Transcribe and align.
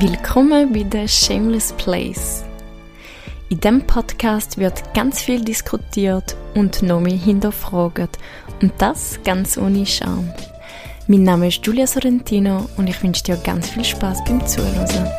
Willkommen 0.00 0.72
bei 0.72 0.86
The 0.88 1.08
Shameless 1.08 1.72
Place. 1.72 2.44
In 3.48 3.58
diesem 3.58 3.84
Podcast 3.84 4.56
wird 4.56 4.94
ganz 4.94 5.20
viel 5.20 5.44
diskutiert 5.44 6.36
und 6.54 6.82
noch 6.82 7.00
mehr 7.00 7.16
hinterfragt. 7.16 8.16
Und 8.62 8.72
das 8.78 9.18
ganz 9.24 9.58
ohne 9.58 9.84
Scham. 9.84 10.32
Mein 11.08 11.24
Name 11.24 11.48
ist 11.48 11.66
Julia 11.66 11.84
Sorrentino 11.84 12.68
und 12.76 12.88
ich 12.88 13.02
wünsche 13.02 13.24
dir 13.24 13.38
ganz 13.38 13.70
viel 13.70 13.84
Spaß 13.84 14.22
beim 14.24 14.46
Zuhören. 14.46 15.10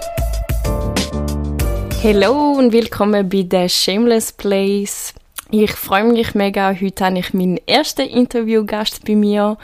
Hallo 2.01 2.54
und 2.54 2.71
willkommen 2.71 3.27
bei 3.27 3.46
The 3.51 3.68
Shameless 3.68 4.32
Place. 4.32 5.14
Ich 5.51 5.71
freue 5.71 6.05
mich 6.05 6.36
mega. 6.36 6.73
Heute 6.73 7.04
habe 7.04 7.19
ich 7.19 7.33
meinen 7.33 7.59
ersten 7.68 8.07
Interviewgast 8.07 9.04
bei 9.04 9.15
mir 9.15 9.57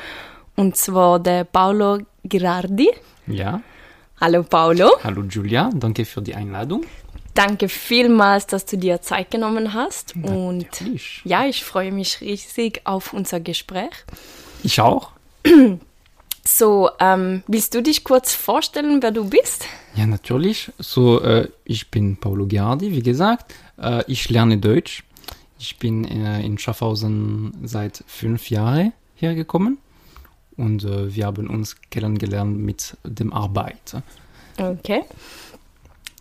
und 0.58 0.76
zwar 0.76 1.20
der 1.20 1.45
Paolo 1.45 2.00
Girardi. 2.26 2.90
Ja. 3.27 3.62
Hallo 4.22 4.44
Paolo. 4.44 4.92
Hallo 5.04 5.24
Julia, 5.24 5.70
danke 5.74 6.05
für 6.05 6.22
die 6.22 6.36
Einladung. 6.36 6.86
Danke 7.34 7.68
vielmals, 7.68 8.48
dass 8.48 8.66
du 8.66 8.78
dir 8.78 9.02
Zeit 9.02 9.30
genommen 9.30 9.73
hast. 9.73 10.16
Natürlich. 10.16 11.22
Und 11.23 11.30
ja, 11.30 11.46
ich 11.46 11.66
freue 11.66 11.92
mich 11.92 12.22
riesig 12.22 12.82
auf 12.86 13.12
unser 13.12 13.42
Gespräch. 13.42 13.92
Ich 14.64 14.80
auch. 14.82 15.12
So, 16.48 16.92
ähm, 17.00 17.42
willst 17.48 17.73
du 17.73 17.82
dich 17.82 18.04
kurz 18.04 18.36
vorstellen, 18.36 19.02
wer 19.02 19.09
du 19.09 19.28
bist? 19.28 19.66
Ja, 19.96 20.06
natürlich. 20.06 20.72
So, 20.78 21.20
äh, 21.20 21.50
ich 21.64 21.90
bin 21.90 22.18
Paolo 22.18 22.45
Giardi, 22.45 22.92
wie 22.92 23.02
gesagt. 23.02 23.56
Äh, 23.82 24.04
ich 24.06 24.30
lerne 24.30 24.59
Deutsch. 24.59 25.04
Ich 25.58 25.80
bin 25.80 26.06
äh, 26.06 26.45
in 26.45 26.59
Schaffhausen 26.59 27.52
seit 27.64 28.04
fünf 28.06 28.52
Jahren 28.52 28.94
hergekommen 29.16 29.80
und 30.58 30.84
äh, 30.84 31.14
wir 31.16 31.25
haben 31.25 31.50
uns 31.50 31.75
kennengelernt 31.89 32.58
mit 32.58 32.98
dem 33.03 33.34
Arbeit. 33.34 33.98
Okay. 34.58 35.03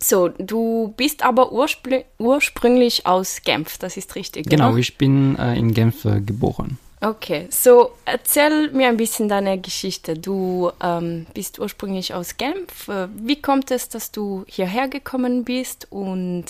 So, 0.01 0.27
du 0.27 0.93
bist 0.97 1.23
aber 1.23 1.51
urspr 1.51 2.03
ursprünglich 2.19 3.05
aus 3.05 3.41
Genf, 3.43 3.77
das 3.77 3.97
ist 3.97 4.15
richtig, 4.15 4.49
Genau, 4.49 4.69
oder? 4.71 4.77
ich 4.77 4.97
bin 4.97 5.37
äh, 5.37 5.57
in 5.57 5.73
Genf 5.73 6.05
äh, 6.05 6.21
geboren. 6.21 6.77
Okay, 7.01 7.47
so 7.49 7.91
erzähl 8.05 8.71
mir 8.71 8.87
ein 8.87 8.97
bisschen 8.97 9.29
deine 9.29 9.59
Geschichte. 9.59 10.15
Du 10.15 10.71
ähm, 10.81 11.27
bist 11.33 11.59
ursprünglich 11.59 12.13
aus 12.13 12.37
Genf. 12.37 12.87
Äh, 12.87 13.07
Wie 13.15 13.41
kommt 13.41 13.69
es, 13.69 13.89
dass 13.89 14.11
du 14.11 14.43
hierher 14.47 14.87
gekommen 14.87 15.43
bist? 15.43 15.87
Und 15.91 16.45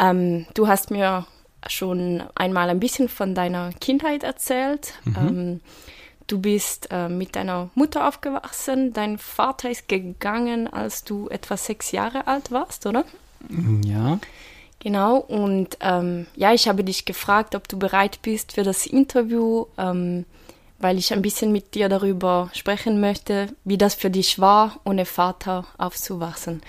ähm, 0.00 0.46
du 0.54 0.66
hast 0.68 0.90
mir 0.90 1.26
schon 1.68 2.22
einmal 2.34 2.70
ein 2.70 2.80
bisschen 2.80 3.08
von 3.08 3.34
deiner 3.34 3.72
Kindheit 3.80 4.22
erzählt. 4.24 4.94
Ähm, 5.06 5.60
du 6.28 6.40
bist 6.40 6.88
äh, 6.90 7.08
mit 7.08 7.34
deiner 7.34 7.70
Mutter 7.74 8.06
aufgewachsen. 8.06 8.92
Dein 8.92 9.18
Vater 9.18 9.70
ist 9.70 9.88
gegangen, 9.88 10.72
als 10.72 11.02
du 11.02 11.28
etwa 11.28 11.56
sechs 11.56 11.90
Jahre 11.90 12.28
alt 12.28 12.52
warst, 12.52 12.86
oder? 12.86 13.04
Ja, 13.84 14.20
Genau, 14.80 15.16
und 15.16 15.76
ähm, 15.80 16.26
ja, 16.36 16.52
ich 16.52 16.68
habe 16.68 16.84
dich 16.84 17.04
gefragt, 17.04 17.54
ob 17.54 17.68
du 17.68 17.78
bereit 17.78 18.20
bist 18.22 18.52
für 18.52 18.62
das 18.62 18.86
Interview, 18.86 19.66
ähm, 19.76 20.24
weil 20.78 20.98
ich 20.98 21.12
ein 21.12 21.22
bisschen 21.22 21.50
mit 21.50 21.74
dir 21.74 21.88
darüber 21.88 22.50
sprechen 22.54 23.00
möchte, 23.00 23.48
wie 23.64 23.76
das 23.76 23.96
für 23.96 24.10
dich 24.10 24.38
war, 24.38 24.78
ohne 24.84 25.04
Vater 25.04 25.66
aufzuwachsen. 25.78 26.62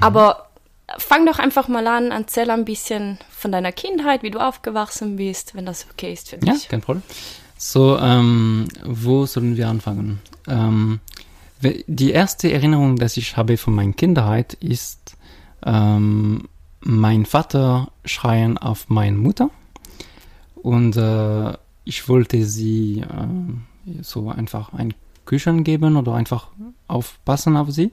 Aber 0.00 0.48
fang 0.96 1.26
doch 1.26 1.38
einfach 1.38 1.68
mal 1.68 1.86
an, 1.86 2.10
erzähl 2.10 2.48
ein 2.48 2.64
bisschen 2.64 3.18
von 3.30 3.52
deiner 3.52 3.72
Kindheit, 3.72 4.22
wie 4.22 4.30
du 4.30 4.38
aufgewachsen 4.38 5.16
bist, 5.16 5.54
wenn 5.54 5.66
das 5.66 5.86
okay 5.92 6.14
ist 6.14 6.30
für 6.30 6.36
ja, 6.36 6.54
dich. 6.54 6.68
kein 6.68 6.80
Problem. 6.80 7.02
So, 7.62 7.98
ähm, 7.98 8.68
wo 8.86 9.26
sollen 9.26 9.54
wir 9.54 9.68
anfangen? 9.68 10.20
Ähm, 10.48 11.00
die 11.60 12.10
erste 12.10 12.50
Erinnerung, 12.50 12.96
dass 12.96 13.18
ich 13.18 13.36
habe 13.36 13.58
von 13.58 13.74
meiner 13.74 13.92
Kindheit, 13.92 14.54
ist 14.54 15.18
ähm, 15.66 16.48
mein 16.80 17.26
Vater 17.26 17.92
schreien 18.06 18.56
auf 18.56 18.88
meine 18.88 19.18
Mutter 19.18 19.50
und 20.54 20.96
äh, 20.96 21.52
ich 21.84 22.08
wollte 22.08 22.46
sie 22.46 23.00
äh, 23.00 24.02
so 24.02 24.30
einfach 24.30 24.72
ein 24.72 24.94
Küchen 25.26 25.62
geben 25.62 25.96
oder 25.96 26.14
einfach 26.14 26.48
aufpassen 26.88 27.58
auf 27.58 27.70
sie, 27.72 27.92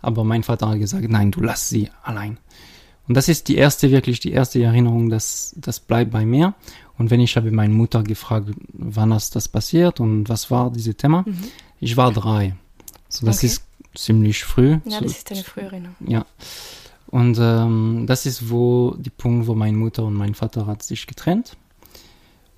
aber 0.00 0.24
mein 0.24 0.42
Vater 0.42 0.70
hat 0.70 0.78
gesagt, 0.78 1.06
nein, 1.10 1.32
du 1.32 1.42
lass 1.42 1.68
sie 1.68 1.90
allein. 2.02 2.38
Und 3.08 3.16
das 3.16 3.28
ist 3.28 3.48
die 3.48 3.56
erste, 3.56 3.90
wirklich 3.90 4.20
die 4.20 4.32
erste 4.32 4.62
Erinnerung, 4.62 5.10
das, 5.10 5.54
das 5.58 5.80
bleibt 5.80 6.12
bei 6.12 6.24
mir. 6.24 6.54
Und 7.02 7.10
wenn 7.10 7.18
ich 7.18 7.36
habe 7.36 7.50
meine 7.50 7.74
Mutter 7.74 8.04
gefragt, 8.04 8.50
wann 8.74 9.10
ist 9.10 9.34
das 9.34 9.48
passiert 9.48 9.98
und 9.98 10.28
was 10.28 10.52
war 10.52 10.70
dieses 10.70 10.96
Thema, 10.96 11.24
ich 11.80 11.96
war 11.96 12.12
drei. 12.12 12.54
So, 13.08 13.26
das 13.26 13.38
Okay. 13.38 13.46
ist 13.46 13.64
ziemlich 13.96 14.44
früh. 14.44 14.78
Ja, 14.84 14.98
so, 14.98 15.04
das 15.06 15.16
ist 15.18 15.32
eine 15.32 15.42
frühe 15.42 15.64
Erinnerung. 15.64 15.96
ja. 16.06 16.24
Und 17.08 17.38
ähm, 17.40 18.04
das 18.06 18.24
ist 18.24 18.50
wo 18.50 18.94
die 18.96 19.10
Punkt, 19.10 19.48
wo 19.48 19.56
meine 19.56 19.76
Mutter 19.76 20.04
und 20.04 20.14
mein 20.14 20.34
Vater 20.36 20.66
hat 20.66 20.84
sich 20.84 21.08
getrennt. 21.08 21.56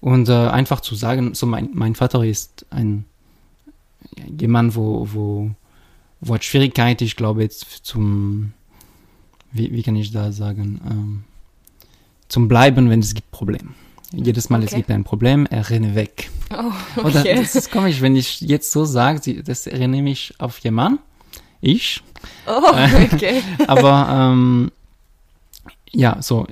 Und 0.03 0.29
äh, 0.29 0.33
einfach 0.35 0.81
zu 0.83 0.95
sagen, 0.95 1.33
so 1.33 1.47
mein, 1.47 1.71
mein 1.73 1.95
Vater 1.95 2.23
ist 2.23 2.67
ein 2.69 3.07
jemand, 4.39 4.77
wo, 4.77 5.09
wo, 5.11 5.51
wo 6.21 6.35
hat 6.35 6.45
Schwierigkeit, 6.45 7.01
ich 7.01 7.17
glaube 7.17 7.41
jetzt 7.41 7.63
zum, 7.83 8.53
wie, 9.53 9.73
wie 9.73 9.83
kann 9.83 9.97
ich 9.97 10.13
da 10.13 10.33
sagen, 10.33 10.83
ähm, 10.91 11.25
zum 12.29 12.47
Bleiben, 12.47 12.91
wenn 12.91 13.01
es 13.01 13.15
gibt 13.15 13.31
Probleme. 13.31 13.71
Jedes 14.17 14.51
Mal, 14.51 14.63
es 14.63 14.71
Okay. 14.71 14.77
gibt 14.77 14.91
ein 14.91 15.05
Problem, 15.05 15.47
er 15.51 15.69
renne 15.71 15.95
weg. 15.95 16.31
Oh, 16.53 17.01
Oder 17.01 17.21
okay. 17.21 17.37
das 17.37 17.55
ist 17.57 17.71
komisch, 17.73 18.01
wenn 18.01 18.17
ich 18.17 18.41
jetzt 18.41 18.71
so 18.73 18.85
sage, 18.85 19.43
das 19.43 19.67
erinnere 19.67 20.03
mich 20.03 20.35
auf 20.39 20.59
jemanden, 20.59 20.99
ich, 21.61 22.03
Oh, 22.47 22.73
okay. 23.13 23.43
aber 23.67 24.09
ähm, 24.33 24.71
ja, 25.93 26.21
so. 26.23 26.47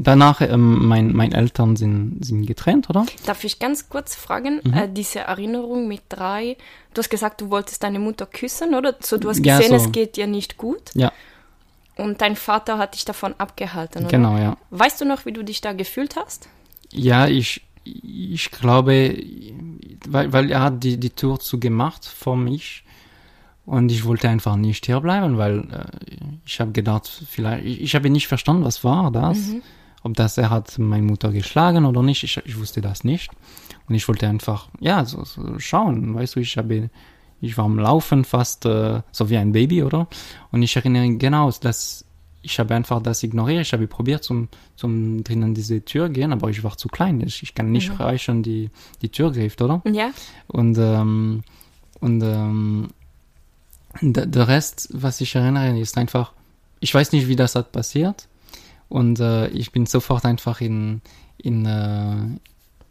Danach, 0.00 0.40
ähm, 0.42 0.86
mein, 0.86 1.12
meine 1.12 1.34
Eltern 1.34 1.74
sind, 1.74 2.24
sind 2.24 2.46
getrennt, 2.46 2.88
oder? 2.88 3.04
Darf 3.26 3.42
ich 3.42 3.58
ganz 3.58 3.88
kurz 3.88 4.14
fragen, 4.14 4.60
Mhm. 4.62 4.72
äh, 4.72 4.88
diese 4.88 5.20
Erinnerung 5.20 5.88
mit 5.88 6.02
drei, 6.08 6.56
du 6.94 7.00
hast 7.00 7.08
gesagt, 7.10 7.40
du 7.40 7.50
wolltest 7.50 7.82
deine 7.82 7.98
Mutter 7.98 8.26
küssen, 8.26 8.74
oder? 8.76 8.94
So, 9.00 9.18
du 9.18 9.28
hast 9.28 9.44
Ja, 9.44 9.58
gesehen, 9.58 9.76
so. 9.76 9.84
es 9.86 9.90
geht 9.92 10.16
dir 10.16 10.28
nicht 10.28 10.56
gut. 10.56 10.92
Ja, 10.94 11.10
Und 11.98 12.20
dein 12.20 12.36
Vater 12.36 12.78
hat 12.78 12.94
dich 12.94 13.04
davon 13.04 13.34
abgehalten, 13.38 14.04
oder? 14.04 14.10
genau, 14.10 14.38
ja. 14.38 14.56
Weißt 14.70 15.00
du 15.00 15.04
noch, 15.04 15.26
wie 15.26 15.32
du 15.32 15.42
dich 15.42 15.60
da 15.60 15.72
gefühlt 15.72 16.16
hast? 16.16 16.48
Ja, 16.90 17.26
ich, 17.26 17.62
ich 17.84 18.50
glaube, 18.50 19.20
weil, 20.06 20.32
weil 20.32 20.50
er 20.50 20.62
hat 20.62 20.84
die, 20.84 20.98
die 20.98 21.10
Tür 21.10 21.40
zugemacht 21.40 22.06
vor 22.06 22.36
mich 22.36 22.84
und 23.66 23.90
ich 23.90 24.04
wollte 24.04 24.28
einfach 24.28 24.56
nicht 24.56 24.86
hier 24.86 25.00
bleiben, 25.00 25.38
weil 25.38 25.58
äh, 25.58 26.16
ich 26.46 26.60
habe 26.60 26.72
gedacht, 26.72 27.10
vielleicht, 27.28 27.64
ich, 27.64 27.80
ich 27.82 27.94
habe 27.94 28.08
nicht 28.10 28.28
verstanden, 28.28 28.64
was 28.64 28.84
war 28.84 29.10
das, 29.10 29.38
ob 30.02 30.14
das 30.14 30.38
er 30.38 30.50
hat 30.50 30.78
meine 30.78 31.02
Mutter 31.02 31.32
geschlagen 31.32 31.84
oder 31.84 32.02
nicht, 32.02 32.22
ich, 32.22 32.40
ich 32.44 32.58
wusste 32.58 32.80
das 32.80 33.04
nicht 33.04 33.30
und 33.88 33.94
ich 33.94 34.06
wollte 34.08 34.28
einfach, 34.28 34.68
ja, 34.80 35.04
so, 35.04 35.24
so 35.24 35.58
schauen, 35.58 36.14
weißt 36.14 36.36
du, 36.36 36.40
ich 36.40 36.56
habe, 36.56 36.90
ich 37.40 37.56
war 37.56 37.64
am 37.64 37.78
Laufen 37.78 38.24
fast 38.24 38.66
äh, 38.66 39.00
so 39.12 39.30
wie 39.30 39.36
ein 39.36 39.52
Baby, 39.52 39.82
oder? 39.82 40.08
Und 40.50 40.62
ich 40.62 40.74
erinnere 40.76 41.08
genau, 41.16 41.50
dass 41.50 42.04
ich 42.42 42.58
habe 42.58 42.74
einfach 42.74 43.02
das 43.02 43.22
ignoriert. 43.22 43.62
Ich 43.62 43.72
habe 43.72 43.86
probiert 43.86 44.24
zum, 44.24 44.48
zum 44.76 45.22
drinnen 45.24 45.54
diese 45.54 45.84
Tür 45.84 46.08
gehen, 46.08 46.32
aber 46.32 46.50
ich 46.50 46.62
war 46.62 46.76
zu 46.76 46.88
klein. 46.88 47.20
Ich, 47.20 47.42
ich 47.42 47.54
kann 47.54 47.72
nicht 47.72 47.98
reichen 47.98 48.42
die, 48.42 48.70
die 49.02 49.08
Türgriff, 49.08 49.60
oder? 49.60 49.82
Ja. 49.90 50.12
Und, 50.46 50.78
ähm, 50.78 51.42
und 52.00 52.22
ähm, 52.22 52.88
der, 54.00 54.26
der 54.26 54.48
Rest, 54.48 54.88
was 54.92 55.20
ich 55.20 55.34
erinnere, 55.34 55.78
ist 55.78 55.98
einfach, 55.98 56.32
ich 56.80 56.94
weiß 56.94 57.12
nicht, 57.12 57.28
wie 57.28 57.36
das 57.36 57.54
hat 57.54 57.72
passiert. 57.72 58.28
Und 58.88 59.20
äh, 59.20 59.48
ich 59.48 59.72
bin 59.72 59.86
sofort 59.86 60.24
einfach 60.24 60.60
in, 60.60 61.02
in 61.36 61.66
äh, 61.66 62.38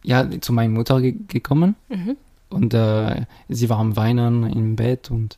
ja, 0.04 0.30
zu 0.42 0.54
meiner 0.54 0.74
Mutter 0.74 1.02
ge 1.02 1.16
gekommen. 1.28 1.76
Mhm. 1.90 2.18
Und 2.50 2.74
äh, 2.74 3.26
sie 3.50 3.70
war 3.70 3.80
am 3.80 3.96
Weinen 3.96 4.44
im 4.50 4.76
Bett 4.76 5.12
und, 5.12 5.38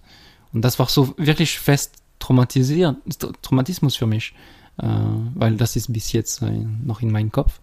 und 0.54 0.62
das 0.64 0.78
war 0.80 0.88
so 0.88 1.14
wirklich 1.18 1.60
fest 1.60 1.96
traumatisiert, 2.20 2.98
Traumatismus 3.42 3.96
für 3.96 4.06
mich, 4.06 4.34
äh, 4.78 4.88
weil 5.36 5.56
das 5.56 5.76
ist 5.76 5.92
bis 5.92 6.12
jetzt 6.12 6.42
äh, 6.42 6.52
noch 6.84 7.02
in 7.02 7.12
meinem 7.12 7.32
Kopf. 7.32 7.60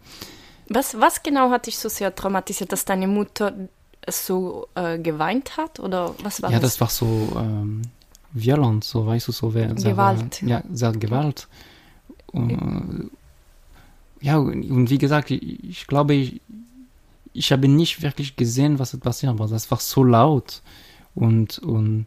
Was, 0.68 0.98
was 1.00 1.22
genau 1.22 1.50
hat 1.50 1.66
dich 1.66 1.78
so 1.78 1.88
sehr 1.88 2.14
traumatisiert, 2.14 2.72
dass 2.72 2.84
deine 2.84 3.06
Mutter 3.06 3.54
so 4.08 4.66
äh, 4.74 4.98
geweint 4.98 5.56
hat? 5.56 5.78
Oder 5.78 6.14
was 6.22 6.42
war 6.42 6.50
ja, 6.50 6.58
das? 6.58 6.72
das 6.72 6.80
war 6.80 6.90
so 6.90 7.36
ähm, 7.36 7.82
violent, 8.32 8.82
so 8.82 9.06
weißt 9.06 9.28
du, 9.28 9.32
so 9.32 9.50
sehr, 9.50 9.74
Gewalt. 9.74 10.42
ja, 10.42 10.62
sehr 10.72 10.92
Gewalt. 10.92 11.46
Und, 12.32 13.10
ja, 14.20 14.38
und 14.38 14.68
und 14.68 14.90
wie 14.90 14.98
gesagt, 14.98 15.30
ich, 15.30 15.62
ich 15.62 15.86
glaube, 15.86 16.14
ich, 16.14 16.40
ich 17.36 17.52
habe 17.52 17.68
nicht 17.68 18.02
wirklich 18.02 18.36
gesehen, 18.36 18.78
was 18.78 18.96
passiert, 18.98 19.30
aber 19.30 19.46
das 19.46 19.70
war 19.70 19.78
so 19.78 20.02
laut. 20.04 20.62
Und 21.14 21.58
und 21.60 22.06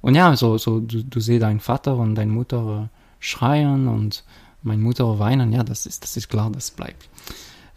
und 0.00 0.14
ja, 0.14 0.34
so 0.36 0.58
so 0.58 0.80
du, 0.80 1.02
du 1.02 1.20
siehst 1.20 1.42
deinen 1.42 1.60
Vater 1.60 1.96
und 1.96 2.14
deine 2.14 2.32
Mutter 2.32 2.90
äh, 2.90 2.98
schreien 3.20 3.88
und 3.88 4.24
meine 4.62 4.82
Mutter 4.82 5.18
weinen, 5.18 5.52
ja, 5.52 5.62
das 5.64 5.86
ist 5.86 6.02
das 6.02 6.16
ist 6.16 6.28
klar, 6.28 6.50
das 6.50 6.70
bleibt. 6.70 7.08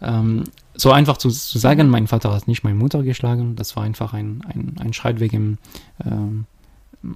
Ähm, 0.00 0.44
so 0.74 0.92
einfach 0.92 1.16
zu, 1.16 1.30
zu 1.30 1.58
sagen, 1.58 1.88
mein 1.88 2.06
Vater 2.06 2.32
hat 2.32 2.48
nicht 2.48 2.64
meine 2.64 2.76
Mutter 2.76 3.02
geschlagen, 3.02 3.56
das 3.56 3.76
war 3.76 3.82
einfach 3.82 4.12
ein, 4.12 4.42
ein, 4.46 4.76
ein 4.78 4.92
Schreit 4.92 5.20
wegen 5.20 5.58
ähm, 6.04 6.44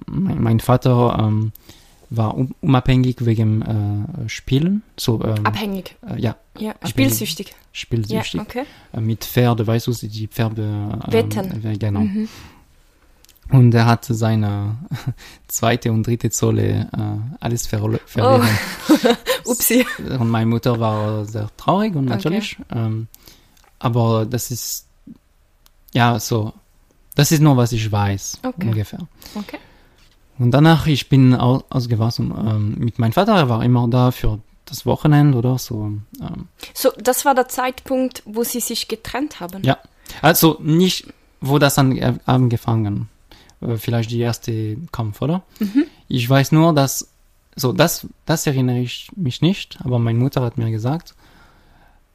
mein, 0.07 0.41
mein 0.41 0.59
Vater 0.59 1.17
ähm, 1.19 1.51
war 2.13 2.35
un 2.37 2.53
unabhängig 2.61 3.25
wegen 3.25 3.61
äh, 4.25 4.29
Spielen. 4.29 4.83
So, 4.97 5.23
ähm, 5.23 5.45
Abhängig. 5.45 5.95
Äh, 6.07 6.19
ja, 6.19 6.35
Ja, 6.59 6.73
bin- 6.73 6.89
spielsüchtig. 6.89 7.55
spielsüchtig. 7.71 8.33
Ja, 8.33 8.41
okay. 8.41 8.63
Äh, 8.93 8.99
mit 9.01 9.23
Pferde, 9.23 9.65
weißt 9.65 9.87
du, 9.87 9.93
die 9.93 10.27
Pferde. 10.27 10.61
Ähm, 10.63 11.01
Wetten. 11.13 11.65
äh, 11.65 11.77
genau. 11.77 12.01
Mhm. 12.01 12.27
Und 13.49 13.73
er 13.73 13.85
hat 13.85 14.05
seine 14.05 14.77
zweite 15.47 15.91
und 15.91 16.05
dritte 16.05 16.29
Zolle 16.29 16.89
äh, 16.91 17.35
alles 17.39 17.65
verlo 17.67 17.97
verloren. 18.05 18.47
Upsi. 19.45 19.85
Und 20.19 20.29
meine 20.29 20.45
Mutter 20.45 20.79
war 20.79 21.25
sehr 21.25 21.49
traurig 21.57 21.95
und 21.95 22.07
Okay. 22.07 22.15
natürlich. 22.15 22.57
Ähm, 22.73 23.07
aber 23.79 24.25
das 24.25 24.51
ist, 24.51 24.85
ja, 25.93 26.19
so, 26.19 26.53
das 27.15 27.31
ist 27.31 27.41
nur, 27.41 27.57
was 27.57 27.71
ich 27.71 27.91
weiß, 27.91 28.39
Okay. 28.43 28.67
ungefähr. 28.67 28.99
Okay. 29.35 29.57
Und 30.41 30.49
danach, 30.49 30.87
ich 30.87 31.07
bin 31.07 31.35
au 31.35 31.63
ausgewachsen 31.69 32.33
ähm, 32.35 32.75
mit 32.79 32.97
meinem 32.97 33.11
Vater, 33.11 33.35
er 33.35 33.47
war 33.47 33.63
immer 33.63 33.87
da 33.87 34.09
für 34.09 34.39
das 34.65 34.87
Wochenende 34.87 35.37
oder 35.37 35.59
so. 35.59 35.91
Ähm, 36.19 36.47
So, 36.73 36.89
das 36.97 37.25
war 37.25 37.35
der 37.35 37.47
Zeitpunkt, 37.47 38.23
wo 38.25 38.43
sie 38.43 38.59
sich 38.59 38.87
getrennt 38.87 39.39
haben. 39.39 39.63
Ja. 39.63 39.77
also 40.23 40.57
nicht, 40.59 41.13
wo 41.41 41.59
das 41.59 41.77
an, 41.77 41.95
äh, 41.95 42.15
angefangen, 42.25 43.07
äh, 43.61 43.77
vielleicht 43.77 44.09
die 44.09 44.19
erste 44.19 44.77
Kampf, 44.91 45.21
oder? 45.21 45.43
Mhm. 45.59 45.85
Ich 46.07 46.27
weiß 46.27 46.53
nur, 46.53 46.73
dass, 46.73 47.07
so, 47.55 47.71
das, 47.71 48.07
das 48.25 48.47
erinnere 48.47 48.79
ich 48.79 49.11
mich 49.15 49.43
nicht, 49.43 49.77
aber 49.83 49.99
meine 49.99 50.17
Mutter 50.17 50.41
hat 50.41 50.57
mir 50.57 50.71
gesagt, 50.71 51.13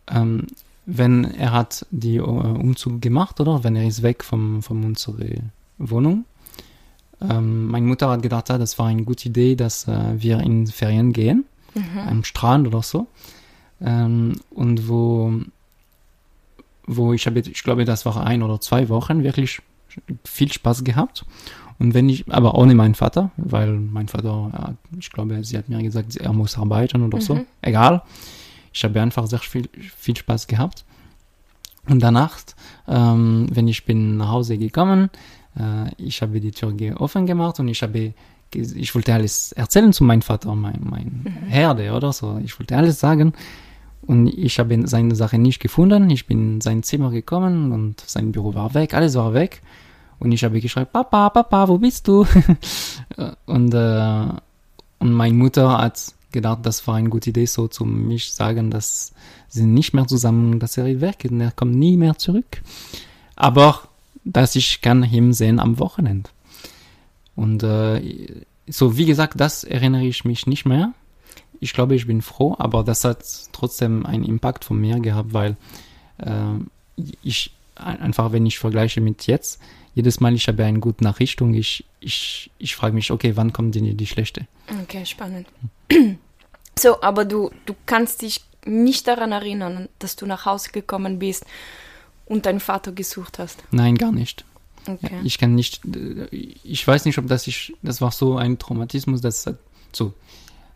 ähm, 0.09 0.49
wenn 0.85 1.25
er 1.25 1.53
hat 1.53 1.87
die 1.93 2.17
äh, 2.17 2.21
Umzug 2.21 3.01
gemacht, 3.01 3.39
oder? 3.41 3.63
Wenn 3.63 3.77
er 3.77 3.87
ist 3.87 4.03
weg 4.03 4.25
vom, 4.25 4.65
von 4.65 4.83
unserer 4.85 5.43
Wohnung. 5.79 6.25
Ähm, 7.21 7.67
meine 7.69 7.87
Mutter 7.87 8.11
hat 8.11 8.23
gedacht, 8.23 8.51
das 8.51 8.79
war 8.79 8.87
eine 8.87 9.05
gute 9.05 9.29
Idee, 9.29 9.57
dass 9.57 9.89
äh, 9.89 10.15
wir 10.17 10.41
in 10.41 10.67
Ferien 10.67 11.13
gehen, 11.13 11.45
Mhm. 11.75 11.99
am 12.09 12.25
Strand 12.25 12.67
oder 12.67 12.83
so. 12.83 13.07
Ähm, 13.83 14.37
und 14.51 14.89
wo, 14.89 15.33
wo 16.87 17.13
ich 17.13 17.27
habe, 17.27 17.41
ich 17.41 17.63
glaube, 17.63 17.85
das 17.85 18.07
war 18.07 18.25
ein 18.25 18.43
oder 18.43 18.61
zwei 18.61 18.89
Wochen 18.89 19.23
wirklich 19.23 19.61
viel 20.25 20.51
Spaß 20.53 20.85
gehabt. 20.85 21.25
Und 21.79 21.93
wenn 21.93 22.09
ich, 22.09 22.31
aber 22.33 22.55
ohne 22.55 22.75
meinen 22.75 22.95
Vater, 22.95 23.31
weil 23.37 23.73
mein 23.73 24.09
Vater, 24.09 24.51
ja, 24.53 24.75
ich 24.99 25.11
glaube, 25.11 25.43
sie 25.45 25.59
hat 25.59 25.69
mir 25.69 25.83
gesagt, 25.83 26.17
er 26.17 26.33
muss 26.33 26.57
arbeiten 26.57 27.03
oder 27.03 27.21
so. 27.21 27.35
Mhm. 27.35 27.47
Egal. 27.61 28.03
Ich 28.73 28.83
habe 28.85 29.01
einfach 29.01 29.27
sehr 29.27 29.39
viel, 29.39 29.69
viel 29.97 30.17
Spaß 30.17 30.47
gehabt. 30.47 30.85
Und 31.89 32.03
danach, 32.03 32.39
ähm, 32.89 33.49
wenn 33.53 33.69
ich 33.69 33.85
bin 33.85 34.17
nach 34.17 34.31
Hause 34.31 34.57
gekommen, 34.59 35.11
ich 35.97 36.23
habe 36.23 36.41
die 36.41 36.51
Tür 36.51 36.75
offen 37.01 37.27
gemacht 37.27 37.59
und 37.61 37.69
ich 37.69 37.83
habe, 37.83 38.13
ich 38.53 38.95
wollte 38.95 39.15
alles 39.15 39.53
erzählen 39.53 39.93
zu 39.93 40.05
meinem 40.05 40.23
Vater, 40.23 40.55
mein, 40.55 40.81
mein 40.83 41.37
Herde 41.49 41.93
oder 41.93 42.13
so. 42.13 42.39
Ich 42.45 42.59
wollte 42.59 42.77
alles 42.77 43.01
sagen. 43.01 43.33
Und 44.03 44.29
ich 44.29 44.59
habe 44.59 44.87
seine 44.87 45.15
Sache 45.17 45.39
nicht 45.39 45.61
gefunden. 45.61 46.11
Ich 46.11 46.27
bin 46.27 46.55
in 46.55 46.61
sein 46.61 46.83
Zimmer 46.83 47.11
gekommen 47.11 47.73
und 47.73 48.01
sein 48.01 48.33
Büro 48.33 48.55
war 48.55 48.75
weg, 48.75 48.95
alles 48.95 49.15
war 49.17 49.35
weg. 49.35 49.63
Und 50.19 50.33
ich 50.33 50.45
habe 50.45 50.61
geschrien, 50.61 50.87
Papa, 50.91 51.31
Papa, 51.31 51.69
wo 51.69 51.79
bist 51.79 52.07
du? 52.09 52.27
und, 53.47 53.75
äh, 53.75 54.29
und 54.99 55.13
meine 55.13 55.35
Mutter 55.35 55.79
hat 55.79 56.15
gedacht, 56.33 56.61
das 56.65 56.87
war 56.87 56.97
eine 56.97 57.09
gute 57.09 57.31
Idee, 57.31 57.47
so 57.47 57.69
zu 57.69 57.85
mich 57.85 58.33
sagen, 58.33 58.71
dass 58.71 59.13
sie 59.49 59.67
nicht 59.67 59.93
mehr 59.93 60.07
zusammen, 60.07 60.59
dass 60.59 60.77
er 60.77 61.01
weg 61.01 61.25
ist 61.25 61.33
und 61.33 61.41
er 61.41 61.51
kommt 61.51 61.75
nie 61.75 61.97
mehr 61.97 62.17
zurück. 62.17 62.63
Aber 63.35 63.81
dass 64.27 64.57
ich 64.57 64.81
kann 64.83 65.03
ihn 65.05 65.33
sehen 65.33 65.59
am 65.61 65.79
Wochenende. 65.79 66.29
Und 67.35 67.63
äh, 67.63 68.43
so 68.67 68.97
wie 68.97 69.07
gesagt, 69.07 69.39
das 69.41 69.65
erinnere 69.65 70.05
ich 70.05 70.25
mich 70.25 70.47
nicht 70.47 70.67
mehr. 70.67 70.93
Ich 71.61 71.73
glaube, 71.73 71.95
ich 71.95 72.07
bin 72.07 72.21
froh, 72.21 72.55
aber 72.59 72.85
das 72.85 73.05
hat 73.05 73.25
trotzdem 73.53 74.05
einen 74.05 74.25
Impact 74.25 74.65
von 74.65 74.79
mir 74.79 75.01
gehabt, 75.01 75.33
weil 75.33 75.57
äh, 76.19 76.33
ich 77.23 77.53
ein- 77.77 78.01
einfach, 78.01 78.33
wenn 78.33 78.45
ich 78.47 78.59
vergleiche 78.59 79.01
mit 79.01 79.27
jetzt, 79.27 79.61
jedes 79.95 80.21
Mal 80.21 80.35
ich 80.35 80.49
habe 80.49 80.65
eine 80.65 80.81
gute 80.81 81.05
Nachricht 81.05 81.41
und 81.41 81.55
ich, 81.55 81.85
ich, 82.01 82.51
ich 82.59 82.75
frage 82.77 82.95
mich, 82.95 83.11
okay, 83.11 83.37
wann 83.37 83.53
kommt 83.55 83.75
denn 83.75 83.97
die 83.97 84.07
schlechte? 84.07 84.47
Okay, 84.83 85.07
spannend. 85.07 85.47
So, 86.79 87.01
aber 87.01 87.25
du, 87.25 87.51
du 87.65 87.75
kannst 87.87 88.21
dich 88.21 88.43
nicht 88.67 89.09
daran 89.09 89.33
erinnern, 89.33 89.89
dass 89.99 90.15
du 90.17 90.27
nach 90.27 90.45
Hause 90.45 90.71
gekommen 90.73 91.19
bist 91.19 91.47
und 92.27 92.47
deinen 92.47 92.61
Vater 92.61 92.93
gesucht 92.93 93.39
hast. 93.39 93.65
Nein, 93.71 93.97
gar 93.97 94.13
nicht. 94.13 94.45
Okay. 94.87 95.21
Ich 95.25 95.39
kann 95.39 95.55
nicht, 95.55 95.81
ich 96.33 96.87
weiß 96.87 97.07
nicht, 97.07 97.19
ob 97.19 97.27
das 97.27 97.47
ich, 97.47 97.75
das 97.83 98.01
war 98.01 98.13
so 98.13 98.37
ein 98.37 98.59
Traumatismus, 98.59 99.21
das 99.21 99.47
hat 99.47 99.59
so, 99.93 100.15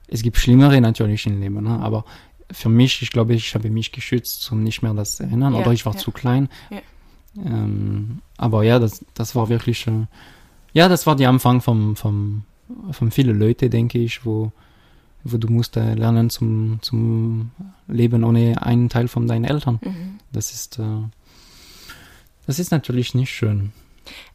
es 0.09 0.23
gibt 0.23 0.37
Schlimmere 0.37 0.81
natürlich 0.81 1.27
im 1.27 1.41
Leben, 1.41 1.63
ne? 1.63 1.79
aber 1.81 2.05
für 2.51 2.69
mich, 2.69 3.03
ich 3.03 3.11
glaube, 3.11 3.35
ich 3.35 3.55
habe 3.55 3.71
mich 3.71 3.93
geschützt, 3.93 4.51
um 4.51 4.65
nicht 4.65 4.83
mehr 4.83 4.95
das 4.95 5.17
zu 5.17 5.23
erinnern, 5.23 5.55
Ja, 5.55 5.61
oder 5.61 5.73
ich 5.73 5.87
war 5.87 5.95
ja. 5.95 5.99
zu 5.99 6.11
klein. 6.11 6.49
Ja. 6.71 6.81
Ähm, 7.37 8.23
aber 8.37 8.65
ja, 8.65 8.81
das, 8.81 9.05
das 9.15 9.37
war 9.37 9.49
wirklich, 9.49 9.87
äh, 9.87 10.07
ja, 10.73 10.89
das 10.89 11.07
war 11.07 11.15
der 11.15 11.29
Anfang 11.29 11.61
vom, 11.61 11.95
vom, 11.95 12.43
von 12.91 13.11
viele 13.13 13.33
Leute, 13.33 13.71
denke 13.71 13.99
ich, 13.99 14.25
wo, 14.25 14.51
wo 15.23 15.37
du 15.37 15.47
musst 15.49 15.77
äh, 15.77 15.95
lernen 15.95 16.31
zum, 16.31 16.79
zum 16.83 17.53
Leben 17.87 18.25
ohne 18.25 18.61
einen 18.63 18.89
Teil 18.89 19.07
von 19.07 19.29
deinen 19.29 19.45
Eltern. 19.45 19.79
Mhm. 19.83 20.19
Das 20.33 20.51
ist, 20.53 20.81
äh, 20.81 20.83
das 22.51 22.59
ist 22.59 22.71
natürlich 22.73 23.15
nicht 23.15 23.31
schön. 23.31 23.73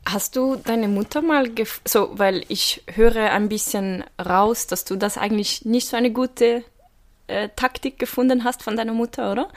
Hast 0.05 0.35
du 0.35 0.55
deine 0.55 0.87
Mutter 0.87 1.21
mal 1.21 1.49
so, 1.83 2.09
weil 2.13 2.43
ich 2.47 2.81
höre 2.93 3.31
ein 3.31 3.49
bisschen 3.49 4.03
raus, 4.23 4.67
dass 4.67 4.85
du 4.85 4.95
das 4.95 5.17
eigentlich 5.17 5.65
nicht 5.65 5.87
so 5.87 5.97
eine 5.97 6.11
gute 6.11 6.63
äh, 7.27 7.49
Taktik 7.55 7.99
gefunden 7.99 8.43
hast 8.43 8.63
von 8.63 8.77
deiner 8.77 8.93
Mutter, 8.93 9.31
oder? 9.31 9.49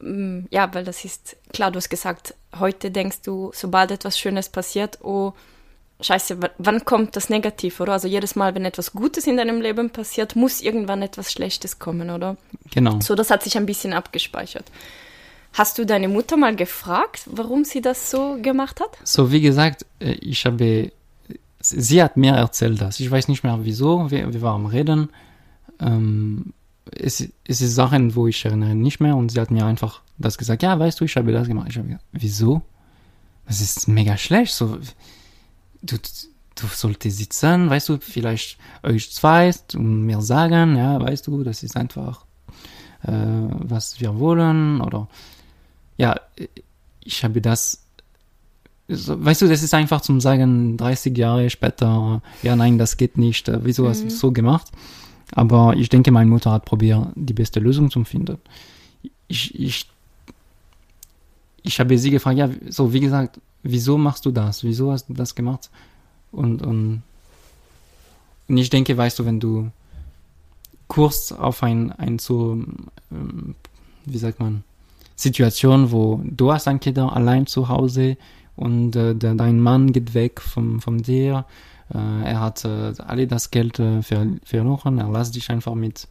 Mm, 0.00 0.46
Ja, 0.50 0.72
weil 0.74 0.84
das 0.84 1.04
ist 1.04 1.36
klar, 1.52 1.70
du 1.70 1.76
hast 1.76 1.90
gesagt, 1.90 2.34
heute 2.58 2.90
denkst 2.90 3.20
du, 3.22 3.50
sobald 3.54 3.90
etwas 3.90 4.18
Schönes 4.18 4.48
passiert, 4.48 4.98
oh, 5.02 5.32
scheiße, 6.00 6.42
wa- 6.42 6.50
wann 6.58 6.84
kommt 6.84 7.14
das 7.16 7.28
Negativ, 7.28 7.78
oder? 7.80 7.92
Also 7.92 8.08
jedes 8.08 8.34
Mal, 8.36 8.54
wenn 8.54 8.64
etwas 8.64 8.92
Gutes 8.92 9.26
in 9.26 9.36
deinem 9.36 9.60
Leben 9.60 9.90
passiert, 9.90 10.34
muss 10.36 10.60
irgendwann 10.60 11.02
etwas 11.02 11.30
Schlechtes 11.32 11.78
kommen, 11.78 12.10
oder? 12.10 12.36
Genau. 12.72 12.98
So, 13.00 13.14
das 13.14 13.30
hat 13.30 13.42
sich 13.42 13.56
ein 13.56 13.66
bisschen 13.66 13.92
abgespeichert. 13.92 14.66
Hast 15.56 15.78
du 15.78 15.86
deine 15.86 16.08
Mutter 16.08 16.36
mal 16.36 16.54
gefragt, 16.54 17.22
warum 17.32 17.64
sie 17.64 17.80
das 17.80 18.10
so 18.10 18.36
gemacht 18.42 18.78
hat? 18.78 18.98
So, 19.04 19.32
wie 19.32 19.40
gesagt, 19.40 19.86
äh, 20.00 20.12
ich 20.12 20.44
habe, 20.44 20.92
sie 21.60 22.02
hat 22.02 22.18
mir 22.18 22.34
erzählt 22.34 22.78
das. 22.78 23.00
Ich 23.00 23.10
weiß 23.10 23.28
nicht 23.28 23.42
mehr 23.42 23.58
wieso, 23.62 24.10
wir, 24.10 24.30
wir 24.34 24.42
waren 24.42 24.66
Reden. 24.66 25.08
Ähm, 25.80 26.52
es, 26.92 27.26
es 27.48 27.62
ist 27.62 27.74
Sachen, 27.74 28.14
wo 28.14 28.26
ich 28.26 28.44
erinnere 28.44 28.74
nicht 28.74 29.00
mehr 29.00 29.16
und 29.16 29.30
sie 29.30 29.40
hat 29.40 29.50
mir 29.50 29.64
einfach 29.64 30.02
das 30.18 30.36
gesagt, 30.36 30.62
ja, 30.62 30.78
weißt 30.78 31.00
du, 31.00 31.06
ich 31.06 31.16
habe 31.16 31.32
das 31.32 31.48
gemacht. 31.48 31.68
Ich 31.70 31.78
habe 31.78 31.88
gesagt, 31.88 32.04
wieso? 32.12 32.60
Das 33.46 33.62
ist 33.62 33.88
mega 33.88 34.18
schlecht, 34.18 34.52
so, 34.52 34.76
du, 35.80 35.96
du 35.96 36.66
solltest 36.66 37.16
sitzen, 37.16 37.70
weißt 37.70 37.88
du, 37.88 37.98
vielleicht 37.98 38.58
euch 38.82 39.10
zwei 39.10 39.54
und 39.72 40.04
mir 40.04 40.20
sagen, 40.20 40.76
ja, 40.76 41.00
weißt 41.00 41.26
du, 41.26 41.44
das 41.44 41.62
ist 41.62 41.78
einfach, 41.78 42.26
äh, 43.04 43.12
was 43.12 43.98
wir 44.00 44.18
wollen 44.18 44.82
oder, 44.82 45.08
ja, 45.96 46.20
ich 47.00 47.24
habe 47.24 47.40
das 47.40 47.86
so, 48.88 49.24
weißt 49.24 49.42
du, 49.42 49.48
das 49.48 49.62
ist 49.62 49.74
einfach 49.74 50.00
zum 50.00 50.20
Sagen, 50.20 50.76
30 50.76 51.16
Jahre 51.16 51.50
später, 51.50 52.22
ja, 52.42 52.54
nein, 52.54 52.78
das 52.78 52.96
geht 52.96 53.18
nicht, 53.18 53.48
äh, 53.48 53.64
wieso 53.64 53.88
hast 53.88 54.02
du 54.02 54.06
es 54.06 54.20
so 54.20 54.30
gemacht? 54.30 54.70
Aber 55.32 55.74
ich 55.76 55.88
denke, 55.88 56.12
meine 56.12 56.30
Mutter 56.30 56.52
hat 56.52 56.64
probiert, 56.64 57.08
die 57.16 57.32
beste 57.32 57.58
Lösung 57.58 57.90
zu 57.90 58.04
finden. 58.04 58.38
Ich, 59.26 59.58
ich, 59.58 59.88
ich 61.62 61.80
habe 61.80 61.98
sie 61.98 62.10
gefragt, 62.10 62.38
ja, 62.38 62.48
so, 62.68 62.92
wie 62.92 63.00
gesagt, 63.00 63.40
wieso 63.64 63.98
machst 63.98 64.24
du 64.24 64.30
das? 64.30 64.62
Wieso 64.62 64.92
hast 64.92 65.08
du 65.08 65.14
das 65.14 65.34
gemacht? 65.34 65.68
Und, 66.30 66.62
und, 66.62 67.02
und 68.46 68.56
ich 68.56 68.70
denke, 68.70 68.96
weißt 68.96 69.18
du, 69.18 69.24
wenn 69.24 69.40
du 69.40 69.70
kurz 70.86 71.32
auf 71.32 71.64
ein, 71.64 71.90
ein 71.90 72.20
so, 72.20 72.52
ähm, 73.10 73.56
wie 74.04 74.18
sagt 74.18 74.38
man, 74.38 74.62
Situation, 75.16 75.90
wo 75.90 76.20
du 76.22 76.52
hast 76.52 76.68
ein 76.68 76.78
Kind 76.78 76.98
allein 76.98 77.46
zu 77.46 77.68
Hause 77.68 78.16
und 78.54 78.94
äh, 78.96 79.14
de, 79.14 79.34
dein 79.34 79.60
Mann 79.60 79.92
geht 79.92 80.14
weg 80.14 80.40
von, 80.40 80.80
von 80.80 80.98
dir, 80.98 81.46
äh, 81.92 81.98
er 81.98 82.40
hat 82.40 82.64
äh, 82.64 82.92
alle 83.04 83.26
das 83.26 83.50
Geld 83.50 83.78
äh, 83.78 84.02
ver, 84.02 84.26
verloren, 84.44 84.98
er 84.98 85.10
lässt 85.10 85.34
dich 85.34 85.50
einfach 85.50 85.74
mit 85.74 86.06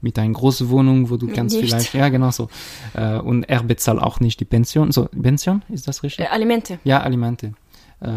mit 0.00 0.16
einer 0.16 0.32
großen 0.32 0.68
Wohnung, 0.70 1.10
wo 1.10 1.16
du 1.16 1.26
Mit 1.26 1.34
kannst 1.34 1.56
nichts. 1.56 1.72
vielleicht, 1.72 1.94
ja 1.94 2.08
genau 2.08 2.30
so, 2.30 2.48
äh, 2.94 3.18
und 3.18 3.42
er 3.48 3.62
bezahlt 3.64 4.00
auch 4.00 4.20
nicht 4.20 4.38
die 4.38 4.44
Pension, 4.44 4.92
so, 4.92 5.06
Pension, 5.06 5.62
ist 5.68 5.88
das 5.88 6.02
richtig? 6.04 6.24
Äh, 6.24 6.28
Alimente. 6.28 6.78
Ja, 6.84 7.00
Alimente. 7.00 7.54
Äh, 8.00 8.08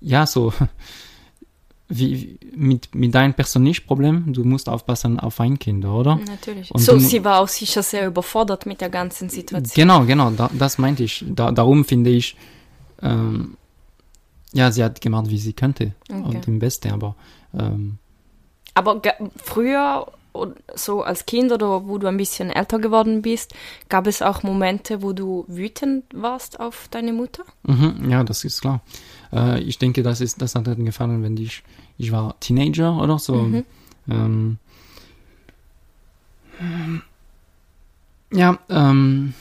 ja, 0.00 0.26
so, 0.26 0.52
wie, 1.88 2.38
mit, 2.54 2.94
mit 2.94 3.14
deinem 3.14 3.34
persönlichen 3.34 3.86
Problem, 3.86 4.32
du 4.32 4.42
musst 4.44 4.68
aufpassen 4.68 5.20
auf 5.20 5.38
ein 5.40 5.58
Kind, 5.58 5.84
oder? 5.84 6.16
Natürlich. 6.26 6.70
Und 6.72 6.80
so, 6.80 6.92
du- 6.94 6.98
sie 7.00 7.24
war 7.24 7.40
auch 7.40 7.48
sicher 7.48 7.82
sehr 7.82 8.06
überfordert 8.08 8.66
mit 8.66 8.80
der 8.80 8.88
ganzen 8.90 9.28
Situation. 9.28 9.74
Genau, 9.74 10.04
genau, 10.04 10.30
da, 10.30 10.50
das 10.52 10.78
meinte 10.78 11.04
ich. 11.04 11.24
Da, 11.28 11.52
darum 11.52 11.84
finde 11.84 12.10
ich, 12.10 12.36
ähm, 13.02 13.56
ja, 14.52 14.72
sie 14.72 14.82
hat 14.82 15.00
gemacht, 15.00 15.28
wie 15.28 15.38
sie 15.38 15.52
könnte. 15.52 15.92
Okay. 16.10 16.22
Und 16.36 16.48
im 16.48 16.58
Beste, 16.58 16.92
aber 16.92 17.14
ähm, 17.56 17.98
Aber 18.74 19.00
früher, 19.44 20.06
so 20.74 21.02
als 21.02 21.26
Kind 21.26 21.52
oder 21.52 21.86
wo 21.86 21.98
du 21.98 22.06
ein 22.06 22.16
bisschen 22.16 22.50
älter 22.50 22.78
geworden 22.78 23.22
bist, 23.22 23.54
gab 23.88 24.06
es 24.06 24.22
auch 24.22 24.42
Momente, 24.42 25.02
wo 25.02 25.12
du 25.12 25.44
wütend 25.48 26.04
warst 26.12 26.60
auf 26.60 26.88
deine 26.90 27.12
Mutter? 27.12 27.44
mhm, 27.64 28.10
ja, 28.10 28.24
das 28.24 28.44
ist 28.44 28.60
klar. 28.60 28.80
Äh, 29.32 29.60
ich 29.60 29.78
denke, 29.78 30.02
das 30.02 30.20
ist, 30.20 30.40
das 30.40 30.54
hat 30.54 30.66
ihr 30.66 30.74
gefallen, 30.76 31.22
wenn 31.22 31.36
ich, 31.36 31.62
ich 31.98 32.12
war 32.12 32.38
Teenager 32.40 33.00
oder 33.00 33.18
so. 33.18 33.34
Mhm. 33.34 33.64
Ähm, 34.08 34.58
ja, 38.32 38.58
ähm, 38.68 39.34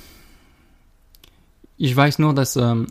ich 1.78 1.96
weiß 1.96 2.20
nur, 2.20 2.34
dass 2.34 2.56
ähm, 2.56 2.88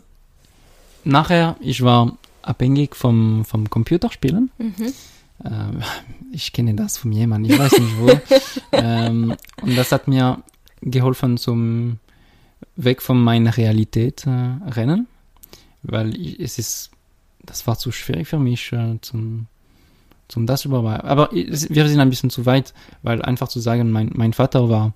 nachher 1.03 1.55
ich 1.59 1.83
war 1.83 2.17
abhängig 2.41 2.95
vom, 2.95 3.45
vom 3.45 3.69
Computerspielen. 3.69 4.51
Mhm. 4.57 4.93
Ähm, 5.43 5.81
ich 6.31 6.53
kenne 6.53 6.75
das 6.75 6.97
von 6.97 7.11
jemandem, 7.11 7.51
ich 7.53 7.59
weiß 7.59 7.71
nicht 7.79 7.97
wo. 7.99 8.09
ähm, 8.71 9.35
und 9.61 9.75
das 9.75 9.91
hat 9.91 10.07
mir 10.07 10.41
geholfen 10.81 11.37
zum 11.37 11.99
weg 12.75 13.01
von 13.01 13.21
meiner 13.21 13.55
Realität 13.57 14.25
äh, 14.27 14.29
rennen, 14.69 15.07
weil 15.83 16.15
ich, 16.19 16.39
es 16.39 16.57
ist, 16.59 16.91
das 17.43 17.65
war 17.67 17.77
zu 17.77 17.91
schwierig 17.91 18.27
für 18.27 18.39
mich 18.39 18.71
äh, 18.71 18.97
zum 19.01 19.47
zum 20.27 20.47
das 20.47 20.65
überarbeiten. 20.65 21.07
Aber 21.07 21.31
es- 21.33 21.69
wir 21.69 21.87
sind 21.87 21.99
ein 21.99 22.09
bisschen 22.09 22.31
zu 22.31 22.45
weit, 22.47 22.73
weil 23.03 23.21
einfach 23.21 23.47
zu 23.47 23.59
sagen, 23.59 23.91
mein, 23.91 24.09
mein 24.15 24.33
Vater 24.33 24.69
war, 24.69 24.93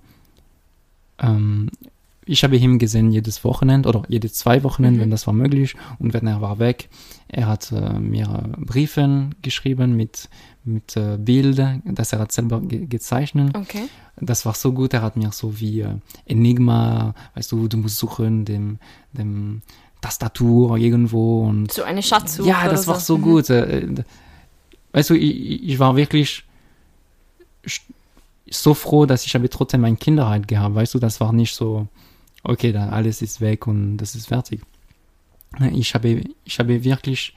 ähm, 1.20 1.70
ich 2.30 2.44
habe 2.44 2.56
ihn 2.58 2.78
gesehen 2.80 3.12
jedes 3.12 3.44
Wochenende 3.44 3.90
oder 3.90 4.04
jede 4.08 4.32
zwei 4.32 4.64
Wochenende, 4.64 4.98
Mhm. 4.98 5.02
wenn 5.04 5.12
das 5.12 5.26
war 5.28 5.34
möglich. 5.34 5.76
Und 6.00 6.14
wenn 6.14 6.28
er 6.28 6.42
war 6.42 6.60
weg, 6.60 6.90
er 7.28 7.48
hat 7.48 7.72
äh, 7.72 8.00
mir 8.00 8.28
Briefen 8.58 9.36
geschrieben 9.42 9.96
mit, 9.96 10.30
mit 10.64 10.96
äh, 10.96 11.18
Bildern, 11.18 11.82
das 11.86 12.14
er 12.14 12.20
hat 12.20 12.32
selber 12.32 12.62
ge 12.62 12.86
gezeichnet. 12.86 13.56
Okay. 13.58 13.84
Das 14.22 14.46
war 14.46 14.54
so 14.54 14.74
gut, 14.74 14.94
er 14.94 15.02
hat 15.02 15.16
mir 15.18 15.32
so 15.32 15.60
wie 15.60 15.82
äh, 15.82 15.96
Enigma, 16.26 17.14
weißt 17.36 17.52
du, 17.52 17.68
du 17.68 17.78
musst 17.78 17.98
suchen, 17.98 18.46
dem, 18.46 18.78
dem 19.14 19.62
Tastatur 20.02 20.78
irgendwo 20.78 21.48
und 21.48 21.72
So 21.72 21.84
eine 21.84 22.02
Schatzsuche. 22.04 22.48
ja, 22.50 22.68
das 22.70 22.88
war 22.88 23.00
so 23.00 23.18
Mhm. 23.18 23.22
gut. 23.22 23.50
äh, 23.50 23.88
Weißt 24.92 25.10
du, 25.12 25.14
ich, 25.16 25.64
ich 25.70 25.78
war 25.80 25.96
wirklich 25.96 26.44
so 28.50 28.74
froh, 28.74 29.06
dass 29.06 29.26
ich 29.26 29.36
habe 29.36 29.50
trotzdem 29.50 29.82
meine 29.82 29.98
Kinderheit 29.98 30.48
gehabt. 30.48 30.76
Weißt 30.76 30.94
du, 30.96 31.00
das 31.00 31.20
war 31.20 31.32
nicht 31.34 31.54
so, 31.54 31.88
okay, 32.44 32.72
da 32.72 32.90
alles 32.90 33.22
ist 33.22 33.42
weg 33.42 33.68
und 33.68 33.98
das 33.98 34.16
ist 34.16 34.28
fertig. 34.28 34.62
Ich 35.72 35.94
habe, 35.96 36.24
ich 36.44 36.60
habe 36.60 36.84
wirklich 36.84 37.34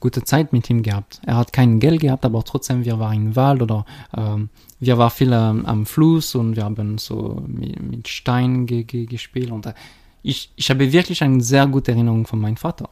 gute 0.00 0.24
Zeit 0.24 0.52
mit 0.52 0.68
ihm 0.68 0.82
gehabt. 0.82 1.20
Er 1.24 1.36
hat 1.36 1.52
kein 1.52 1.78
Geld 1.78 2.00
gehabt, 2.00 2.24
aber 2.24 2.42
trotzdem, 2.44 2.84
wir 2.84 2.98
waren 2.98 3.14
im 3.14 3.36
Wald 3.36 3.62
oder 3.62 3.86
ähm, 4.16 4.48
wir 4.80 4.98
waren 4.98 5.10
viel 5.10 5.32
ähm, 5.32 5.64
am 5.64 5.86
Fluss 5.86 6.34
und 6.34 6.56
wir 6.56 6.64
haben 6.64 6.98
so 6.98 7.42
mit, 7.46 7.80
mit 7.80 8.08
Stein 8.08 8.66
ge, 8.66 8.82
ge, 8.82 9.06
gespielt 9.06 9.50
und 9.50 9.66
äh, 9.66 9.74
ich, 10.22 10.50
ich 10.56 10.70
habe 10.70 10.92
wirklich 10.92 11.22
eine 11.22 11.40
sehr 11.40 11.66
gute 11.66 11.92
Erinnerung 11.92 12.26
von 12.26 12.40
meinem 12.40 12.56
Vater. 12.56 12.88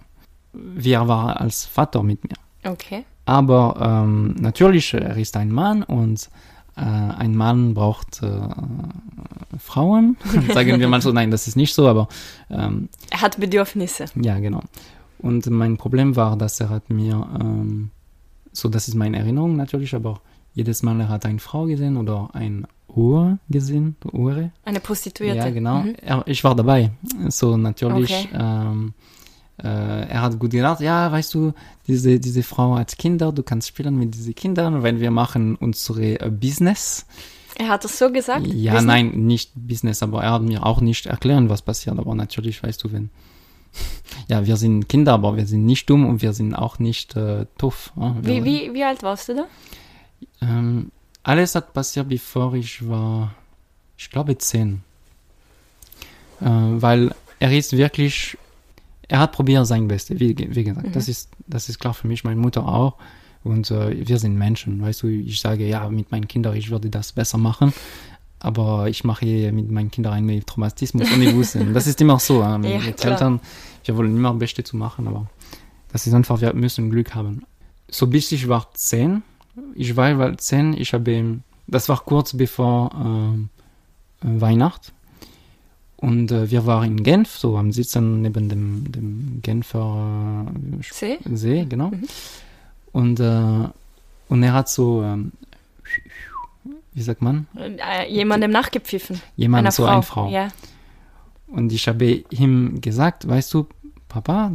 Wie 0.53 0.93
er 0.93 1.07
war 1.07 1.41
als 1.41 1.65
Vater 1.65 2.03
mit 2.03 2.23
mir. 2.25 2.37
Okay. 2.65 3.05
Aber 3.25 3.77
ähm, 3.81 4.35
natürlich, 4.41 4.95
er 4.95 5.17
ist 5.17 5.37
ein 5.37 5.53
Mann 5.53 5.83
und 5.83 6.29
ein 6.85 7.35
Mann 7.37 7.75
braucht 7.75 8.23
äh, 8.23 8.41
Frauen. 9.59 10.17
Sagen 10.55 10.81
wir 10.81 10.89
mal 10.89 11.03
so, 11.03 11.13
nein, 11.13 11.31
das 11.31 11.49
ist 11.49 11.57
nicht 11.57 11.75
so, 11.75 11.89
aber 11.89 12.09
ähm, 12.51 12.89
Er 13.11 13.21
hat 13.21 13.39
Bedürfnisse. 13.39 14.07
ja, 14.17 14.39
genau. 14.39 14.63
Und 15.19 15.49
mein 15.51 15.77
Problem 15.77 16.17
war, 16.17 16.37
dass 16.37 16.61
er 16.61 16.71
hat 16.71 16.89
mir, 16.89 17.27
ähm, 17.41 17.91
so 18.53 18.69
das 18.69 18.89
ist 18.89 18.95
meine 18.95 19.19
Erinnerung 19.19 19.57
natürlich, 19.57 19.95
aber 19.95 20.21
jedes 20.55 20.83
Mal 20.83 20.99
er 21.01 21.09
hat 21.09 21.27
eine 21.27 21.39
Frau 21.39 21.67
gesehen 21.67 21.97
oder 21.97 22.31
ein 22.33 22.67
Uhr 22.89 23.39
gesehen, 23.49 23.97
Ure. 24.13 24.51
Eine 24.65 24.81
Prostituierte. 24.81 25.39
Ja, 25.39 25.51
genau. 25.51 25.83
Mhm. 25.83 25.95
Ich 26.27 26.43
war 26.43 26.55
dabei. 26.55 26.91
So 27.29 27.57
natürlich. 27.57 28.11
Okay. 28.11 28.29
Ähm, 28.33 28.95
äh, 28.97 29.20
er 29.67 30.23
hat 30.23 30.39
gut 30.39 30.51
gedacht, 30.51 30.81
ja, 30.81 31.11
weißt 31.13 31.35
du, 31.35 31.53
diese, 31.87 32.19
diese 32.21 32.43
Frau 32.43 32.77
hat 32.77 32.97
Kinder, 32.99 33.33
du 33.33 33.43
kannst 33.43 33.69
spielen 33.69 33.97
mit 33.97 34.15
diesen 34.15 34.35
Kindern, 34.35 34.83
weil 34.83 35.01
wir 35.01 35.11
machen 35.11 35.57
unsere 35.57 36.21
äh, 36.21 36.31
Business. 36.31 37.07
Er 37.57 37.69
hat 37.69 37.85
es 37.85 37.99
so 37.99 38.11
gesagt? 38.11 38.47
Ja, 38.47 38.75
Wissen- 38.75 38.87
nein, 38.87 39.11
nicht 39.27 39.51
Business, 39.55 40.03
aber 40.03 40.23
er 40.23 40.33
hat 40.33 40.43
mir 40.43 40.65
auch 40.65 40.81
nicht 40.81 41.07
erklären, 41.07 41.49
was 41.49 41.63
passiert. 41.63 41.99
Aber 41.99 42.15
natürlich, 42.15 42.63
weißt 42.63 42.83
du, 42.85 42.93
wenn. 42.93 43.11
Ja, 44.29 44.45
wir 44.47 44.57
sind 44.57 44.89
Kinder, 44.89 45.13
aber 45.15 45.37
wir 45.37 45.47
sind 45.47 45.65
nicht 45.67 45.89
dumm 45.91 46.07
und 46.07 46.23
wir 46.23 46.33
sind 46.33 46.55
auch 46.55 46.79
nicht 46.79 47.17
äh, 47.17 47.47
doof. 47.59 47.93
Ja? 47.97 48.17
Wie, 48.23 48.45
wie, 48.45 48.73
wie 48.75 48.85
alt 48.85 49.03
warst 49.03 49.29
du 49.29 49.35
da? 49.35 49.47
Ähm, 50.41 50.91
alles 51.23 51.55
hat 51.55 51.73
passiert, 51.73 52.09
bevor 52.09 52.55
ich 52.55 52.89
war, 52.89 53.35
ich 53.97 54.11
glaube, 54.11 54.37
zehn. 54.39 54.83
Äh, 56.41 56.45
weil 56.47 57.15
er 57.39 57.57
ist 57.57 57.77
wirklich, 57.77 58.37
er 59.11 59.19
hat 59.19 59.33
probiert 59.33 59.67
sein 59.67 59.89
Bestes, 59.89 60.21
wie, 60.21 60.37
wie 60.39 60.65
gesagt. 60.65 60.87
Mhm. 60.87 60.93
Das, 60.93 61.09
ist, 61.09 61.31
das 61.49 61.69
ist 61.69 61.81
klar 61.81 61.95
für 61.95 62.07
mich, 62.07 62.23
meine 62.23 62.41
Mutter 62.41 62.67
auch. 62.67 62.95
Und 63.43 63.71
äh, 63.73 64.07
wir 64.07 64.19
sind 64.19 64.37
Menschen, 64.37 64.81
weißt 64.81 65.03
du, 65.03 65.09
ich 65.09 65.41
sage, 65.41 65.67
ja, 65.67 65.89
mit 65.89 66.13
meinen 66.13 66.29
Kindern, 66.29 66.55
ich 66.55 66.71
würde 66.71 66.91
das 66.91 67.13
besser 67.13 67.37
machen. 67.37 67.73
Aber 68.39 68.89
ich 68.89 69.03
mache 69.03 69.27
mit 69.51 69.71
meinen 69.71 69.91
Kindern 69.91 70.13
einen 70.13 70.47
Traumatismus 70.47 71.11
Wissen. 71.11 71.75
Das 71.75 71.89
ist 71.89 72.01
immer 72.01 72.21
so. 72.21 72.41
Äh, 72.41 72.59
mit 72.59 72.71
Ja, 72.71 72.79
mit. 72.79 73.05
Eltern, 73.05 73.41
wir 73.85 73.97
wollen 73.97 74.17
immer 74.17 74.31
das 74.31 74.39
Beste 74.39 74.63
zu 74.63 74.77
machen, 74.77 75.09
aber 75.09 75.27
das 75.93 76.07
ist 76.07 76.15
einfach, 76.15 76.41
wir 76.41 76.55
müssen 76.55 76.89
Glück 76.89 77.15
haben. 77.15 77.43
So 77.91 78.07
bis 78.07 78.31
ich 78.31 78.49
war 78.49 78.73
zehn, 78.75 79.23
ich 79.75 79.97
war 79.97 80.17
weil 80.19 80.37
zehn, 80.37 80.73
ich 80.75 80.95
habe, 80.95 81.41
das 81.67 81.89
war 81.89 81.99
kurz 82.05 82.37
bevor 82.37 82.93
äh, 82.95 84.41
Weihnacht. 84.41 84.93
Und 86.01 86.33
äh, 86.33 86.51
wir 86.51 86.65
waren 86.67 86.85
in 86.87 87.03
Genf, 87.03 87.37
so 87.37 87.59
am 87.59 87.73
Sitzen 87.73 88.23
neben 88.23 88.49
dem, 88.49 88.91
dem 88.91 89.41
Genfer 89.43 90.47
äh, 90.81 90.83
See? 90.93 91.19
See, 91.35 91.67
genau. 91.69 91.89
Mhm. 91.91 92.09
Und, 92.93 93.21
äh, 93.21 93.69
und 94.29 94.43
er 94.43 94.53
hat 94.55 94.69
so, 94.71 95.03
ähm, 95.03 95.33
wie 96.95 97.03
sagt 97.03 97.21
man, 97.23 97.47
Äh, 97.55 98.11
jemandem 98.11 98.51
nachgepfiffen. 98.51 99.21
jemand, 99.37 99.61
Einer 99.61 99.73
so 99.73 99.85
Frau. 99.85 99.93
eine 99.93 100.03
Frau. 100.03 100.31
Ja. 100.31 100.49
Und 101.49 101.71
ich 101.73 101.87
habe 101.87 102.25
ihm 102.31 102.81
gesagt, 102.81 103.29
weißt 103.29 103.53
du, 103.53 103.67
Papa, 104.09 104.53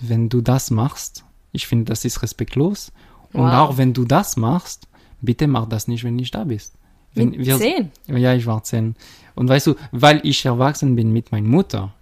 wenn 0.00 0.28
du 0.28 0.40
das 0.40 0.70
machst, 0.70 1.24
ich 1.52 1.66
finde, 1.66 1.86
das 1.86 2.04
ist 2.04 2.22
respektlos. 2.22 2.92
Und 3.32 3.42
Wow. 3.42 3.52
auch 3.54 3.76
wenn 3.76 3.92
du 3.92 4.04
das 4.04 4.36
machst, 4.36 4.86
bitte 5.20 5.46
mach 5.48 5.66
das 5.68 5.88
nicht, 5.88 6.04
wenn 6.04 6.14
du 6.16 6.20
nicht 6.22 6.34
da 6.34 6.44
bist. 6.44 6.74
Wenn 7.14 7.30
Mit 7.30 7.46
wir, 7.46 7.58
zehn? 7.58 7.90
Ja, 8.06 8.34
ich 8.34 8.46
war 8.46 8.62
zehn. 8.62 8.94
Und 9.34 9.48
weißt 9.48 9.68
du, 9.68 9.74
weil 9.92 10.20
ich 10.24 10.44
erwachsen 10.44 10.96
bin 10.96 11.12
mit 11.12 11.32
meiner 11.32 11.48
Mutter, 11.48 11.92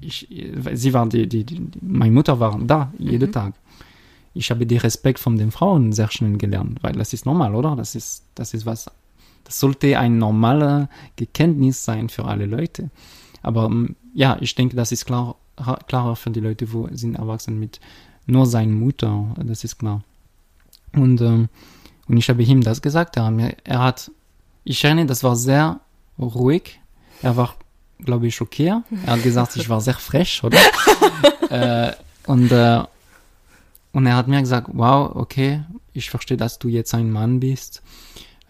ich, 0.00 0.28
sie 0.74 0.92
war 0.92 1.08
die, 1.08 1.28
die, 1.28 1.44
die, 1.44 1.62
meine 1.80 2.12
Mutter 2.12 2.38
war 2.38 2.58
da 2.58 2.92
jeden 2.98 3.28
Mhm. 3.28 3.32
Tag. 3.32 3.54
Ich 4.34 4.50
habe 4.50 4.66
den 4.66 4.78
Respekt 4.78 5.18
von 5.18 5.38
den 5.38 5.50
Frauen 5.50 5.92
sehr 5.92 6.10
schnell 6.10 6.36
gelernt, 6.36 6.82
weil 6.82 6.92
das 6.92 7.12
ist 7.12 7.24
normal, 7.24 7.54
oder? 7.54 7.74
Das 7.74 7.94
ist, 7.94 8.24
das 8.34 8.52
ist 8.52 8.66
was, 8.66 8.90
das 9.44 9.58
sollte 9.58 9.98
ein 9.98 10.18
normaler 10.18 10.90
Gekenntnis 11.16 11.84
sein 11.84 12.08
für 12.08 12.26
alle 12.26 12.46
Leute. 12.46 12.90
Aber 13.42 13.68
mm, 13.68 13.96
ja, 14.14 14.36
ich 14.40 14.54
denke, 14.54 14.76
das 14.76 14.92
ist 14.92 15.06
klar, 15.06 15.36
klarer 15.86 16.16
für 16.16 16.30
die 16.30 16.40
Leute, 16.40 16.72
wo 16.72 16.88
sind 16.92 17.14
erwachsen 17.14 17.58
mit 17.58 17.80
nur 18.26 18.44
seiner 18.46 18.72
Mutter, 18.72 19.34
das 19.42 19.64
ist 19.64 19.78
klar. 19.78 20.02
Und, 20.92 21.20
ähm, 21.20 21.48
und 22.08 22.16
ich 22.16 22.28
habe 22.28 22.42
ihm 22.42 22.60
das 22.60 22.82
gesagt, 22.82 23.16
er 23.16 23.78
hat, 23.78 24.10
ich 24.66 24.84
erinnere, 24.84 25.06
das 25.06 25.22
war 25.22 25.36
sehr 25.36 25.80
ruhig, 26.18 26.80
er 27.22 27.36
war, 27.36 27.54
glaube 28.00 28.26
ich, 28.26 28.34
schockiert, 28.34 28.82
er 29.06 29.12
hat 29.12 29.22
gesagt, 29.22 29.56
ich 29.56 29.68
war 29.68 29.80
sehr 29.80 29.94
frech, 29.94 30.42
oder? 30.42 30.58
äh, 31.50 31.92
und, 32.26 32.50
äh, 32.50 32.82
und 33.92 34.06
er 34.06 34.16
hat 34.16 34.26
mir 34.26 34.40
gesagt, 34.40 34.68
wow, 34.72 35.14
okay, 35.14 35.62
ich 35.92 36.10
verstehe, 36.10 36.36
dass 36.36 36.58
du 36.58 36.68
jetzt 36.68 36.92
ein 36.94 37.10
Mann 37.12 37.38
bist, 37.40 37.80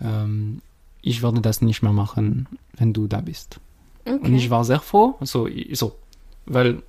ähm, 0.01 0.63
ich 1.03 1.23
würde 1.23 1.43
das 1.43 1.61
nicht 1.61 1.83
mehr 1.83 1.93
machen, 1.93 2.49
wenn 2.73 2.93
du 2.93 3.07
da 3.07 3.21
bist. 3.21 3.61
Und 4.07 4.23
Okay. 4.23 4.37
ich 4.37 4.51
war 4.51 4.65
sehr 4.65 4.81
froh, 4.81 5.17
so, 5.21 5.49
so 5.73 5.97
weil 6.47 6.83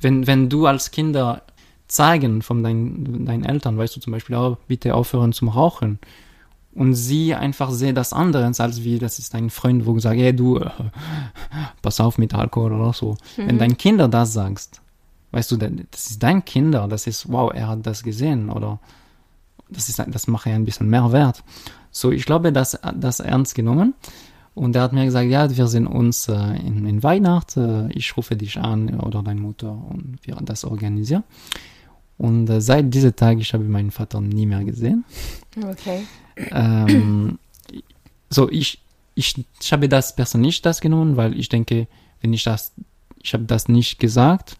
wenn, 0.00 0.26
wenn 0.26 0.48
du 0.48 0.66
als 0.66 0.90
Kinder 0.90 1.42
zeigen 1.86 2.42
von 2.42 2.62
dein, 2.64 3.24
deinen 3.24 3.44
Eltern, 3.44 3.78
weißt 3.78 3.94
du 3.94 4.00
zum 4.00 4.12
Beispiel, 4.12 4.34
oh, 4.34 4.56
bitte 4.66 4.94
aufhören 4.94 5.32
zum 5.32 5.48
Rauchen, 5.48 5.98
und 6.74 6.94
sie 6.94 7.34
einfach 7.34 7.70
sehen 7.70 7.94
das 7.94 8.12
anderes, 8.12 8.60
als 8.60 8.82
wie, 8.84 8.98
das 8.98 9.18
ist 9.18 9.34
ein 9.34 9.50
Freund, 9.50 9.86
wo 9.86 9.98
sagt, 9.98 10.18
hey 10.18 10.34
du, 10.34 10.58
äh, 10.58 10.70
pass 11.82 12.00
auf 12.00 12.18
mit 12.18 12.34
Alkohol 12.34 12.72
oder 12.72 12.92
so. 12.92 13.16
Wenn 13.36 13.56
Mhm. 13.56 13.58
dein 13.60 13.76
Kinder 13.76 14.08
das 14.08 14.32
sagst, 14.32 14.80
weißt 15.32 15.50
du, 15.52 15.56
das 15.56 16.10
ist 16.10 16.22
dein 16.22 16.44
Kinder, 16.44 16.86
das 16.88 17.06
ist, 17.06 17.30
wow, 17.30 17.52
er 17.54 17.68
hat 17.68 17.86
das 17.86 18.02
gesehen, 18.02 18.50
oder 18.50 18.78
das 19.68 19.88
ist, 19.88 20.02
das 20.06 20.26
macht 20.26 20.46
ja 20.46 20.54
ein 20.54 20.64
bisschen 20.64 20.88
mehr 20.88 21.10
wert. 21.12 21.42
So, 21.90 22.10
ich 22.10 22.26
glaube, 22.26 22.52
dass 22.52 22.78
das 22.94 23.20
ernst 23.20 23.54
genommen. 23.54 23.94
Und 24.54 24.76
er 24.76 24.82
hat 24.82 24.92
mir 24.92 25.04
gesagt, 25.04 25.28
ja, 25.28 25.50
wir 25.56 25.66
sehen 25.66 25.88
uns 25.88 26.28
äh, 26.28 26.34
in, 26.34 26.86
in 26.86 27.02
Weihnachten, 27.02 27.90
ich 27.92 28.16
rufe 28.16 28.36
dich 28.36 28.58
an 28.60 29.00
oder 29.00 29.22
deine 29.22 29.40
Mutter 29.40 29.72
und 29.72 30.18
wir 30.22 30.36
das 30.36 30.64
organisieren. 30.64 31.24
Und 32.18 32.48
äh, 32.48 32.60
seit 32.60 32.92
diesem 32.92 33.14
Tag, 33.16 33.38
ich 33.38 33.52
habe 33.54 33.64
meinen 33.64 33.90
Vater 33.90 34.20
nie 34.20 34.46
mehr 34.46 34.64
gesehen. 34.64 35.04
Okay. 35.56 36.06
Ähm, 36.36 37.38
so, 38.30 38.50
ich, 38.50 38.80
ich, 39.14 39.44
ich 39.60 39.72
habe 39.72 39.88
das 39.88 40.14
persönlich 40.14 40.62
das 40.62 40.80
genommen, 40.80 41.16
weil 41.16 41.38
ich 41.38 41.48
denke, 41.48 41.86
wenn 42.20 42.32
ich 42.32 42.44
das, 42.44 42.72
ich 43.22 43.34
habe 43.34 43.44
das 43.44 43.68
nicht 43.68 43.98
gesagt, 43.98 44.56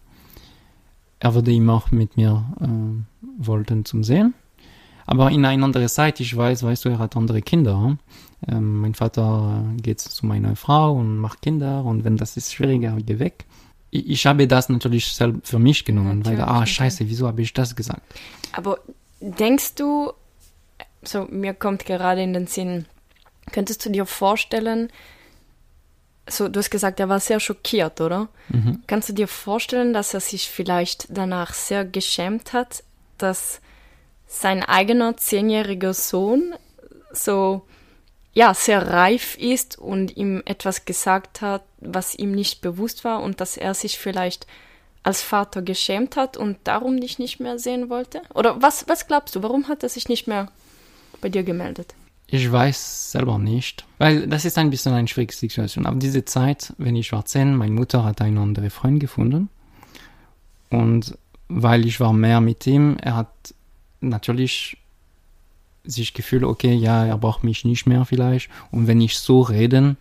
er 1.19 1.33
würde 1.33 1.53
immer 1.53 1.73
auch 1.73 1.91
mit 1.91 2.17
mir 2.17 2.45
äh, 2.61 3.45
wollten 3.45 3.85
zum 3.85 4.03
Sehen. 4.03 4.33
Aber 5.07 5.29
in 5.31 5.45
einer 5.45 5.63
anderen 5.63 5.87
Zeit, 5.87 6.19
ich 6.19 6.35
weiß, 6.35 6.63
weißt 6.63 6.85
du, 6.85 6.89
er 6.89 6.99
hat 6.99 7.15
andere 7.15 7.41
Kinder. 7.41 7.97
Ähm, 8.47 8.81
mein 8.81 8.95
Vater 8.95 9.63
äh, 9.77 9.81
geht 9.81 9.99
zu 9.99 10.25
meiner 10.25 10.55
Frau 10.55 10.93
und 10.93 11.17
macht 11.17 11.41
Kinder 11.41 11.83
und 11.83 12.03
wenn 12.03 12.17
das 12.17 12.37
ist 12.37 12.53
schwieriger, 12.53 12.95
geh 13.05 13.19
weg. 13.19 13.45
Ich, 13.95 14.09
ich 14.09 14.25
habe 14.25 14.47
das 14.47 14.69
natürlich 14.69 15.13
selbst 15.13 15.49
für 15.49 15.59
mich 15.59 15.85
genommen, 15.85 16.19
Natürlich, 16.19 16.39
weil, 16.39 16.47
ah, 16.47 16.65
scheiße, 16.65 17.07
wieso 17.07 17.27
habe 17.27 17.41
ich 17.41 17.53
das 17.53 17.75
gesagt? 17.75 18.01
Aber 18.51 18.79
denkst 19.19 19.75
du, 19.75 20.13
so 21.03 21.27
mir 21.29 21.53
kommt 21.53 21.85
gerade 21.85 22.21
in 22.21 22.33
den 22.33 22.47
Sinn, 22.47 22.85
könntest 23.51 23.85
du 23.85 23.89
dir 23.89 24.05
vorstellen, 24.05 24.89
so 26.27 26.47
du 26.47 26.59
hast 26.59 26.71
gesagt, 26.71 26.99
er 26.99 27.09
war 27.09 27.19
sehr 27.19 27.39
schockiert, 27.39 28.01
oder? 28.01 28.29
Mhm. 28.49 28.81
Kannst 28.87 29.09
du 29.09 29.13
dir 29.13 29.27
vorstellen, 29.27 29.93
dass 29.93 30.13
er 30.13 30.19
sich 30.19 30.49
vielleicht 30.49 31.07
danach 31.09 31.53
sehr 31.53 31.85
geschämt 31.85 32.53
hat, 32.53 32.83
dass 33.17 33.61
sein 34.27 34.63
eigener 34.63 35.17
zehnjähriger 35.17 35.93
Sohn 35.93 36.55
so 37.11 37.65
ja 38.35 38.53
sehr 38.53 38.87
reif 38.91 39.37
ist 39.37 39.79
und 39.79 40.15
ihm 40.15 40.43
etwas 40.45 40.85
gesagt 40.85 41.41
hat, 41.41 41.63
was 41.79 42.13
ihm 42.13 42.33
nicht 42.33 42.61
bewusst 42.61 43.03
war 43.03 43.23
und 43.23 43.41
dass 43.41 43.57
er 43.57 43.73
sich 43.73 43.97
vielleicht 43.97 44.45
als 45.03 45.21
Vater 45.21 45.61
geschämt 45.61 46.15
hat 46.17 46.35
und 46.35 46.57
darum 46.65 46.99
dich 46.99 47.17
nicht 47.17 47.39
mehr 47.39 47.57
sehen 47.57 47.89
wollte? 47.89 48.21
Oder 48.33 48.61
was, 48.61 48.87
was 48.87 49.07
glaubst 49.07 49.35
du, 49.35 49.41
warum 49.41 49.67
hat 49.67 49.83
er 49.83 49.89
sich 49.89 50.09
nicht 50.09 50.27
mehr 50.27 50.51
bei 51.21 51.29
dir 51.29 51.43
gemeldet? 51.43 51.95
Ich 52.27 52.51
weiß 52.51 53.11
selber 53.11 53.37
nicht, 53.37 53.85
weil 53.99 54.27
das 54.27 54.45
ist 54.45 54.57
ein 54.57 54.71
bisschen 54.71 54.93
eine 54.93 55.07
schwierige 55.07 55.33
Situation. 55.33 55.85
Aber 55.85 55.97
diese 55.97 56.25
Zeit, 56.25 56.73
wenn 56.77 56.95
ich 56.95 57.11
war 57.11 57.23
zehn, 57.23 57.55
meine 57.55 57.71
Mutter 57.71 58.03
hat 58.03 58.19
einen 58.19 58.39
anderen 58.39 58.71
Freund 58.71 58.99
gefunden. 58.99 59.49
Und 60.71 61.17
weil 61.47 61.85
ich 61.85 61.99
war 61.99 62.11
mehr 62.11 62.41
mit 62.41 62.65
ihm, 62.65 62.97
er 62.99 63.15
hat 63.15 63.53
natürlich 64.01 64.77
sich 65.87 66.13
gefühlt, 66.13 66.43
okay, 66.43 66.73
ja, 66.73 67.05
er 67.05 67.17
braucht 67.17 67.43
mich 67.43 67.65
nicht 67.65 67.85
mehr 67.85 68.05
vielleicht. 68.05 68.49
Und 68.71 68.87
wenn 68.87 69.01
ich 69.01 69.17
so 69.17 69.41
reden, 69.41 69.97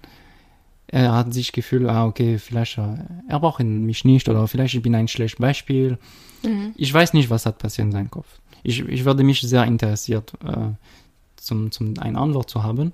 er 0.87 1.13
hat 1.13 1.33
sich 1.33 1.53
gefühlt, 1.53 1.89
ah, 1.89 2.07
okay, 2.07 2.39
vielleicht 2.39 2.79
äh, 2.79 2.97
er 3.29 3.41
braucht 3.41 3.63
mich 3.63 4.05
nicht 4.05 4.29
oder 4.29 4.47
vielleicht 4.47 4.75
ich 4.75 4.83
bin 4.83 4.95
ein 4.95 5.09
schlechtes 5.09 5.41
Beispiel. 5.41 5.99
Ich 6.77 6.93
weiß 6.93 7.15
nicht, 7.15 7.31
was 7.31 7.47
hat 7.47 7.59
passiert 7.59 7.87
in 7.87 7.93
seinem 7.93 8.11
Kopf. 8.11 8.39
Ich, 8.63 8.81
ich 8.81 9.05
würde 9.05 9.25
mich 9.25 9.41
sehr 9.41 9.65
interessiert, 9.65 10.33
äh, 10.45 10.73
zum, 11.37 11.71
zum 11.71 11.99
eine 11.99 12.19
Antwort 12.19 12.51
zu 12.51 12.63
haben. 12.63 12.93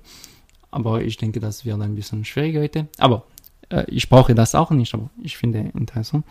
Aber 0.69 1.01
ich 1.01 1.17
denke, 1.17 1.39
das 1.39 1.65
wird 1.65 1.81
ein 1.81 1.95
bisschen 1.95 2.23
schwieriger 2.23 2.61
heute. 2.61 2.87
Aber 2.97 3.25
äh, 3.69 3.83
ich 3.87 4.09
brauche 4.09 4.35
das 4.35 4.55
auch 4.55 4.71
nicht, 4.71 4.93
aber 4.93 5.09
ich 5.21 5.37
finde 5.37 5.71
interessant. 5.75 6.25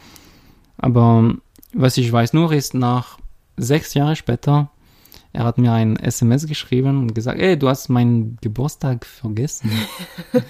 Aber 0.79 1.35
was 1.73 1.97
ich 1.99 2.11
weiß 2.11 2.33
nur 2.33 2.53
ist, 2.53 2.75
nach 2.75 3.19
sechs 3.57 3.95
Jahren 3.95 4.17
später, 4.17 4.71
er 5.33 5.45
hat 5.45 5.59
mir 5.59 5.73
ein 5.73 5.97
SMS 5.97 6.47
geschrieben 6.47 6.99
und 6.99 7.15
gesagt, 7.15 7.41
ey, 7.41 7.59
du 7.59 7.69
hast 7.69 7.89
meinen 7.89 8.37
Geburtstag 8.41 9.07
vergessen. 9.07 9.71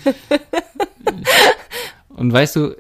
und 2.09 2.33
weißt 2.33 2.57
du, 2.57 2.77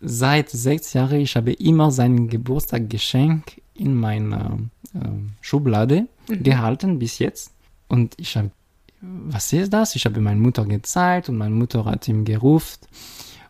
seit 0.00 0.50
sechs 0.50 0.92
Jahren, 0.92 1.20
ich 1.20 1.36
habe 1.36 1.52
immer 1.52 1.90
sein 1.90 2.28
Geburtstaggeschenk 2.28 3.60
in 3.74 3.94
meiner 3.94 4.58
äh, 4.94 4.98
Schublade 5.40 6.06
gehalten 6.28 6.98
bis 6.98 7.18
jetzt. 7.18 7.52
Und 7.88 8.14
ich 8.18 8.36
habe, 8.36 8.50
was 9.00 9.52
ist 9.52 9.72
das? 9.72 9.96
Ich 9.96 10.04
habe 10.04 10.20
meiner 10.20 10.40
Mutter 10.40 10.64
gezeigt 10.64 11.28
und 11.28 11.38
meine 11.38 11.54
Mutter 11.54 11.84
hat 11.84 12.06
ihm 12.08 12.24
gerufen. 12.24 12.78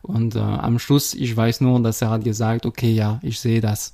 Und 0.03 0.35
äh, 0.35 0.41
am 0.41 0.79
Schluss, 0.79 1.15
ich 1.15 1.37
weiß 1.37 1.61
nur, 1.61 1.81
dass 1.81 2.03
er 2.03 2.11
hat 2.11 2.25
gesagt, 2.25 2.67
okay, 2.67 2.93
ja, 2.93 3.21
ich 3.23 3.39
sehe 3.39 3.61
das. 3.61 3.93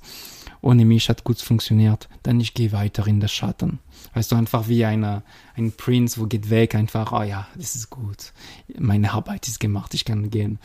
Ohne 0.61 0.83
mich 0.85 1.07
hat 1.09 1.23
gut 1.23 1.39
funktioniert. 1.41 2.09
Dann 2.23 2.39
ich 2.39 2.53
gehe 2.53 2.71
weiter 2.71 3.07
in 3.07 3.19
das 3.19 3.31
Schatten. 3.31 3.79
Weißt 4.13 4.31
du, 4.31 4.35
einfach 4.35 4.67
wie 4.67 4.83
eine, 4.85 5.23
ein 5.55 5.71
Prinz, 5.71 6.17
wo 6.17 6.25
geht 6.25 6.49
weg, 6.49 6.75
einfach, 6.75 7.11
oh 7.13 7.21
ja, 7.23 7.47
das 7.55 7.75
ist 7.75 7.89
gut. 7.89 8.33
Meine 8.77 9.13
Arbeit 9.13 9.47
ist 9.47 9.59
gemacht, 9.59 9.93
ich 9.93 10.03
kann 10.05 10.29
gehen. 10.29 10.59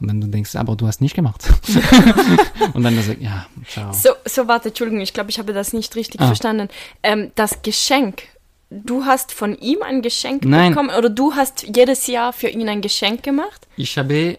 Und 0.00 0.08
dann 0.08 0.20
du 0.20 0.26
denkst, 0.26 0.56
aber 0.56 0.76
du 0.76 0.86
hast 0.86 1.00
nicht 1.00 1.14
gemacht. 1.14 1.48
und 2.74 2.82
dann 2.82 3.00
sagt, 3.02 3.20
ja, 3.22 3.46
ciao. 3.66 3.92
So, 3.92 4.10
so 4.24 4.46
warte, 4.48 4.68
Entschuldigung, 4.68 5.00
ich 5.00 5.14
glaube, 5.14 5.30
ich 5.30 5.38
habe 5.38 5.52
das 5.52 5.72
nicht 5.72 5.94
richtig 5.96 6.20
Ah. 6.20 6.26
verstanden. 6.26 6.68
Ähm, 7.02 7.30
das 7.34 7.62
Geschenk, 7.62 8.24
du 8.70 9.04
hast 9.04 9.32
von 9.32 9.56
ihm 9.58 9.78
ein 9.82 10.02
Geschenk 10.02 10.44
Nein. 10.44 10.72
bekommen 10.72 10.90
oder 10.90 11.08
du 11.08 11.34
hast 11.34 11.62
jedes 11.74 12.08
Jahr 12.08 12.32
für 12.32 12.48
ihn 12.48 12.68
ein 12.68 12.82
Geschenk 12.82 13.22
gemacht? 13.22 13.66
Ich 13.76 13.96
habe 13.96 14.36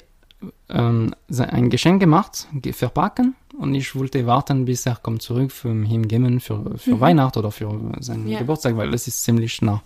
ähm, 0.70 1.16
ein 1.38 1.70
Geschenk 1.70 2.00
gemacht, 2.02 2.48
ge- 2.54 2.74
verpacken 2.74 3.36
und 3.60 3.74
ich 3.76 3.96
wollte 3.96 4.26
warten, 4.26 4.66
bis 4.66 4.86
er 4.86 4.96
kommt 4.96 5.22
zurück 5.22 5.52
für 5.52 5.70
ihn 5.70 6.08
geben 6.08 6.40
für, 6.40 6.78
für 6.78 7.00
Weihnachten 7.00 7.40
oder 7.40 7.52
für 7.52 7.70
seinen 8.00 8.28
Ja. 8.28 8.40
Geburtstag, 8.40 8.78
weil 8.78 8.92
das 8.92 9.08
ist 9.08 9.24
ziemlich 9.24 9.62
nah. 9.62 9.82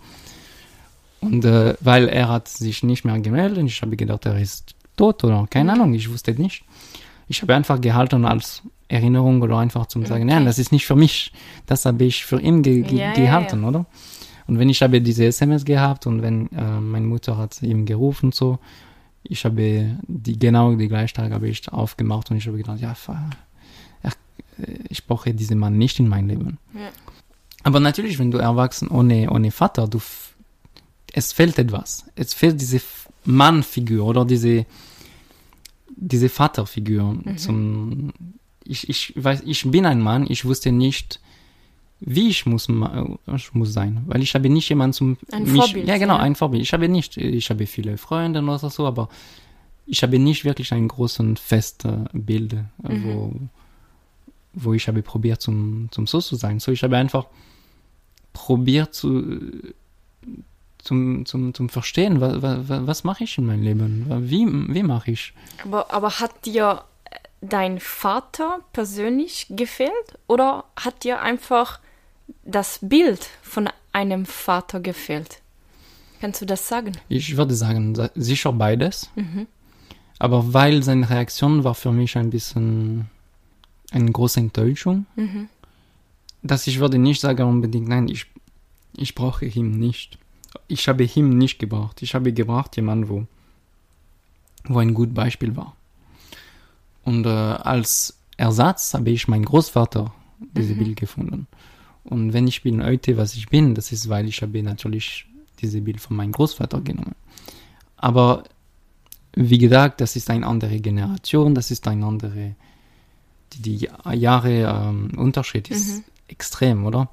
Und 1.20 1.44
äh, 1.44 1.74
weil 1.80 2.08
er 2.08 2.28
hat 2.28 2.48
sich 2.48 2.82
nicht 2.82 3.04
mehr 3.04 3.18
gemeldet, 3.20 3.64
ich 3.66 3.80
habe 3.82 3.96
gedacht, 3.96 4.26
er 4.26 4.38
ist 4.40 4.74
tot 4.96 5.22
oder 5.24 5.46
keine 5.48 5.72
Ahnung, 5.72 5.94
ich 5.94 6.10
wusste 6.10 6.32
nicht. 6.32 6.64
Ich 7.28 7.40
habe 7.42 7.54
einfach 7.54 7.80
gehalten 7.80 8.24
als 8.24 8.62
Erinnerung 8.88 9.40
oder 9.40 9.58
einfach 9.58 9.86
zum 9.86 10.04
sagen, 10.04 10.24
Okay. 10.24 10.34
nein, 10.34 10.44
das 10.44 10.58
ist 10.58 10.72
nicht 10.72 10.84
für 10.86 10.96
mich, 10.96 11.32
das 11.66 11.86
habe 11.86 12.04
ich 12.04 12.24
für 12.26 12.40
ihn 12.40 12.62
ge 12.62 12.82
ge 12.82 12.98
ja, 12.98 13.12
gehalten, 13.14 13.64
oder? 13.64 13.86
Und 14.48 14.58
wenn 14.58 14.68
ich 14.68 14.82
habe 14.82 15.00
diese 15.00 15.24
SMS 15.24 15.64
gehabt 15.64 16.06
und 16.06 16.20
wenn 16.20 16.50
äh, 16.52 16.80
meine 16.80 17.06
Mutter 17.06 17.38
hat 17.38 17.62
ihm 17.62 17.86
gerufen 17.86 18.32
so, 18.32 18.58
ich 19.22 19.44
habe 19.44 19.96
die 20.08 20.38
genau 20.38 20.74
die 20.74 20.88
gleiche 20.88 21.14
Tag 21.14 21.30
habe 21.32 21.48
ich 21.48 21.72
aufgemacht 21.72 22.30
und 22.30 22.36
ich 22.38 22.46
habe 22.48 22.56
gedacht, 22.58 22.80
ja, 22.80 22.94
ich 24.88 25.06
brauche 25.06 25.32
diesen 25.34 25.58
Mann 25.58 25.78
nicht 25.78 25.98
in 25.98 26.08
mein 26.08 26.28
Leben. 26.28 26.58
Ja. 26.74 26.90
Aber 27.64 27.80
natürlich, 27.80 28.18
wenn 28.18 28.30
du 28.30 28.38
erwachsen 28.38 28.88
ohne 28.88 29.30
ohne 29.30 29.50
Vater, 29.50 29.88
du 29.88 30.00
es 31.12 31.32
fehlt 31.32 31.58
etwas. 31.58 32.06
Es 32.14 32.34
fehlt 32.34 32.60
diese 32.60 32.80
Mannfigur 33.24 34.06
oder 34.06 34.24
diese 34.24 34.66
diese 35.94 36.28
Vaterfigur 36.28 37.18
zum 37.36 38.12
ich, 38.64 38.88
ich 38.88 39.12
weiß 39.16 39.42
ich 39.46 39.70
bin 39.70 39.86
ein 39.86 40.00
Mann, 40.00 40.26
ich 40.28 40.44
wusste 40.44 40.72
nicht 40.72 41.20
wie 42.04 42.28
ich 42.28 42.46
muss, 42.46 42.68
ich 43.36 43.54
muss 43.54 43.72
sein, 43.72 44.02
weil 44.06 44.22
ich 44.22 44.34
habe 44.34 44.50
nicht 44.50 44.68
jemanden 44.68 44.92
zum 44.92 45.16
Ein 45.30 45.44
mich, 45.44 45.62
Vorbild, 45.62 45.86
Ja, 45.86 45.98
genau, 45.98 46.16
ja. 46.16 46.20
ein 46.20 46.34
Vorbild. 46.34 46.60
Ich 46.62 46.72
habe 46.72 46.88
nicht, 46.88 47.16
ich 47.16 47.48
habe 47.48 47.64
viele 47.66 47.96
Freunde 47.96 48.42
oder 48.42 48.58
so, 48.58 48.86
aber 48.86 49.08
ich 49.86 50.02
habe 50.02 50.18
nicht 50.18 50.44
wirklich 50.44 50.72
ein 50.72 50.88
großes 50.88 51.38
festes 51.38 51.92
Bild, 52.12 52.54
äh, 52.54 52.64
wo, 52.82 53.32
wo 54.54 54.72
ich 54.74 54.88
habe 54.88 55.02
probiert 55.02 55.40
zum, 55.40 55.88
zum 55.90 56.06
so 56.06 56.20
zu 56.20 56.36
sein. 56.36 56.60
So, 56.60 56.72
ich 56.72 56.82
habe 56.82 56.96
einfach 56.96 57.26
probiert 58.32 58.94
zu, 58.94 59.22
zum, 60.78 61.24
zum, 61.26 61.54
zum 61.54 61.68
Verstehen, 61.68 62.20
was, 62.20 62.42
was, 62.42 62.86
was 62.86 63.04
mache 63.04 63.24
ich 63.24 63.38
in 63.38 63.46
meinem 63.46 63.62
Leben? 63.62 64.06
Wie, 64.30 64.46
wie 64.74 64.82
mache 64.82 65.12
ich? 65.12 65.32
Aber, 65.64 65.92
aber 65.92 66.10
hat 66.20 66.44
dir 66.44 66.84
äh, 67.04 67.16
dein 67.40 67.78
Vater 67.80 68.60
persönlich 68.72 69.46
gefehlt 69.50 69.92
oder 70.26 70.64
hat 70.76 71.04
dir 71.04 71.20
einfach 71.20 71.80
das 72.44 72.78
Bild 72.82 73.28
von 73.42 73.68
einem 73.92 74.26
Vater 74.26 74.80
gefehlt? 74.80 75.40
Kannst 76.20 76.40
du 76.40 76.46
das 76.46 76.68
sagen? 76.68 76.92
Ich 77.08 77.36
würde 77.36 77.54
sagen, 77.54 77.94
sa- 77.94 78.10
sicher 78.14 78.52
beides. 78.52 79.10
Aber 80.18 80.54
weil 80.54 80.82
seine 80.84 81.08
Reaktion 81.10 81.64
war 81.64 81.74
für 81.74 81.90
mich 81.92 82.16
ein 82.16 82.30
bisschen 82.30 83.10
eine 83.92 84.10
große 84.10 84.40
Enttäuschung, 84.40 85.06
dass 86.42 86.66
ich 86.66 86.80
würde 86.80 86.98
nicht 86.98 87.20
sagen 87.20 87.48
unbedingt, 87.48 87.88
nein, 87.88 88.08
ich, 88.08 88.26
ich 88.96 89.14
brauche 89.14 89.46
ihn 89.46 89.78
nicht. 89.78 90.18
Ich 90.68 90.88
habe 90.88 91.04
ihn 91.04 91.38
nicht 91.38 91.58
gebraucht. 91.58 92.02
Ich 92.02 92.14
habe 92.14 92.32
gebraucht 92.32 92.76
jemanden, 92.76 93.08
wo, 93.08 93.26
wo 94.64 94.78
ein 94.78 94.94
gutes 94.94 95.14
Beispiel 95.14 95.56
war. 95.56 95.76
Und 97.04 97.26
äh, 97.26 97.28
als 97.28 98.18
Ersatz 98.36 98.94
habe 98.94 99.10
ich 99.10 99.28
meinen 99.28 99.44
Großvater 99.44 100.12
diese 100.40 100.74
Bild 100.74 100.96
gefunden. 100.96 101.46
Und 102.04 102.32
wenn 102.32 102.46
ich 102.48 102.62
bin 102.62 102.82
heute, 102.84 103.16
was 103.16 103.34
ich 103.34 103.48
bin, 103.48 103.74
das 103.74 103.92
ist, 103.92 104.08
weil 104.08 104.26
ich 104.26 104.42
habe 104.42 104.62
natürlich 104.62 105.26
diese 105.60 105.80
Bild 105.80 106.00
von 106.00 106.16
meinem 106.16 106.32
Großvater 106.32 106.80
genommen. 106.80 107.14
Aber 107.96 108.42
wie 109.34 109.58
gesagt, 109.58 110.00
das 110.00 110.16
ist 110.16 110.28
eine 110.28 110.46
andere 110.46 110.80
Generation, 110.80 111.54
das 111.54 111.70
ist 111.70 111.86
eine 111.86 112.04
andere, 112.04 112.54
die, 113.58 113.88
Jahre 114.12 114.62
ähm, 114.62 115.10
Unterschied 115.16 115.70
ist 115.70 116.02
extrem, 116.28 116.84
oder? 116.86 117.08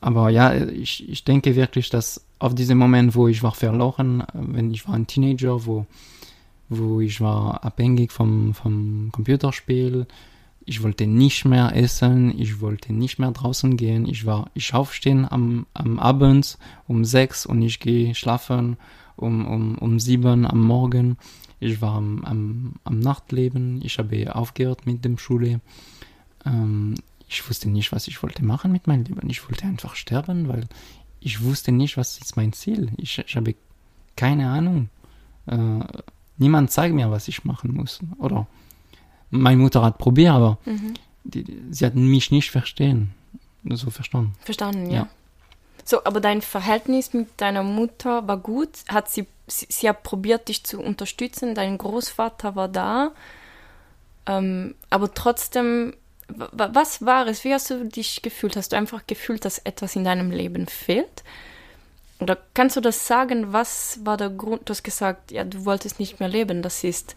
Aber 0.00 0.30
ja, 0.30 0.54
ich, 0.54 1.08
ich 1.08 1.24
denke 1.24 1.56
wirklich, 1.56 1.90
dass 1.90 2.24
auf 2.38 2.54
diesen 2.54 2.78
Moment, 2.78 3.14
wo 3.14 3.28
ich 3.28 3.42
war 3.42 3.54
verloren, 3.54 4.22
wenn 4.32 4.70
ich 4.70 4.86
war 4.86 4.94
ein 4.94 5.06
Teenager, 5.06 5.66
wo, 5.66 5.86
wo 6.68 7.00
ich 7.00 7.20
war 7.20 7.64
abhängig 7.64 8.12
vom, 8.12 8.54
vom 8.54 9.10
Computerspiel. 9.10 10.06
Ich 10.64 10.82
wollte 10.82 11.06
nicht 11.06 11.46
mehr 11.46 11.74
essen, 11.74 12.38
ich 12.38 12.60
wollte 12.60 12.92
nicht 12.92 13.18
mehr 13.18 13.32
draußen 13.32 13.76
gehen. 13.76 14.06
Ich 14.06 14.26
war, 14.26 14.50
ich 14.54 14.74
aufstehen 14.74 15.26
am, 15.28 15.66
am 15.74 15.98
Abend 15.98 16.58
um 16.86 17.04
sechs 17.04 17.46
und 17.46 17.62
ich 17.62 17.80
gehe 17.80 18.14
schlafen 18.14 18.76
um, 19.16 19.46
um, 19.46 19.78
um 19.78 19.98
sieben 19.98 20.46
am 20.46 20.62
Morgen. 20.62 21.16
Ich 21.60 21.80
war 21.80 21.94
am, 21.94 22.24
am, 22.24 22.74
am 22.84 23.00
Nachtleben. 23.00 23.80
Ich 23.82 23.98
habe 23.98 24.34
aufgehört 24.34 24.86
mit 24.86 25.04
dem 25.04 25.18
Schule. 25.18 25.60
Ähm, 26.44 26.94
ich 27.28 27.48
wusste 27.48 27.68
nicht, 27.68 27.92
was 27.92 28.08
ich 28.08 28.22
wollte 28.22 28.44
machen 28.44 28.72
mit 28.72 28.86
meinem 28.86 29.04
Leben. 29.04 29.28
Ich 29.28 29.48
wollte 29.48 29.64
einfach 29.66 29.96
sterben, 29.96 30.48
weil 30.48 30.66
ich 31.20 31.42
wusste 31.42 31.72
nicht, 31.72 31.96
was 31.96 32.18
ist 32.18 32.36
mein 32.36 32.52
Ziel. 32.52 32.92
Ich, 32.96 33.18
ich 33.18 33.36
habe 33.36 33.54
keine 34.16 34.48
Ahnung. 34.48 34.88
Äh, 35.46 35.80
niemand 36.38 36.70
zeigt 36.70 36.94
mir, 36.94 37.10
was 37.10 37.28
ich 37.28 37.44
machen 37.44 37.74
muss. 37.74 38.00
Oder 38.18 38.46
meine 39.30 39.60
Mutter 39.60 39.82
hat 39.82 39.98
probiert, 39.98 40.32
aber 40.32 40.58
mhm. 40.64 40.94
die, 41.24 41.44
sie 41.70 41.84
hat 41.84 41.94
mich 41.94 42.30
nicht 42.30 42.50
verstehen. 42.50 43.10
So 43.64 43.90
verstanden. 43.90 44.34
Verstanden, 44.40 44.86
ja. 44.86 44.96
ja. 44.96 45.08
So, 45.88 46.04
aber 46.04 46.20
dein 46.20 46.42
Verhältnis 46.42 47.14
mit 47.14 47.28
deiner 47.38 47.62
Mutter 47.62 48.28
war 48.28 48.36
gut. 48.36 48.68
Hat 48.88 49.08
sie, 49.08 49.26
sie, 49.46 49.66
sie 49.70 49.88
hat 49.88 50.02
probiert, 50.02 50.48
dich 50.48 50.62
zu 50.62 50.82
unterstützen. 50.82 51.54
Dein 51.54 51.78
Großvater 51.78 52.56
war 52.56 52.68
da. 52.68 53.12
Ähm, 54.26 54.74
aber 54.90 55.14
trotzdem 55.14 55.94
was 56.28 57.06
war 57.06 57.26
es? 57.26 57.42
Wie 57.44 57.54
hast 57.54 57.70
du 57.70 57.86
dich 57.86 58.20
gefühlt? 58.20 58.54
Hast 58.54 58.72
du 58.72 58.76
einfach 58.76 59.06
gefühlt, 59.06 59.46
dass 59.46 59.60
etwas 59.60 59.96
in 59.96 60.04
deinem 60.04 60.30
Leben 60.30 60.66
fehlt? 60.66 61.24
Oder 62.20 62.36
kannst 62.52 62.76
du 62.76 62.82
das 62.82 63.06
sagen? 63.06 63.54
Was 63.54 64.00
war 64.04 64.18
der 64.18 64.28
Grund? 64.28 64.68
Du 64.68 64.72
hast 64.72 64.82
gesagt, 64.82 65.30
ja, 65.30 65.44
du 65.44 65.64
wolltest 65.64 65.98
nicht 65.98 66.20
mehr 66.20 66.28
leben. 66.28 66.60
Das 66.60 66.84
ist, 66.84 67.16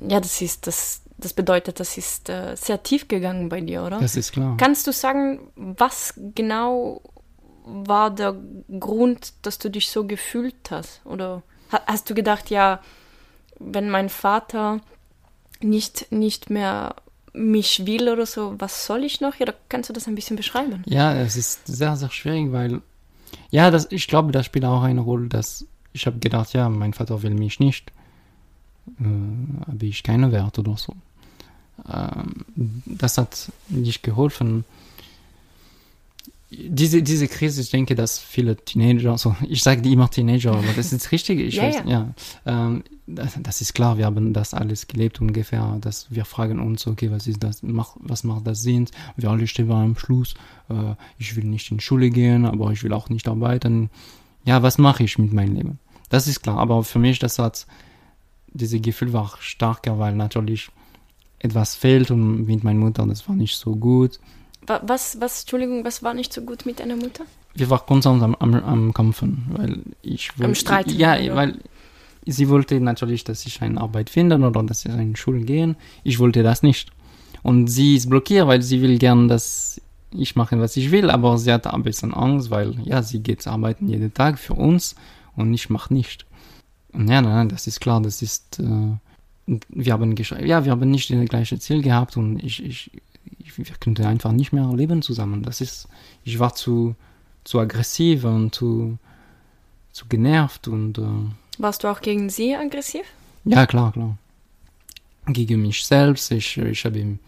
ja, 0.00 0.20
das 0.20 0.40
ist, 0.40 0.68
das, 0.68 1.00
das 1.18 1.32
bedeutet, 1.32 1.80
das 1.80 1.98
ist 1.98 2.28
äh, 2.28 2.54
sehr 2.54 2.80
tief 2.84 3.08
gegangen 3.08 3.48
bei 3.48 3.60
dir, 3.60 3.82
oder? 3.82 3.98
Das 3.98 4.14
ist 4.14 4.30
klar. 4.30 4.56
Kannst 4.56 4.86
du 4.86 4.92
sagen, 4.92 5.40
was 5.56 6.14
genau 6.16 7.02
war 7.64 8.10
der 8.10 8.36
Grund, 8.78 9.32
dass 9.42 9.58
du 9.58 9.70
dich 9.70 9.88
so 9.88 10.06
gefühlt 10.06 10.70
hast? 10.70 11.00
Oder 11.04 11.42
hast 11.70 12.08
du 12.08 12.14
gedacht, 12.14 12.50
ja, 12.50 12.80
wenn 13.58 13.90
mein 13.90 14.08
Vater 14.08 14.80
nicht, 15.60 16.12
nicht 16.12 16.50
mehr 16.50 16.94
mich 17.32 17.84
will 17.86 18.08
oder 18.08 18.26
so, 18.26 18.54
was 18.58 18.86
soll 18.86 19.02
ich 19.02 19.20
noch? 19.20 19.36
Ja, 19.36 19.46
da 19.46 19.54
kannst 19.68 19.88
du 19.88 19.92
das 19.92 20.06
ein 20.06 20.14
bisschen 20.14 20.36
beschreiben. 20.36 20.82
Ja, 20.86 21.14
es 21.14 21.36
ist 21.36 21.66
sehr, 21.66 21.96
sehr 21.96 22.10
schwierig, 22.10 22.52
weil, 22.52 22.80
ja, 23.50 23.70
das, 23.70 23.90
ich 23.90 24.06
glaube, 24.06 24.30
das 24.30 24.46
spielt 24.46 24.64
auch 24.64 24.82
eine 24.82 25.00
Rolle, 25.00 25.28
dass 25.28 25.66
ich 25.92 26.06
habe 26.06 26.18
gedacht, 26.18 26.52
ja, 26.52 26.68
mein 26.68 26.92
Vater 26.92 27.22
will 27.22 27.34
mich 27.34 27.60
nicht, 27.60 27.92
äh, 29.00 29.66
habe 29.66 29.86
ich 29.86 30.02
keine 30.02 30.30
Wert 30.32 30.58
oder 30.58 30.76
so. 30.76 30.94
Ähm, 31.88 32.44
das 32.84 33.18
hat 33.18 33.50
nicht 33.68 34.02
geholfen 34.02 34.64
diese, 36.56 37.02
diese 37.02 37.28
Krise, 37.28 37.60
ich 37.60 37.70
denke, 37.70 37.94
dass 37.94 38.18
viele 38.18 38.56
Teenager, 38.56 39.12
also 39.12 39.36
ich 39.48 39.62
sage 39.62 39.82
die 39.82 39.92
immer 39.92 40.10
Teenager, 40.10 40.52
aber 40.52 40.72
das 40.76 40.92
ist 40.92 41.12
richtig, 41.12 41.40
ich 41.40 41.54
ja, 41.56 41.62
weiß, 41.62 41.74
ja, 41.86 41.90
ja 41.90 42.14
ähm, 42.46 42.84
das, 43.06 43.38
das, 43.42 43.60
ist 43.60 43.74
klar, 43.74 43.98
wir 43.98 44.06
haben 44.06 44.32
das 44.32 44.54
alles 44.54 44.86
gelebt 44.86 45.20
ungefähr, 45.20 45.76
dass 45.80 46.06
wir 46.10 46.24
fragen 46.24 46.60
uns, 46.60 46.86
okay, 46.86 47.10
was 47.10 47.26
ist 47.26 47.42
das, 47.42 47.62
mach, 47.62 47.96
was 48.00 48.24
macht 48.24 48.46
das 48.46 48.62
Sinn? 48.62 48.86
Wir 49.16 49.30
alle 49.30 49.46
stehen 49.46 49.70
am 49.70 49.96
Schluss, 49.96 50.34
äh, 50.68 50.94
ich 51.18 51.36
will 51.36 51.44
nicht 51.44 51.70
in 51.70 51.80
Schule 51.80 52.10
gehen, 52.10 52.44
aber 52.44 52.70
ich 52.72 52.82
will 52.82 52.92
auch 52.92 53.08
nicht 53.08 53.28
arbeiten. 53.28 53.90
Ja, 54.44 54.62
was 54.62 54.78
mache 54.78 55.04
ich 55.04 55.18
mit 55.18 55.32
meinem 55.32 55.54
Leben? 55.54 55.78
Das 56.08 56.26
ist 56.26 56.42
klar, 56.42 56.58
aber 56.58 56.84
für 56.84 56.98
mich, 56.98 57.18
das 57.18 57.38
hat, 57.38 57.66
diese 58.52 58.80
Gefühl 58.80 59.12
war 59.12 59.34
stärker, 59.40 59.98
weil 59.98 60.14
natürlich 60.14 60.70
etwas 61.38 61.74
fehlt 61.74 62.10
und 62.10 62.46
mit 62.46 62.64
meiner 62.64 62.80
Mutter, 62.80 63.06
das 63.06 63.28
war 63.28 63.36
nicht 63.36 63.56
so 63.56 63.76
gut 63.76 64.18
was, 64.66 65.20
was, 65.20 65.42
Entschuldigung, 65.42 65.84
was 65.84 66.02
war 66.02 66.14
nicht 66.14 66.32
so 66.32 66.42
gut 66.42 66.66
mit 66.66 66.80
deiner 66.80 66.96
Mutter? 66.96 67.24
Wir 67.54 67.70
waren 67.70 67.86
konstant 67.86 68.22
am, 68.22 68.34
am, 68.36 68.54
am 68.54 68.94
Kämpfen, 68.94 69.46
weil 69.50 69.82
ich 70.02 70.30
wollte. 70.38 70.44
Am 70.44 70.54
Streit? 70.54 70.90
Ja, 70.90 71.16
ja, 71.16 71.34
weil 71.34 71.58
sie 72.26 72.48
wollte 72.48 72.80
natürlich, 72.80 73.24
dass 73.24 73.46
ich 73.46 73.62
eine 73.62 73.80
Arbeit 73.80 74.10
finde 74.10 74.36
oder 74.36 74.62
dass 74.62 74.84
ich 74.84 74.92
in 74.92 75.14
die 75.14 75.20
Schule 75.20 75.40
gehe. 75.40 75.76
Ich 76.02 76.18
wollte 76.18 76.42
das 76.42 76.62
nicht. 76.62 76.90
Und 77.42 77.68
sie 77.68 77.96
ist 77.96 78.08
blockiert, 78.08 78.46
weil 78.46 78.62
sie 78.62 78.80
will 78.80 78.98
gern, 78.98 79.28
dass 79.28 79.80
ich 80.10 80.36
mache, 80.36 80.58
was 80.58 80.76
ich 80.76 80.90
will, 80.90 81.10
aber 81.10 81.36
sie 81.38 81.52
hat 81.52 81.66
ein 81.66 81.82
bisschen 81.82 82.14
Angst, 82.14 82.50
weil, 82.50 82.74
ja, 82.84 83.02
sie 83.02 83.20
geht 83.20 83.46
arbeiten 83.46 83.88
jeden 83.88 84.14
Tag 84.14 84.38
für 84.38 84.54
uns 84.54 84.94
und 85.36 85.52
ich 85.52 85.68
mache 85.70 85.92
nicht. 85.92 86.24
Und 86.92 87.08
ja, 87.08 87.20
nein, 87.20 87.48
das 87.48 87.66
ist 87.66 87.80
klar, 87.80 88.00
das 88.00 88.22
ist, 88.22 88.60
äh, 88.60 88.96
wir 89.68 89.92
haben 89.92 90.14
ja, 90.16 90.64
wir 90.64 90.72
haben 90.72 90.90
nicht 90.90 91.10
das 91.10 91.28
gleiche 91.28 91.58
Ziel 91.58 91.82
gehabt 91.82 92.16
und 92.16 92.42
ich, 92.42 92.64
ich, 92.64 92.90
ich, 93.38 93.58
wir 93.58 93.64
könnten 93.78 94.04
einfach 94.04 94.32
nicht 94.32 94.52
mehr 94.52 94.72
leben 94.74 95.02
zusammen. 95.02 95.42
Das 95.42 95.60
ist, 95.60 95.88
ich 96.24 96.38
war 96.38 96.54
zu, 96.54 96.94
zu 97.44 97.60
aggressiv 97.60 98.24
und 98.24 98.54
zu, 98.54 98.98
zu 99.92 100.06
genervt 100.06 100.68
und. 100.68 100.98
Äh, 100.98 101.02
Warst 101.58 101.84
du 101.84 101.88
auch 101.88 102.00
gegen 102.00 102.30
sie 102.30 102.54
aggressiv? 102.54 103.04
Ja, 103.44 103.66
klar, 103.66 103.92
klar. 103.92 104.16
Gegen 105.26 105.62
mich 105.62 105.84
selbst. 105.84 106.30
Ich, 106.32 106.56
ich 106.58 106.84
habe, 106.84 107.18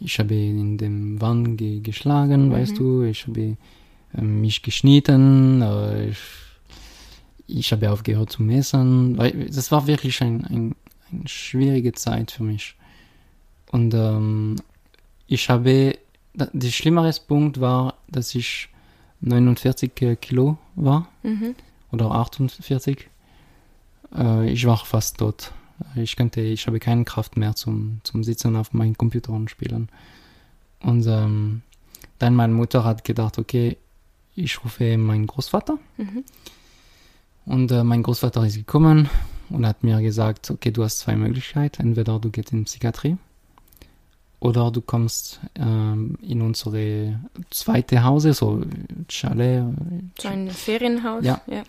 ich 0.00 0.18
habe 0.18 0.34
in 0.34 0.78
dem 0.78 1.20
Wand 1.20 1.58
ge 1.58 1.80
geschlagen, 1.80 2.48
mhm. 2.48 2.52
weißt 2.52 2.78
du. 2.78 3.02
Ich 3.02 3.26
habe 3.26 3.56
äh, 4.16 4.20
mich 4.20 4.62
geschnitten. 4.62 5.62
Äh, 5.62 6.10
ich, 6.10 6.18
ich 7.46 7.72
habe 7.72 7.90
aufgehört 7.90 8.30
zu 8.30 8.42
messen. 8.42 9.16
Das 9.52 9.70
war 9.72 9.86
wirklich 9.86 10.22
ein, 10.22 10.44
ein, 10.44 10.74
eine 11.12 11.28
schwierige 11.28 11.92
Zeit 11.92 12.30
für 12.30 12.44
mich. 12.44 12.76
Und 13.72 13.92
ähm, 13.94 14.56
ich 15.30 15.48
habe, 15.48 15.96
der 16.34 16.70
schlimmere 16.70 17.12
Punkt 17.26 17.60
war, 17.60 17.94
dass 18.08 18.34
ich 18.34 18.68
49 19.20 19.92
Kilo 20.20 20.58
war 20.74 21.08
mhm. 21.22 21.54
oder 21.92 22.10
48. 22.10 23.08
Äh, 24.16 24.50
ich 24.50 24.66
war 24.66 24.76
fast 24.78 25.18
tot. 25.18 25.52
Ich 25.94 26.16
konnte, 26.16 26.40
ich 26.40 26.66
habe 26.66 26.80
keine 26.80 27.04
Kraft 27.04 27.36
mehr 27.36 27.54
zum, 27.54 28.00
zum 28.02 28.24
Sitzen 28.24 28.56
auf 28.56 28.72
meinem 28.72 28.98
Computer 28.98 29.32
und 29.32 29.48
spielen. 29.50 29.88
Und 30.80 31.06
ähm, 31.06 31.62
dann 32.18 32.34
meine 32.34 32.52
Mutter 32.52 32.82
hat 32.82 33.04
gedacht, 33.04 33.38
okay, 33.38 33.76
ich 34.34 34.64
rufe 34.64 34.98
meinen 34.98 35.28
Großvater. 35.28 35.78
Mhm. 35.96 36.24
Und 37.46 37.70
äh, 37.70 37.84
mein 37.84 38.02
Großvater 38.02 38.44
ist 38.44 38.56
gekommen 38.56 39.08
und 39.48 39.64
hat 39.64 39.84
mir 39.84 40.02
gesagt, 40.02 40.50
okay, 40.50 40.72
du 40.72 40.82
hast 40.82 40.98
zwei 40.98 41.14
Möglichkeiten. 41.14 41.82
Entweder 41.82 42.18
du 42.18 42.30
gehst 42.30 42.52
in 42.52 42.64
Psychiatrie 42.64 43.16
oder 44.40 44.70
du 44.70 44.80
kommst 44.80 45.40
ähm, 45.54 46.16
in 46.22 46.40
unsere 46.40 47.20
zweite 47.50 48.02
Hause, 48.02 48.32
so 48.32 48.62
Chalet. 49.08 49.64
So 50.18 50.28
ein 50.28 50.50
Ferienhaus. 50.50 51.24
Ja. 51.24 51.40
ja. 51.46 51.62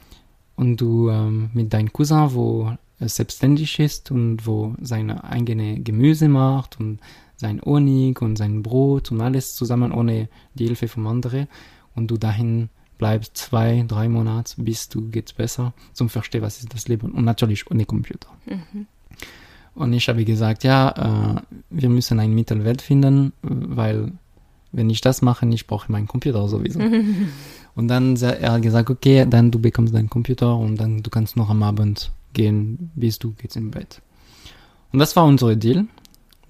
Und 0.56 0.78
du 0.78 1.10
ähm, 1.10 1.50
mit 1.54 1.74
deinem 1.74 1.92
Cousin, 1.92 2.34
wo 2.34 2.72
er 3.00 3.10
selbstständig 3.10 3.80
ist 3.80 4.12
und 4.12 4.48
wo 4.48 4.76
seine 4.82 5.24
eigene 5.26 5.80
Gemüse 5.82 6.30
macht 6.30 6.80
und 6.80 7.00
sein 7.36 7.62
Honig 7.62 8.22
und 8.22 8.38
sein 8.38 8.64
Brot 8.64 9.12
und 9.12 9.20
alles 9.20 9.56
zusammen 9.56 9.92
ohne 9.92 10.30
die 10.54 10.68
Hilfe 10.68 10.88
von 10.88 11.08
anderen. 11.08 11.48
Und 11.96 12.08
du 12.08 12.18
dahin 12.18 12.70
bleibst 12.98 13.36
zwei, 13.36 13.84
drei 13.88 14.08
Monate, 14.08 14.62
bis 14.62 14.88
du 14.88 15.10
geht's 15.10 15.34
besser 15.34 15.74
zum 15.92 16.08
Verstehen, 16.08 16.44
was 16.44 16.60
ist 16.60 16.74
das 16.74 16.88
Leben. 16.88 17.12
Und 17.12 17.26
natürlich 17.26 17.70
ohne 17.70 17.86
Computer. 17.86 18.30
Mhm. 18.46 18.86
Und 19.82 19.94
ich 19.94 20.08
habe 20.10 20.24
gesagt, 20.24 20.64
ja, 20.64 21.38
äh, 21.40 21.42
wir 21.72 21.90
müssen 21.90 22.20
einen 22.20 22.36
Mittelwert 22.36 22.84
finden, 22.84 23.34
weil 23.42 24.12
wenn 24.72 24.92
ich 24.92 25.02
das 25.02 25.24
mache, 25.24 25.48
ich 25.48 25.66
brauche 25.66 25.92
meinen 25.92 26.08
Computer 26.08 26.48
sowieso. 26.48 26.80
und 27.76 27.88
dann 27.88 28.16
er 28.16 28.52
hat 28.52 28.62
gesagt, 28.62 28.92
okay, 28.92 29.26
dann 29.28 29.50
du 29.50 29.58
bekommst 29.58 29.96
deinen 29.96 30.08
Computer 30.08 30.56
und 30.56 30.78
dann 30.78 31.02
du 31.02 31.10
kannst 31.10 31.36
noch 31.36 31.50
am 31.50 31.64
Abend 31.64 32.12
gehen, 32.34 32.92
bis 32.94 33.18
du 33.18 33.32
gehst 33.32 33.58
im 33.58 33.72
Bett. 33.72 34.04
Und 34.94 35.00
das 35.00 35.16
war 35.16 35.26
unser 35.26 35.56
Deal. 35.56 35.88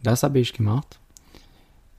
Das 0.04 0.24
habe 0.24 0.39
ich 0.39 0.52
gemacht. 0.52 1.00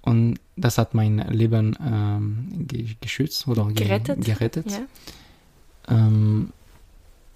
Und 0.03 0.39
das 0.57 0.77
hat 0.77 0.93
mein 0.93 1.17
Leben 1.31 1.75
ähm, 1.83 2.69
geschützt 3.01 3.49
oder 3.49 3.65
gerettet. 3.73 4.23
gerettet. 4.23 4.71
Ja. 4.71 4.87
Ähm, 5.89 6.53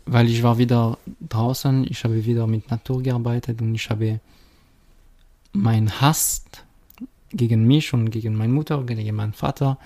weil 0.06 0.28
ich 0.28 0.42
war 0.42 0.58
wieder 0.58 0.98
draußen, 1.28 1.84
ich 1.88 2.04
habe 2.04 2.24
wieder 2.24 2.46
mit 2.46 2.70
Natur 2.70 3.02
gearbeitet 3.02 3.60
und 3.60 3.74
ich 3.74 3.90
habe 3.90 4.20
meinen 5.52 6.00
Hass 6.00 6.44
gegen 7.30 7.66
mich 7.66 7.92
und 7.92 8.10
gegen 8.10 8.36
meine 8.36 8.52
Mutter, 8.52 8.82
gegen 8.84 9.16
meinen 9.16 9.32
Vater 9.32 9.78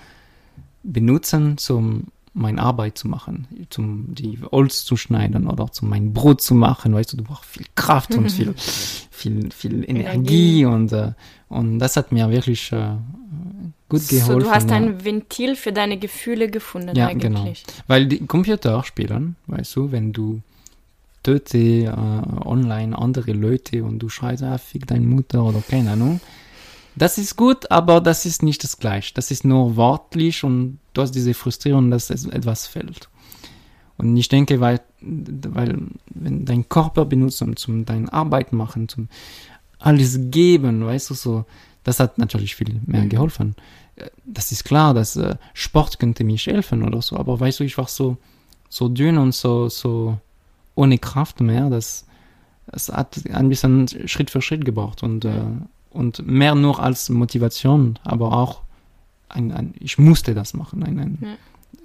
benutzen, 0.83 1.57
um 1.69 2.07
meine 2.33 2.61
Arbeit 2.61 2.97
zu 2.97 3.07
machen, 3.07 3.47
zum 3.69 4.15
die 4.15 4.39
Holz 4.51 4.85
zu 4.85 4.95
schneiden 4.95 5.47
oder 5.47 5.71
zum 5.71 5.89
mein 5.89 6.13
Brot 6.13 6.41
zu 6.41 6.55
machen, 6.55 6.93
weißt 6.93 7.13
du, 7.13 7.17
du 7.17 7.23
brauchst 7.23 7.49
viel 7.49 7.65
Kraft 7.75 8.15
und 8.15 8.31
viel, 8.31 8.53
viel, 8.55 9.51
viel 9.51 9.83
Energie, 9.89 10.61
Energie. 10.61 10.65
und 10.65 10.93
äh, 10.93 11.13
und 11.49 11.79
das 11.79 11.97
hat 11.97 12.13
mir 12.13 12.29
wirklich 12.29 12.71
äh, 12.71 12.95
gut 13.91 14.01
so, 14.01 14.15
geholfen. 14.15 14.39
du 14.39 14.49
hast 14.51 14.69
ja. 14.69 14.75
ein 14.77 15.03
Ventil 15.05 15.55
für 15.55 15.71
deine 15.71 15.97
Gefühle 15.97 16.49
gefunden 16.49 16.95
Ja, 16.95 17.07
eigentlich. 17.07 17.63
genau. 17.63 17.83
Weil 17.87 18.07
die 18.07 18.25
Computer 18.25 18.83
spielen, 18.83 19.35
weißt 19.47 19.75
du, 19.75 19.91
wenn 19.91 20.11
du 20.13 20.41
töte 21.23 21.57
äh, 21.57 21.91
online 22.45 22.97
andere 22.97 23.33
Leute 23.33 23.83
und 23.83 23.99
du 23.99 24.09
schreist, 24.09 24.41
ah, 24.43 24.57
fick 24.57 24.87
deine 24.87 25.05
Mutter 25.05 25.43
oder 25.43 25.61
keine 25.69 25.91
Ahnung. 25.91 26.19
Das 26.95 27.17
ist 27.17 27.35
gut, 27.37 27.69
aber 27.71 28.01
das 28.01 28.25
ist 28.25 28.43
nicht 28.43 28.63
das 28.63 28.77
Gleiche. 28.79 29.13
Das 29.13 29.31
ist 29.31 29.45
nur 29.45 29.75
wortlich 29.75 30.43
und 30.43 30.79
du 30.93 31.01
hast 31.01 31.11
diese 31.11 31.33
Frustrierung, 31.33 31.89
dass 31.91 32.09
etwas 32.09 32.67
fällt. 32.67 33.07
Und 33.97 34.17
ich 34.17 34.27
denke, 34.29 34.59
weil, 34.59 34.81
weil 35.01 35.77
wenn 36.09 36.43
dein 36.45 36.67
Körper 36.67 37.05
benutzt, 37.05 37.41
um 37.43 37.55
zum 37.55 37.85
deine 37.85 38.11
Arbeit 38.11 38.51
machen, 38.51 38.89
zum 38.89 39.07
alles 39.79 40.19
geben, 40.31 40.85
weißt 40.85 41.11
du, 41.11 41.13
so, 41.13 41.45
das 41.83 41.99
hat 41.99 42.17
natürlich 42.17 42.55
viel 42.55 42.81
mehr 42.85 43.03
Mhm. 43.03 43.09
geholfen. 43.09 43.55
Das 44.25 44.51
ist 44.51 44.63
klar, 44.63 44.93
dass 44.93 45.15
äh, 45.15 45.35
Sport 45.53 45.99
könnte 45.99 46.23
mich 46.23 46.47
helfen 46.47 46.83
oder 46.83 47.01
so, 47.01 47.17
aber 47.17 47.39
weißt 47.39 47.59
du, 47.59 47.63
ich 47.63 47.77
war 47.77 47.87
so, 47.87 48.17
so 48.69 48.89
dünn 48.89 49.17
und 49.17 49.33
so, 49.33 49.69
so 49.69 50.17
ohne 50.75 50.97
Kraft 50.97 51.41
mehr, 51.41 51.69
dass 51.69 52.05
es 52.71 52.89
hat 52.89 53.19
ein 53.33 53.49
bisschen 53.49 53.87
Schritt 54.07 54.29
für 54.29 54.41
Schritt 54.41 54.63
gebraucht 54.65 55.03
und, 55.03 55.25
äh, 55.25 55.43
und 55.89 56.25
mehr 56.25 56.55
nur 56.55 56.79
als 56.79 57.09
Motivation, 57.09 57.99
aber 58.03 58.33
auch 58.33 58.61
ein, 59.29 59.51
ein 59.51 59.73
ich 59.79 59.97
musste 59.97 60.33
das 60.33 60.53
machen, 60.53 60.83
ein, 60.83 60.99
ein, 60.99 61.17
Ja. 61.21 61.35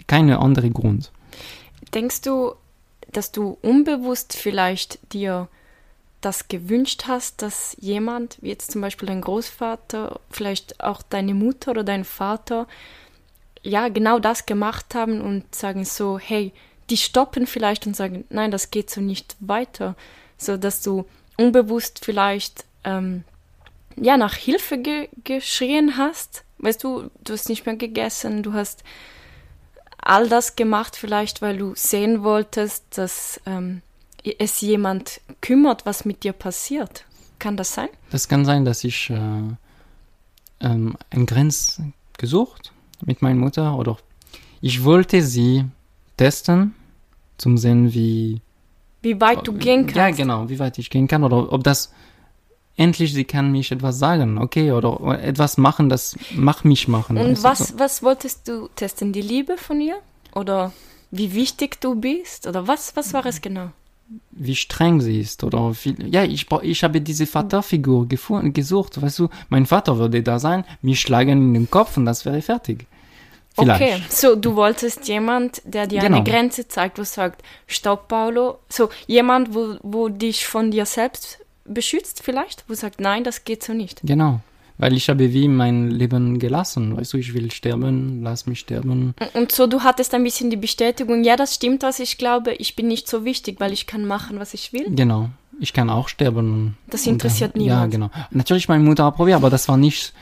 keine 0.06 0.38
andere 0.38 0.70
Grund. 0.70 1.10
Denkst 1.94 2.22
du, 2.22 2.52
dass 3.12 3.32
du 3.32 3.56
unbewusst 3.62 4.34
vielleicht 4.34 5.12
dir 5.12 5.48
das 6.26 6.48
gewünscht 6.48 7.04
hast, 7.06 7.40
dass 7.40 7.76
jemand, 7.80 8.36
wie 8.40 8.48
jetzt 8.48 8.72
zum 8.72 8.80
Beispiel 8.80 9.06
dein 9.06 9.20
Großvater, 9.20 10.20
vielleicht 10.30 10.82
auch 10.82 11.02
deine 11.02 11.34
Mutter 11.34 11.70
oder 11.70 11.84
dein 11.84 12.04
Vater, 12.04 12.66
ja, 13.62 13.88
genau 13.88 14.18
das 14.18 14.44
gemacht 14.44 14.94
haben 14.94 15.20
und 15.20 15.54
sagen 15.54 15.84
so, 15.84 16.18
hey, 16.18 16.52
die 16.90 16.96
stoppen 16.96 17.46
vielleicht 17.46 17.86
und 17.86 17.96
sagen, 17.96 18.24
nein, 18.28 18.50
das 18.50 18.70
geht 18.70 18.90
so 18.90 19.00
nicht 19.00 19.36
weiter, 19.40 19.96
so 20.36 20.56
dass 20.56 20.82
du 20.82 21.06
unbewusst 21.36 22.04
vielleicht 22.04 22.64
ähm, 22.84 23.24
ja 23.96 24.16
nach 24.16 24.34
Hilfe 24.34 24.78
ge 24.78 25.08
geschrien 25.24 25.96
hast, 25.96 26.44
weißt 26.58 26.82
du, 26.82 27.10
du 27.22 27.32
hast 27.32 27.48
nicht 27.48 27.66
mehr 27.66 27.76
gegessen, 27.76 28.42
du 28.42 28.52
hast 28.52 28.82
all 29.98 30.28
das 30.28 30.56
gemacht, 30.56 30.96
vielleicht 30.96 31.42
weil 31.42 31.58
du 31.58 31.74
sehen 31.74 32.22
wolltest, 32.22 32.84
dass 32.96 33.40
ähm, 33.46 33.82
es 34.38 34.60
jemand 34.60 35.20
kümmert, 35.40 35.86
was 35.86 36.04
mit 36.04 36.24
dir 36.24 36.32
passiert. 36.32 37.04
Kann 37.38 37.56
das 37.56 37.74
sein? 37.74 37.88
Das 38.10 38.28
kann 38.28 38.44
sein, 38.44 38.64
dass 38.64 38.82
ich 38.84 39.10
äh, 39.10 39.16
ähm, 40.60 40.96
eine 41.10 41.24
Grenze 41.26 41.92
gesucht 42.18 42.72
mit 43.04 43.22
meiner 43.22 43.38
Mutter 43.38 43.76
oder 43.76 43.98
ich 44.60 44.82
wollte 44.84 45.22
sie 45.22 45.64
testen, 46.16 46.74
zum 47.36 47.58
sehen, 47.58 47.92
wie 47.92 48.40
Wie 49.02 49.20
weit 49.20 49.46
du 49.46 49.52
gehen 49.52 49.82
kannst. 49.82 49.96
Ja, 49.96 50.10
genau, 50.10 50.48
wie 50.48 50.58
weit 50.58 50.78
ich 50.78 50.88
gehen 50.88 51.06
kann 51.06 51.22
oder 51.22 51.52
ob 51.52 51.62
das 51.62 51.92
endlich 52.76 53.12
sie 53.12 53.24
kann 53.24 53.52
mich 53.52 53.72
etwas 53.72 53.98
sagen, 53.98 54.38
okay, 54.38 54.72
oder 54.72 55.22
etwas 55.22 55.56
machen, 55.56 55.88
das 55.88 56.16
macht 56.34 56.64
mich 56.64 56.88
machen. 56.88 57.16
Und 57.16 57.42
was, 57.42 57.68
so. 57.68 57.78
was 57.78 58.02
wolltest 58.02 58.48
du 58.48 58.68
testen? 58.76 59.12
Die 59.12 59.22
Liebe 59.22 59.56
von 59.56 59.80
ihr? 59.80 59.98
Oder 60.34 60.72
wie 61.10 61.34
wichtig 61.34 61.80
du 61.80 61.94
bist? 61.94 62.46
Oder 62.46 62.66
was, 62.66 62.96
was 62.96 63.12
war 63.12 63.24
es 63.26 63.40
genau? 63.40 63.70
Wie 64.30 64.54
streng 64.54 65.00
sie 65.00 65.20
ist 65.20 65.42
oder 65.42 65.72
wie, 65.82 65.96
ja, 66.08 66.22
ich 66.22 66.46
ich 66.62 66.84
habe 66.84 67.00
diese 67.00 67.26
Vaterfigur 67.26 68.06
gefunden, 68.08 68.52
gesucht, 68.52 69.00
weißt 69.00 69.18
du, 69.18 69.28
mein 69.48 69.66
Vater 69.66 69.98
würde 69.98 70.22
da 70.22 70.38
sein, 70.38 70.64
mich 70.82 71.00
schlagen 71.00 71.30
in 71.48 71.54
den 71.54 71.70
Kopf 71.70 71.96
und 71.96 72.04
das 72.06 72.24
wäre 72.24 72.40
fertig. 72.42 72.86
Vielleicht. 73.58 73.82
Okay, 73.82 74.02
so 74.10 74.36
du 74.36 74.54
wolltest 74.54 75.08
jemand, 75.08 75.62
der 75.64 75.86
dir 75.86 76.00
Genau. 76.00 76.16
eine 76.16 76.24
Grenze 76.24 76.68
zeigt, 76.68 76.98
wo 76.98 77.04
sagt, 77.04 77.42
stopp, 77.66 78.08
Paulo. 78.08 78.58
So 78.68 78.90
jemand, 79.06 79.54
wo, 79.54 79.76
wo 79.82 80.08
dich 80.10 80.46
von 80.46 80.70
dir 80.70 80.84
selbst 80.84 81.38
beschützt 81.64 82.22
vielleicht, 82.22 82.64
wo 82.68 82.74
sagt, 82.74 83.00
nein, 83.00 83.24
das 83.24 83.44
geht 83.44 83.62
so 83.64 83.72
nicht. 83.72 84.00
Genau. 84.04 84.40
Weil 84.78 84.92
ich 84.94 85.08
habe 85.08 85.32
wie 85.32 85.48
mein 85.48 85.90
Leben 85.90 86.38
gelassen. 86.38 86.96
Weißt 86.96 87.14
du, 87.14 87.16
ich 87.16 87.32
will 87.32 87.50
sterben, 87.50 88.22
lass 88.22 88.46
mich 88.46 88.60
sterben. 88.60 89.14
Und 89.32 89.52
so, 89.52 89.66
du 89.66 89.80
hattest 89.80 90.12
ein 90.14 90.22
bisschen 90.22 90.50
die 90.50 90.56
Bestätigung, 90.56 91.24
ja, 91.24 91.36
das 91.36 91.54
stimmt, 91.54 91.82
was 91.82 91.98
ich 91.98 92.18
glaube, 92.18 92.52
ich 92.54 92.76
bin 92.76 92.88
nicht 92.88 93.08
so 93.08 93.24
wichtig, 93.24 93.56
weil 93.58 93.72
ich 93.72 93.86
kann 93.86 94.06
machen, 94.06 94.38
was 94.38 94.52
ich 94.52 94.72
will. 94.72 94.86
Genau. 94.90 95.30
Ich 95.58 95.72
kann 95.72 95.88
auch 95.88 96.08
sterben. 96.08 96.76
Das 96.88 97.06
interessiert 97.06 97.54
äh, 97.54 97.58
niemand. 97.58 97.80
Ja, 97.80 97.86
genau. 97.86 98.10
Natürlich 98.30 98.68
meine 98.68 98.84
Mutter 98.84 99.06
auch 99.06 99.16
probiert, 99.16 99.36
aber 99.36 99.48
das 99.48 99.68
war 99.68 99.78
nicht. 99.78 100.12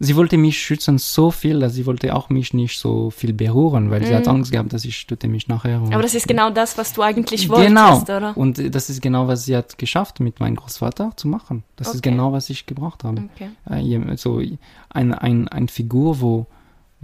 Sie 0.00 0.16
wollte 0.16 0.36
mich 0.36 0.58
schützen 0.58 0.98
so 0.98 1.30
viel, 1.30 1.60
dass 1.60 1.74
sie 1.74 1.86
wollte 1.86 2.14
auch 2.16 2.28
mich 2.28 2.52
nicht 2.52 2.78
so 2.78 3.10
viel 3.10 3.32
berühren, 3.32 3.90
weil 3.92 4.04
sie 4.04 4.14
hat 4.14 4.26
Angst 4.26 4.50
gehabt, 4.50 4.72
dass 4.72 4.84
ich 4.84 5.06
töte 5.06 5.28
mich 5.28 5.46
nachher. 5.46 5.78
Mhm. 5.78 5.92
Aber 5.92 6.02
das 6.02 6.14
ist 6.14 6.26
genau 6.26 6.50
das, 6.50 6.76
was 6.76 6.92
du 6.92 7.02
eigentlich 7.02 7.48
wolltest, 7.48 7.68
genau. 7.68 8.00
oder? 8.02 8.36
Und 8.36 8.74
das 8.74 8.90
ist 8.90 9.00
genau, 9.00 9.28
was 9.28 9.44
sie 9.44 9.56
hat 9.56 9.78
geschafft, 9.78 10.18
mit 10.18 10.40
meinem 10.40 10.56
Großvater 10.56 11.12
zu 11.16 11.28
machen. 11.28 11.62
Das 11.76 11.88
ist 11.94 11.98
Okay. 12.00 12.10
genau, 12.10 12.32
was 12.32 12.50
ich 12.50 12.66
gebraucht 12.66 13.04
habe. 13.04 13.22
Okay. 13.36 13.50
Äh, 13.70 13.80
jem- 13.82 14.16
so 14.16 14.42
ein, 14.90 15.14
ein, 15.14 15.46
ein 15.48 15.68
Figur, 15.68 16.20
wo, 16.20 16.46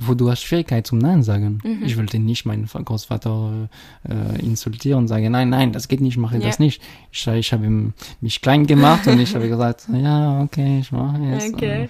wo 0.06 0.14
du 0.14 0.30
hast 0.30 0.42
Schwierigkeit 0.42 0.86
zum 0.86 0.98
Nein 0.98 1.22
sagen. 1.22 1.58
Mhm. 1.62 1.82
Ich 1.84 1.96
wollte 1.96 2.18
nicht 2.18 2.46
meinen 2.46 2.66
Großvater 2.66 3.68
äh, 4.08 4.40
insultieren 4.40 5.00
und 5.00 5.08
sagen, 5.08 5.30
nein, 5.30 5.50
nein, 5.50 5.72
das 5.72 5.88
geht 5.88 6.00
nicht, 6.00 6.16
mache 6.16 6.38
Ja. 6.38 6.46
das 6.46 6.58
nicht. 6.58 6.82
Ich, 7.10 7.26
ich 7.26 7.52
habe 7.52 7.92
mich 8.20 8.40
klein 8.40 8.66
gemacht 8.66 9.06
und 9.06 9.20
ich 9.20 9.34
habe 9.34 9.48
gesagt, 9.48 9.88
ja, 9.92 10.40
okay, 10.42 10.80
ich 10.80 10.90
mache 10.92 11.22
es. 11.34 11.52
Okay. 11.52 11.84
Äh, 11.84 11.88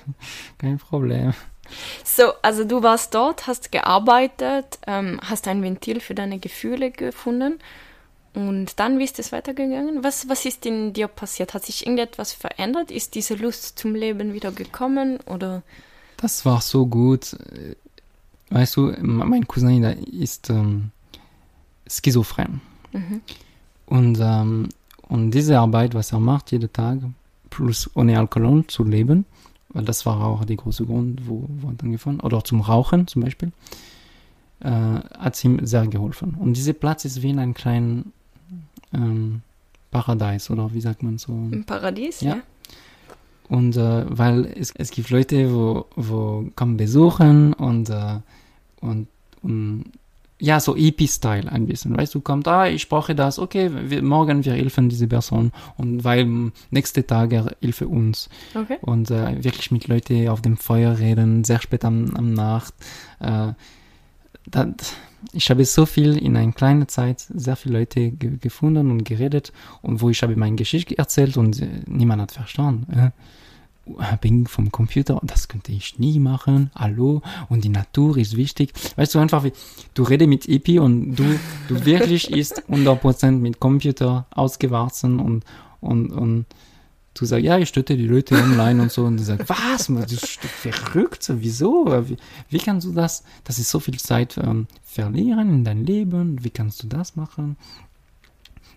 Kein 0.58 0.78
Problem. 0.78 1.32
So, 2.04 2.32
also 2.42 2.64
du 2.64 2.82
warst 2.82 3.14
dort, 3.14 3.46
hast 3.46 3.70
gearbeitet, 3.70 4.78
ähm, 4.86 5.20
hast 5.22 5.46
ein 5.46 5.62
Ventil 5.62 6.00
für 6.00 6.14
deine 6.14 6.38
Gefühle 6.40 6.90
gefunden 6.90 7.58
und 8.34 8.78
dann 8.80 8.98
wie 8.98 9.04
ist 9.04 9.18
es 9.18 9.30
weitergegangen? 9.32 10.02
Was, 10.02 10.28
was 10.28 10.44
ist 10.46 10.66
in 10.66 10.92
dir 10.92 11.08
passiert? 11.08 11.54
Hat 11.54 11.64
sich 11.64 11.86
irgendetwas 11.86 12.32
verändert? 12.32 12.90
Ist 12.90 13.14
diese 13.14 13.34
Lust 13.34 13.78
zum 13.78 13.94
Leben 13.94 14.32
wieder 14.32 14.50
gekommen 14.52 15.18
oder? 15.26 15.62
Das 16.16 16.44
war 16.44 16.60
so 16.60 16.86
gut. 16.86 17.36
Weißt 18.50 18.76
du, 18.76 18.92
mein 19.00 19.46
Cousin 19.46 19.82
der 19.82 19.96
ist 20.08 20.50
ähm, 20.50 20.90
schizophren. 21.86 22.60
Mhm. 22.92 23.20
Und, 23.86 24.18
ähm, 24.20 24.68
und 25.08 25.30
diese 25.32 25.58
Arbeit, 25.58 25.94
was 25.94 26.12
er 26.12 26.20
macht, 26.20 26.52
jeden 26.52 26.72
Tag, 26.72 26.98
plus 27.48 27.90
ohne 27.94 28.18
Alkohol 28.18 28.66
zu 28.66 28.84
leben, 28.84 29.24
weil 29.70 29.84
das 29.84 30.04
war 30.06 30.20
auch 30.24 30.44
der 30.44 30.56
große 30.56 30.84
Grund, 30.84 31.28
wo, 31.28 31.44
wo 31.48 31.68
er 31.68 31.74
dann 31.74 31.92
gefahren, 31.92 32.20
oder 32.20 32.42
zum 32.44 32.60
Rauchen 32.60 33.06
zum 33.06 33.22
Beispiel, 33.22 33.52
äh, 34.60 34.70
hat 34.70 35.42
ihm 35.44 35.64
sehr 35.64 35.86
geholfen. 35.86 36.34
Und 36.38 36.56
dieser 36.56 36.72
Platz 36.72 37.04
ist 37.04 37.22
wie 37.22 37.30
in 37.30 37.38
einem 37.38 37.54
kleinen 37.54 38.12
ähm, 38.92 39.42
Paradies, 39.90 40.50
oder 40.50 40.72
wie 40.74 40.80
sagt 40.80 41.02
man 41.02 41.18
so? 41.18 41.32
Im 41.32 41.64
Paradies, 41.64 42.20
Ja. 42.20 42.36
ja? 42.36 42.42
Und 43.48 43.76
äh, 43.76 44.04
weil 44.08 44.44
es, 44.44 44.72
es 44.76 44.92
gibt 44.92 45.10
Leute, 45.10 45.52
wo, 45.52 45.86
wo 45.96 46.48
kommen 46.54 46.76
besuchen 46.76 47.52
und, 47.54 47.90
äh, 47.90 48.18
und, 48.80 49.08
und 49.42 49.84
ja, 50.40 50.58
so 50.58 50.74
EP-Style 50.74 51.52
ein 51.52 51.66
bisschen. 51.66 51.96
Weißt 51.96 52.14
du, 52.14 52.20
kommt, 52.20 52.48
ah, 52.48 52.66
ich 52.66 52.88
brauche 52.88 53.14
das, 53.14 53.38
okay, 53.38 53.70
wir, 53.90 54.02
morgen 54.02 54.44
wir 54.44 54.54
helfen 54.54 54.88
diese 54.88 55.06
Person 55.06 55.52
und 55.76 56.02
weil 56.02 56.52
nächste 56.70 57.06
Tage 57.06 57.54
hilfe 57.60 57.86
uns. 57.86 58.30
Okay. 58.54 58.78
Und 58.80 59.10
äh, 59.10 59.44
wirklich 59.44 59.70
mit 59.70 59.86
Leuten 59.86 60.28
auf 60.28 60.40
dem 60.40 60.56
Feuer 60.56 60.98
reden, 60.98 61.44
sehr 61.44 61.60
spät 61.60 61.84
am, 61.84 62.16
am 62.16 62.32
Nacht. 62.32 62.74
Äh, 63.20 63.52
das, 64.46 64.94
ich 65.32 65.50
habe 65.50 65.64
so 65.66 65.84
viel 65.84 66.16
in 66.16 66.36
einer 66.36 66.52
kleinen 66.52 66.88
Zeit, 66.88 67.20
sehr 67.20 67.56
viele 67.56 67.80
Leute 67.80 68.10
ge 68.10 68.38
gefunden 68.40 68.90
und 68.90 69.04
geredet 69.04 69.52
und 69.82 70.00
wo 70.00 70.08
ich 70.08 70.22
habe 70.22 70.34
meine 70.36 70.56
Geschichte 70.56 70.96
erzählt 70.96 71.36
und 71.36 71.60
äh, 71.60 71.68
niemand 71.86 72.22
hat 72.22 72.32
verstanden. 72.32 73.12
Abhängig 73.98 74.50
vom 74.50 74.70
Computer, 74.70 75.20
das 75.22 75.48
könnte 75.48 75.72
ich 75.72 75.98
nie 75.98 76.18
machen, 76.18 76.70
hallo, 76.74 77.22
und 77.48 77.64
die 77.64 77.68
Natur 77.68 78.16
ist 78.16 78.36
wichtig. 78.36 78.72
Weißt 78.96 79.14
du, 79.14 79.18
einfach 79.18 79.44
wie, 79.44 79.52
du 79.94 80.02
redest 80.02 80.28
mit 80.28 80.48
Epi 80.48 80.78
und 80.78 81.16
du, 81.16 81.24
du 81.68 81.84
wirklich 81.84 82.30
ist 82.36 82.62
100% 82.68 83.32
mit 83.32 83.60
Computer 83.60 84.26
ausgewachsen 84.30 85.20
und, 85.20 85.44
und, 85.80 86.10
und 86.10 86.46
du 87.14 87.24
sagst, 87.26 87.44
ja, 87.44 87.58
ich 87.58 87.68
stötte 87.68 87.96
die 87.96 88.06
Leute 88.06 88.34
online 88.34 88.82
und 88.82 88.92
so, 88.92 89.04
und 89.04 89.16
du 89.16 89.22
sagst, 89.22 89.48
was, 89.48 89.86
du 89.86 89.94
bist 89.94 90.40
verrückt, 90.40 91.30
wieso, 91.36 91.86
wie, 92.08 92.16
wie 92.48 92.58
kannst 92.58 92.86
du 92.86 92.92
das, 92.92 93.24
das 93.44 93.58
ist 93.58 93.70
so 93.70 93.80
viel 93.80 93.98
Zeit 93.98 94.38
ähm, 94.38 94.66
verlieren 94.82 95.50
in 95.50 95.64
dein 95.64 95.84
Leben, 95.84 96.42
wie 96.44 96.50
kannst 96.50 96.82
du 96.82 96.86
das 96.86 97.16
machen? 97.16 97.56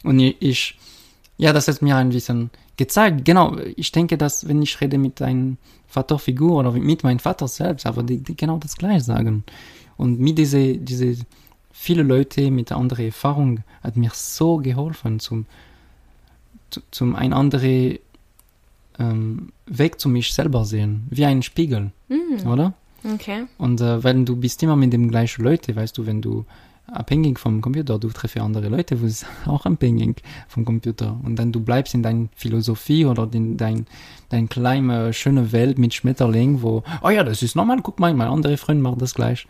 Und 0.03 0.19
ich, 0.19 0.35
ich 0.41 0.77
ja, 1.37 1.51
das 1.53 1.67
hat 1.67 1.81
mir 1.81 1.95
ein 1.95 2.09
bisschen 2.09 2.51
gezeigt. 2.77 3.25
Genau, 3.25 3.57
ich 3.75 3.91
denke, 3.91 4.17
dass 4.17 4.47
wenn 4.47 4.61
ich 4.61 4.79
rede 4.81 4.97
mit 4.97 5.21
einer 5.21 5.55
Vaterfigur 5.87 6.57
oder 6.59 6.71
mit 6.71 7.03
meinem 7.03 7.19
Vater 7.19 7.47
selbst, 7.47 7.85
aber 7.85 8.03
die, 8.03 8.17
die 8.17 8.35
genau 8.35 8.57
das 8.57 8.75
gleiche 8.75 9.01
sagen. 9.01 9.43
Und 9.97 10.19
mit 10.19 10.37
diese, 10.37 10.77
diese 10.77 11.17
viele 11.71 12.03
Leute 12.03 12.49
mit 12.49 12.71
anderer 12.71 13.03
Erfahrung 13.03 13.59
hat 13.83 13.95
mir 13.95 14.11
so 14.13 14.57
geholfen, 14.57 15.19
zum, 15.19 15.45
zu, 16.71 16.81
zum 16.91 17.15
ein 17.15 17.33
anderer 17.33 17.95
ähm, 18.99 19.51
Weg 19.65 19.99
zu 19.99 20.09
mich 20.09 20.33
selber 20.33 20.65
sehen, 20.65 21.07
wie 21.09 21.25
ein 21.25 21.41
Spiegel, 21.43 21.91
Mhm. 22.09 22.47
oder? 22.47 22.73
Okay. 23.03 23.45
Und 23.57 23.81
äh, 23.81 24.03
wenn 24.03 24.25
du 24.25 24.35
bist 24.35 24.63
immer 24.63 24.75
mit 24.75 24.93
den 24.93 25.09
gleichen 25.09 25.43
Leuten, 25.43 25.75
weißt 25.75 25.97
du, 25.97 26.05
wenn 26.05 26.21
du 26.21 26.45
abhängig 26.87 27.39
vom 27.39 27.61
Computer, 27.61 27.97
du 27.97 28.09
triffst 28.09 28.37
andere 28.37 28.69
Leute, 28.69 29.01
wo 29.01 29.05
es 29.05 29.25
auch 29.45 29.65
abhängig 29.65 30.21
vom 30.47 30.65
Computer. 30.65 31.19
Und 31.23 31.37
dann 31.37 31.51
du 31.51 31.59
bleibst 31.59 31.93
in 31.93 32.03
deiner 32.03 32.27
Philosophie 32.35 33.05
oder 33.05 33.27
in 33.31 33.57
dein, 33.57 33.85
dein 34.29 34.49
kleine, 34.49 35.13
schöne 35.13 35.51
Welt 35.51 35.77
mit 35.77 35.93
Schmetterling, 35.93 36.61
wo, 36.61 36.83
oh 37.01 37.09
ja, 37.09 37.23
das 37.23 37.41
ist 37.43 37.55
normal, 37.55 37.79
guck 37.81 37.99
mal, 37.99 38.13
mein 38.13 38.27
anderer 38.27 38.57
Freund 38.57 38.81
macht 38.81 39.01
das 39.01 39.13
gleich. 39.13 39.47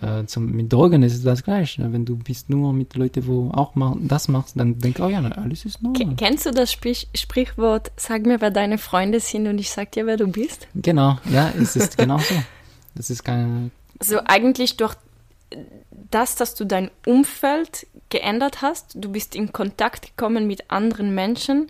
Äh, 0.00 0.26
zum, 0.26 0.50
mit 0.50 0.70
Drogen 0.70 1.02
ist 1.02 1.14
es 1.14 1.22
das 1.22 1.42
gleich. 1.42 1.78
Wenn 1.78 2.04
du 2.04 2.16
bist 2.16 2.50
nur 2.50 2.74
mit 2.74 2.94
Leuten, 2.96 3.26
wo 3.26 3.50
auch 3.52 3.74
mal 3.74 3.96
das 4.00 4.28
machst, 4.28 4.58
dann 4.58 4.78
denk, 4.78 5.00
oh 5.00 5.08
ja, 5.08 5.22
alles 5.22 5.64
ist 5.64 5.82
normal. 5.82 6.14
Kennst 6.16 6.44
du 6.44 6.50
das 6.50 6.70
Sprich 6.70 7.08
Sprichwort, 7.14 7.92
sag 7.96 8.26
mir, 8.26 8.40
wer 8.42 8.50
deine 8.50 8.76
Freunde 8.76 9.20
sind 9.20 9.46
und 9.46 9.58
ich 9.58 9.70
sag 9.70 9.92
dir, 9.92 10.04
wer 10.04 10.18
du 10.18 10.26
bist? 10.26 10.68
Genau, 10.74 11.18
ja, 11.32 11.50
es 11.58 11.76
ist 11.76 11.96
genau 11.96 12.18
so. 12.18 12.34
Das 12.94 13.08
ist 13.10 13.24
keine. 13.24 13.70
Also 13.98 14.20
eigentlich 14.26 14.76
durch 14.76 14.94
das, 16.10 16.34
dass 16.36 16.54
du 16.54 16.64
dein 16.64 16.90
Umfeld 17.06 17.86
geändert 18.08 18.62
hast, 18.62 18.96
du 18.96 19.10
bist 19.10 19.34
in 19.34 19.52
Kontakt 19.52 20.16
gekommen 20.16 20.46
mit 20.46 20.70
anderen 20.70 21.14
Menschen, 21.14 21.68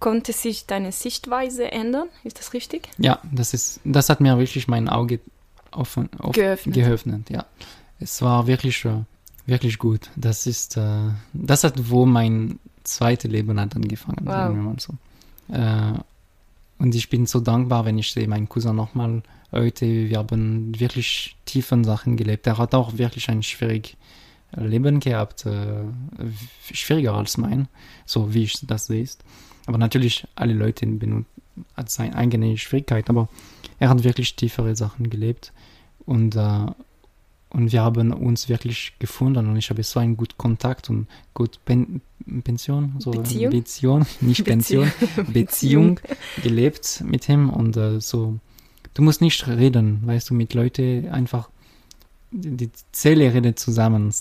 konnte 0.00 0.32
sich 0.32 0.66
deine 0.66 0.92
Sichtweise 0.92 1.70
ändern. 1.72 2.08
Ist 2.24 2.38
das 2.38 2.52
richtig? 2.52 2.88
Ja, 2.98 3.18
das 3.32 3.54
ist, 3.54 3.80
das 3.84 4.08
hat 4.08 4.20
mir 4.20 4.38
wirklich 4.38 4.68
mein 4.68 4.88
Auge 4.88 5.20
offen, 5.72 6.08
offen 6.18 6.32
Geöffnet. 6.32 6.74
geöffnet. 6.74 7.30
Ja, 7.30 7.44
es 8.00 8.20
war 8.22 8.46
wirklich, 8.46 8.84
äh, 8.84 9.02
wirklich 9.46 9.78
gut. 9.78 10.10
Das 10.16 10.46
ist, 10.46 10.76
äh, 10.76 11.10
das 11.32 11.64
hat 11.64 11.74
wo 11.90 12.06
mein 12.06 12.58
zweites 12.84 13.30
Leben 13.30 13.58
hat 13.58 13.74
angefangen, 13.74 14.18
Wow. 14.22 14.32
sagen 14.32 14.56
wir 14.56 14.62
mal 14.62 14.76
so. 14.80 14.94
Äh, 15.52 15.98
und 16.78 16.94
ich 16.94 17.08
bin 17.08 17.26
so 17.26 17.40
dankbar, 17.40 17.84
wenn 17.86 17.98
ich 17.98 18.12
sehe 18.12 18.28
meinen 18.28 18.48
Cousin 18.48 18.76
nochmal 18.76 19.22
heute. 19.52 19.86
Wir 19.86 20.18
haben 20.18 20.78
wirklich 20.78 21.36
tiefen 21.44 21.84
Sachen 21.84 22.16
gelebt. 22.16 22.46
Er 22.46 22.58
hat 22.58 22.74
auch 22.74 22.98
wirklich 22.98 23.28
ein 23.28 23.42
schwieriges 23.42 23.96
Leben 24.52 25.00
gehabt, 25.00 25.46
äh, 25.46 25.84
schwieriger 26.72 27.14
als 27.14 27.36
mein, 27.36 27.68
so 28.04 28.32
wie 28.32 28.44
ich 28.44 28.66
das 28.66 28.86
sehe. 28.86 29.08
Aber 29.66 29.78
natürlich, 29.78 30.26
alle 30.34 30.54
Leute 30.54 30.86
benutzen 30.86 31.26
hat 31.74 31.90
seine 31.90 32.14
eigene 32.14 32.56
Schwierigkeit, 32.56 33.08
aber 33.08 33.28
er 33.78 33.88
hat 33.88 34.04
wirklich 34.04 34.36
tiefere 34.36 34.76
Sachen 34.76 35.10
gelebt 35.10 35.52
und, 36.04 36.36
äh, 36.36 36.66
und 37.50 37.72
wir 37.72 37.82
haben 37.82 38.12
uns 38.12 38.48
wirklich 38.48 38.94
gefunden 38.98 39.46
und 39.46 39.56
ich 39.56 39.70
habe 39.70 39.82
so 39.82 40.00
einen 40.00 40.16
guten 40.16 40.36
Kontakt 40.36 40.90
und 40.90 41.06
gut 41.34 41.58
Pen 41.64 42.02
Pension, 42.42 42.96
so 42.98 43.12
Beziehung? 43.12 43.50
Beziehung, 43.52 44.06
nicht 44.20 44.44
Pension, 44.44 44.90
Beziehung 45.32 46.00
gelebt 46.42 47.04
mit 47.06 47.28
ihm 47.28 47.50
und 47.50 47.76
äh, 47.76 48.00
so, 48.00 48.40
du 48.96 49.02
musst 49.02 49.20
nicht 49.20 49.46
reden, 49.46 50.06
weißt 50.06 50.30
du, 50.30 50.34
mit 50.34 50.54
Leuten 50.54 51.10
einfach, 51.10 51.50
die 52.30 52.70
Zelle 52.92 53.32
redet 53.32 53.58
zusammen 53.58 54.12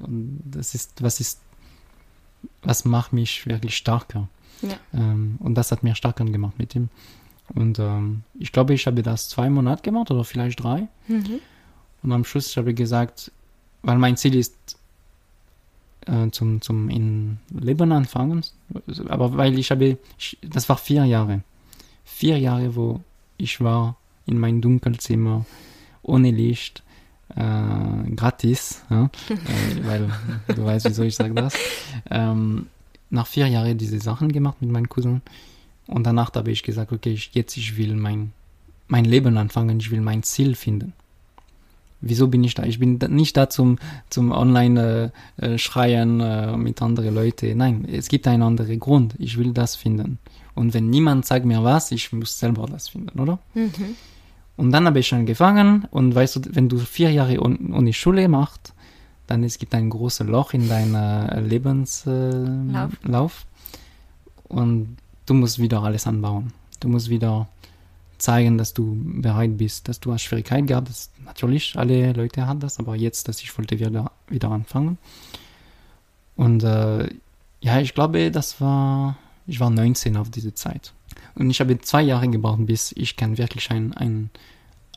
und 0.00 0.40
das 0.44 0.74
ist, 0.74 1.02
was 1.02 1.18
ist, 1.18 1.40
was 2.62 2.84
macht 2.84 3.12
mich 3.12 3.46
wirklich 3.46 3.76
stärker. 3.76 4.28
Ja. 4.62 4.76
Ähm, 4.94 5.36
und 5.40 5.56
das 5.56 5.72
hat 5.72 5.82
mir 5.82 5.96
stärker 5.96 6.24
gemacht 6.24 6.56
mit 6.56 6.74
ihm. 6.76 6.88
Und 7.48 7.80
ähm, 7.80 8.22
ich 8.38 8.52
glaube, 8.52 8.74
ich 8.74 8.86
habe 8.86 9.02
das 9.02 9.28
zwei 9.28 9.50
Monate 9.50 9.82
gemacht 9.82 10.10
oder 10.10 10.24
vielleicht 10.24 10.62
drei. 10.62 10.86
Mhm. 11.08 11.40
Und 12.02 12.12
am 12.12 12.24
Schluss 12.24 12.56
habe 12.56 12.70
ich 12.70 12.76
gesagt, 12.76 13.32
weil 13.82 13.98
mein 13.98 14.16
Ziel 14.16 14.36
ist, 14.36 14.78
äh, 16.06 16.30
zum, 16.30 16.60
zum 16.60 16.88
in 16.88 17.38
Leben 17.50 17.90
anfangen. 17.90 18.44
Aber 19.08 19.36
weil 19.36 19.58
ich 19.58 19.72
habe, 19.72 19.98
ich, 20.16 20.38
das 20.42 20.68
war 20.68 20.78
vier 20.78 21.04
Jahre. 21.04 21.42
Vier 22.04 22.38
Jahre, 22.38 22.76
wo 22.76 23.00
ich 23.36 23.60
war 23.60 23.96
in 24.26 24.38
meinem 24.38 24.60
Dunkelzimmer, 24.60 25.44
ohne 26.02 26.30
Licht, 26.30 26.82
äh, 27.34 28.10
gratis, 28.14 28.82
ja? 28.90 29.04
äh, 29.28 29.86
weil 29.86 30.10
du 30.48 30.64
weißt, 30.64 30.88
wieso 30.88 31.02
ich 31.02 31.14
sage 31.14 31.34
das. 31.34 31.54
Ähm, 32.10 32.66
nach 33.10 33.26
vier 33.26 33.46
Jahren 33.48 33.78
diese 33.78 33.98
Sachen 34.00 34.32
gemacht 34.32 34.60
mit 34.60 34.70
meinem 34.70 34.88
Cousin. 34.88 35.22
Und 35.86 36.04
danach 36.04 36.34
habe 36.34 36.50
ich 36.50 36.62
gesagt, 36.62 36.92
okay, 36.92 37.12
ich, 37.12 37.30
jetzt 37.34 37.56
ich 37.56 37.76
will 37.76 37.94
mein, 37.94 38.32
mein 38.88 39.04
Leben 39.04 39.36
anfangen, 39.38 39.78
ich 39.78 39.90
will 39.90 40.00
mein 40.00 40.22
Ziel 40.22 40.54
finden. 40.54 40.92
Wieso 42.00 42.28
bin 42.28 42.44
ich 42.44 42.54
da? 42.54 42.64
Ich 42.64 42.78
bin 42.78 42.98
da, 42.98 43.08
nicht 43.08 43.36
da 43.36 43.48
zum, 43.48 43.78
zum 44.10 44.30
Online 44.30 45.12
äh, 45.38 45.54
äh, 45.54 45.58
schreien 45.58 46.20
äh, 46.20 46.56
mit 46.56 46.82
anderen 46.82 47.14
Leuten. 47.14 47.56
Nein, 47.56 47.86
es 47.90 48.08
gibt 48.08 48.26
einen 48.28 48.42
anderen 48.42 48.78
Grund. 48.78 49.14
Ich 49.18 49.38
will 49.38 49.52
das 49.52 49.76
finden. 49.76 50.18
Und 50.56 50.74
wenn 50.74 50.90
niemand 50.90 51.24
sagt 51.26 51.44
mir 51.44 51.62
was, 51.62 51.92
ich 51.92 52.12
muss 52.12 52.38
selber 52.38 52.66
das 52.66 52.88
finden, 52.88 53.20
oder? 53.20 53.38
Mhm. 53.54 53.94
Und 54.56 54.72
dann 54.72 54.86
habe 54.86 54.98
ich 54.98 55.14
angefangen 55.14 55.86
und 55.90 56.14
weißt 56.14 56.36
du, 56.36 56.40
wenn 56.52 56.68
du 56.68 56.78
vier 56.78 57.12
Jahre 57.12 57.40
ohne 57.40 57.92
Schule 57.92 58.26
machst, 58.26 58.72
dann 59.26 59.44
es 59.44 59.58
gibt 59.58 59.74
ein 59.74 59.90
großes 59.90 60.26
Loch 60.26 60.54
in 60.54 60.68
deiner 60.68 61.40
Lebenslauf 61.42 62.14
äh, 62.14 62.72
Lauf. 62.72 62.92
Lauf. 63.02 63.46
und 64.48 64.96
du 65.26 65.34
musst 65.34 65.58
wieder 65.58 65.82
alles 65.82 66.06
anbauen. 66.06 66.52
Du 66.80 66.88
musst 66.88 67.10
wieder 67.10 67.48
zeigen, 68.18 68.56
dass 68.56 68.72
du 68.72 68.96
bereit 69.04 69.58
bist, 69.58 69.88
dass 69.88 70.00
du 70.00 70.12
hast 70.12 70.22
Schwierigkeiten 70.22 70.66
gehabt 70.66 70.88
hast. 70.88 71.10
Natürlich, 71.24 71.76
alle 71.76 72.12
Leute 72.12 72.46
haben 72.46 72.60
das, 72.60 72.78
aber 72.78 72.96
jetzt, 72.96 73.28
dass 73.28 73.42
ich 73.42 73.56
wollte 73.58 73.78
wieder, 73.78 74.10
wieder 74.28 74.50
anfangen. 74.50 74.96
Und 76.36 76.62
äh, 76.62 77.08
ja, 77.60 77.80
ich 77.80 77.94
glaube, 77.94 78.30
das 78.30 78.60
war, 78.60 79.16
ich 79.46 79.60
war 79.60 79.70
19 79.70 80.16
auf 80.16 80.30
diese 80.30 80.54
Zeit. 80.54 80.92
Und 81.34 81.50
ich 81.50 81.60
habe 81.60 81.78
zwei 81.80 82.02
Jahre 82.02 82.28
gebraucht, 82.28 82.66
bis 82.66 82.92
ich 82.96 83.16
kann 83.16 83.38
wirklich 83.38 83.70
ein, 83.70 83.92
ein, 83.94 84.30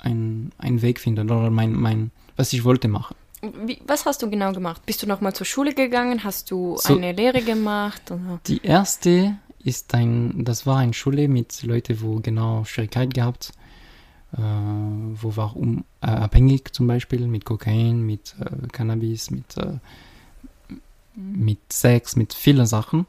ein, 0.02 0.52
ein 0.58 0.82
Weg 0.82 1.00
finden 1.00 1.30
oder 1.30 1.50
mein, 1.50 1.74
mein, 1.74 2.12
was 2.36 2.54
ich 2.54 2.64
wollte 2.64 2.88
machen. 2.88 3.16
Wie, 3.66 3.80
was 3.88 4.06
hast 4.06 4.22
du 4.22 4.30
genau 4.30 4.52
gemacht? 4.52 4.86
Bist 4.86 5.02
du 5.02 5.08
nochmal 5.08 5.34
zur 5.34 5.46
Schule 5.46 5.74
gegangen? 5.74 6.24
Hast 6.24 6.52
du 6.52 6.76
So- 6.78 6.96
eine 6.98 7.12
Lehre 7.14 7.42
gemacht? 7.42 8.12
Oder? 8.12 8.40
Die 8.48 8.62
erste 8.64 9.38
ist 9.64 9.94
ein, 9.94 10.44
das 10.44 10.66
war 10.66 10.78
eine 10.78 10.94
Schule 10.94 11.28
mit 11.28 11.64
Leuten, 11.64 12.02
wo 12.02 12.20
genau 12.20 12.64
Schwierigkeit 12.66 13.14
gehabt, 13.14 13.52
äh, 14.34 14.38
wo 14.40 15.36
war 15.38 15.56
um, 15.56 15.84
äh, 16.02 16.08
abhängig 16.08 16.74
zum 16.74 16.88
Beispiel 16.88 17.28
mit 17.28 17.46
Kokain, 17.46 18.06
mit 18.06 18.36
äh, 18.40 18.68
Cannabis, 18.72 19.32
mit, 19.32 19.56
äh, 19.58 19.78
mit 21.16 21.60
Sex, 21.72 22.16
mit 22.16 22.34
vielen 22.34 22.66
Sachen. 22.66 23.06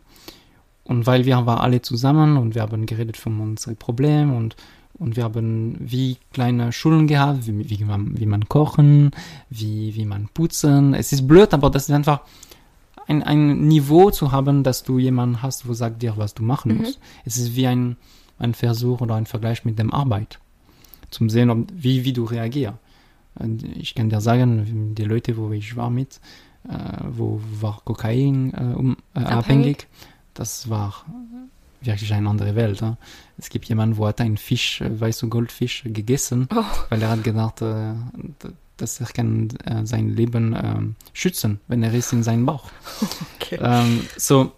Und 0.91 1.07
weil 1.07 1.25
wir 1.25 1.47
waren 1.47 1.61
alle 1.61 1.83
zusammen 1.83 2.37
und 2.37 2.57
wir 2.57 2.63
haben 2.63 2.85
geredet 2.85 3.17
von 3.17 3.39
unseren 3.39 3.77
Problemen 3.77 4.37
und, 4.37 4.57
und 4.95 5.15
wir 5.15 5.23
haben 5.23 5.77
wie 5.79 6.17
kleine 6.33 6.73
Schulen 6.73 7.07
gehabt, 7.07 7.47
wie, 7.47 7.71
wie, 7.71 7.85
man, 7.85 8.19
wie 8.19 8.27
man 8.27 8.49
kochen, 8.49 9.13
wie, 9.51 9.95
wie 9.95 10.05
man 10.05 10.29
putzen. 10.35 10.95
Es 10.95 11.13
ist 11.13 11.29
blöd, 11.29 11.55
aber 11.55 11.71
das 11.71 11.85
ist 11.89 11.95
einfach 11.95 12.23
ein, 13.07 13.23
ein 13.23 13.69
Niveau 13.69 14.11
zu 14.11 14.33
haben, 14.33 14.65
dass 14.65 14.83
du 14.83 14.99
jemanden 14.99 15.43
hast, 15.43 15.69
wo 15.69 15.75
sagt 15.75 16.03
dir, 16.03 16.15
was 16.17 16.35
du 16.35 16.43
machen 16.43 16.73
Mhm. 16.73 16.79
musst. 16.79 16.99
Es 17.25 17.37
ist 17.39 17.55
wie 17.55 17.69
ein, 17.69 17.97
ein 18.41 18.53
Versuch 18.55 19.01
oder 19.01 19.15
ein 19.15 19.27
Vergleich 19.27 19.65
mit 19.65 19.79
dem 19.79 19.95
Arbeit. 19.95 20.41
Zum 21.13 21.31
sehen, 21.31 21.51
ob, 21.51 21.69
wie, 21.73 22.05
wie 22.05 22.13
du 22.13 22.25
reagierst. 22.25 22.79
Ich 23.79 23.95
kann 23.95 24.11
dir 24.11 24.21
sagen, 24.21 24.95
die 24.97 25.05
Leute, 25.05 25.37
wo 25.37 25.53
ich 25.53 25.77
war 25.77 25.89
mit, 25.89 26.21
äh, 26.69 26.75
wo 27.09 27.41
war 27.61 27.81
Kokain 27.85 28.53
äh, 28.55 28.75
um, 28.77 28.97
äh, 29.15 29.21
Abhängig? 29.21 29.39
abhängig, 29.39 29.87
das 30.41 30.71
war 30.71 31.05
wirklich 31.83 32.15
eine 32.15 32.27
andere 32.29 32.55
Welt. 32.55 32.83
Es 33.37 33.51
gibt 33.51 33.67
jemanden, 33.69 33.99
wo 33.99 34.07
hat 34.07 34.23
einen 34.23 34.39
Fisch, 34.39 34.81
äh, 34.81 35.01
weißt 35.01 35.21
du, 35.21 35.29
Goldfisch 35.29 35.83
gegessen, 35.85 36.49
Oh. 36.51 36.65
weil 36.89 37.03
er 37.03 37.11
hat 37.11 37.23
gedacht, 37.25 37.61
äh, 37.61 37.93
dass 38.79 39.01
er 39.01 39.07
kann 39.09 39.51
äh, 39.67 39.85
sein 39.85 40.09
Leben 40.09 40.57
ähm, 40.57 40.95
schützen, 41.13 41.61
wenn 41.69 41.83
er 41.83 41.93
ist 41.93 42.15
in 42.15 42.23
seinem 42.23 42.47
Bauch. 42.47 42.71
Okay. 43.37 43.59
Ähm, 43.61 44.07
so, 44.17 44.53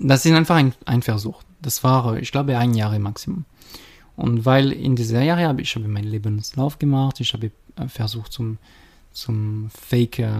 das 0.00 0.26
ist 0.26 0.32
einfach 0.32 0.56
ein, 0.56 0.74
ein 0.84 1.02
Versuch. 1.02 1.42
Das 1.60 1.84
war, 1.84 2.16
äh, 2.16 2.20
ich 2.20 2.32
glaube, 2.32 2.58
ein 2.58 2.74
Jahr 2.74 2.92
im 2.94 3.02
Maximum. 3.02 3.44
Und 4.16 4.44
weil 4.44 4.72
in 4.72 4.96
dieser 4.96 5.22
Jahre 5.22 5.46
habe 5.46 5.62
ich 5.62 5.74
habe 5.76 5.86
meinen 5.86 6.08
Lebenslauf 6.08 6.80
gemacht, 6.80 7.20
ich 7.20 7.32
habe 7.34 7.52
äh, 7.76 7.86
versucht 7.86 8.32
zum 8.32 8.58
zum 9.12 9.68
Fake 9.70 10.18
äh, 10.18 10.30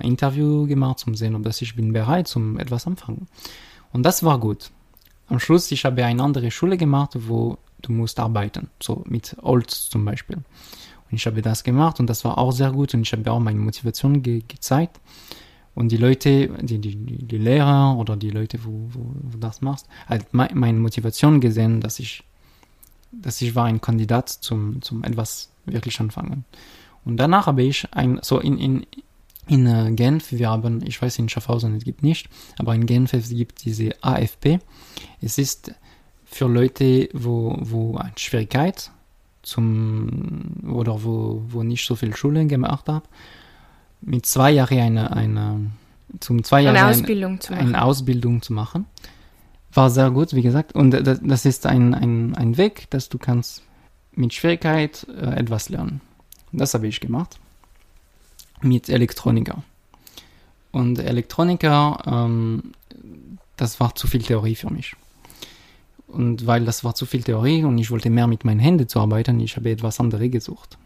Interview 0.00 0.66
gemacht, 0.66 0.98
zum 0.98 1.14
sehen, 1.14 1.34
ob 1.34 1.42
das 1.42 1.60
ich 1.60 1.76
bin 1.76 1.92
bereit 1.92 2.26
zum 2.28 2.58
etwas 2.58 2.86
anfangen. 2.86 3.28
Und 3.92 4.02
das 4.04 4.22
war 4.22 4.38
gut. 4.38 4.70
Am 5.28 5.38
Schluss 5.38 5.70
ich 5.70 5.84
habe 5.84 6.04
eine 6.04 6.22
andere 6.22 6.50
Schule 6.50 6.76
gemacht, 6.76 7.12
wo 7.14 7.58
du 7.80 7.92
musst 7.92 8.20
arbeiten, 8.20 8.70
so 8.80 9.02
mit 9.06 9.36
Holz 9.42 9.88
zum 9.88 10.04
Beispiel. 10.04 10.36
Und 10.36 11.16
ich 11.16 11.26
habe 11.26 11.42
das 11.42 11.64
gemacht 11.64 12.00
und 12.00 12.08
das 12.08 12.24
war 12.24 12.38
auch 12.38 12.52
sehr 12.52 12.72
gut 12.72 12.94
und 12.94 13.02
ich 13.02 13.12
habe 13.12 13.30
auch 13.30 13.40
meine 13.40 13.58
Motivation 13.58 14.22
ge 14.22 14.42
gezeigt. 14.46 15.00
Und 15.74 15.90
die 15.90 15.96
Leute, 15.96 16.48
die, 16.60 16.78
die, 16.78 16.96
die 16.96 17.38
Lehrer 17.38 17.96
oder 17.96 18.16
die 18.16 18.30
Leute, 18.30 18.62
wo, 18.64 18.88
wo, 18.92 19.14
wo 19.22 19.38
das 19.38 19.62
machst, 19.62 19.88
halt 20.06 20.32
me 20.34 20.48
meine 20.52 20.78
Motivation 20.78 21.40
gesehen, 21.40 21.80
dass 21.80 21.98
ich, 21.98 22.24
dass 23.10 23.40
ich 23.40 23.54
war 23.54 23.64
ein 23.64 23.80
Kandidat 23.80 24.28
zum, 24.28 24.82
zum 24.82 25.02
etwas 25.02 25.50
wirklich 25.64 25.98
anfangen. 26.00 26.44
Und 27.04 27.16
danach 27.16 27.46
habe 27.46 27.62
ich 27.62 27.88
ein, 27.92 28.20
so 28.22 28.38
in, 28.38 28.58
in, 28.58 28.86
in 29.46 29.66
äh, 29.66 29.92
Genf, 29.92 30.32
wir 30.32 30.48
haben, 30.48 30.84
ich 30.86 31.00
weiß 31.00 31.18
in 31.18 31.28
Schaffhausen, 31.28 31.74
es 31.76 31.84
gibt 31.84 32.02
nicht, 32.02 32.28
aber 32.58 32.74
in 32.74 32.86
Genf 32.86 33.12
es 33.12 33.30
gibt 33.30 33.64
diese 33.64 33.90
AFP. 34.02 34.60
Es 35.20 35.38
ist 35.38 35.74
für 36.24 36.46
Leute, 36.46 37.08
wo, 37.12 37.56
wo 37.60 37.96
eine 37.96 38.12
Schwierigkeit 38.16 38.90
zum, 39.42 40.62
oder 40.70 41.02
wo, 41.04 41.42
wo 41.48 41.62
nicht 41.62 41.84
so 41.84 41.96
viel 41.96 42.14
Schule 42.14 42.46
gemacht 42.46 42.88
habe, 42.88 43.06
mit 44.00 44.26
zwei 44.26 44.52
Jahren 44.52 44.98
eine, 44.98 45.12
eine, 45.12 45.70
zum 46.20 46.42
zwei 46.44 46.62
Jahre 46.62 46.78
eine 46.78 46.88
Ausbildung, 46.88 47.40
zu 47.40 47.52
machen. 47.52 47.66
eine 47.66 47.82
Ausbildung 47.82 48.42
zu 48.42 48.52
machen. 48.52 48.86
War 49.74 49.90
sehr 49.90 50.10
gut, 50.10 50.34
wie 50.34 50.42
gesagt. 50.42 50.74
Und 50.74 50.90
das, 50.90 51.20
das 51.22 51.44
ist 51.44 51.66
ein, 51.66 51.94
ein, 51.94 52.34
ein 52.36 52.56
Weg, 52.58 52.90
dass 52.90 53.08
du 53.08 53.18
kannst 53.18 53.62
mit 54.14 54.34
Schwierigkeit 54.34 55.06
äh, 55.08 55.34
etwas 55.34 55.68
lernen. 55.68 56.00
Das 56.52 56.74
habe 56.74 56.86
ich 56.86 57.00
gemacht. 57.00 57.40
Mit 58.62 58.88
Elektroniker. 58.88 59.62
Und 60.70 60.98
Elektroniker, 60.98 62.02
ähm, 62.06 62.72
das 63.56 63.78
war 63.78 63.94
zu 63.94 64.06
viel 64.06 64.22
Theorie 64.22 64.54
für 64.54 64.72
mich. 64.72 64.94
Und 66.08 66.46
weil 66.46 66.64
das 66.64 66.84
war 66.84 66.94
zu 66.94 67.06
viel 67.06 67.22
Theorie 67.22 67.64
und 67.64 67.78
ich 67.78 67.90
wollte 67.90 68.10
mehr 68.10 68.26
mit 68.26 68.44
meinen 68.44 68.60
Händen 68.60 68.88
zu 68.88 69.00
arbeiten, 69.00 69.40
ich 69.40 69.56
habe 69.56 69.70
etwas 69.70 69.98
anderes 70.00 70.30
gesucht. 70.30 70.76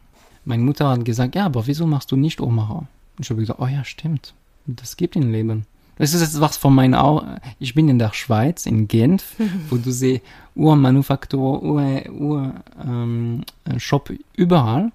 Meine 0.45 0.63
Mutter 0.63 0.89
hat 0.89 1.05
gesagt, 1.05 1.35
ja, 1.35 1.47
aber 1.47 1.67
wieso 1.67 1.87
machst 1.87 2.13
du 2.13 2.17
nicht 2.17 2.41
Uhrmacher? 2.41 2.87
Ich 3.19 3.31
habe 3.31 3.41
gesagt, 3.41 3.61
oh 3.61 3.67
ja, 3.67 3.85
stimmt. 3.85 4.35
Das 4.67 4.97
gibt 4.97 5.17
im 5.17 5.33
Leben. 5.33 5.67
Das 5.99 6.13
ist 6.13 6.21
jetzt 6.21 6.41
was 6.41 6.57
von 6.57 6.75
meinen 6.75 6.95
Augen. 6.95 7.39
Ich 7.59 7.75
bin 7.75 7.89
in 7.89 7.99
der 7.99 8.13
Schweiz, 8.13 8.67
in 8.67 8.87
Genf, 8.87 9.37
wo 9.71 9.77
du 9.77 9.91
siehst 9.91 10.23
Uhrmanufaktur, 10.55 11.63
Uhr, 11.63 12.03
Uhr 12.11 12.55
ähm, 12.85 13.45
Shop 13.79 14.13
überall. 14.35 14.93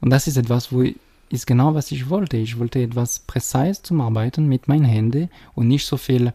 Und 0.00 0.10
das 0.10 0.26
ist 0.26 0.36
etwas, 0.36 0.72
wo 0.72 0.82
ich, 0.82 0.96
ist 1.32 1.46
genau 1.46 1.74
was 1.74 1.90
ich 1.90 2.08
wollte. 2.08 2.36
Ich 2.36 2.58
wollte 2.58 2.82
etwas 2.82 3.20
präzise 3.20 3.82
zum 3.82 4.00
Arbeiten 4.00 4.46
mit 4.46 4.68
meinen 4.68 4.84
Händen 4.84 5.30
und 5.54 5.68
nicht 5.68 5.86
so 5.86 5.96
viel, 5.96 6.32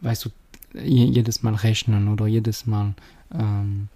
weißt 0.00 0.24
du, 0.24 0.30
jedes 0.74 1.42
Mal 1.42 1.54
rechnen 1.54 2.08
oder 2.08 2.26
jedes 2.26 2.66
Mal 2.66 2.94
ähm, 3.32 3.88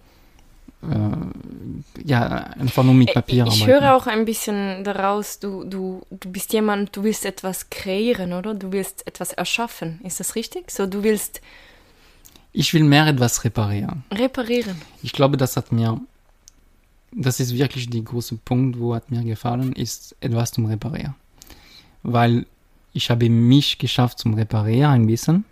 äh, 0.83 2.05
ja, 2.05 2.21
einfach 2.59 2.83
nur 2.83 2.93
mit 2.93 3.13
Papier 3.13 3.45
ich 3.45 3.51
arbeiten. 3.51 3.61
Ich 3.61 3.67
höre 3.67 3.95
auch 3.95 4.07
ein 4.07 4.25
bisschen 4.25 4.83
daraus, 4.83 5.39
du, 5.39 5.63
du, 5.63 6.01
du 6.11 6.31
bist 6.31 6.53
jemand, 6.53 6.95
du 6.95 7.03
willst 7.03 7.25
etwas 7.25 7.69
kreieren, 7.69 8.33
oder? 8.33 8.53
Du 8.53 8.71
willst 8.71 9.05
etwas 9.07 9.33
erschaffen. 9.33 9.99
Ist 10.03 10.19
das 10.19 10.35
richtig? 10.35 10.71
So, 10.71 10.85
du 10.85 11.03
willst. 11.03 11.41
Ich 12.53 12.73
will 12.73 12.83
mehr 12.83 13.07
etwas 13.07 13.43
reparieren. 13.43 14.03
Reparieren. 14.11 14.79
Ich 15.03 15.13
glaube, 15.13 15.37
das 15.37 15.57
hat 15.57 15.71
mir, 15.71 15.99
das 17.11 17.39
ist 17.39 17.57
wirklich 17.57 17.89
der 17.89 18.01
große 18.01 18.37
Punkt, 18.37 18.79
wo 18.79 18.93
hat 18.93 19.09
mir 19.11 19.23
gefallen, 19.23 19.73
ist 19.73 20.15
etwas 20.19 20.51
zum 20.51 20.65
Reparieren. 20.65 21.15
Weil 22.03 22.45
ich 22.93 23.09
habe 23.09 23.29
mich 23.29 23.77
geschafft 23.77 24.19
zum 24.19 24.33
Reparieren 24.33 24.91
ein 24.91 25.07
bisschen 25.07 25.45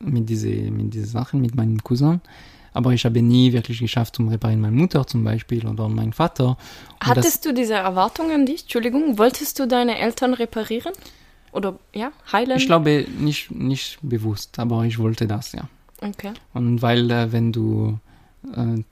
mit 0.00 0.28
diese, 0.28 0.48
mit 0.48 0.92
diese 0.94 1.06
Sachen, 1.06 1.40
mit 1.40 1.54
meinen 1.54 1.82
Cousin 1.82 2.20
aber 2.74 2.92
ich 2.92 3.04
habe 3.04 3.20
nie 3.22 3.52
wirklich 3.52 3.80
geschafft 3.80 4.16
zum 4.16 4.28
Reparieren. 4.28 4.60
Meine 4.60 4.76
Mutter 4.76 5.06
zum 5.06 5.24
Beispiel 5.24 5.66
oder 5.66 5.88
mein 5.88 6.12
Vater. 6.12 6.48
Und 7.00 7.06
Hattest 7.06 7.44
du 7.44 7.52
diese 7.52 7.74
Erwartung 7.74 8.30
an 8.30 8.46
dich? 8.46 8.62
Entschuldigung, 8.62 9.18
wolltest 9.18 9.58
du 9.58 9.66
deine 9.66 9.98
Eltern 9.98 10.34
reparieren? 10.34 10.92
Oder 11.52 11.78
ja, 11.92 12.12
heilen? 12.32 12.56
Ich 12.56 12.66
glaube 12.66 13.06
nicht, 13.18 13.50
nicht 13.50 13.98
bewusst, 14.00 14.58
aber 14.58 14.84
ich 14.84 14.98
wollte 14.98 15.26
das, 15.26 15.52
ja. 15.52 15.68
Okay. 16.00 16.32
Und 16.54 16.80
weil, 16.80 17.10
äh, 17.10 17.30
wenn 17.30 17.52
du 17.52 17.98
äh, 18.56 18.82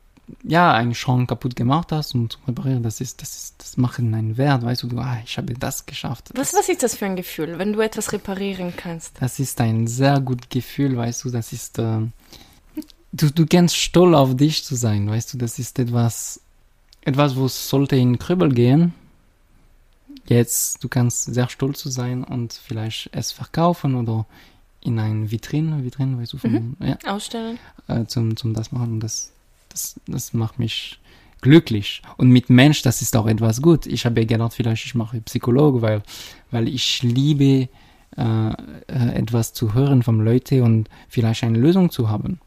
ja 0.43 0.73
einen 0.73 0.95
Schrank 0.95 1.29
kaputt 1.29 1.57
gemacht 1.57 1.93
hast 1.93 2.15
und 2.15 2.33
zu 2.33 2.39
reparieren, 2.47 2.83
das 2.83 3.01
ist, 3.01 3.23
das 3.23 3.37
ist, 3.37 3.55
das 3.59 3.77
macht 3.77 3.99
einen 3.99 4.37
Wert, 4.37 4.63
weißt 4.63 4.83
du, 4.83 4.89
du, 4.89 4.99
ah, 4.99 5.19
ich 5.25 5.37
habe 5.37 5.55
das 5.55 5.87
geschafft. 5.87 6.31
Was, 6.35 6.53
was 6.55 6.69
ist 6.69 6.83
das 6.83 6.97
für 6.97 7.07
ein 7.07 7.17
Gefühl, 7.17 7.59
wenn 7.59 7.73
du 7.73 7.81
etwas 7.81 8.13
reparieren 8.13 8.75
kannst? 8.77 9.21
Das 9.21 9.39
ist 9.39 9.61
ein 9.61 9.87
sehr 9.87 10.21
gutes 10.21 10.49
Gefühl, 10.49 10.97
weißt 10.97 11.25
du, 11.25 11.31
das 11.31 11.53
ist, 11.53 11.79
äh, 11.79 12.01
du, 13.13 13.31
du 13.31 13.47
kannst 13.47 13.77
stolz 13.77 14.17
auf 14.17 14.37
dich 14.37 14.65
zu 14.65 14.75
sein, 14.75 15.09
weißt 15.09 15.35
du, 15.35 15.39
das 15.39 15.59
ist 15.59 15.79
etwas, 15.79 16.41
etwas, 17.03 17.37
wo 17.37 17.47
es 17.47 17.69
sollte 17.69 17.97
in 17.97 18.19
Krübel 18.19 18.53
gehen. 18.53 18.95
Jetzt, 20.27 20.85
du 20.85 20.89
kannst 20.89 21.25
sehr 21.25 21.49
stolz 21.49 21.81
zu 21.81 21.89
sein 21.89 22.23
und 22.25 22.53
vielleicht 22.53 23.11
es 23.13 23.33
verkaufen 23.33 23.97
oder 23.97 24.27
in 24.83 24.99
ein 24.99 25.31
Vitrin, 25.31 25.85
Vitrin, 25.85 26.19
weißt 26.19 26.33
du, 26.33 26.39
von, 26.39 26.53
mhm. 26.53 26.77
ja, 26.81 26.97
ausstellen, 27.07 27.59
äh, 27.89 28.05
zum, 28.07 28.37
zum 28.37 28.55
das 28.55 28.73
machen. 28.73 28.93
Und 28.95 29.01
das, 29.01 29.33
das, 29.71 29.99
das 30.07 30.33
macht 30.33 30.59
mich 30.59 30.99
glücklich. 31.41 32.03
Und 32.19 32.29
mit 32.29 32.51
Mensch, 32.51 32.83
das 32.83 33.01
ist 33.01 33.17
auch 33.17 33.27
etwas 33.27 33.63
gut. 33.63 33.87
Ich 33.87 34.05
habe 34.05 34.27
gedacht, 34.27 34.53
vielleicht 34.53 34.85
ich 34.85 34.95
mache 34.95 35.21
Psychologe, 35.23 35.81
weil, 35.81 36.03
weil 36.51 36.69
ich 36.69 37.03
liebe 37.03 37.69
äh, 38.17 38.51
äh 38.87 39.15
etwas 39.15 39.55
zu 39.55 39.73
hören 39.75 40.03
von 40.03 40.21
Leuten 40.23 40.63
und 40.63 40.91
vielleicht 41.09 41.43
eine 41.45 41.59
Lösung 41.59 41.91
zu 41.91 42.11
haben 42.11 42.41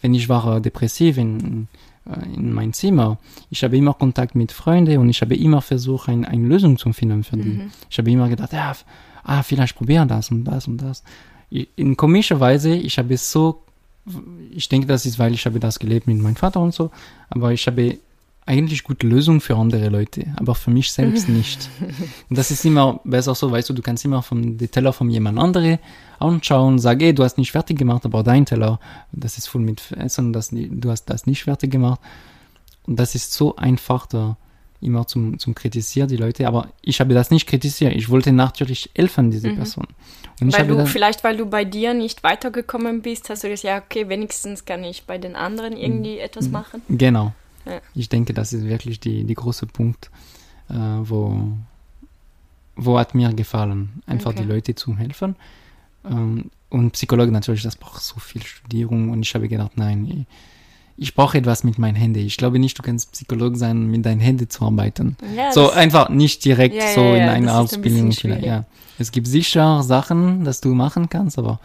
wenn 0.00 0.14
ich 0.14 0.28
war 0.28 0.56
äh, 0.56 0.60
depressiv 0.60 1.18
in, 1.18 1.68
äh, 2.06 2.24
in 2.34 2.52
mein 2.52 2.72
Zimmer, 2.72 3.18
ich 3.50 3.62
habe 3.64 3.76
immer 3.76 3.94
Kontakt 3.94 4.34
mit 4.34 4.52
Freunden 4.52 4.98
und 4.98 5.08
ich 5.08 5.20
habe 5.20 5.36
immer 5.36 5.62
versucht, 5.62 6.08
ein, 6.08 6.24
eine 6.24 6.46
Lösung 6.46 6.78
zu 6.78 6.92
finden 6.92 7.24
für 7.24 7.36
die. 7.36 7.48
Mhm. 7.48 7.70
Ich 7.88 7.98
habe 7.98 8.10
immer 8.10 8.28
gedacht, 8.28 8.52
ja, 8.52 8.74
ah, 9.22 9.42
vielleicht 9.42 9.76
probieren 9.76 10.08
das 10.08 10.30
und 10.30 10.44
das 10.44 10.66
und 10.66 10.78
das. 10.78 11.02
In 11.50 11.96
komischer 11.96 12.38
Weise, 12.38 12.74
ich 12.74 12.96
habe 12.98 13.16
so, 13.16 13.64
ich 14.50 14.68
denke, 14.68 14.86
das 14.86 15.06
ist, 15.06 15.18
weil 15.18 15.34
ich 15.34 15.46
habe 15.46 15.60
das 15.60 15.78
gelebt 15.78 16.06
mit 16.06 16.18
meinem 16.20 16.36
Vater 16.36 16.60
und 16.60 16.74
so, 16.74 16.90
aber 17.28 17.52
ich 17.52 17.66
habe 17.66 17.98
eigentlich 18.46 18.82
gute 18.82 19.06
Lösung 19.06 19.40
für 19.40 19.56
andere 19.56 19.88
Leute, 19.90 20.26
aber 20.36 20.54
für 20.54 20.70
mich 20.70 20.90
selbst 20.90 21.28
nicht. 21.38 21.68
Und 22.28 22.36
das 22.36 22.50
ist 22.50 22.64
immer 22.64 23.00
besser 23.04 23.34
so, 23.34 23.50
weißt 23.50 23.68
du, 23.70 23.74
du 23.74 23.82
kannst 23.82 24.04
immer 24.04 24.22
vom 24.22 24.58
den 24.58 24.70
Teller 24.70 24.92
von 24.92 25.08
jemand 25.10 25.38
anderem 25.38 25.78
anschauen, 26.18 26.78
sag, 26.78 27.00
ey, 27.02 27.14
du 27.14 27.22
hast 27.22 27.38
nicht 27.38 27.52
fertig 27.52 27.78
gemacht, 27.78 28.04
aber 28.04 28.22
dein 28.22 28.46
Teller, 28.46 28.80
das 29.12 29.38
ist 29.38 29.46
voll 29.46 29.62
mit 29.62 29.92
Essen, 29.92 30.32
das, 30.32 30.50
du 30.50 30.90
hast 30.90 31.04
das 31.04 31.26
nicht 31.26 31.44
fertig 31.44 31.70
gemacht. 31.70 32.00
Und 32.86 32.98
das 32.98 33.14
ist 33.14 33.32
so 33.32 33.56
einfach 33.56 34.06
da 34.06 34.36
immer 34.80 35.06
zum, 35.06 35.38
zum 35.38 35.54
Kritisieren, 35.54 36.08
die 36.08 36.16
Leute. 36.16 36.46
Aber 36.46 36.68
ich 36.82 37.00
habe 37.00 37.14
das 37.14 37.30
nicht 37.30 37.46
kritisiert. 37.46 37.94
Ich 37.94 38.08
wollte 38.08 38.32
natürlich 38.32 38.90
helfen, 38.94 39.30
diese 39.30 39.50
mhm. 39.50 39.56
Person. 39.56 39.86
Und 40.40 40.56
weil 40.56 40.66
du, 40.66 40.86
vielleicht 40.86 41.22
weil 41.22 41.36
du 41.36 41.46
bei 41.46 41.64
dir 41.64 41.92
nicht 41.92 42.22
weitergekommen 42.22 43.02
bist, 43.02 43.28
hast 43.28 43.44
du 43.44 43.48
gesagt, 43.48 43.64
ja, 43.64 43.78
okay, 43.78 44.08
wenigstens 44.08 44.64
kann 44.64 44.82
ich 44.84 45.04
bei 45.04 45.18
den 45.18 45.36
anderen 45.36 45.76
irgendwie 45.76 46.18
etwas 46.18 46.46
mhm. 46.46 46.52
machen. 46.52 46.82
Genau. 46.88 47.32
Ja. 47.66 47.80
Ich 47.94 48.08
denke, 48.08 48.32
das 48.32 48.52
ist 48.52 48.64
wirklich 48.64 49.00
die, 49.00 49.24
die 49.24 49.34
große 49.34 49.66
Punkt, 49.66 50.10
äh, 50.70 50.74
wo, 50.74 51.36
wo 52.76 52.98
hat 52.98 53.14
mir 53.14 53.32
gefallen, 53.34 54.02
einfach 54.06 54.30
okay. 54.30 54.42
die 54.42 54.48
Leute 54.48 54.74
zu 54.74 54.96
helfen. 54.96 55.36
Ähm, 56.04 56.50
und 56.70 56.92
Psychologe 56.92 57.32
natürlich, 57.32 57.62
das 57.62 57.76
braucht 57.76 58.02
so 58.02 58.18
viel 58.18 58.42
Studierung 58.42 59.10
und 59.10 59.22
ich 59.22 59.34
habe 59.34 59.48
gedacht, 59.48 59.72
nein, 59.76 60.06
ich, 60.06 60.26
ich 61.00 61.14
brauche 61.14 61.38
etwas 61.38 61.64
mit 61.64 61.78
meinen 61.78 61.94
Händen. 61.94 62.18
Ich 62.18 62.36
glaube 62.36 62.58
nicht, 62.58 62.78
du 62.78 62.82
kannst 62.82 63.12
Psychologe 63.12 63.56
sein, 63.56 63.86
mit 63.86 64.04
deinen 64.04 64.20
Händen 64.20 64.50
zu 64.50 64.66
arbeiten. 64.66 65.16
Ja, 65.34 65.50
so 65.50 65.70
einfach 65.70 66.10
nicht 66.10 66.44
direkt 66.44 66.74
ja, 66.74 66.92
so 66.94 67.00
in 67.00 67.22
einer 67.22 67.58
Ausbildung. 67.58 68.12
Ein 68.24 68.44
ja. 68.44 68.64
Es 68.98 69.10
gibt 69.10 69.26
sicher 69.26 69.82
Sachen, 69.82 70.44
dass 70.44 70.60
du 70.60 70.74
machen 70.74 71.08
kannst, 71.08 71.38
aber 71.38 71.58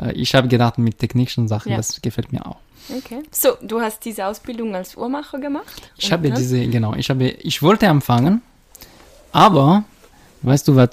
äh, 0.00 0.12
ich 0.14 0.34
habe 0.34 0.48
gedacht, 0.48 0.78
mit 0.78 0.98
technischen 0.98 1.46
Sachen, 1.46 1.76
das 1.76 2.02
gefällt 2.02 2.32
mir 2.32 2.44
auch. 2.44 2.56
Okay. 2.90 3.22
So, 3.30 3.50
du 3.62 3.80
hast 3.80 4.04
diese 4.04 4.26
Ausbildung 4.26 4.74
als 4.74 4.96
Uhrmacher 4.96 5.38
gemacht? 5.38 5.92
Ich 5.96 6.10
habe 6.10 6.32
diese, 6.32 6.66
genau, 6.66 6.94
ich 6.94 7.08
habe, 7.08 7.28
ich 7.28 7.62
wollte 7.62 7.88
anfangen, 7.88 8.42
aber, 9.30 9.84
weißt 10.42 10.66
du 10.66 10.74
was, 10.74 10.90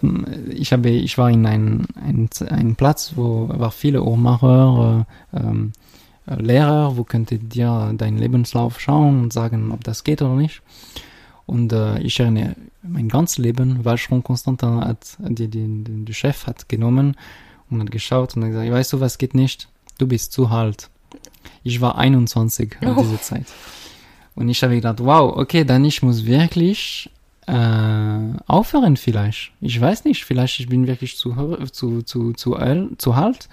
ich 0.51 0.71
habe, 0.71 0.89
ich 0.89 1.17
war 1.17 1.31
in 1.31 1.47
einem 1.47 1.87
ein, 1.95 2.29
ein 2.49 2.75
Platz, 2.75 3.13
wo 3.15 3.49
war 3.49 3.71
viele 3.71 4.03
Uhrmacher, 4.03 5.07
äh, 5.33 5.39
ähm, 5.39 5.71
äh, 5.71 5.88
Lehrer, 6.37 6.97
wo 6.97 7.03
könnte 7.03 7.39
dir 7.39 7.93
deinen 7.97 8.17
Lebenslauf 8.17 8.79
schauen 8.79 9.23
und 9.23 9.33
sagen, 9.33 9.71
ob 9.71 9.83
das 9.83 10.03
geht 10.03 10.21
oder 10.21 10.35
nicht. 10.35 10.61
Und 11.45 11.73
äh, 11.73 11.99
ich 11.99 12.19
erinnere, 12.19 12.55
mein 12.83 13.09
ganzes 13.09 13.39
Leben 13.39 13.83
war 13.83 13.97
schon 13.97 14.23
Konstantin 14.23 14.81
hat, 14.81 15.17
die, 15.19 15.47
die, 15.47 15.83
die, 15.83 16.05
der 16.05 16.13
Chef 16.13 16.45
hat 16.45 16.69
genommen 16.69 17.15
und 17.69 17.81
hat 17.81 17.91
geschaut 17.91 18.35
und 18.35 18.43
hat 18.43 18.51
gesagt, 18.51 18.71
weißt 18.71 18.93
du 18.93 18.99
was 18.99 19.17
geht 19.17 19.33
nicht? 19.33 19.67
Du 19.97 20.07
bist 20.07 20.31
zu 20.31 20.47
alt. 20.47 20.89
Ich 21.63 21.81
war 21.81 21.97
21 21.97 22.77
in 22.81 22.89
oh. 22.89 23.01
dieser 23.01 23.21
Zeit. 23.21 23.47
Und 24.35 24.47
ich 24.49 24.63
habe 24.63 24.75
gedacht, 24.75 24.99
wow, 24.99 25.35
okay, 25.35 25.65
dann 25.65 25.83
ich 25.83 26.01
muss 26.01 26.25
wirklich 26.25 27.09
äh, 27.47 28.33
aufhören 28.47 28.95
vielleicht. 28.95 29.51
Ich 29.59 29.79
weiß 29.81 30.05
nicht, 30.05 30.23
vielleicht 30.23 30.59
ich 30.59 30.69
bin 30.69 30.87
wirklich 30.87 31.17
zu, 31.17 31.33
zu, 31.71 32.03
zu, 32.03 32.33
zu, 32.33 32.55
zu 32.97 33.13
alt 33.13 33.49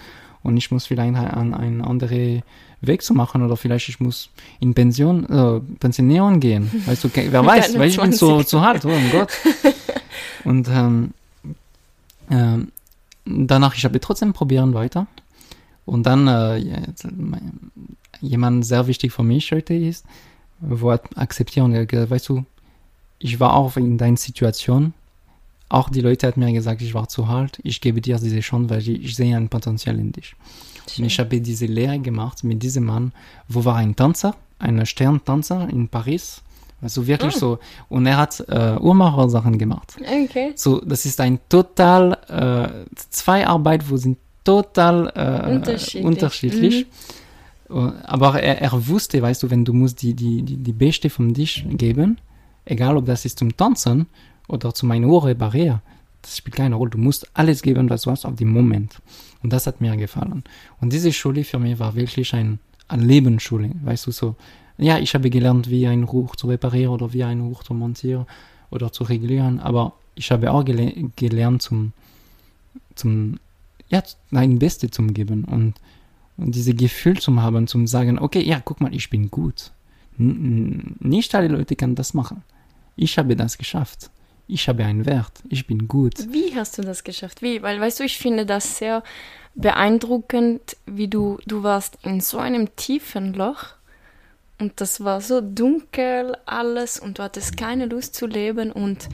und 0.47 0.57
ich 0.57 0.71
muss 0.71 0.87
vielleicht 0.87 1.17
an 1.17 1.55
einen 1.55 1.83
anderen 1.83 2.43
Weg 2.81 3.03
zu 3.03 3.15
machen 3.15 3.43
oder 3.43 3.57
vielleicht 3.57 3.89
ich 3.89 3.99
muss 3.99 4.31
in 4.61 4.75
Pension, 4.75 5.25
äh, 5.25 5.61
Pensionierung 5.81 6.39
gehen. 6.39 6.71
Weißt 6.87 7.03
du, 7.05 7.11
wer 7.13 7.45
weiß, 7.47 7.77
weil 7.79 7.89
ich 7.89 8.01
bin 8.01 8.13
zu, 8.13 8.45
zu 8.45 8.59
alt, 8.59 8.85
oh 8.85 8.89
mein 8.89 9.11
Gott. 9.11 9.33
Und 10.45 10.69
ähm, 10.69 11.11
äh, 12.31 12.59
danach, 13.25 13.75
ich 13.75 13.85
habe 13.85 14.01
trotzdem 14.01 14.33
probieren 14.33 14.73
weiter. 14.73 15.09
Und 15.85 16.05
dann 16.05 16.29
äh, 16.29 16.63
jemand 18.21 18.65
sehr 18.65 18.87
wichtig 18.87 19.13
für 19.13 19.25
mich 19.25 19.51
heute 19.51 19.75
ist, 19.75 20.05
wo 20.61 20.93
er 20.93 21.01
akzeptiert 21.17 21.65
und 21.65 21.73
er 21.73 21.87
gesagt, 21.87 22.11
weißt 22.11 22.29
du, 22.29 22.45
ich 23.19 23.41
war 23.41 23.55
auch 23.55 23.77
in 23.77 23.99
deiner 23.99 24.17
Situation. 24.17 24.95
Auch 25.69 25.89
die 25.91 26.01
Leute 26.01 26.27
hat 26.29 26.37
mir 26.37 26.53
gesagt, 26.53 26.81
ich 26.83 26.95
war 26.95 27.09
zu 27.09 27.25
alt. 27.25 27.59
Ich 27.65 27.81
gebe 27.81 28.01
dir 28.01 28.19
diese 28.19 28.41
Chance, 28.41 28.71
weil 28.71 28.79
ich, 28.81 28.89
ich 28.89 29.17
sehe 29.17 29.37
ein 29.37 29.49
Potenzial 29.49 29.99
in 29.99 30.13
dich. 30.13 30.35
Schön. 30.89 31.03
Und 31.05 31.07
ich 31.11 31.19
habe 31.19 31.41
diese 31.41 31.67
Lehre 31.67 31.99
gemacht 31.99 32.45
mit 32.45 32.63
diesem 32.63 32.85
Mann, 32.85 33.13
wo 33.49 33.65
war 33.65 33.77
ein 33.77 33.97
Tanzer, 33.97 34.37
ein 34.61 34.85
Sterntanzer 34.87 35.69
in 35.69 35.89
Paris, 35.89 36.43
Also 36.83 37.07
wirklich 37.07 37.35
Ah. 37.35 37.39
so. 37.39 37.59
Und 37.89 38.07
er 38.07 38.17
hat 38.19 38.39
äh, 38.49 38.77
Uhrmacher-Sachen 38.79 39.59
gemacht. 39.59 39.97
Okay. 40.01 40.53
So, 40.55 40.81
das 40.81 41.05
ist 41.07 41.21
ein 41.21 41.41
total, 41.49 42.13
äh, 42.29 42.85
zwei 43.11 43.47
Arbeit, 43.47 43.89
wo 43.91 43.97
sind 43.97 44.19
total 44.45 45.09
äh, 45.17 45.55
Unterschiedlich. 45.57 46.05
unterschiedlich. 46.05 46.87
Äh, 47.71 47.73
Aber 48.05 48.41
er, 48.41 48.61
er 48.63 48.87
wusste, 48.87 49.21
weißt 49.21 49.43
du, 49.43 49.51
wenn 49.51 49.65
du 49.65 49.73
musst 49.73 50.01
die, 50.03 50.15
die, 50.15 50.43
die, 50.43 50.57
die 50.59 50.73
Beste 50.73 51.11
vom 51.11 51.35
Tisch 51.35 51.65
geben, 51.69 52.19
egal 52.65 52.97
ob 52.97 53.07
das 53.07 53.25
ist 53.25 53.39
zum 53.41 53.57
Tanzen 53.57 54.07
oder 54.49 54.75
zu 54.75 54.87
meiner 54.87 55.07
Uhr 55.09 55.25
reparieren, 55.25 55.81
das 56.23 56.37
spielt 56.39 56.57
keine 56.57 56.75
Rolle. 56.75 56.91
Du 56.91 56.99
musst 56.99 57.29
alles 57.35 57.63
geben, 57.63 57.89
was 57.91 58.03
du 58.03 58.11
hast, 58.11 58.25
auf 58.25 58.37
den 58.37 58.49
Moment. 58.49 59.01
Und 59.43 59.53
das 59.53 59.67
hat 59.67 59.81
mir 59.81 59.97
gefallen. 59.97 60.43
Und 60.81 60.93
diese 60.93 61.13
Schule 61.13 61.45
für 61.45 61.59
mich 61.59 61.79
war 61.79 61.95
wirklich 61.95 62.35
ein, 62.35 62.59
eine 62.89 63.05
Lebensschule, 63.05 63.71
weißt 63.85 64.07
du, 64.07 64.11
so. 64.11 64.37
Ja, 64.79 64.99
ich 64.99 65.15
habe 65.15 65.31
gelernt, 65.31 65.71
wie 65.71 65.87
ein 65.87 66.03
Ruch 66.03 66.37
zu 66.37 66.49
reparieren 66.49 66.93
oder 66.93 67.13
wie 67.13 67.25
ein 67.25 67.41
Ruch 67.41 67.63
zu 67.63 67.73
montieren 67.75 68.27
oder 68.71 68.93
zu 68.93 69.05
regulieren, 69.05 69.59
aber 69.61 69.95
ich 70.15 70.31
habe 70.31 70.51
auch 70.51 70.65
gele 70.65 70.93
gelernt 71.17 71.63
zum, 71.63 71.93
zum, 72.95 73.39
ja, 73.89 74.03
ein 74.33 74.59
Beste 74.59 74.91
zum 74.91 75.15
geben 75.15 75.45
und, 75.45 75.75
und 76.37 76.55
diese 76.55 76.75
Gefühl 76.75 77.19
zu 77.19 77.41
haben, 77.41 77.67
zum 77.67 77.87
sagen, 77.87 78.19
okay, 78.19 78.43
ja, 78.43 78.61
guck 78.61 78.81
mal, 78.81 78.95
ich 78.95 79.09
bin 79.09 79.31
gut. 79.31 79.71
N- 80.19 80.97
nicht 81.01 81.35
alle 81.35 81.49
Leute 81.49 81.77
können 81.77 81.95
das 81.95 82.13
machen. 82.15 82.43
Ich 82.97 83.17
habe 83.19 83.37
das 83.37 83.57
geschafft. 83.59 84.11
Ich 84.49 84.69
habe 84.69 84.85
einen 84.85 85.07
Wert. 85.07 85.33
Ich 85.49 85.67
bin 85.67 85.89
gut. 85.89 86.33
Wie 86.33 86.55
hast 86.55 86.79
du 86.79 86.83
das 86.83 87.03
geschafft? 87.05 87.43
Wie? 87.43 87.63
Weil, 87.63 87.81
weißt 87.81 88.01
du, 88.01 88.05
ich 88.05 88.19
finde 88.19 88.47
das 88.47 88.79
sehr 88.79 89.03
beeindruckend, 89.55 90.77
wie 90.87 91.09
du, 91.09 91.39
du 91.47 91.63
warst 91.63 91.99
in 92.03 92.21
so 92.21 92.39
einem 92.39 92.77
tiefen 92.77 93.33
Loch 93.35 93.75
und 94.59 94.81
das 94.81 95.03
war 95.03 95.21
so 95.21 95.41
dunkel 95.41 96.37
alles 96.47 96.99
und 96.99 97.19
du 97.19 97.23
hattest 97.23 97.57
keine 97.57 97.87
Lust 97.87 98.15
zu 98.15 98.27
leben 98.27 98.71
und 98.71 99.09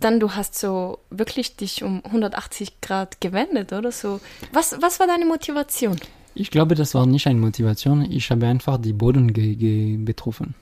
dann 0.00 0.20
du 0.20 0.32
hast 0.32 0.58
so 0.58 0.98
wirklich 1.10 1.56
dich 1.56 1.82
um 1.82 2.04
180 2.04 2.80
Grad 2.80 3.20
gewendet, 3.20 3.72
oder 3.72 3.90
so. 3.90 4.20
Was, 4.52 4.76
was 4.80 5.00
war 5.00 5.06
deine 5.06 5.24
Motivation? 5.24 5.96
Ich 6.34 6.50
glaube, 6.50 6.74
das 6.74 6.94
war 6.94 7.06
nicht 7.06 7.26
eine 7.26 7.38
Motivation. 7.38 8.10
Ich 8.10 8.30
habe 8.30 8.46
einfach 8.46 8.78
die 8.78 8.92
Boden 8.92 9.32
betroffen. 10.04 10.54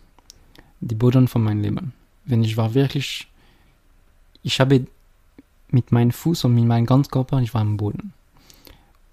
Die 0.81 0.95
Boden 0.95 1.29
von 1.29 1.43
meinem 1.43 1.63
Leben. 1.63 1.93
Wenn 2.25 2.45
ich 2.45 2.57
war 2.57 2.75
wirklich, 2.75 3.27
ich 4.43 4.61
habe 4.61 4.87
mit 5.69 5.93
meinem 5.93 6.11
Fuß 6.11 6.45
und 6.45 6.55
mit 6.55 6.65
meinem 6.65 6.87
ganzen 6.87 7.11
Körper, 7.11 7.41
ich 7.41 7.55
war 7.55 7.63
am 7.63 7.77
Boden. 7.77 8.13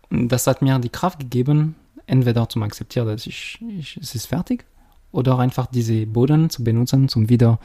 Und 0.10 0.30
das 0.30 0.48
hat 0.48 0.62
mir 0.62 0.78
die 0.80 0.90
Kraft 0.90 1.20
gegeben, 1.20 1.76
entweder 2.06 2.50
zum 2.50 2.64
akzeptieren, 2.64 3.08
dass 3.08 3.28
ich, 3.28 3.60
ich 3.78 3.98
es 3.98 4.16
ist 4.16 4.26
fertig, 4.26 4.66
oder 5.12 5.40
einfach 5.40 5.68
diese 5.68 6.06
Boden 6.06 6.50
zu 6.50 6.64
benutzen, 6.64 7.10
zum 7.10 7.30
wieder 7.30 7.60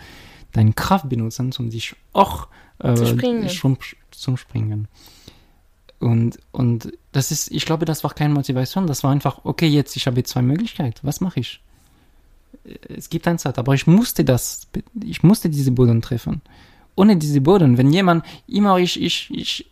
deine 0.53 0.73
Kraft 0.73 1.09
benutzen, 1.09 1.51
um 1.59 1.71
dich 1.71 1.97
auch 2.13 2.49
äh, 2.79 2.95
Zu 2.95 3.07
springen. 3.07 3.49
Zum, 3.49 3.79
zum 4.11 4.37
Springen. 4.37 4.89
Und, 6.01 6.39
und 6.53 6.93
das 7.13 7.31
ist, 7.31 7.51
ich 7.51 7.65
glaube, 7.65 7.85
das 7.85 8.05
war 8.05 8.13
keine 8.13 8.35
Motivation, 8.35 8.87
das 8.87 9.03
war 9.05 9.11
einfach, 9.11 9.41
okay, 9.45 9.67
jetzt, 9.67 9.97
ich 9.97 10.07
habe 10.07 10.23
zwei 10.23 10.43
Möglichkeiten, 10.43 10.99
was 11.03 11.21
mache 11.21 11.41
ich? 11.41 11.61
Es 12.89 13.11
gibt 13.11 13.27
eine 13.27 13.39
Zeit, 13.39 13.59
aber 13.59 13.75
ich 13.75 13.87
musste 13.87 14.25
das, 14.25 14.69
ich 15.03 15.23
musste 15.23 15.51
diese 15.51 15.71
Boden 15.71 16.03
treffen. 16.03 16.41
Ohne 16.97 17.17
diese 17.17 17.41
Boden, 17.41 17.77
wenn 17.79 17.93
jemand 17.93 18.25
immer 18.47 18.79
ich, 18.79 19.01
ich, 19.03 19.29
ich, 19.33 19.71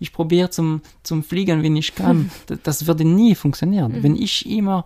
ich 0.00 0.12
probiere 0.12 0.50
zum, 0.50 0.80
zum 1.02 1.22
Fliegen, 1.22 1.62
wenn 1.62 1.76
ich 1.76 1.94
kann, 1.94 2.30
das, 2.46 2.58
das 2.62 2.86
würde 2.86 3.04
nie 3.04 3.34
funktionieren. 3.34 4.02
Wenn 4.02 4.16
ich 4.16 4.48
immer 4.50 4.84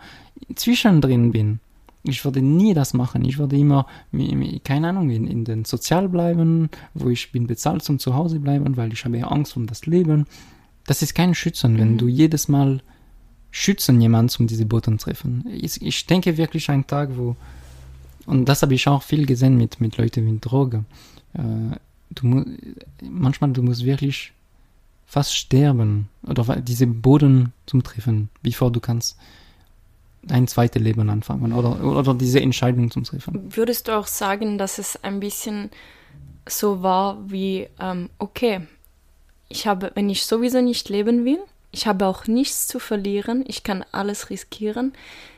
zwischendrin 0.55 1.33
bin, 1.33 1.61
ich 2.05 2.25
würde 2.25 2.41
nie 2.41 2.75
das 2.75 2.95
machen. 2.95 3.25
Ich 3.25 3.39
würde 3.39 3.57
immer, 3.57 3.87
keine 4.65 4.89
Ahnung, 4.91 5.11
in, 5.11 5.27
in 5.27 5.45
den 5.45 5.65
Sozial 5.65 6.09
bleiben, 6.09 6.71
wo 6.95 7.11
ich 7.11 7.33
bin 7.33 7.47
bezahlt 7.47 7.83
zum 7.83 7.99
Zuhause 7.99 8.39
bleiben, 8.41 8.77
weil 8.77 8.93
ich 8.93 9.05
habe 9.05 9.19
ja 9.19 9.27
Angst 9.29 9.57
um 9.57 9.67
das 9.67 9.85
Leben. 9.87 10.27
Das 10.87 11.03
ist 11.03 11.15
kein 11.15 11.35
Schützen, 11.35 11.79
wenn 11.79 11.93
Mhm. 11.93 11.99
du 11.99 12.09
jedes 12.09 12.49
Mal 12.49 12.81
schützen 13.51 14.01
jemanden, 14.01 14.33
um 14.41 14.47
diese 14.47 14.65
Boden 14.67 14.99
zu 14.99 15.07
treffen. 15.07 15.45
Ich, 15.51 15.83
ich 15.83 16.07
denke 16.07 16.37
wirklich 16.37 16.71
einen 16.71 16.87
Tag, 16.87 17.11
wo, 17.17 17.35
und 18.27 18.47
das 18.49 18.63
habe 18.63 18.75
ich 18.75 18.87
auch 18.89 19.03
viel 19.03 19.27
gesehen 19.27 19.57
mit, 19.57 19.81
mit 19.81 19.97
Leuten 19.97 20.25
mit 20.25 20.45
Droge. 20.45 20.85
Äh, 21.35 21.77
du 22.11 22.45
manchmal, 23.03 23.53
du 23.53 23.63
musst 23.63 23.85
wirklich 23.85 24.33
fast 25.07 25.35
sterben 25.35 26.09
oder 26.27 26.57
diese 26.57 26.87
Boden 26.87 27.53
zum 27.67 27.83
Treffen, 27.83 28.29
bevor 28.43 28.71
du 28.71 28.81
kannst 28.81 29.17
ein 30.29 30.47
zweites 30.47 30.83
Leben 30.83 31.09
anfangen 31.09 31.53
oder, 31.53 31.83
oder 31.83 32.15
diese 32.15 32.41
Entscheidung 32.41 32.91
zum 32.91 33.05
Treffen. 33.05 33.57
Würdest 33.57 33.89
du 33.89 33.97
auch 33.97 34.07
sagen, 34.07 34.59
dass 34.59 34.79
es 34.79 35.03
ein 35.03 35.21
bisschen 35.21 35.71
so 36.47 36.83
war 36.83 37.19
wie, 37.31 37.69
ähm, 37.81 38.11
okay, 38.19 38.61
ich 39.49 39.67
habe, 39.67 39.93
wenn 39.95 40.11
ich 40.11 40.27
sowieso 40.27 40.61
nicht 40.61 40.89
leben 40.89 41.25
will, 41.25 41.39
ich 41.71 41.87
habe 41.87 42.07
auch 42.07 42.27
nichts 42.27 42.67
zu 42.67 42.79
verlieren, 42.79 43.45
ich 43.47 43.63
kann 43.63 43.85
alles 43.93 44.31
riskieren, 44.31 44.93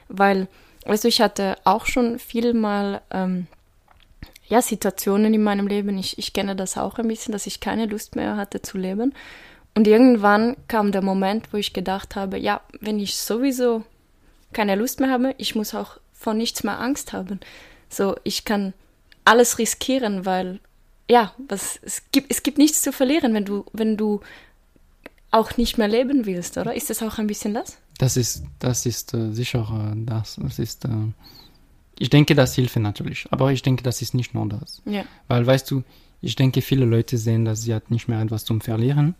weil, 0.08 0.48
du, 0.84 1.08
ich 1.08 1.20
hatte 1.20 1.56
auch 1.64 1.86
schon 1.86 2.18
viel 2.18 2.54
mal, 2.54 3.02
ähm, 3.10 3.46
ja, 4.50 4.60
Situationen 4.60 5.32
in 5.32 5.42
meinem 5.42 5.66
Leben, 5.66 5.96
ich, 5.96 6.18
ich 6.18 6.32
kenne 6.32 6.56
das 6.56 6.76
auch 6.76 6.98
ein 6.98 7.08
bisschen, 7.08 7.32
dass 7.32 7.46
ich 7.46 7.60
keine 7.60 7.86
Lust 7.86 8.16
mehr 8.16 8.36
hatte 8.36 8.60
zu 8.60 8.76
leben. 8.76 9.14
Und 9.74 9.86
irgendwann 9.86 10.56
kam 10.66 10.90
der 10.90 11.02
Moment, 11.02 11.52
wo 11.52 11.56
ich 11.56 11.72
gedacht 11.72 12.16
habe, 12.16 12.36
ja, 12.36 12.60
wenn 12.80 12.98
ich 12.98 13.16
sowieso 13.16 13.84
keine 14.52 14.74
Lust 14.74 14.98
mehr 15.00 15.10
habe, 15.10 15.34
ich 15.38 15.54
muss 15.54 15.74
auch 15.74 15.98
vor 16.12 16.34
nichts 16.34 16.64
mehr 16.64 16.80
Angst 16.80 17.12
haben. 17.12 17.38
So, 17.88 18.16
ich 18.24 18.44
kann 18.44 18.74
alles 19.24 19.58
riskieren, 19.58 20.26
weil 20.26 20.58
ja, 21.08 21.32
was 21.48 21.78
es 21.82 22.02
gibt 22.12 22.30
es 22.30 22.42
gibt 22.42 22.58
nichts 22.58 22.82
zu 22.82 22.92
verlieren, 22.92 23.34
wenn 23.34 23.44
du 23.44 23.64
wenn 23.72 23.96
du 23.96 24.20
auch 25.30 25.56
nicht 25.56 25.78
mehr 25.78 25.88
leben 25.88 26.26
willst, 26.26 26.58
oder? 26.58 26.74
Ist 26.74 26.90
das 26.90 27.02
auch 27.02 27.18
ein 27.18 27.26
bisschen 27.28 27.54
das? 27.54 27.78
Das 27.98 28.16
ist, 28.16 28.42
das 28.58 28.86
ist 28.86 29.14
äh, 29.14 29.32
sicher 29.32 29.92
äh, 29.92 30.04
das. 30.04 30.38
Das 30.40 30.58
ist, 30.58 30.84
äh, 30.84 30.88
ich 32.00 32.08
denke, 32.08 32.34
das 32.34 32.54
hilft 32.54 32.76
natürlich. 32.76 33.26
Aber 33.30 33.52
ich 33.52 33.60
denke, 33.60 33.82
das 33.82 34.00
ist 34.00 34.14
nicht 34.14 34.34
nur 34.34 34.48
das. 34.48 34.80
Ja. 34.86 35.04
Weil, 35.28 35.46
weißt 35.46 35.70
du, 35.70 35.84
ich 36.22 36.34
denke, 36.34 36.62
viele 36.62 36.86
Leute 36.86 37.18
sehen, 37.18 37.44
dass 37.44 37.62
sie 37.62 37.74
hat 37.74 37.90
nicht 37.90 38.08
mehr 38.08 38.22
etwas 38.22 38.46
zum 38.46 38.62
Verlieren. 38.62 39.14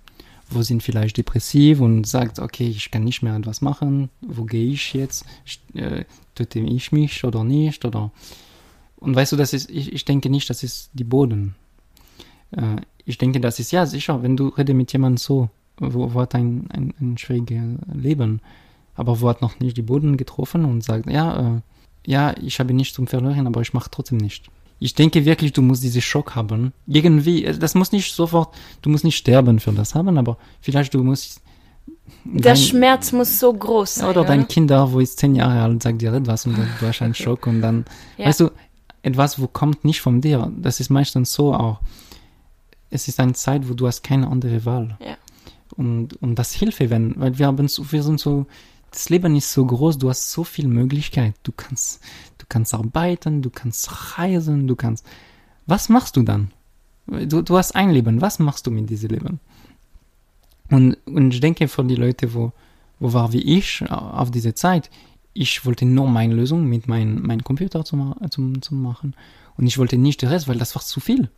Wo 0.48 0.62
sind 0.62 0.82
vielleicht 0.82 1.18
depressiv 1.18 1.80
und 1.80 2.06
sagt, 2.06 2.38
okay, 2.38 2.66
ich 2.66 2.90
kann 2.90 3.04
nicht 3.04 3.22
mehr 3.22 3.36
etwas 3.36 3.60
machen. 3.60 4.08
Wo 4.22 4.44
gehe 4.44 4.72
ich 4.72 4.94
jetzt? 4.94 5.26
Äh, 5.74 6.04
töte 6.34 6.60
ich 6.60 6.90
mich 6.90 7.22
oder 7.22 7.44
nicht? 7.44 7.84
Oder 7.84 8.12
und 8.96 9.14
weißt 9.14 9.32
du, 9.32 9.36
das 9.36 9.52
ist, 9.52 9.68
ich, 9.70 9.92
ich 9.92 10.06
denke 10.06 10.30
nicht, 10.30 10.48
das 10.48 10.62
ist 10.62 10.90
die 10.94 11.04
Boden. 11.04 11.54
Äh, 12.52 12.76
ich 13.04 13.18
denke, 13.18 13.40
das 13.40 13.60
ist 13.60 13.72
ja 13.72 13.84
sicher, 13.84 14.22
wenn 14.22 14.38
du 14.38 14.48
redest 14.48 14.76
mit 14.76 14.92
jemandem 14.92 15.18
so, 15.18 15.50
wo, 15.76 16.14
wo 16.14 16.20
hat 16.20 16.34
ein, 16.34 16.66
ein, 16.70 16.94
ein 16.98 17.18
schwieriges 17.18 17.76
Leben, 17.92 18.40
aber 18.94 19.20
wo 19.20 19.28
hat 19.28 19.42
noch 19.42 19.60
nicht 19.60 19.76
die 19.76 19.82
Boden 19.82 20.16
getroffen 20.16 20.64
und 20.64 20.82
sagt, 20.82 21.10
ja, 21.10 21.56
äh, 21.56 21.60
ja, 22.06 22.34
ich 22.42 22.58
habe 22.60 22.72
nichts 22.74 22.94
zum 22.94 23.06
Verlieren, 23.06 23.46
aber 23.46 23.60
ich 23.60 23.72
mache 23.72 23.90
trotzdem 23.90 24.18
nicht. 24.18 24.50
Ich 24.78 24.94
denke 24.94 25.24
wirklich, 25.26 25.52
du 25.52 25.60
musst 25.60 25.82
diesen 25.82 26.00
Schock 26.00 26.34
haben. 26.34 26.72
Irgendwie, 26.86 27.44
äh, 27.44 27.56
das 27.58 27.74
muss 27.74 27.92
nicht 27.92 28.14
sofort, 28.14 28.54
du 28.82 28.88
musst 28.90 29.04
nicht 29.04 29.16
sterben 29.16 29.60
für 29.60 29.72
das 29.72 29.94
haben, 29.94 30.16
aber 30.18 30.38
vielleicht 30.60 30.94
du 30.94 31.02
musst. 31.04 31.42
Der 32.24 32.54
dein- 32.54 32.56
Schmerz 32.56 33.12
muss 33.12 33.38
so 33.38 33.52
groß 33.52 33.96
sein. 33.96 34.08
Oder 34.10 34.24
dein 34.24 34.48
Kinder, 34.48 34.90
wo 34.92 35.00
ist 35.00 35.18
zehn 35.18 35.34
Jahre 35.34 35.62
alt, 35.62 35.82
sagt 35.82 36.00
dir 36.02 36.12
etwas 36.12 36.46
und 36.46 36.56
du 36.56 36.86
hast 36.86 37.02
einen 37.02 37.14
Schock 37.14 37.46
und 37.46 37.60
dann, 37.60 37.84
Ja. 38.16 38.26
weißt 38.26 38.40
du, 38.40 38.50
etwas, 39.02 39.38
wo 39.40 39.46
kommt 39.46 39.84
nicht 39.84 40.00
von 40.00 40.20
dir. 40.20 40.50
Das 40.56 40.80
ist 40.80 40.90
meistens 40.90 41.32
so 41.32 41.54
auch. 41.54 41.80
Es 42.90 43.06
ist 43.06 43.20
eine 43.20 43.34
Zeit, 43.34 43.68
wo 43.68 43.74
du 43.74 43.86
hast 43.86 44.02
keine 44.02 44.26
andere 44.28 44.64
Wahl. 44.64 44.96
Ja. 45.00 45.16
Und, 45.76 46.20
und 46.22 46.34
das 46.36 46.52
hilft, 46.52 46.80
wenn, 46.80 47.14
weil 47.18 47.38
wir 47.38 47.46
haben 47.46 47.68
so, 47.68 47.90
wir 47.92 48.02
sind 48.02 48.18
so, 48.18 48.46
das 48.90 49.08
Leben 49.08 49.36
ist 49.36 49.52
so 49.52 49.64
groß, 49.64 49.98
du 49.98 50.08
hast 50.08 50.30
so 50.30 50.44
viel 50.44 50.66
Möglichkeit. 50.66 51.34
Du 51.42 51.52
kannst, 51.52 52.02
du 52.38 52.46
kannst 52.48 52.74
arbeiten, 52.74 53.42
du 53.42 53.50
kannst 53.50 54.18
reisen, 54.18 54.66
du 54.66 54.76
kannst, 54.76 55.06
was 55.66 55.88
machst 55.88 56.16
du 56.16 56.22
dann? 56.22 56.50
Du, 57.06 57.42
du 57.42 57.56
hast 57.56 57.74
ein 57.74 57.90
Leben, 57.90 58.20
was 58.20 58.38
machst 58.38 58.66
du 58.66 58.70
mit 58.70 58.90
diesem 58.90 59.10
Leben? 59.10 59.40
Und, 60.70 60.96
und 61.06 61.34
ich 61.34 61.40
denke 61.40 61.68
für 61.68 61.84
die 61.84 61.96
Leute, 61.96 62.34
wo, 62.34 62.52
wo 62.98 63.12
war 63.12 63.32
wie 63.32 63.58
ich 63.58 63.82
äh, 63.82 63.86
auf 63.88 64.30
diese 64.30 64.54
Zeit, 64.54 64.90
ich 65.32 65.64
wollte 65.64 65.84
nur 65.86 66.08
meine 66.08 66.34
Lösung 66.34 66.66
mit 66.66 66.88
meinem 66.88 67.22
mein 67.22 67.44
Computer 67.44 67.84
zu, 67.84 68.14
zum, 68.30 68.62
zum 68.62 68.82
machen. 68.82 69.14
Und 69.56 69.66
ich 69.66 69.78
wollte 69.78 69.96
nicht 69.96 70.22
den 70.22 70.28
Rest, 70.28 70.48
weil 70.48 70.58
das 70.58 70.74
war 70.74 70.82
zu 70.82 71.00
viel. 71.00 71.30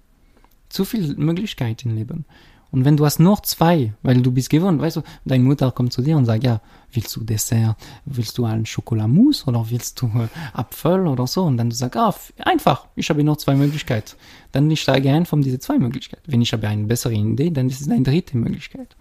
Zu 0.68 0.84
viel 0.84 1.14
Möglichkeiten 1.16 1.90
im 1.90 1.96
Leben. 1.96 2.24
Und 2.72 2.86
wenn 2.86 2.96
du 2.96 3.04
hast 3.04 3.20
nur 3.20 3.42
zwei, 3.42 3.92
weil 4.02 4.22
du 4.22 4.32
bist 4.32 4.48
gewohnt, 4.48 4.80
weißt 4.80 4.96
du, 4.96 5.02
deine 5.26 5.44
Mutter 5.44 5.70
kommt 5.70 5.92
zu 5.92 6.00
dir 6.00 6.16
und 6.16 6.24
sagt, 6.24 6.42
ja, 6.42 6.60
willst 6.90 7.14
du 7.14 7.22
Dessert, 7.22 7.76
willst 8.06 8.36
du 8.38 8.46
einen 8.46 8.64
Schokolamousse 8.64 9.46
oder 9.46 9.66
willst 9.68 10.00
du 10.00 10.06
äh, 10.06 10.28
Apfel 10.54 11.06
oder 11.06 11.26
so? 11.26 11.42
Und 11.42 11.58
dann 11.58 11.68
du 11.68 11.76
sagst, 11.76 11.98
ah, 11.98 12.14
einfach, 12.38 12.86
ich 12.96 13.08
habe 13.10 13.22
nur 13.22 13.38
zwei 13.38 13.54
Möglichkeiten. 13.54 14.16
Dann 14.52 14.70
ich 14.70 14.80
steige 14.80 15.10
ein 15.10 15.26
von 15.26 15.42
diesen 15.42 15.60
zwei 15.60 15.78
Möglichkeiten. 15.78 16.22
Wenn 16.26 16.40
ich 16.40 16.52
habe 16.54 16.66
eine 16.66 16.84
bessere 16.84 17.12
Idee, 17.12 17.50
dann 17.50 17.68
ist 17.68 17.82
es 17.82 17.90
eine 17.90 18.02
dritte 18.02 18.38
Möglichkeit. 18.38 18.96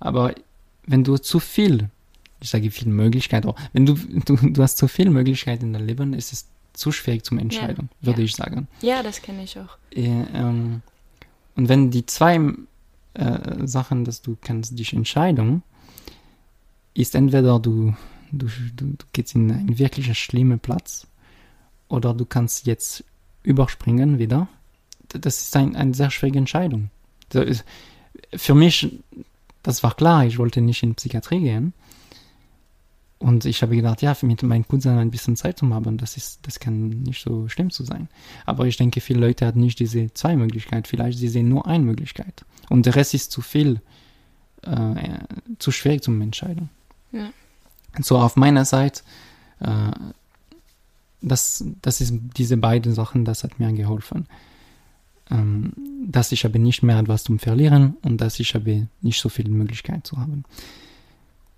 Aber 0.00 0.34
wenn 0.84 1.04
du 1.04 1.16
zu 1.16 1.38
viel, 1.38 1.88
ich 2.40 2.50
sage 2.50 2.72
viel 2.72 2.88
Möglichkeit, 2.88 3.46
wenn 3.72 3.86
du, 3.86 3.94
du, 3.94 4.36
du 4.36 4.62
hast 4.62 4.78
zu 4.78 4.88
viel 4.88 5.10
Möglichkeit 5.10 5.62
in 5.62 5.72
deinem 5.72 5.86
Leben, 5.86 6.12
ist 6.12 6.32
es 6.32 6.48
zu 6.72 6.90
schwierig 6.90 7.24
zum 7.24 7.38
Entscheiden, 7.38 7.88
ja. 8.00 8.06
würde 8.06 8.20
ja. 8.20 8.24
ich 8.24 8.34
sagen. 8.34 8.66
Ja, 8.82 9.02
das 9.04 9.22
kenne 9.22 9.44
ich 9.44 9.56
auch. 9.58 9.78
Äh, 9.94 10.24
ähm, 10.34 10.82
und 11.54 11.68
wenn 11.68 11.90
die 11.90 12.04
zwei 12.04 12.38
äh, 13.16 13.66
Sachen, 13.66 14.04
dass 14.04 14.22
du 14.22 14.36
kannst 14.40 14.78
dich 14.78 14.92
entscheiden, 14.92 15.62
ist 16.94 17.14
entweder 17.14 17.58
du, 17.58 17.94
du, 18.32 18.46
du, 18.74 18.86
du 18.98 19.06
gehst 19.12 19.34
in 19.34 19.50
einen 19.50 19.78
wirklich 19.78 20.16
schlimmen 20.18 20.58
Platz 20.58 21.06
oder 21.88 22.14
du 22.14 22.24
kannst 22.24 22.66
jetzt 22.66 23.04
überspringen 23.42 24.18
wieder. 24.18 24.48
Das 25.08 25.40
ist 25.40 25.56
ein, 25.56 25.76
eine 25.76 25.94
sehr 25.94 26.10
schwierige 26.10 26.38
Entscheidung. 26.38 26.90
Ist, 27.32 27.64
für 28.34 28.54
mich, 28.54 28.98
das 29.62 29.82
war 29.82 29.94
klar, 29.94 30.26
ich 30.26 30.38
wollte 30.38 30.60
nicht 30.60 30.82
in 30.82 30.94
Psychiatrie 30.94 31.40
gehen. 31.40 31.72
Und 33.18 33.46
ich 33.46 33.62
habe 33.62 33.74
gedacht, 33.74 34.02
ja, 34.02 34.14
mit 34.22 34.42
meinen 34.42 34.68
Cousin 34.68 34.98
ein 34.98 35.10
bisschen 35.10 35.36
Zeit 35.36 35.58
zu 35.58 35.72
haben, 35.72 35.96
das 35.96 36.16
ist, 36.18 36.46
das 36.46 36.60
kann 36.60 36.88
nicht 36.88 37.22
so 37.22 37.48
schlimm 37.48 37.70
zu 37.70 37.82
sein. 37.82 38.08
Aber 38.44 38.66
ich 38.66 38.76
denke, 38.76 39.00
viele 39.00 39.20
Leute 39.20 39.46
haben 39.46 39.60
nicht 39.60 39.80
diese 39.80 40.12
zwei 40.12 40.36
Möglichkeiten. 40.36 40.84
Vielleicht 40.84 41.18
sie 41.18 41.28
sehen 41.28 41.48
nur 41.48 41.66
eine 41.66 41.84
Möglichkeit. 41.84 42.44
Und 42.68 42.84
der 42.84 42.94
Rest 42.94 43.14
ist 43.14 43.32
zu 43.32 43.40
viel, 43.40 43.80
äh, 44.62 44.96
zu 45.58 45.72
schwierig 45.72 46.02
zum 46.02 46.20
Entscheiden. 46.20 46.68
Ja. 47.12 47.30
So 48.00 48.18
auf 48.18 48.36
meiner 48.36 48.66
Seite, 48.66 49.02
äh, 49.60 49.92
das, 51.22 51.64
das 51.80 52.02
ist 52.02 52.14
diese 52.36 52.58
beiden 52.58 52.92
Sachen, 52.92 53.24
das 53.24 53.44
hat 53.44 53.58
mir 53.58 53.72
geholfen. 53.72 54.26
Ähm, 55.30 55.72
dass 56.06 56.32
ich 56.32 56.44
habe 56.44 56.58
nicht 56.58 56.82
mehr 56.82 56.98
etwas 56.98 57.24
zum 57.24 57.38
Verlieren 57.38 57.96
und 58.02 58.20
dass 58.20 58.38
ich 58.38 58.54
habe 58.54 58.88
nicht 59.00 59.20
so 59.20 59.28
viel 59.28 59.48
Möglichkeit 59.48 60.06
zu 60.06 60.18
haben. 60.18 60.44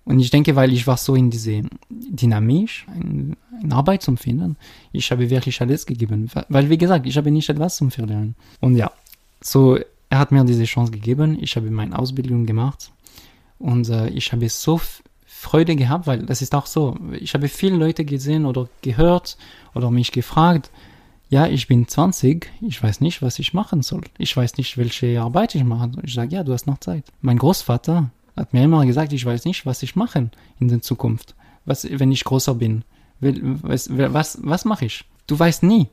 Und 0.09 0.19
ich 0.19 0.31
denke, 0.31 0.55
weil 0.55 0.73
ich 0.73 0.87
war 0.87 0.97
so 0.97 1.13
in 1.13 1.29
diese 1.29 1.61
Dynamik, 1.91 2.87
in, 2.95 3.37
in 3.61 3.71
Arbeit 3.71 4.01
zum 4.01 4.17
Finden, 4.17 4.57
ich 4.91 5.11
habe 5.11 5.29
wirklich 5.29 5.61
alles 5.61 5.85
gegeben. 5.85 6.27
Weil, 6.49 6.67
wie 6.71 6.79
gesagt, 6.79 7.05
ich 7.05 7.15
habe 7.15 7.29
nicht 7.29 7.47
etwas 7.47 7.75
zum 7.75 7.91
Verlieren. 7.91 8.33
Und 8.59 8.75
ja, 8.75 8.91
so, 9.39 9.77
er 10.09 10.17
hat 10.17 10.31
mir 10.31 10.43
diese 10.45 10.63
Chance 10.63 10.91
gegeben. 10.91 11.37
Ich 11.39 11.55
habe 11.55 11.69
meine 11.69 11.97
Ausbildung 11.97 12.47
gemacht. 12.47 12.91
Und 13.59 13.87
äh, 13.89 14.09
ich 14.09 14.31
habe 14.31 14.49
so 14.49 14.81
Freude 15.27 15.75
gehabt, 15.75 16.07
weil 16.07 16.25
das 16.25 16.41
ist 16.41 16.55
auch 16.55 16.65
so. 16.65 16.97
Ich 17.11 17.35
habe 17.35 17.47
viele 17.47 17.77
Leute 17.77 18.03
gesehen 18.03 18.47
oder 18.47 18.67
gehört 18.81 19.37
oder 19.75 19.91
mich 19.91 20.11
gefragt, 20.11 20.71
ja, 21.29 21.45
ich 21.45 21.67
bin 21.67 21.87
20, 21.87 22.49
ich 22.61 22.81
weiß 22.81 23.01
nicht, 23.01 23.21
was 23.21 23.37
ich 23.37 23.53
machen 23.53 23.83
soll. 23.83 24.01
Ich 24.17 24.35
weiß 24.35 24.57
nicht, 24.57 24.75
welche 24.79 25.21
Arbeit 25.21 25.53
ich 25.53 25.63
mache. 25.63 25.91
Ich 26.01 26.15
sage, 26.15 26.33
ja, 26.33 26.43
du 26.43 26.51
hast 26.51 26.65
noch 26.65 26.79
Zeit. 26.79 27.03
Mein 27.21 27.37
Großvater 27.37 28.09
hat 28.39 28.53
mir 28.53 28.63
immer 28.63 28.85
gesagt, 28.85 29.13
ich 29.13 29.25
weiß 29.25 29.45
nicht, 29.45 29.65
was 29.65 29.83
ich 29.83 29.95
mache 29.95 30.31
in 30.59 30.67
der 30.67 30.81
Zukunft. 30.81 31.35
Was, 31.65 31.87
wenn 31.89 32.11
ich 32.11 32.23
größer 32.23 32.55
bin. 32.55 32.83
Was, 33.19 33.89
was, 33.91 34.39
was 34.41 34.65
mache 34.65 34.85
ich? 34.85 35.05
Du 35.27 35.37
weißt 35.37 35.63
nie. 35.63 35.87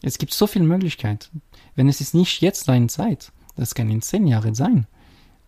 Es 0.00 0.18
gibt 0.18 0.32
so 0.32 0.46
viele 0.46 0.64
Möglichkeiten. 0.64 1.42
Wenn 1.74 1.88
es 1.88 2.00
ist 2.00 2.14
nicht 2.14 2.40
jetzt 2.40 2.68
deine 2.68 2.86
Zeit, 2.86 3.32
das 3.56 3.74
kann 3.74 3.90
in 3.90 4.00
zehn 4.00 4.26
Jahren 4.26 4.54
sein. 4.54 4.86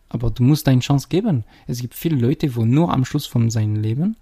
Aber 0.08 0.30
du 0.30 0.42
musst 0.42 0.66
deine 0.66 0.80
Chance 0.80 1.06
geben. 1.08 1.44
Es 1.68 1.80
gibt 1.80 1.94
viele 1.94 2.16
Leute, 2.16 2.56
wo 2.56 2.64
nur 2.64 2.92
am 2.92 3.04
Schluss 3.04 3.26
von 3.26 3.48
seinem 3.48 3.76
Leben 3.76 4.16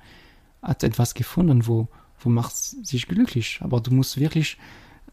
hat 0.62 0.82
etwas 0.82 1.14
gefunden, 1.14 1.66
wo, 1.66 1.88
wo 2.20 2.28
macht 2.28 2.54
sich 2.54 3.08
glücklich. 3.08 3.58
Aber 3.62 3.80
du 3.80 3.92
musst 3.92 4.20
wirklich 4.20 4.58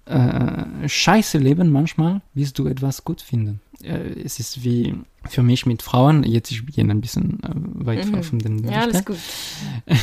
äh, 0.03 0.87
scheiße 0.87 1.37
leben 1.37 1.71
manchmal, 1.71 2.21
bis 2.33 2.51
du 2.51 2.67
etwas 2.67 3.05
gut 3.05 3.21
findest. 3.21 3.59
Äh, 3.83 4.21
es 4.23 4.39
ist 4.39 4.63
wie 4.63 4.95
für 5.27 5.43
mich 5.43 5.65
mit 5.65 5.81
Frauen, 5.81 6.23
jetzt 6.23 6.51
ich 6.51 6.65
gehe 6.67 6.85
ein 6.85 7.01
bisschen 7.01 7.39
äh, 7.43 7.85
weit 7.85 8.05
mhm. 8.05 8.23
von 8.23 8.39
dem. 8.39 8.63
Ja, 8.69 8.81
alles 8.81 9.03
gut. 9.05 9.17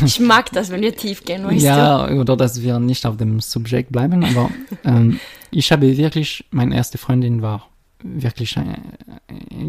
Ich 0.04 0.20
mag 0.20 0.50
das, 0.52 0.70
wenn 0.70 0.82
wir 0.82 0.94
tief 0.94 1.24
gehen, 1.24 1.44
weißt 1.44 1.62
ja, 1.62 2.06
du? 2.06 2.20
oder 2.20 2.36
dass 2.36 2.62
wir 2.62 2.78
nicht 2.78 3.06
auf 3.06 3.16
dem 3.16 3.40
Subjekt 3.40 3.92
bleiben, 3.92 4.24
aber 4.24 4.50
ähm, 4.84 5.20
ich 5.50 5.70
habe 5.72 5.96
wirklich, 5.96 6.44
meine 6.50 6.74
erste 6.74 6.98
Freundin 6.98 7.42
war 7.42 7.68
wirklich 8.02 8.56
äh, 8.56 8.62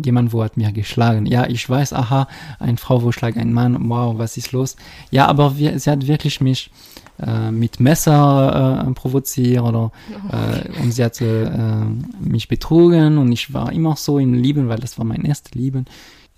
jemand, 0.03 0.33
wo 0.33 0.43
hat 0.43 0.57
mir 0.57 0.71
geschlagen. 0.71 1.25
Ja, 1.25 1.47
ich 1.47 1.69
weiß, 1.69 1.93
aha, 1.93 2.27
eine 2.59 2.77
Frau, 2.77 3.03
wo 3.03 3.11
schlägt 3.11 3.37
einen 3.37 3.53
Mann, 3.53 3.89
wow, 3.89 4.17
was 4.17 4.37
ist 4.37 4.51
los? 4.51 4.75
Ja, 5.11 5.27
aber 5.27 5.57
wir, 5.57 5.79
sie 5.79 5.89
hat 5.89 6.07
wirklich 6.07 6.41
mich 6.41 6.71
äh, 7.19 7.51
mit 7.51 7.79
Messer 7.79 8.85
äh, 8.87 8.91
provoziert 8.93 9.61
oder 9.61 9.91
äh, 10.31 10.81
und 10.81 10.91
sie 10.91 11.03
hatte 11.03 11.85
äh, 11.85 12.27
mich 12.27 12.47
betrogen 12.47 13.17
und 13.17 13.31
ich 13.31 13.53
war 13.53 13.71
immer 13.71 13.95
so 13.95 14.19
im 14.19 14.33
Lieben, 14.33 14.67
weil 14.69 14.79
das 14.79 14.97
war 14.97 15.05
mein 15.05 15.23
erstes 15.23 15.53
Lieben. 15.53 15.85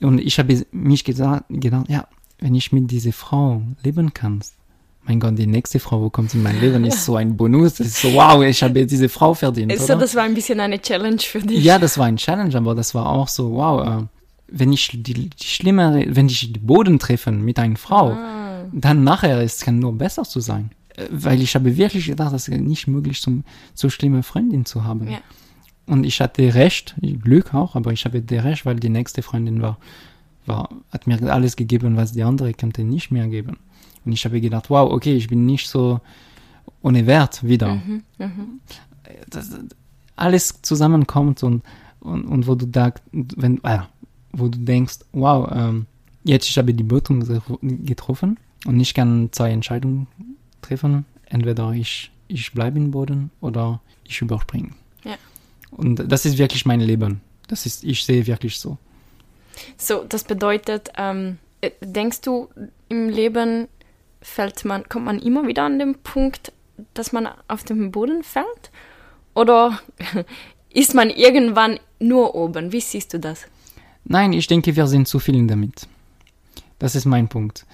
Und 0.02 0.20
ich 0.20 0.38
habe 0.40 0.66
mich 0.72 1.04
gesagt, 1.04 1.46
gedacht, 1.50 1.90
ja, 1.90 2.08
wenn 2.40 2.56
ich 2.56 2.72
mit 2.72 2.92
dieser 2.92 3.14
Frau 3.14 3.62
leben 3.84 4.14
kann, 4.14 4.42
mein 5.08 5.20
Gott, 5.20 5.38
die 5.38 5.48
nächste 5.48 5.80
Frau, 5.80 6.02
wo 6.02 6.10
kommt 6.10 6.34
in 6.34 6.42
mein 6.42 6.60
Leben, 6.60 6.84
ist 6.86 7.06
so 7.06 7.16
ein 7.16 7.38
Bonus. 7.38 7.76
Das 7.76 7.88
ist 7.88 8.02
so, 8.02 8.14
wow, 8.14 8.44
ich 8.44 8.62
habe 8.64 8.86
diese 8.86 9.08
Frau 9.08 9.34
verdient. 9.34 9.72
Also, 9.72 9.86
oder? 9.86 9.98
das 9.98 10.16
war 10.16 10.24
ein 10.24 10.34
bisschen 10.34 10.60
eine 10.60 10.82
Challenge 10.82 11.20
für 11.20 11.40
dich. 11.40 11.64
Ja, 11.64 11.78
das 11.78 11.98
war 11.98 12.06
ein 12.06 12.18
Challenge, 12.18 12.56
aber 12.56 12.74
das 12.74 12.96
war 12.96 13.08
auch 13.08 13.28
so, 13.28 13.52
wow, 13.52 13.88
äh, 13.88 14.04
wenn 14.48 14.74
ich 14.74 14.90
die, 14.92 15.30
die 15.30 15.30
schlimmere, 15.40 16.06
wenn 16.10 16.28
ich 16.28 16.52
den 16.54 16.66
Boden 16.66 16.98
treffe 16.98 17.32
mit 17.32 17.60
einer 17.60 17.76
Frau, 17.76 18.12
ah. 18.12 18.66
dann 18.72 19.04
nachher 19.04 19.40
es 19.42 19.62
kann 19.62 19.80
nur 19.80 19.94
besser 19.94 20.24
zu 20.24 20.40
sein. 20.40 20.72
Äh, 20.96 21.06
weil 21.12 21.42
ich 21.42 21.54
habe 21.54 21.78
wirklich 21.78 22.08
gedacht, 22.08 22.34
das 22.34 22.48
ist 22.48 22.58
nicht 22.60 22.88
möglich, 22.88 23.22
zum, 23.22 23.44
so 23.76 23.90
schlimme 23.90 24.24
Freundin 24.24 24.66
zu 24.66 24.84
haben. 24.84 25.10
Ja. 25.10 25.20
Und 25.86 26.04
ich 26.04 26.20
hatte 26.20 26.56
recht, 26.56 26.96
Glück 27.22 27.54
auch, 27.54 27.76
aber 27.76 27.94
ich 27.94 28.06
habe 28.06 28.24
recht, 28.28 28.66
weil 28.66 28.78
die 28.78 28.90
nächste 28.90 29.22
Freundin 29.22 29.62
war, 29.62 29.78
war, 30.48 30.70
hat 30.92 31.06
mir 31.06 31.22
alles 31.32 31.56
gegeben, 31.56 31.96
was 31.96 32.14
die 32.14 32.24
andere 32.24 32.54
konnte 32.54 32.84
nicht 32.84 33.12
mehr 33.12 33.28
geben. 33.28 33.58
Und 34.06 34.14
ich 34.14 34.26
habe 34.26 34.40
gedacht, 34.40 34.70
wow, 34.70 34.92
okay, 34.92 35.16
ich 35.16 35.28
bin 35.28 35.46
nicht 35.46 35.68
so 35.68 36.00
ohne 36.82 37.08
Wert 37.08 37.44
wieder. 37.44 37.76
Mhm, 37.76 38.04
mh. 38.18 38.30
das, 39.30 39.58
alles 40.16 40.62
zusammenkommt 40.62 41.44
und, 41.44 41.64
und, 42.00 42.26
und 42.26 42.48
wo 42.48 42.56
du 42.56 42.68
da, 42.68 42.94
wenn, 43.12 43.64
äh, 43.64 43.80
wo 44.32 44.48
du 44.48 44.60
denkst, 44.60 45.00
wow, 45.12 45.50
ähm, 45.52 45.88
jetzt 46.24 46.48
ich 46.48 46.58
habe 46.58 46.74
die 46.74 46.84
Bötung 46.84 47.26
getroffen 47.86 48.38
und 48.66 48.80
ich 48.80 48.94
kann 48.94 49.30
zwei 49.32 49.52
Entscheidungen 49.52 50.08
treffen. 50.62 51.06
Entweder 51.28 51.72
ich, 51.72 52.12
ich 52.28 52.54
bleibe 52.54 52.78
im 52.78 52.92
Boden 52.92 53.32
oder 53.42 53.82
ich 54.04 54.22
überspringe. 54.22 54.72
Ja. 55.04 55.16
Und 55.72 56.12
das 56.12 56.26
ist 56.26 56.38
wirklich 56.38 56.66
mein 56.66 56.80
Leben. 56.80 57.22
Das 57.48 57.66
ist, 57.66 57.84
ich 57.84 58.06
sehe 58.06 58.26
wirklich 58.28 58.60
so. 58.60 58.78
So, 59.78 60.04
das 60.04 60.24
bedeutet, 60.24 60.92
ähm, 60.98 61.38
äh, 61.62 61.72
denkst 61.82 62.22
du, 62.22 62.50
im 62.90 63.10
Leben 63.10 63.68
fällt 64.26 64.66
man, 64.66 64.90
kommt 64.90 65.06
man 65.06 65.20
immer 65.20 65.48
wieder 65.48 65.64
an 65.64 65.80
den 65.80 65.96
Punkt, 65.96 66.52
dass 66.94 67.14
man 67.14 67.30
auf 67.48 67.64
den 67.64 67.92
Boden 67.92 68.24
fällt? 68.24 68.72
Oder 69.34 69.80
ist 70.70 70.94
man 70.94 71.10
irgendwann 71.10 71.80
nur 72.00 72.36
oben? 72.36 72.72
Wie 72.72 72.82
siehst 72.82 73.14
du 73.14 73.20
das? 73.20 73.46
Nein, 74.04 74.34
ich 74.34 74.48
denke, 74.48 74.76
wir 74.76 74.88
sind 74.88 75.08
zu 75.08 75.20
viel 75.20 75.46
damit. 75.48 75.88
Das 76.80 76.96
ist 76.96 77.06
mein 77.06 77.28
Punkt. 77.28 77.66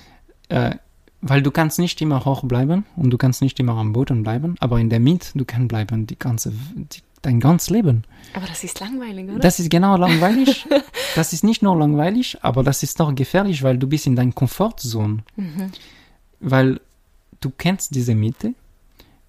Äh, 0.49 0.76
weil 1.22 1.41
du 1.41 1.52
kannst 1.52 1.80
nicht 1.80 2.02
immer 2.02 2.26
hoch 2.26 2.43
bleiben 2.43 2.86
und 2.95 3.12
du 3.12 3.18
kannst 3.18 3.41
nicht 3.41 3.60
immer 3.60 3.78
am 3.78 3.93
Boden 3.93 4.24
bleiben, 4.24 4.56
aber 4.60 4.80
in 4.80 4.89
der 4.89 4.99
Mitte, 4.99 5.30
du 5.36 5.45
kannst 5.45 5.70
bleiben 5.70 6.08
die 6.08 6.18
ganze, 6.18 6.52
die, 6.52 7.02
dein 7.22 7.39
ganzes 7.39 7.70
Leben. 7.70 8.04
Aber 8.34 8.47
das 8.47 8.64
ist 8.64 8.80
langweilig, 8.80 9.30
oder? 9.30 9.39
Das 9.39 9.60
ist 9.60 9.70
genau 9.70 9.97
langweilig. 9.97 10.68
das 11.16 11.34
ist 11.34 11.43
nicht 11.43 11.62
nur 11.62 11.78
langweilig, 11.78 12.38
aber 12.41 12.64
das 12.64 12.82
ist 12.82 12.99
auch 13.02 13.14
gefährlich, 13.14 13.62
weil 13.62 13.78
du 13.78 13.88
bist 13.88 14.08
in 14.08 14.16
deiner 14.16 14.32
Komfortzone. 14.32 15.20
Mhm 15.36 15.72
weil 16.42 16.80
du 17.39 17.50
kennst 17.50 17.96
diese 17.96 18.16
Mitte, 18.16 18.54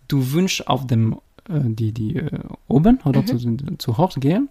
du 0.09 0.33
wünschst 0.33 0.67
auf 0.67 0.87
dem, 0.87 1.15
äh, 1.49 1.61
die, 1.61 1.93
die 1.93 2.17
äh, 2.17 2.41
oben 2.69 3.01
oder 3.05 3.23
mhm. 3.23 3.27
zu, 3.59 3.77
zu 3.79 3.99
hoch 3.99 4.15
gehen 4.17 4.49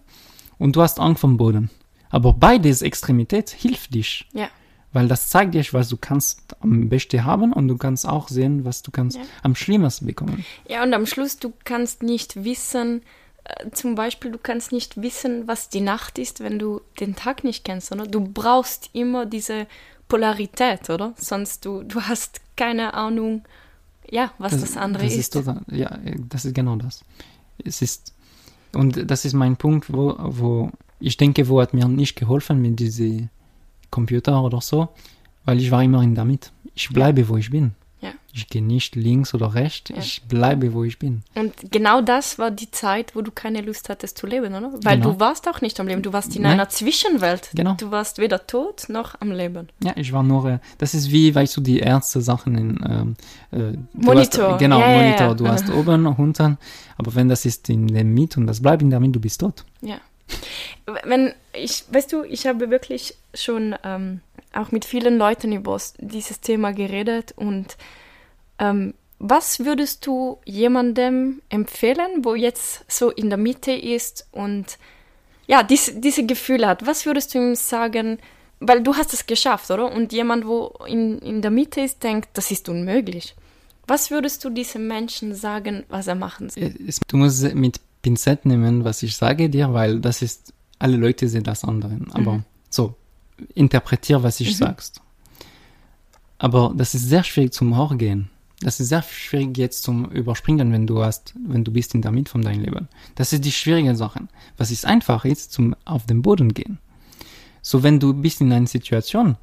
und 0.58 0.76
du 0.76 0.82
hast 0.82 0.98
Angst 0.98 1.20
vom 1.20 1.36
Boden. 1.36 1.70
Aber 2.10 2.32
beides 2.32 2.82
Extremität 2.82 3.50
hilft 3.50 3.94
dich. 3.94 4.28
Ja. 4.32 4.48
Weil 4.92 5.08
das 5.08 5.30
zeigt 5.30 5.54
dir, 5.54 5.64
was 5.72 5.88
du 5.88 5.96
kannst 5.96 6.54
am 6.60 6.90
besten 6.90 7.24
haben 7.24 7.54
und 7.54 7.66
du 7.68 7.78
kannst 7.78 8.06
auch 8.06 8.28
sehen, 8.28 8.66
was 8.66 8.82
du 8.82 8.90
kannst 8.90 9.16
ja. 9.16 9.22
am 9.42 9.54
schlimmsten 9.54 10.06
bekommen. 10.06 10.44
Ja, 10.68 10.82
und 10.82 10.92
am 10.92 11.06
Schluss, 11.06 11.38
du 11.38 11.52
kannst 11.64 12.02
nicht 12.02 12.44
wissen, 12.44 13.00
äh, 13.44 13.70
zum 13.70 13.94
Beispiel, 13.94 14.30
du 14.30 14.38
kannst 14.38 14.70
nicht 14.70 15.00
wissen, 15.00 15.48
was 15.48 15.70
die 15.70 15.80
Nacht 15.80 16.18
ist, 16.18 16.40
wenn 16.40 16.58
du 16.58 16.82
den 17.00 17.16
Tag 17.16 17.42
nicht 17.42 17.64
kennst, 17.64 17.88
sondern 17.88 18.10
du 18.10 18.20
brauchst 18.20 18.90
immer 18.92 19.24
diese 19.24 19.66
Polarität, 20.12 20.90
oder? 20.90 21.14
Sonst 21.16 21.64
du, 21.64 21.84
du 21.84 22.02
hast 22.02 22.42
keine 22.54 22.92
Ahnung, 22.92 23.44
ja, 24.10 24.30
was 24.36 24.52
das, 24.52 24.60
das 24.60 24.76
andere 24.76 25.04
das 25.04 25.14
ist. 25.14 25.18
ist 25.20 25.32
total, 25.32 25.62
ja, 25.70 25.98
das 26.28 26.44
ist 26.44 26.54
genau 26.54 26.76
das. 26.76 27.02
Es 27.64 27.80
ist, 27.80 28.12
und 28.74 29.10
das 29.10 29.24
ist 29.24 29.32
mein 29.32 29.56
Punkt, 29.56 29.90
wo, 29.90 30.14
wo 30.18 30.70
ich 31.00 31.16
denke, 31.16 31.48
wo 31.48 31.62
hat 31.62 31.72
mir 31.72 31.88
nicht 31.88 32.14
geholfen 32.14 32.60
mit 32.60 32.78
diesem 32.78 33.30
Computer 33.88 34.44
oder 34.44 34.60
so, 34.60 34.90
weil 35.46 35.58
ich 35.60 35.70
war 35.70 35.82
immerhin 35.82 36.14
damit. 36.14 36.52
Ich 36.74 36.90
bleibe, 36.90 37.26
wo 37.30 37.38
ich 37.38 37.48
bin. 37.48 37.72
Ja. 38.02 38.10
Ich 38.32 38.48
gehe 38.48 38.62
nicht 38.62 38.96
links 38.96 39.32
oder 39.32 39.54
rechts, 39.54 39.90
ja. 39.90 39.96
ich 39.96 40.22
bleibe, 40.24 40.72
wo 40.72 40.82
ich 40.82 40.98
bin. 40.98 41.22
Und 41.36 41.54
genau 41.70 42.00
das 42.00 42.36
war 42.36 42.50
die 42.50 42.68
Zeit, 42.68 43.14
wo 43.14 43.22
du 43.22 43.30
keine 43.30 43.60
Lust 43.60 43.88
hattest 43.88 44.18
zu 44.18 44.26
leben, 44.26 44.54
oder? 44.54 44.72
Weil 44.82 44.98
genau. 44.98 45.12
du 45.12 45.20
warst 45.20 45.48
auch 45.48 45.60
nicht 45.60 45.78
am 45.78 45.86
Leben, 45.86 46.02
du 46.02 46.12
warst 46.12 46.34
in 46.34 46.42
Nein. 46.42 46.52
einer 46.52 46.68
Zwischenwelt. 46.68 47.50
Genau. 47.54 47.74
Du 47.74 47.92
warst 47.92 48.18
weder 48.18 48.44
tot 48.44 48.86
noch 48.88 49.20
am 49.20 49.30
Leben. 49.30 49.68
Ja, 49.84 49.92
ich 49.94 50.12
war 50.12 50.24
nur, 50.24 50.46
äh, 50.46 50.58
das 50.78 50.94
ist 50.94 51.12
wie, 51.12 51.32
weißt 51.32 51.56
du, 51.56 51.60
die 51.60 51.78
erste 51.78 52.20
Sachen 52.20 52.58
in 52.58 52.80
ähm, 52.84 53.16
äh, 53.52 53.78
Monitor. 53.92 54.52
Hast, 54.54 54.58
genau, 54.58 54.80
ja, 54.80 54.88
Monitor. 54.88 55.36
Du 55.36 55.46
hast 55.48 55.70
oben, 55.70 56.06
unten, 56.06 56.58
aber 56.98 57.14
wenn 57.14 57.28
das 57.28 57.44
ist 57.44 57.68
in 57.70 57.86
der 57.86 58.04
Mitte 58.04 58.40
und 58.40 58.48
das 58.48 58.60
bleibt 58.60 58.82
in 58.82 58.90
der 58.90 58.98
Mitte, 58.98 59.12
du 59.12 59.20
bist 59.20 59.40
tot. 59.40 59.64
Ja. 59.80 59.98
Wenn 61.04 61.34
ich, 61.52 61.84
weißt 61.92 62.12
du, 62.12 62.24
ich 62.24 62.46
habe 62.48 62.70
wirklich 62.70 63.14
schon 63.34 63.76
ähm, 63.84 64.20
auch 64.54 64.72
mit 64.72 64.84
vielen 64.84 65.18
Leuten 65.18 65.52
über 65.52 65.80
dieses 65.98 66.40
Thema 66.40 66.72
geredet 66.72 67.32
und 67.36 67.76
ähm, 68.58 68.94
was 69.24 69.60
würdest 69.60 70.04
du 70.04 70.38
jemandem 70.44 71.42
empfehlen, 71.48 72.24
wo 72.24 72.34
jetzt 72.34 72.84
so 72.88 73.10
in 73.10 73.28
der 73.28 73.38
Mitte 73.38 73.70
ist 73.70 74.26
und 74.32 74.78
ja, 75.46 75.62
dies, 75.62 75.92
diese 75.94 76.26
Gefühle 76.26 76.66
hat? 76.66 76.84
Was 76.84 77.06
würdest 77.06 77.32
du 77.32 77.38
ihm 77.38 77.54
sagen? 77.54 78.18
Weil 78.58 78.82
du 78.82 78.96
hast 78.96 79.12
es 79.12 79.26
geschafft, 79.26 79.70
oder? 79.70 79.92
Und 79.92 80.12
jemand, 80.12 80.44
wo 80.46 80.74
in, 80.88 81.18
in 81.18 81.40
der 81.40 81.52
Mitte 81.52 81.80
ist, 81.82 82.02
denkt, 82.02 82.30
das 82.32 82.50
ist 82.50 82.68
unmöglich. 82.68 83.36
Was 83.86 84.10
würdest 84.10 84.44
du 84.44 84.50
diesem 84.50 84.88
Menschen 84.88 85.34
sagen, 85.36 85.84
was 85.88 86.08
er 86.08 86.16
machen 86.16 86.48
soll? 86.50 86.74
Du 87.06 87.16
musst 87.16 87.54
mit 87.54 87.80
Pinzett 88.02 88.44
nehmen, 88.44 88.84
was 88.84 89.04
ich 89.04 89.16
sage 89.16 89.48
dir, 89.48 89.72
weil 89.72 90.00
das 90.00 90.22
ist, 90.22 90.52
alle 90.80 90.96
Leute 90.96 91.28
sehen 91.28 91.44
das 91.44 91.62
andere. 91.62 91.96
Aber 92.12 92.32
mhm. 92.32 92.44
so, 92.70 92.94
interpretier, 93.54 94.22
was 94.22 94.40
ich 94.40 94.48
mhm. 94.48 94.64
sagst. 94.64 95.00
Aber 96.38 96.72
das 96.76 96.94
ist 96.94 97.08
sehr 97.08 97.24
schwierig 97.24 97.52
zum 97.52 97.76
Horgehen. 97.76 98.28
Das 98.60 98.78
ist 98.78 98.88
sehr 98.88 99.02
schwierig 99.02 99.58
jetzt 99.58 99.82
zum 99.82 100.06
Überspringen, 100.10 100.72
wenn 100.72 100.86
du 100.86 101.02
hast, 101.02 101.34
wenn 101.46 101.64
du 101.64 101.72
bist 101.72 101.94
in 101.94 102.02
der 102.02 102.12
Mitte 102.12 102.30
von 102.30 102.42
deinem 102.42 102.62
Leben. 102.62 102.88
Das 103.14 103.32
ist 103.32 103.44
die 103.44 103.52
schwierige 103.52 103.94
Sache. 103.96 104.20
Was 104.56 104.70
ist 104.70 104.86
einfach 104.86 105.24
ist, 105.24 105.52
zum 105.52 105.74
auf 105.84 106.06
den 106.06 106.22
Boden 106.22 106.54
gehen. 106.54 106.78
So, 107.60 107.82
wenn 107.82 108.00
du 108.00 108.12
bist 108.12 108.40
in 108.40 108.52
einer 108.52 108.66
Situation, 108.66 109.36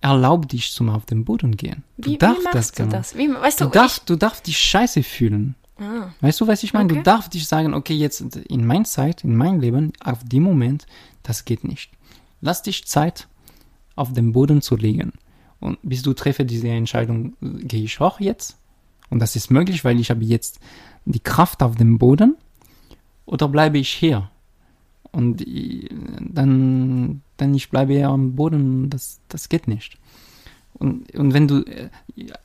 erlaub 0.00 0.48
dich 0.48 0.72
zum 0.72 0.88
auf 0.88 1.04
den 1.06 1.24
Boden 1.24 1.56
gehen. 1.56 1.82
Du 1.98 2.10
wie, 2.10 2.18
darfst 2.18 2.46
wie 2.46 2.52
das, 2.52 2.72
du 2.72 2.86
das? 2.86 3.16
Wie, 3.16 3.32
weißt 3.32 3.60
du, 3.60 3.64
du, 3.64 3.70
darfst, 3.70 4.08
du 4.08 4.16
darfst 4.16 4.46
dich 4.46 4.58
scheiße 4.58 5.02
fühlen. 5.02 5.54
Ah. 5.78 6.10
Weißt 6.20 6.40
du, 6.40 6.46
was 6.46 6.62
ich 6.62 6.72
meine? 6.72 6.86
Okay. 6.86 6.96
Du 6.96 7.02
darfst 7.02 7.34
dich 7.34 7.46
sagen, 7.46 7.74
okay, 7.74 7.94
jetzt 7.94 8.20
in 8.20 8.66
meiner 8.66 8.84
Zeit, 8.84 9.24
in 9.24 9.36
meinem 9.36 9.60
Leben, 9.60 9.92
auf 10.02 10.20
dem 10.24 10.42
Moment, 10.42 10.86
das 11.22 11.44
geht 11.44 11.64
nicht. 11.64 11.90
Lass 12.40 12.62
dich 12.62 12.86
Zeit, 12.86 13.28
auf 13.94 14.12
den 14.12 14.32
Boden 14.32 14.62
zu 14.62 14.76
legen. 14.76 15.12
Und 15.60 15.78
bis 15.82 16.02
du 16.02 16.12
treffe 16.12 16.44
diese 16.44 16.68
Entscheidung, 16.68 17.34
gehe 17.40 17.82
ich 17.82 17.98
hoch 17.98 18.20
jetzt. 18.20 18.58
Und 19.08 19.20
das 19.20 19.36
ist 19.36 19.50
möglich, 19.50 19.84
weil 19.84 19.98
ich 19.98 20.10
habe 20.10 20.24
jetzt 20.24 20.60
die 21.04 21.20
Kraft 21.20 21.62
auf 21.62 21.76
dem 21.76 21.98
Boden. 21.98 22.36
Oder 23.24 23.48
bleibe 23.48 23.78
ich 23.78 23.88
hier? 23.88 24.30
Und 25.12 25.44
dann, 26.20 27.22
dann 27.36 27.54
ich 27.54 27.70
bleibe 27.70 27.94
ja 27.94 28.10
am 28.10 28.36
Boden, 28.36 28.90
das, 28.90 29.20
das 29.28 29.48
geht 29.48 29.66
nicht. 29.66 29.98
Und, 30.78 31.14
und 31.14 31.32
wenn 31.32 31.48
du, 31.48 31.64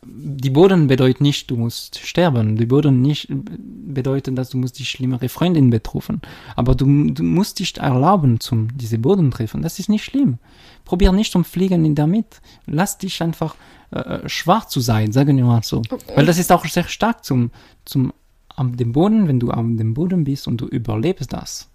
die 0.04 0.50
Boden 0.50 0.88
bedeutet 0.88 1.22
nicht, 1.22 1.50
du 1.50 1.58
musst 1.58 2.00
sterben. 2.00 2.56
Die 2.56 2.66
Boden 2.66 3.02
nicht 3.02 3.28
bedeutet, 3.30 4.38
dass 4.38 4.50
du 4.50 4.58
musst 4.58 4.80
die 4.80 4.86
schlimmere 4.86 5.30
Freundin 5.30 5.70
betroffen. 5.70 6.22
Aber 6.56 6.76
du, 6.76 6.86
du 7.12 7.24
musst 7.24 7.60
dich 7.60 7.78
erlauben, 7.78 8.40
zum 8.40 8.76
diese 8.78 8.98
Boden 8.98 9.32
treffen. 9.32 9.62
Das 9.62 9.80
ist 9.80 9.90
nicht 9.90 10.04
schlimm. 10.04 10.38
Probier 10.86 11.12
nicht 11.12 11.32
zum 11.32 11.44
Fliegen 11.44 11.86
in 11.86 11.96
der 11.96 12.08
Mitte. 12.08 12.38
Lass 12.66 12.98
dich 12.98 13.22
einfach 13.22 13.56
äh, 13.92 14.28
schwach 14.28 14.66
zu 14.66 14.80
sein, 14.80 15.12
sagen 15.12 15.38
wir 15.38 15.46
mal 15.46 15.64
so. 15.64 15.82
Okay. 15.90 16.14
Weil 16.16 16.26
das 16.26 16.38
ist 16.38 16.52
auch 16.52 16.66
sehr 16.66 16.88
stark 16.88 17.26
zum, 17.26 17.52
zum, 17.86 18.14
am 18.56 18.78
dem 18.78 18.94
Boden, 18.94 19.28
wenn 19.28 19.40
du 19.40 19.52
am 19.52 19.78
dem 19.78 19.94
Boden 19.94 20.24
bist 20.24 20.48
und 20.48 20.62
du 20.62 20.68
überlebst 20.68 21.34
das. 21.34 21.70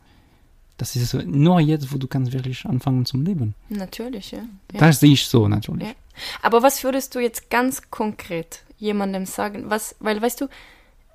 Das 0.78 0.94
ist 0.94 1.14
nur 1.14 1.60
jetzt, 1.60 1.92
wo 1.92 1.96
du 1.96 2.06
kannst 2.06 2.32
wirklich 2.32 2.66
anfangen 2.66 3.06
zum 3.06 3.24
Leben. 3.24 3.54
Natürlich, 3.70 4.32
ja. 4.32 4.40
ja. 4.72 4.80
Das 4.80 5.00
sehe 5.00 5.12
ich 5.12 5.24
so, 5.26 5.48
natürlich. 5.48 5.88
Ja. 5.88 5.94
Aber 6.42 6.62
was 6.62 6.84
würdest 6.84 7.14
du 7.14 7.20
jetzt 7.20 7.50
ganz 7.50 7.90
konkret 7.90 8.62
jemandem 8.78 9.26
sagen? 9.26 9.70
Was, 9.70 9.96
weil, 10.00 10.20
weißt 10.20 10.40
du, 10.40 10.48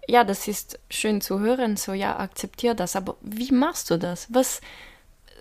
ja, 0.07 0.23
das 0.23 0.47
ist 0.47 0.79
schön 0.89 1.21
zu 1.21 1.39
hören, 1.39 1.77
so, 1.77 1.93
ja, 1.93 2.17
akzeptier 2.17 2.73
das, 2.73 2.95
aber 2.95 3.15
wie 3.21 3.51
machst 3.51 3.91
du 3.91 3.97
das? 3.97 4.27
Was, 4.29 4.61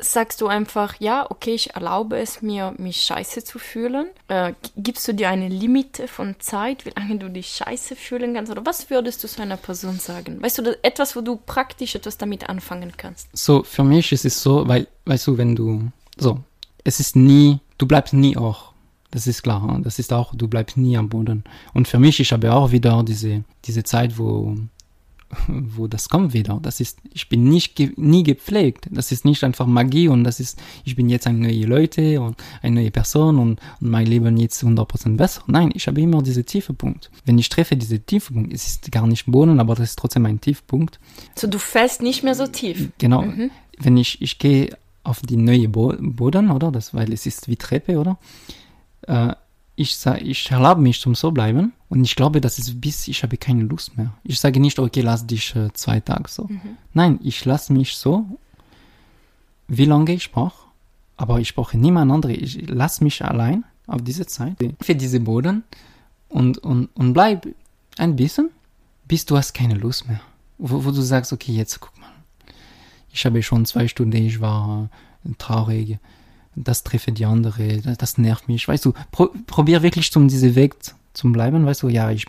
sagst 0.03 0.41
du 0.41 0.47
einfach, 0.49 0.95
ja, 0.99 1.27
okay, 1.31 1.55
ich 1.55 1.75
erlaube 1.75 2.19
es 2.19 2.43
mir, 2.43 2.75
mich 2.79 3.03
scheiße 3.03 3.45
zu 3.45 3.59
fühlen? 3.59 4.07
Äh, 4.29 4.55
gibst 4.77 5.07
du 5.07 5.15
dir 5.15 5.29
eine 5.29 5.49
Limite 5.49 6.09
von 6.09 6.37
Zeit, 6.39 6.85
wie 6.85 6.93
lange 6.97 7.17
du 7.17 7.29
dich 7.29 7.49
scheiße 7.49 7.97
fühlen 7.97 8.35
kannst? 8.35 8.51
Oder 8.51 8.65
was 8.67 8.91
würdest 8.91 9.23
du 9.23 9.29
so 9.29 9.43
einer 9.43 9.57
Person 9.57 9.99
sagen? 9.99 10.43
Weißt 10.43 10.59
du, 10.59 10.79
etwas, 10.83 11.17
wo 11.17 11.21
du 11.21 11.37
praktisch 11.37 11.95
etwas 11.95 12.19
damit 12.19 12.49
anfangen 12.49 12.93
kannst? 12.97 13.29
So, 13.33 13.63
für 13.63 13.85
mich 13.85 14.13
ist 14.13 14.25
es 14.25 14.43
so, 14.43 14.67
weil, 14.67 14.87
weißt 15.05 15.27
du, 15.27 15.39
wenn 15.39 15.55
du, 15.55 15.91
so, 16.17 16.39
es 16.85 17.01
ist 17.01 17.17
nie, 17.17 17.59
du 17.79 17.87
bleibst 17.87 18.15
nie 18.15 18.37
auch. 18.37 18.70
Das 19.11 19.27
ist 19.27 19.43
klar, 19.43 19.81
das 19.83 19.99
ist 19.99 20.13
auch, 20.13 20.35
du 20.35 20.47
bleibst 20.47 20.77
nie 20.77 20.97
am 20.97 21.09
Boden. 21.09 21.45
Und 21.75 21.89
für 21.89 21.99
mich, 21.99 22.21
ich 22.21 22.33
habe 22.33 22.53
auch 22.55 22.71
wieder 22.71 23.03
diese, 23.03 23.45
diese 23.65 23.83
Zeit, 23.83 24.19
wo 24.19 24.57
wo 25.49 25.87
das 25.87 26.09
kommt 26.09 26.33
wieder. 26.33 26.59
Das 26.63 26.81
ist, 26.81 26.99
ich 27.13 27.29
bin 27.29 27.45
nicht 27.45 27.77
ge 27.77 27.93
nie 27.97 28.23
gepflegt. 28.23 28.89
Das 28.91 29.13
ist 29.13 29.25
nicht 29.25 29.43
einfach 29.45 29.67
Magie 29.67 30.09
und 30.09 30.25
das 30.25 30.41
ist, 30.41 30.61
ich 30.85 30.97
bin 30.97 31.09
jetzt 31.09 31.27
eine 31.27 31.39
neue 31.39 31.67
Leute 31.67 32.21
und 32.21 32.37
eine 32.63 32.81
neue 32.81 32.91
Person 32.91 33.39
und, 33.39 33.61
und 33.81 33.91
mein 33.91 34.07
Leben 34.07 34.37
jetzt 34.37 34.63
100% 34.63 35.17
besser. 35.17 35.43
Nein, 35.47 35.71
ich 35.75 35.87
habe 35.87 36.01
immer 36.01 36.23
diese 36.23 36.45
tiefe 36.45 36.73
Punkt. 36.73 37.11
Wenn 37.25 37.39
ich 37.39 37.49
treffe 37.49 37.77
diese 37.77 38.01
tiefe 38.01 38.33
Punkt, 38.33 38.53
es 38.53 38.67
ist 38.67 38.93
gar 38.93 39.07
nicht 39.07 39.27
Boden, 39.27 39.61
aber 39.61 39.75
das 39.75 39.91
ist 39.91 39.99
trotzdem 39.99 40.27
ein 40.27 40.41
Tiefpunkt. 40.41 40.99
So, 41.37 41.47
du 41.47 41.59
fällst 41.59 42.03
nicht 42.03 42.23
mehr 42.23 42.35
so 42.35 42.47
tief. 42.47 42.91
Genau. 42.99 43.23
Mhm. 43.23 43.51
Wenn 43.79 43.97
ich, 43.97 44.21
ich 44.21 44.39
gehe 44.39 44.77
auf 45.03 45.21
die 45.23 45.37
neue 45.37 45.69
Bo 45.69 45.95
Boden, 45.99 46.51
oder? 46.51 46.71
Das, 46.71 46.93
weil 46.93 47.13
es 47.13 47.27
ist 47.27 47.49
wie 47.49 47.57
Treppe, 47.57 47.99
oder? 47.99 48.19
Äh, 49.03 49.35
ich, 49.77 50.05
ich 50.21 50.51
erlaube 50.51 50.83
mich 50.83 51.01
zum 51.01 51.15
so 51.15 51.31
bleiben 51.31 51.73
und 51.89 52.05
ich 52.05 52.15
glaube, 52.15 52.41
das 52.41 52.59
ist 52.59 52.81
bis 52.81 53.09
ich 53.09 53.23
habe 53.23 53.39
keine 53.39 53.63
Lust 53.63 53.97
mehr. 53.97 54.13
Ich 54.25 54.39
sage 54.39 54.61
nicht, 54.61 54.79
okay, 54.79 55.01
lass 55.01 55.27
dich 55.27 55.57
äh, 55.57 55.73
zwei 55.73 56.01
Tage 56.01 56.29
so. 56.29 56.45
Mhm. 56.45 56.61
Nein, 56.93 57.19
ich 57.23 57.45
lasse 57.47 57.73
mich 57.73 57.97
so, 57.97 58.27
wie 59.69 59.87
lange 59.87 60.13
ich 60.13 60.31
brauche, 60.33 60.67
aber 61.17 61.41
ich 61.41 61.55
brauche 61.55 61.79
niemand 61.79 62.13
anderen. 62.13 62.37
Ich 62.39 62.69
lasse 62.69 63.03
mich 63.03 63.25
allein 63.25 63.65
auf 63.87 64.03
diese 64.03 64.27
Zeit 64.27 64.57
für 64.81 64.95
diese 64.95 65.21
Boden 65.21 65.65
und, 66.29 66.59
und, 66.59 66.91
und 66.95 67.13
bleib 67.15 67.49
ein 67.97 68.17
bisschen, 68.17 68.51
bis 69.09 69.25
du 69.25 69.37
hast 69.37 69.55
keine 69.55 69.75
Lust 69.75 70.07
mehr. 70.07 70.21
Wo, 70.59 70.85
wo 70.85 70.91
du 70.91 71.01
sagst, 71.01 71.33
okay, 71.33 71.53
jetzt 71.53 71.81
guck 71.81 71.99
mal. 71.99 72.11
Ich 73.13 73.25
habe 73.25 73.43
schon 73.43 73.65
zwei 73.65 73.89
Stunden, 73.89 74.17
ich 74.17 74.41
war 74.41 74.91
äh, 75.25 75.31
traurig 75.39 75.99
das 76.65 76.85
treffe 76.85 77.13
die 77.13 77.25
andere, 77.25 77.79
das, 77.79 77.99
das 77.99 78.19
nervt 78.19 78.49
mich. 78.49 78.67
Weißt 78.67 78.85
du, 78.85 78.93
pro, 79.11 79.29
probier 79.47 79.83
wirklich 79.83 80.13
zum 80.13 80.29
diese 80.29 80.55
Weg 80.55 80.77
zu 81.13 81.33
bleiben, 81.33 81.67
weißt 81.67 81.83
du, 81.83 81.89
ja, 81.89 82.11
ich, 82.11 82.27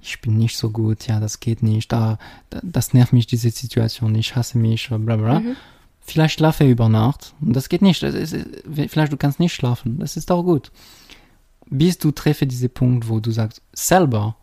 ich 0.00 0.20
bin 0.20 0.36
nicht 0.36 0.56
so 0.56 0.70
gut, 0.70 1.06
ja, 1.06 1.20
das 1.20 1.40
geht 1.40 1.62
nicht, 1.62 1.92
da, 1.92 2.18
das 2.62 2.94
nervt 2.94 3.12
mich, 3.12 3.26
diese 3.26 3.50
Situation, 3.50 4.14
ich 4.14 4.34
hasse 4.36 4.58
mich, 4.58 4.88
bla 4.88 5.16
bla. 5.16 5.40
Mhm. 5.40 5.56
Vielleicht 6.00 6.38
schlafe 6.38 6.66
über 6.66 6.88
Nacht. 6.88 7.34
Das 7.38 7.68
geht 7.68 7.82
nicht. 7.82 8.02
Das 8.02 8.14
ist, 8.14 8.34
vielleicht 8.88 9.12
du 9.12 9.18
kannst 9.18 9.40
nicht 9.40 9.52
schlafen. 9.52 9.98
Das 9.98 10.16
ist 10.16 10.30
auch 10.30 10.42
gut. 10.42 10.72
Bis 11.66 11.98
du 11.98 12.12
treffe 12.12 12.46
diesen 12.46 12.70
Punkt, 12.70 13.10
wo 13.10 13.20
du 13.20 13.30
sagst, 13.30 13.60
selber, 13.74 14.34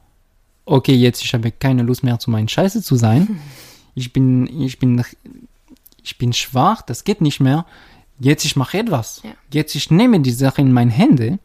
okay, 0.65 0.93
jetzt 0.93 1.23
ich 1.23 1.33
habe 1.33 1.51
keine 1.51 1.81
Lust 1.81 2.03
mehr 2.03 2.19
zu 2.19 2.29
meinen 2.29 2.47
Scheiße 2.47 2.81
zu 2.81 2.95
sein. 2.95 3.39
Ich 3.97 4.11
bin, 4.11 4.45
ich 4.61 4.77
bin, 4.77 5.01
ich 6.03 6.17
bin 6.17 6.33
schwach, 6.33 6.81
das 6.81 7.05
geht 7.05 7.21
nicht 7.21 7.39
mehr 7.39 7.65
Jetzt 8.19 8.45
ich 8.45 8.55
mache 8.55 8.77
etwas. 8.77 9.21
Ja. 9.23 9.31
Jetzt 9.51 9.75
ich 9.75 9.91
nehme 9.91 10.19
die 10.21 10.31
Sache 10.31 10.61
in 10.61 10.71
meine 10.71 10.91
Hände 10.91 11.39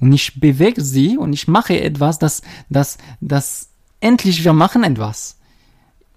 und 0.00 0.12
ich 0.12 0.38
bewege 0.40 0.82
sie 0.82 1.18
und 1.18 1.32
ich 1.32 1.48
mache 1.48 1.80
etwas, 1.80 2.18
das, 2.18 2.42
das, 2.68 2.98
das 3.20 3.68
endlich 4.00 4.44
wir 4.44 4.52
machen 4.52 4.84
etwas. 4.84 5.38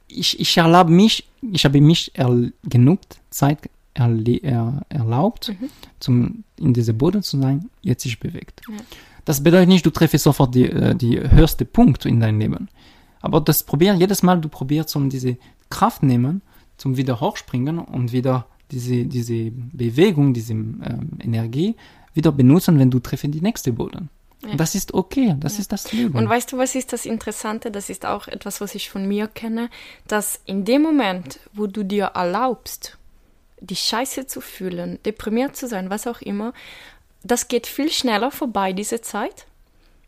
Ich, 0.08 0.40
ich 0.40 0.58
erlaube 0.58 0.92
mich, 0.92 1.28
ich 1.52 1.66
habe 1.66 1.82
mich 1.82 2.14
genug 2.64 3.00
Zeit 3.30 3.70
er, 3.96 4.82
erlaubt, 4.90 5.50
mhm. 5.50 5.70
zum, 6.00 6.44
in 6.58 6.74
diese 6.74 6.94
Boden 6.94 7.24
zu 7.24 7.40
sein, 7.40 7.70
jetzt 7.82 8.06
ich 8.06 8.20
bewegt. 8.20 8.62
Ja. 8.68 8.76
Das 9.24 9.42
bedeutet 9.42 9.70
nicht, 9.70 9.86
du 9.86 9.90
treffst 9.90 10.24
sofort 10.24 10.54
die, 10.54 10.70
äh, 10.70 10.96
die 10.96 11.20
höchste 11.20 11.66
Punkt 11.66 12.06
in 12.06 12.20
deinem 12.20 12.40
Leben. 12.40 12.70
Aber 13.22 13.42
das 13.42 13.64
probieren, 13.64 14.00
jedes 14.00 14.22
Mal 14.22 14.40
du 14.40 14.50
probierst, 14.50 14.96
um 14.96 15.10
diese 15.10 15.38
Kraft 15.70 16.04
nehmen, 16.04 16.42
zum 16.78 16.98
wieder 16.98 17.20
hochspringen 17.22 17.80
und 17.80 18.12
wieder 18.12 18.46
diese, 18.76 19.06
diese 19.06 19.52
Bewegung, 19.52 20.34
diese 20.34 20.54
ähm, 20.54 21.12
Energie 21.24 21.76
wieder 22.14 22.32
benutzen, 22.32 22.78
wenn 22.78 22.92
du 22.92 23.00
treffen 23.00 23.32
die 23.32 23.42
nächste 23.42 23.72
Boden. 23.72 24.10
Ja. 24.46 24.56
Das 24.56 24.76
ist 24.76 24.94
okay, 24.94 25.36
das 25.40 25.54
ja. 25.54 25.62
ist 25.62 25.72
das 25.72 25.92
Leben. 25.94 26.14
Und 26.14 26.28
weißt 26.28 26.52
du, 26.52 26.58
was 26.58 26.76
ist 26.76 26.92
das 26.92 27.06
Interessante? 27.06 27.72
Das 27.72 27.90
ist 27.90 28.06
auch 28.06 28.28
etwas, 28.28 28.60
was 28.60 28.76
ich 28.76 28.90
von 28.90 29.08
mir 29.08 29.28
kenne, 29.28 29.70
dass 30.08 30.42
in 30.46 30.66
dem 30.66 30.82
Moment, 30.82 31.40
wo 31.54 31.68
du 31.68 31.84
dir 31.84 32.12
erlaubst, 32.14 32.98
die 33.62 33.78
Scheiße 33.78 34.28
zu 34.28 34.42
fühlen, 34.42 35.00
deprimiert 35.06 35.56
zu 35.56 35.68
sein, 35.68 35.90
was 35.90 36.06
auch 36.06 36.22
immer, 36.22 36.54
das 37.24 37.48
geht 37.48 37.66
viel 37.66 37.90
schneller 37.90 38.30
vorbei, 38.30 38.74
diese 38.74 39.02
Zeit, 39.02 39.48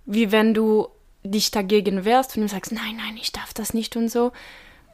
wie 0.05 0.31
wenn 0.31 0.53
du 0.53 0.89
dich 1.23 1.51
dagegen 1.51 2.03
wehrst 2.03 2.35
und 2.35 2.43
du 2.43 2.49
sagst, 2.49 2.73
nein, 2.73 2.97
nein, 2.97 3.17
ich 3.19 3.31
darf 3.31 3.53
das 3.53 3.73
nicht 3.73 3.95
und 3.95 4.09
so, 4.09 4.33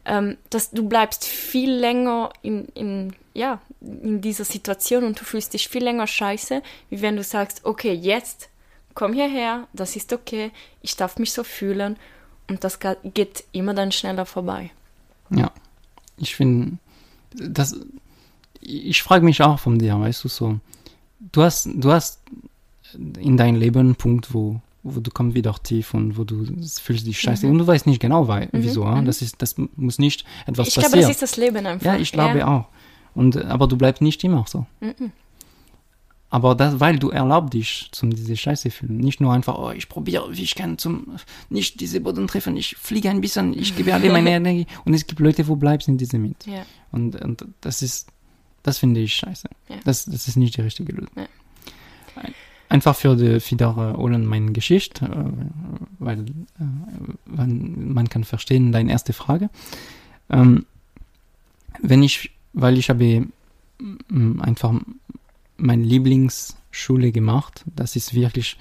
ähm, 0.06 0.38
dass 0.50 0.72
du 0.72 0.88
bleibst 0.88 1.26
viel 1.26 1.72
länger 1.72 2.32
in, 2.42 2.66
in, 2.76 3.14
ja, 3.34 3.60
in 3.82 4.22
dieser 4.22 4.46
Situation 4.46 5.04
und 5.04 5.20
du 5.20 5.26
fühlst 5.26 5.54
dich 5.54 5.68
viel 5.68 5.84
länger 5.84 6.08
scheiße, 6.08 6.62
wie 6.90 7.02
wenn 7.02 7.16
du 7.16 7.24
sagst, 7.24 7.66
okay, 7.66 7.94
jetzt 7.94 8.50
komm 8.94 9.14
hierher, 9.14 9.68
das 9.74 9.96
ist 9.96 10.14
okay, 10.14 10.52
ich 10.82 10.96
darf 10.96 11.18
mich 11.18 11.32
so 11.32 11.44
fühlen 11.44 11.98
und 12.48 12.64
das 12.64 12.80
geht 13.04 13.44
immer 13.52 13.74
dann 13.74 13.92
schneller 13.92 14.26
vorbei. 14.26 14.72
Ja, 15.30 15.52
ich 16.18 16.36
finde, 16.36 16.78
das, 17.32 17.76
ich 18.62 19.02
frage 19.02 19.26
mich 19.26 19.42
auch 19.42 19.60
von 19.60 19.80
dir, 19.80 20.00
weißt 20.00 20.24
du, 20.24 20.28
so, 20.28 20.60
du 21.20 21.42
hast, 21.42 21.68
du 21.74 21.92
hast 21.92 22.20
in 22.94 23.38
deinem 23.38 23.56
Leben 23.56 23.80
einen 23.80 23.96
Punkt, 23.96 24.34
wo, 24.34 24.62
wo 24.84 25.00
du 25.00 25.10
kommst 25.10 25.36
wieder 25.36 25.56
tief 25.64 25.96
und 25.96 26.18
wo 26.18 26.24
du 26.24 26.46
fühlst 26.82 27.08
dich 27.08 27.20
scheiße 27.20 27.48
mhm. 27.48 27.54
und 27.54 27.58
du 27.60 27.68
weißt 27.68 27.88
nicht 27.88 28.00
genau, 28.00 28.28
weil, 28.28 28.46
mhm. 28.52 28.64
wieso, 28.64 28.86
mhm. 28.86 29.06
das 29.06 29.24
ist, 29.24 29.42
das 29.42 29.56
muss 29.76 29.98
nicht 29.98 30.26
etwas 30.46 30.68
ich 30.68 30.76
passieren. 30.76 30.86
Ich 30.86 30.92
glaube, 30.92 31.02
das 31.02 31.10
ist 31.10 31.22
das 31.22 31.38
Leben 31.38 31.66
einfach. 31.66 31.86
Ja, 31.86 31.96
ich 31.98 32.12
glaube 32.12 32.40
ja. 32.40 32.48
auch. 32.48 32.66
Und, 33.16 33.38
aber 33.38 33.68
du 33.68 33.78
bleibst 33.78 34.02
nicht 34.02 34.24
immer 34.24 34.46
so. 34.48 34.66
Mhm. 34.82 35.12
Aber 36.30 36.56
das, 36.56 36.80
weil 36.80 36.98
du 36.98 37.12
erlaubst 37.12 37.54
dich 37.54 37.90
zum 37.92 38.10
diese 38.10 38.36
Scheiße 38.36 38.72
fühlen. 38.72 38.98
Nicht 38.98 39.22
nur 39.22 39.32
einfach, 39.32 39.56
oh, 39.56 39.70
ich 39.70 39.88
probiere, 39.88 40.36
wie 40.36 40.42
ich 40.42 40.56
kann, 40.56 40.80
zum, 40.80 41.16
nicht 41.50 41.80
diese 41.80 42.02
Boden 42.02 42.26
treffen, 42.28 42.58
ich 42.58 42.76
fliege 42.76 43.12
ein 43.12 43.22
bisschen, 43.22 43.54
ich 43.54 43.76
gebe 43.76 43.94
alle 43.94 44.10
meine 44.10 44.32
Energie. 44.36 44.66
Und 44.84 44.96
es 44.96 45.06
gibt 45.06 45.20
Leute, 45.20 45.48
wo 45.48 45.56
bleibst 45.56 45.88
in 45.88 46.00
diese 46.00 46.18
mit. 46.18 46.48
Ja. 46.48 46.66
Und, 46.92 47.22
und 47.22 47.46
das 47.62 47.84
ist, 47.84 48.10
das 48.64 48.80
finde 48.80 49.02
ich 49.02 49.14
scheiße. 49.14 49.48
Ja. 49.70 49.76
Das, 49.84 50.06
das 50.06 50.28
ist 50.28 50.36
nicht 50.36 50.58
die 50.58 50.62
richtige 50.62 50.94
Lösung. 50.94 51.14
Ja. 51.16 51.28
Einfach 52.68 52.96
für 52.96 53.16
die 53.16 53.40
wieder 53.52 53.94
äh, 53.96 54.18
meine 54.18 54.54
Geschichte, 54.54 55.06
äh, 55.06 55.32
weil 56.00 56.22
äh, 56.22 57.46
man 57.46 58.10
kann 58.10 58.24
verstehen, 58.24 58.72
deine 58.72 58.92
erste 58.92 59.14
Frage. 59.14 59.52
Ähm, 60.32 60.66
wenn 61.80 62.02
ich, 62.02 62.32
weil 62.54 62.78
ich 62.78 62.90
habe 62.90 63.28
einfach 64.40 64.74
meine 65.58 65.84
Lieblingsschule 65.84 67.12
gemacht. 67.12 67.64
Das 67.76 67.96
ist 67.96 68.14
wirklich, 68.14 68.58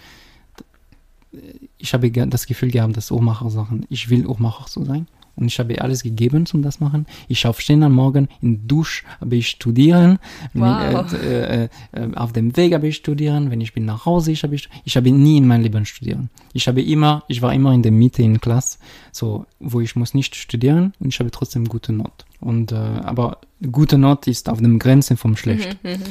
ich 1.78 1.94
habe 1.94 2.10
das 2.10 2.46
Gefühl 2.46 2.70
gehabt, 2.70 2.96
dass 2.96 3.10
Uhrmacher-Sachen, 3.10 3.86
ich 3.88 4.10
will 4.10 4.26
Uhrmacher 4.26 4.68
so 4.68 4.84
sein. 4.84 5.06
Und 5.36 5.46
ich 5.46 5.58
habe 5.58 5.80
alles 5.80 6.02
gegeben 6.02 6.46
zum 6.46 6.62
das 6.62 6.80
machen. 6.80 7.06
Ich 7.28 7.46
aufstehen 7.46 7.82
am 7.82 7.92
Morgen, 7.94 8.28
in 8.40 8.66
Dusch 8.68 9.04
habe 9.20 9.36
ich 9.36 9.48
studieren, 9.48 10.18
wow. 10.54 11.12
äh, 11.12 11.64
äh, 11.64 11.68
äh, 11.92 12.14
auf 12.14 12.32
dem 12.32 12.56
Weg 12.56 12.74
habe 12.74 12.88
ich 12.88 12.96
studieren, 12.96 13.50
wenn 13.50 13.60
ich 13.60 13.72
bin 13.72 13.84
nach 13.84 14.04
Hause, 14.04 14.32
ich 14.32 14.42
habe 14.42 14.54
ich, 14.54 14.68
ich 14.84 14.96
habe 14.96 15.10
nie 15.10 15.38
in 15.38 15.46
meinem 15.46 15.62
Leben 15.62 15.86
studieren. 15.86 16.30
Ich 16.52 16.68
habe 16.68 16.82
immer, 16.82 17.24
ich 17.28 17.40
war 17.42 17.52
immer 17.54 17.72
in 17.72 17.82
der 17.82 17.92
Mitte 17.92 18.22
in 18.22 18.40
Klasse, 18.40 18.78
so 19.10 19.46
wo 19.58 19.80
ich 19.80 19.96
muss 19.96 20.14
nicht 20.14 20.34
studieren 20.34 20.92
und 21.00 21.08
ich 21.08 21.18
habe 21.20 21.30
trotzdem 21.30 21.66
gute 21.66 21.92
Not. 21.92 22.24
Und 22.40 22.72
äh, 22.72 22.76
aber 22.76 23.38
gute 23.70 23.98
Not 23.98 24.26
ist 24.26 24.48
auf 24.48 24.60
dem 24.60 24.78
Grenze 24.78 25.16
vom 25.16 25.36
schlecht. 25.36 25.78
Mhm, 25.82 25.92
mhm 25.92 26.02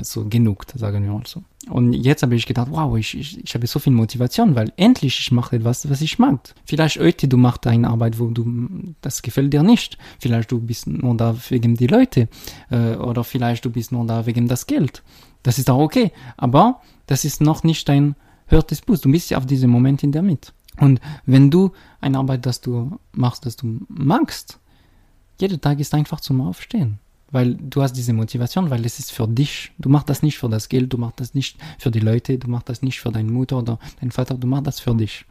so 0.00 0.24
genug, 0.28 0.66
sagen 0.74 1.04
wir 1.04 1.12
mal 1.12 1.26
so. 1.26 1.42
Und 1.70 1.92
jetzt 1.92 2.22
habe 2.22 2.34
ich 2.34 2.46
gedacht, 2.46 2.68
wow, 2.70 2.96
ich, 2.96 3.16
ich, 3.16 3.42
ich 3.42 3.54
habe 3.54 3.66
so 3.66 3.78
viel 3.78 3.92
Motivation, 3.92 4.54
weil 4.54 4.72
endlich 4.76 5.18
ich 5.18 5.32
mache 5.32 5.56
etwas, 5.56 5.88
was 5.88 6.00
ich 6.00 6.18
mag. 6.18 6.54
Vielleicht 6.64 6.98
heute 6.98 7.28
du 7.28 7.36
machst 7.36 7.66
eine 7.66 7.88
Arbeit, 7.88 8.18
wo 8.18 8.26
du, 8.26 8.94
das 9.00 9.22
gefällt 9.22 9.52
dir 9.52 9.62
nicht. 9.62 9.96
Vielleicht 10.18 10.50
du 10.50 10.60
bist 10.60 10.86
nur 10.86 11.16
da 11.16 11.36
wegen 11.48 11.74
die 11.76 11.86
Leute, 11.86 12.28
äh, 12.70 12.96
oder 12.96 13.24
vielleicht 13.24 13.64
du 13.64 13.70
bist 13.70 13.92
nur 13.92 14.06
da 14.06 14.26
wegen 14.26 14.48
das 14.48 14.66
Geld. 14.66 15.02
Das 15.42 15.58
ist 15.58 15.70
auch 15.70 15.80
okay. 15.80 16.12
Aber 16.36 16.80
das 17.06 17.24
ist 17.24 17.40
noch 17.40 17.64
nicht 17.64 17.88
dein 17.88 18.14
hörtes 18.46 18.82
Bus. 18.82 19.00
Du 19.00 19.10
bist 19.10 19.30
ja 19.30 19.38
auf 19.38 19.46
diesem 19.46 19.70
Moment 19.70 20.02
in 20.02 20.12
der 20.12 20.22
Mitte. 20.22 20.52
Und 20.80 21.00
wenn 21.24 21.50
du 21.50 21.70
eine 22.00 22.18
Arbeit, 22.18 22.44
das 22.46 22.60
du 22.60 22.98
machst, 23.12 23.46
das 23.46 23.56
du 23.56 23.80
magst, 23.88 24.58
jeder 25.40 25.60
Tag 25.60 25.80
ist 25.80 25.94
einfach 25.94 26.20
zum 26.20 26.40
Aufstehen 26.40 26.98
weil 27.34 27.56
du 27.56 27.82
hast 27.82 27.94
diese 27.94 28.12
Motivation, 28.12 28.70
weil 28.70 28.86
es 28.86 29.00
ist 29.00 29.10
für 29.10 29.26
dich. 29.26 29.72
Du 29.78 29.88
machst 29.88 30.08
das 30.08 30.22
nicht 30.22 30.38
für 30.38 30.48
das 30.48 30.68
Geld, 30.68 30.92
du 30.92 30.98
machst 30.98 31.18
das 31.20 31.34
nicht 31.34 31.58
für 31.78 31.90
die 31.90 31.98
Leute, 31.98 32.38
du 32.38 32.48
machst 32.48 32.68
das 32.68 32.80
nicht 32.80 33.00
für 33.00 33.10
deine 33.10 33.30
Mutter 33.30 33.58
oder 33.58 33.78
deinen 34.00 34.12
Vater, 34.12 34.36
du 34.36 34.46
machst 34.46 34.68
das 34.68 34.78
für 34.78 34.94
dich. 34.94 35.24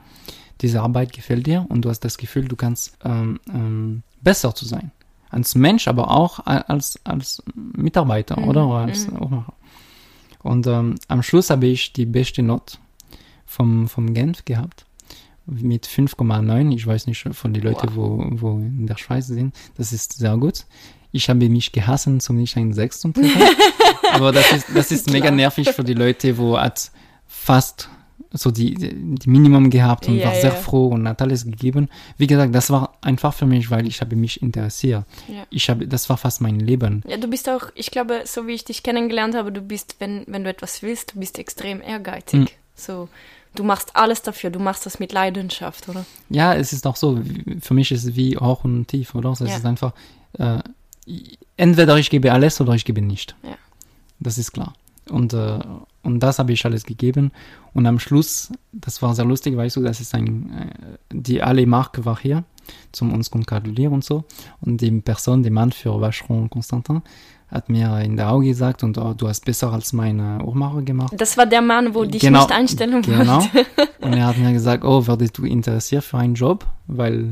Diese 0.61 0.81
Arbeit 0.81 1.13
gefällt 1.13 1.47
dir 1.47 1.65
und 1.69 1.83
du 1.83 1.89
hast 1.89 2.01
das 2.01 2.17
Gefühl, 2.17 2.47
du 2.49 2.57
kannst 2.57 2.97
ähm, 3.05 3.39
ähm, 3.49 4.03
besser 4.21 4.53
zu 4.53 4.65
sein. 4.65 4.91
Als 5.29 5.55
Mensch, 5.55 5.87
aber 5.87 6.11
auch 6.11 6.45
als, 6.45 6.99
als 7.05 7.41
Mitarbeiter, 7.55 8.39
mhm. 8.39 8.47
oder? 8.49 8.63
Als 8.65 9.07
mhm. 9.09 9.45
Und 10.43 10.67
ähm, 10.67 10.95
am 11.07 11.23
Schluss 11.23 11.49
habe 11.49 11.67
ich 11.67 11.93
die 11.93 12.05
beste 12.05 12.43
Not 12.43 12.79
vom, 13.45 13.87
vom 13.87 14.13
Genf 14.13 14.43
gehabt 14.43 14.85
mit 15.45 15.87
5,9. 15.87 16.75
Ich 16.75 16.85
weiß 16.85 17.07
nicht 17.07 17.27
von 17.31 17.53
den 17.53 17.63
Leuten, 17.63 17.87
wow. 17.95 18.25
wo, 18.29 18.41
wo 18.41 18.59
in 18.59 18.87
der 18.87 18.97
Schweiz 18.97 19.27
sind. 19.27 19.55
Das 19.75 19.93
ist 19.93 20.13
sehr 20.17 20.37
gut. 20.37 20.65
Ich 21.13 21.29
habe 21.29 21.47
mich 21.47 21.71
gehassen, 21.71 22.19
zum 22.19 22.35
nicht 22.35 22.57
ein 22.57 22.73
Sechs 22.73 22.99
zu 22.99 23.11
treffen. 23.11 23.41
Aber 24.11 24.31
das 24.31 24.51
ist, 24.51 24.67
das 24.75 24.91
ist 24.91 25.09
mega 25.09 25.31
nervig 25.31 25.69
für 25.69 25.83
die 25.83 25.93
Leute, 25.93 26.37
wo 26.37 26.57
hat 26.57 26.91
fast 27.27 27.87
so 28.33 28.49
die, 28.49 28.73
die 28.73 29.29
Minimum 29.29 29.69
gehabt 29.69 30.07
und 30.07 30.17
ja, 30.17 30.25
war 30.25 30.33
sehr 30.33 30.45
ja. 30.45 30.55
froh 30.55 30.87
und 30.87 31.07
hat 31.07 31.21
alles 31.21 31.45
gegeben. 31.45 31.87
Wie 32.17 32.25
gesagt, 32.25 32.53
das 32.53 32.71
war 32.71 32.97
einfach 33.01 33.33
für 33.33 33.45
mich, 33.45 33.69
weil 33.69 33.87
ich 33.87 34.01
habe 34.01 34.15
mich 34.15 34.41
interessiert. 34.41 35.05
Ja. 35.27 35.45
Ich 35.51 35.69
habe, 35.69 35.87
das 35.87 36.09
war 36.09 36.17
fast 36.17 36.41
mein 36.41 36.59
Leben. 36.59 37.03
Ja, 37.07 37.17
du 37.17 37.27
bist 37.27 37.47
auch, 37.47 37.69
ich 37.75 37.91
glaube, 37.91 38.23
so 38.25 38.47
wie 38.47 38.53
ich 38.53 38.65
dich 38.65 38.81
kennengelernt 38.81 39.35
habe, 39.35 39.51
du 39.51 39.61
bist, 39.61 39.97
wenn, 39.99 40.23
wenn 40.27 40.43
du 40.43 40.49
etwas 40.49 40.81
willst, 40.81 41.13
du 41.13 41.19
bist 41.19 41.37
extrem 41.37 41.81
ehrgeizig. 41.81 42.39
Mhm. 42.39 42.47
So, 42.75 43.07
du 43.53 43.63
machst 43.63 43.95
alles 43.95 44.23
dafür, 44.23 44.49
du 44.49 44.59
machst 44.59 44.87
das 44.87 44.99
mit 44.99 45.13
Leidenschaft, 45.13 45.87
oder? 45.87 46.03
Ja, 46.29 46.55
es 46.55 46.73
ist 46.73 46.87
auch 46.87 46.95
so, 46.95 47.21
für 47.61 47.73
mich 47.75 47.91
ist 47.91 48.03
es 48.03 48.15
wie 48.15 48.35
hoch 48.35 48.63
und 48.63 48.87
tief, 48.87 49.13
oder? 49.13 49.31
Es 49.31 49.41
ist 49.41 49.63
einfach, 49.63 49.93
äh, 50.39 50.57
entweder 51.57 51.97
ich 51.97 52.09
gebe 52.09 52.31
alles 52.31 52.59
oder 52.61 52.73
ich 52.73 52.85
gebe 52.85 53.01
nicht. 53.01 53.35
Ja. 53.43 53.55
Das 54.19 54.37
ist 54.37 54.51
klar. 54.51 54.73
Und, 55.09 55.33
äh, 55.33 55.59
und 56.01 56.19
das 56.21 56.39
habe 56.39 56.53
ich 56.53 56.65
alles 56.65 56.85
gegeben. 56.85 57.31
Und 57.73 57.85
am 57.85 57.99
Schluss, 57.99 58.51
das 58.71 59.01
war 59.01 59.15
sehr 59.15 59.25
lustig, 59.25 59.57
weißt 59.57 59.75
du, 59.75 59.81
das 59.81 59.99
ist 59.99 60.13
ein, 60.15 60.51
äh, 60.51 60.97
die 61.11 61.41
alle 61.41 61.65
Marke 61.65 62.05
war 62.05 62.17
hier, 62.19 62.43
zum 62.91 63.13
uns 63.13 63.29
gratulieren 63.29 63.93
und 63.93 64.03
so. 64.03 64.23
Und 64.61 64.81
die 64.81 64.91
Person, 65.01 65.43
der 65.43 65.51
Mann 65.51 65.71
für 65.71 65.99
Vacheron 65.99 66.49
Constantin, 66.49 67.01
hat 67.53 67.69
mir 67.69 67.99
in 68.01 68.17
der 68.17 68.31
Auge 68.31 68.47
gesagt, 68.47 68.81
und 68.81 68.97
oh, 68.97 69.13
du 69.13 69.27
hast 69.27 69.45
besser 69.45 69.71
als 69.71 69.93
meine 69.93 70.43
Uhrmacher 70.43 70.81
gemacht. 70.81 71.13
Das 71.17 71.37
war 71.37 71.45
der 71.45 71.61
Mann, 71.61 71.93
wo 71.93 72.03
dich 72.03 72.21
genau, 72.21 72.41
nicht 72.41 72.51
einstellen 72.51 73.01
genau. 73.03 73.41
wollte. 73.41 73.65
Und 74.01 74.13
er 74.13 74.25
hat 74.25 74.37
mir 74.37 74.51
gesagt, 74.51 74.83
oh, 74.83 75.05
würdest 75.05 75.37
du 75.37 75.45
interessiert 75.45 76.03
für 76.03 76.17
einen 76.17 76.33
Job, 76.33 76.65
weil 76.87 77.19
äh, 77.21 77.25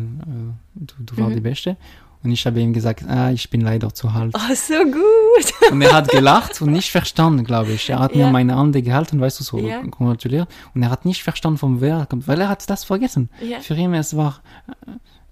du, 0.76 0.94
du 1.00 1.16
mhm. 1.16 1.24
warst 1.26 1.36
die 1.36 1.42
Beste. 1.42 1.78
Und 2.24 2.32
ich 2.32 2.46
habe 2.46 2.60
ihm 2.60 2.72
gesagt, 2.72 3.04
ah, 3.08 3.32
ich 3.32 3.50
bin 3.50 3.62
leider 3.62 3.94
zu 3.94 4.14
halb. 4.14 4.36
Oh, 4.36 4.54
so 4.54 4.76
gut. 4.84 5.72
Und 5.72 5.82
er 5.82 5.94
hat 5.94 6.10
gelacht 6.10 6.62
und 6.62 6.72
nicht 6.72 6.92
verstanden, 6.92 7.44
glaube 7.44 7.72
ich. 7.72 7.90
Er 7.90 8.00
hat 8.00 8.16
ja. 8.16 8.28
mir 8.28 8.32
meine 8.32 8.60
Hände 8.60 8.82
gehalten, 8.82 9.20
weißt 9.20 9.40
du, 9.40 9.44
so 9.44 9.58
ja. 9.58 9.82
gratuliert. 9.82 10.48
Und 10.76 10.84
er 10.84 10.92
hat 10.92 11.06
nicht 11.06 11.24
verstanden, 11.24 11.58
vom 11.58 11.82
wer 11.82 11.98
er 11.98 12.06
kommt, 12.06 12.28
weil 12.28 12.40
er 12.40 12.50
hat 12.50 12.70
das 12.70 12.84
vergessen. 12.84 13.30
Ja. 13.42 13.60
Für 13.60 13.74
ihn, 13.74 13.94
es 13.96 14.16
war, 14.16 14.42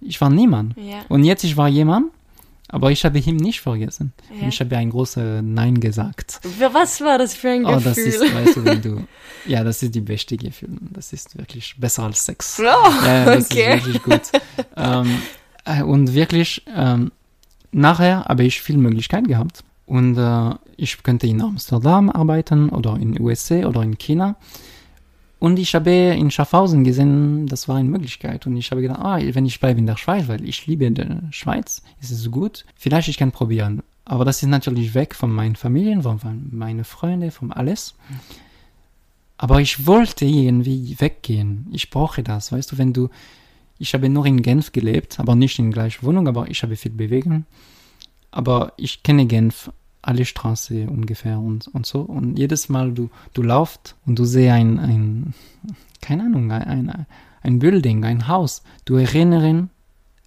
ich 0.02 0.20
war 0.20 0.32
niemand. 0.32 0.76
Ja. 0.78 1.02
Und 1.10 1.24
jetzt, 1.24 1.44
ich 1.44 1.58
war 1.58 1.68
jemand, 1.68 2.08
aber 2.70 2.92
ich 2.92 3.04
habe 3.04 3.18
ihn 3.18 3.36
nicht 3.36 3.62
vergessen. 3.62 4.14
Ja. 4.40 4.48
Ich 4.48 4.60
habe 4.60 4.78
ein 4.78 4.92
großes 4.92 5.42
Nein 5.44 5.80
gesagt. 5.80 6.40
Was 6.60 7.02
war 7.02 7.18
das 7.18 7.34
für 7.34 7.50
ein 7.50 7.64
Gefühl? 7.64 7.78
Oh, 7.78 7.82
das 7.84 7.98
ist, 7.98 8.22
weißt 8.22 8.56
du, 8.56 8.66
wenn 8.66 8.82
du, 8.82 9.08
ja, 9.48 9.64
das 9.64 9.82
ist 9.82 9.96
die 9.96 10.02
beste 10.02 10.38
Gefühl. 10.38 10.78
Das 10.92 11.12
ist 11.12 11.38
wirklich 11.38 11.76
besser 11.78 12.04
als 12.04 12.24
Sex. 12.24 12.60
Oh, 12.60 12.64
ja, 12.64 13.26
das 13.26 13.50
okay. 13.50 13.78
ist 13.78 13.86
wirklich 13.86 14.04
gut. 14.04 14.22
ähm, 14.78 15.06
äh, 15.06 15.39
und 15.84 16.14
wirklich, 16.14 16.64
ähm, 16.76 17.12
nachher 17.72 18.26
habe 18.26 18.44
ich 18.44 18.62
viel 18.62 18.78
Möglichkeit 18.78 19.28
gehabt. 19.28 19.64
Und 19.86 20.18
äh, 20.18 20.56
ich 20.78 21.02
könnte 21.02 21.28
in 21.28 21.42
Amsterdam 21.42 22.10
arbeiten 22.10 22.70
oder 22.70 22.96
in 22.96 23.20
USA 23.20 23.66
oder 23.66 23.82
in 23.82 23.98
China. 23.98 24.36
Und 25.40 25.58
ich 25.58 25.74
habe 25.74 25.90
in 25.90 26.32
Schaffhausen 26.32 26.84
gesehen, 26.84 27.48
das 27.48 27.68
war 27.68 27.78
eine 27.78 27.90
Möglichkeit. 27.90 28.46
Und 28.46 28.58
ich 28.58 28.72
habe 28.72 28.82
gedacht, 28.82 29.00
ah, 29.00 29.20
wenn 29.20 29.46
ich 29.46 29.60
bleibe 29.60 29.80
in 29.80 29.88
der 29.88 29.98
Schweiz, 29.98 30.28
weil 30.28 30.48
ich 30.48 30.68
liebe 30.68 30.92
die 30.92 31.06
Schweiz, 31.32 31.82
ist 32.02 32.12
es 32.12 32.30
gut. 32.30 32.66
Vielleicht 32.76 33.08
ich 33.08 33.18
kann 33.18 33.32
probieren. 33.32 33.82
Aber 34.04 34.26
das 34.26 34.44
ist 34.44 34.50
natürlich 34.50 34.94
weg 34.96 35.16
von 35.16 35.32
meinen 35.32 35.56
Familien, 35.56 36.04
von 36.04 36.20
meinen 36.52 36.84
Freunden, 36.84 37.32
von 37.32 37.54
alles. 37.54 37.96
Aber 39.38 39.62
ich 39.62 39.88
wollte 39.88 40.26
irgendwie 40.26 40.98
weggehen. 41.00 41.68
Ich 41.72 41.90
brauche 41.90 42.22
das. 42.22 42.52
Weißt 42.52 42.74
du, 42.74 42.78
wenn 42.78 42.92
du 42.92 43.10
ich 43.80 43.94
habe 43.94 44.10
nur 44.10 44.26
in 44.26 44.42
Genf 44.42 44.72
gelebt, 44.72 45.20
aber 45.20 45.36
nicht 45.36 45.58
in 45.58 45.72
gleicher 45.72 46.04
Wohnung, 46.04 46.28
aber 46.28 46.50
ich 46.50 46.62
habe 46.62 46.76
viel 46.76 46.92
bewegen. 46.92 47.46
Aber 48.30 48.74
ich 48.78 49.02
kenne 49.04 49.26
Genf, 49.26 49.72
alle 50.02 50.26
Straße 50.26 50.88
ungefähr 50.88 51.40
und, 51.40 51.68
und 51.70 51.86
so. 51.86 52.02
Und 52.02 52.38
jedes 52.38 52.70
Mal 52.70 52.92
du, 52.92 53.10
du 53.34 53.42
laufst 53.42 53.96
und 54.06 54.20
du 54.20 54.26
siehst 54.26 54.52
ein, 54.52 54.80
ein, 54.80 55.34
keine 56.02 56.24
Ahnung, 56.24 56.52
ein, 56.52 57.06
ein 57.42 57.60
Building, 57.60 58.04
ein 58.04 58.28
Haus. 58.28 58.64
Du 58.86 58.96
erinnerst 58.96 59.70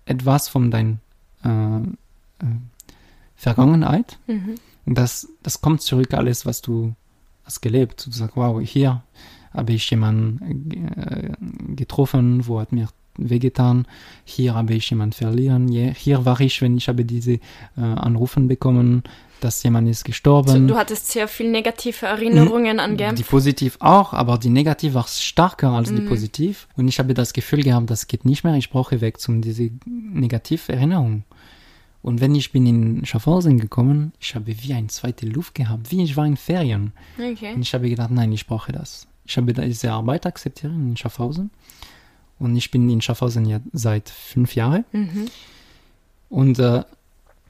etwas 0.07 0.48
von 0.48 0.70
deiner 0.70 0.96
äh, 1.44 1.78
äh, 1.78 2.46
Vergangenheit. 3.36 4.18
Mhm. 4.26 4.57
Und 4.86 4.98
das, 4.98 5.28
das 5.42 5.61
kommt 5.61 5.82
zurück, 5.82 6.14
alles, 6.14 6.44
was 6.46 6.62
du 6.62 6.94
hast 7.44 7.61
gelebt. 7.61 8.07
Du 8.07 8.12
sagst, 8.12 8.36
wow, 8.36 8.61
hier 8.61 9.03
habe 9.53 9.72
ich 9.72 9.90
jemanden 9.90 10.70
äh, 10.96 11.32
getroffen, 11.74 12.46
wo 12.46 12.61
hat 12.61 12.72
mir 12.72 12.88
wehgetan. 13.16 13.86
Hier 14.24 14.54
habe 14.54 14.74
ich 14.74 14.90
jemanden 14.90 15.12
verlieren. 15.12 15.68
Hier 15.68 16.24
war 16.24 16.40
ich, 16.40 16.60
wenn 16.62 16.76
ich 16.76 16.88
habe 16.88 17.04
diese 17.04 17.32
äh, 17.32 17.40
Anrufen 17.76 18.48
bekommen, 18.48 19.02
dass 19.42 19.62
jemand 19.62 19.88
ist 19.88 20.04
gestorben. 20.04 20.68
Du 20.68 20.76
hattest 20.76 21.10
sehr 21.10 21.26
viel 21.26 21.50
negative 21.50 22.06
Erinnerungen 22.06 22.78
an 22.78 22.96
Genf. 22.96 23.18
Die 23.18 23.24
positiv 23.24 23.76
auch, 23.80 24.12
aber 24.12 24.38
die 24.38 24.50
negativ 24.50 24.94
war 24.94 25.06
stärker 25.08 25.70
als 25.70 25.90
mm. 25.90 25.96
die 25.96 26.02
mhm. 26.02 26.08
positiv. 26.08 26.68
Und 26.76 26.88
ich 26.88 26.98
habe 26.98 27.12
das 27.12 27.32
Gefühl 27.32 27.62
gehabt, 27.62 27.90
das 27.90 28.06
geht 28.06 28.24
nicht 28.24 28.44
mehr. 28.44 28.54
Ich 28.54 28.70
brauche 28.70 29.00
weg 29.00 29.18
zum 29.20 29.42
diese 29.42 29.70
negative 29.84 30.72
Erinnerung. 30.72 31.24
Und 32.02 32.20
wenn 32.20 32.34
ich 32.34 32.50
bin 32.50 32.66
in 32.66 33.06
Schaffhausen 33.06 33.58
gekommen, 33.58 34.12
ich 34.20 34.34
habe 34.34 34.54
wie 34.62 34.74
eine 34.74 34.88
zweite 34.88 35.26
Luft 35.26 35.54
gehabt, 35.54 35.90
wie 35.90 36.02
ich 36.02 36.16
war 36.16 36.26
in 36.26 36.36
Ferien. 36.36 36.92
Okay. 37.16 37.54
Und 37.54 37.62
ich 37.62 37.74
habe 37.74 37.88
gedacht, 37.88 38.10
nein, 38.10 38.32
ich 38.32 38.46
brauche 38.46 38.72
das. 38.72 39.06
Ich 39.24 39.36
habe 39.36 39.52
diese 39.52 39.92
Arbeit 39.92 40.26
akzeptiert 40.26 40.72
in 40.72 40.96
Schaffhausen. 40.96 41.50
Und 42.43 42.57
ich 42.57 42.72
bin 42.72 42.90
in 42.90 43.01
Schaffhausen 43.01 43.45
ja 43.45 43.61
seit 43.72 44.09
fünf 44.09 44.57
Jahren. 44.57 44.84
Mhm. 44.90 45.28
Und 46.28 46.59
äh, 46.59 46.82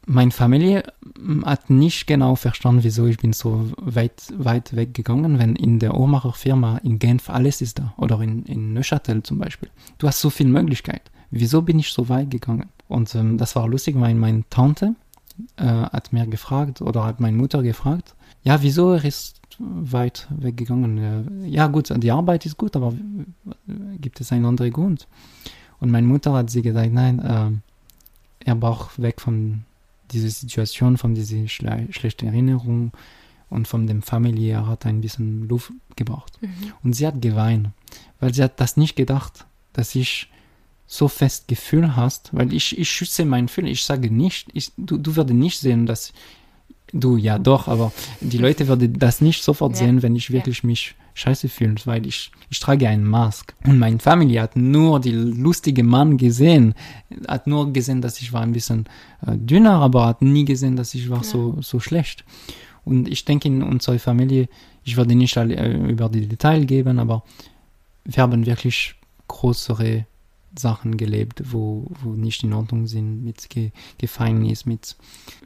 meine 0.05 0.33
Familie 0.33 0.83
hm, 1.17 1.47
hat 1.47 1.71
nicht 1.71 2.07
genau 2.07 2.35
verstanden, 2.37 2.85
wieso 2.85 3.07
ich 3.07 3.17
bin 3.17 3.33
so 3.33 3.71
weit, 3.79 4.23
weit 4.37 4.77
weggegangen, 4.77 5.39
wenn 5.39 5.57
in 5.57 5.79
der 5.79 5.95
Uhrmacherfirma 5.95 6.79
in 6.85 6.99
Genf 6.99 7.31
alles 7.31 7.63
ist 7.63 7.79
da. 7.79 7.95
Oder 7.97 8.21
in, 8.21 8.43
in 8.45 8.75
Neuchâtel 8.75 9.23
zum 9.23 9.39
Beispiel. 9.39 9.71
Du 9.97 10.07
hast 10.07 10.21
so 10.21 10.29
viel 10.29 10.49
Möglichkeit. 10.49 11.11
Wieso 11.31 11.63
bin 11.63 11.79
ich 11.79 11.91
so 11.91 12.11
weit 12.11 12.31
gegangen? 12.31 12.69
Und 12.89 13.15
ähm, 13.15 13.39
das 13.39 13.57
war 13.57 13.67
lustig, 13.67 13.99
weil 13.99 14.15
meine 14.15 14.45
Tante 14.51 14.95
äh, 15.57 15.65
hat 15.65 16.13
mir 16.13 16.27
gefragt 16.27 16.83
oder 16.83 17.05
hat 17.05 17.19
meine 17.19 17.39
Mutter 17.39 17.63
gefragt, 17.63 18.15
ja, 18.43 18.61
wieso 18.61 18.93
er 18.93 19.05
ist 19.07 19.41
weit 19.59 20.29
weggegangen? 20.31 21.45
Ja, 21.45 21.67
gut, 21.67 21.93
die 21.97 22.11
Arbeit 22.11 22.47
ist 22.47 22.57
gut, 22.57 22.77
aber 22.77 22.95
gibt 24.01 24.21
es 24.21 24.33
einen 24.33 24.45
anderen 24.45 24.73
Grund? 24.73 25.07
Und 25.81 25.91
meine 25.91 26.07
Mutter 26.07 26.33
hat 26.33 26.51
sie 26.51 26.63
gesagt, 26.63 26.93
nein, 26.93 27.19
äh, 27.19 27.51
er 28.45 28.55
braucht 28.55 29.01
weg 29.03 29.21
von 29.21 29.65
dieser 30.11 30.31
Situation, 30.31 30.97
von 30.97 31.15
dieser 31.15 31.49
schle 31.49 31.89
schlechten 31.91 32.27
Erinnerung 32.27 32.93
und 33.51 33.69
von 33.69 33.87
dem 33.87 34.03
Familie. 34.03 34.55
Er 34.55 34.67
hat 34.67 34.87
ein 34.87 35.01
bisschen 35.01 35.49
Luft 35.49 35.73
gebraucht. 35.97 36.39
Mhm. 36.41 36.73
Und 36.83 36.93
sie 36.95 37.07
hat 37.07 37.21
geweint, 37.21 37.71
weil 38.21 38.33
sie 38.33 38.43
hat 38.43 38.61
das 38.61 38.77
nicht 38.77 38.97
gedacht, 38.97 39.47
dass 39.73 39.95
ich 39.95 40.29
so 40.87 41.09
fest 41.09 41.49
Gefühl 41.49 41.97
hast, 41.97 42.31
weil 42.33 42.53
ich, 42.53 42.79
ich 42.79 42.91
schütze 42.91 43.25
mein 43.25 43.47
Gefühl, 43.47 43.67
ich 43.67 43.83
sage 43.83 44.11
nicht, 44.11 44.49
ich, 44.53 44.73
du, 44.77 44.99
du 44.99 45.17
würdest 45.17 45.39
nicht 45.39 45.59
sehen, 45.59 45.87
dass 45.87 46.13
du, 46.93 47.17
ja 47.17 47.39
doch, 47.39 47.69
aber 47.69 47.93
die 48.21 48.39
Leute 48.39 48.69
würden 48.69 48.99
das 48.99 49.21
nicht 49.21 49.43
sofort 49.43 49.73
ja. 49.73 49.79
sehen, 49.79 50.03
wenn 50.03 50.17
ich 50.17 50.31
wirklich 50.31 50.63
ja. 50.63 50.67
mich 50.67 50.95
scheiße 51.15 51.49
fühle, 51.49 51.75
weil 51.85 52.07
ich, 52.07 52.33
ich 52.51 52.59
trage 52.59 52.89
einen 52.89 53.05
Mask. 53.05 53.55
Und 53.67 53.79
meine 53.79 53.99
Familie 53.99 54.43
hat 54.43 54.57
nur 54.57 55.01
die 55.01 55.13
lustige 55.13 55.83
Mann 55.85 56.17
gesehen, 56.17 56.75
hat 57.29 57.47
nur 57.47 57.73
gesehen, 57.73 58.01
dass 58.01 58.21
ich 58.21 58.33
war 58.33 58.43
ein 58.43 58.53
bisschen 58.53 58.87
äh, 59.27 59.37
dünner, 59.37 59.81
aber 59.81 60.07
hat 60.07 60.23
nie 60.23 60.45
gesehen, 60.45 60.77
dass 60.77 60.95
ich 60.95 61.11
war 61.11 61.19
ja. 61.19 61.25
so, 61.25 61.57
so 61.61 61.81
schlecht. 61.81 62.25
Und 62.85 63.09
ich 63.09 63.25
denke 63.25 63.49
in 63.49 63.63
unserer 63.63 63.99
Familie, 63.99 64.49
ich 64.85 64.97
werde 64.97 65.15
nicht 65.15 65.37
alle, 65.37 65.55
äh, 65.55 65.91
über 65.91 66.09
die 66.09 66.27
Details 66.27 66.67
geben, 66.67 66.99
aber 66.99 67.23
wir 68.05 68.23
haben 68.23 68.47
wirklich 68.47 68.95
größere 69.29 70.07
Sachen 70.59 70.97
gelebt, 70.97 71.43
wo, 71.53 71.87
wo 72.03 72.11
nicht 72.11 72.43
in 72.43 72.53
Ordnung 72.53 72.87
sind, 72.87 73.25
mit 73.25 73.49
Ge 73.51 73.71
Gefängnis, 73.99 74.67
mit 74.67 74.97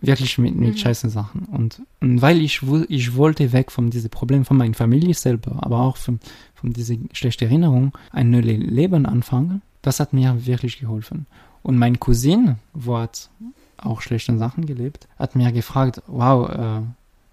wirklich 0.01 0.39
mit, 0.39 0.57
mit 0.57 0.75
mhm. 0.75 0.77
scheißen 0.77 1.11
Sachen. 1.11 1.45
Und, 1.45 1.83
und 2.01 2.23
weil 2.23 2.41
ich, 2.41 2.63
ich 2.89 3.15
wollte 3.15 3.53
weg 3.53 3.71
von 3.71 3.91
diesem 3.91 4.11
Problem, 4.11 4.45
von 4.45 4.57
meiner 4.57 4.75
Familie 4.75 5.15
selber, 5.15 5.59
aber 5.65 5.81
auch 5.81 5.97
von, 5.97 6.21
von 6.55 6.73
dieser 6.73 6.97
schlechten 7.13 7.45
Erinnerung, 7.45 7.93
ein 8.11 8.31
neues 8.31 8.59
Leben 8.59 9.07
anfangen, 9.07 9.63
das 9.83 10.01
hat 10.01 10.13
mir 10.13 10.47
wirklich 10.47 10.79
geholfen. 10.79 11.27
Und 11.63 11.79
mein 11.79 12.01
Cousin, 12.01 12.57
wo 12.75 12.99
hat 12.99 13.31
auch 13.77 14.01
schlechte 14.01 14.37
Sachen 14.39 14.67
gelebt, 14.67 15.09
hat 15.19 15.37
mir 15.37 15.53
gefragt, 15.53 16.03
wow, 16.07 16.49
äh, 16.49 16.83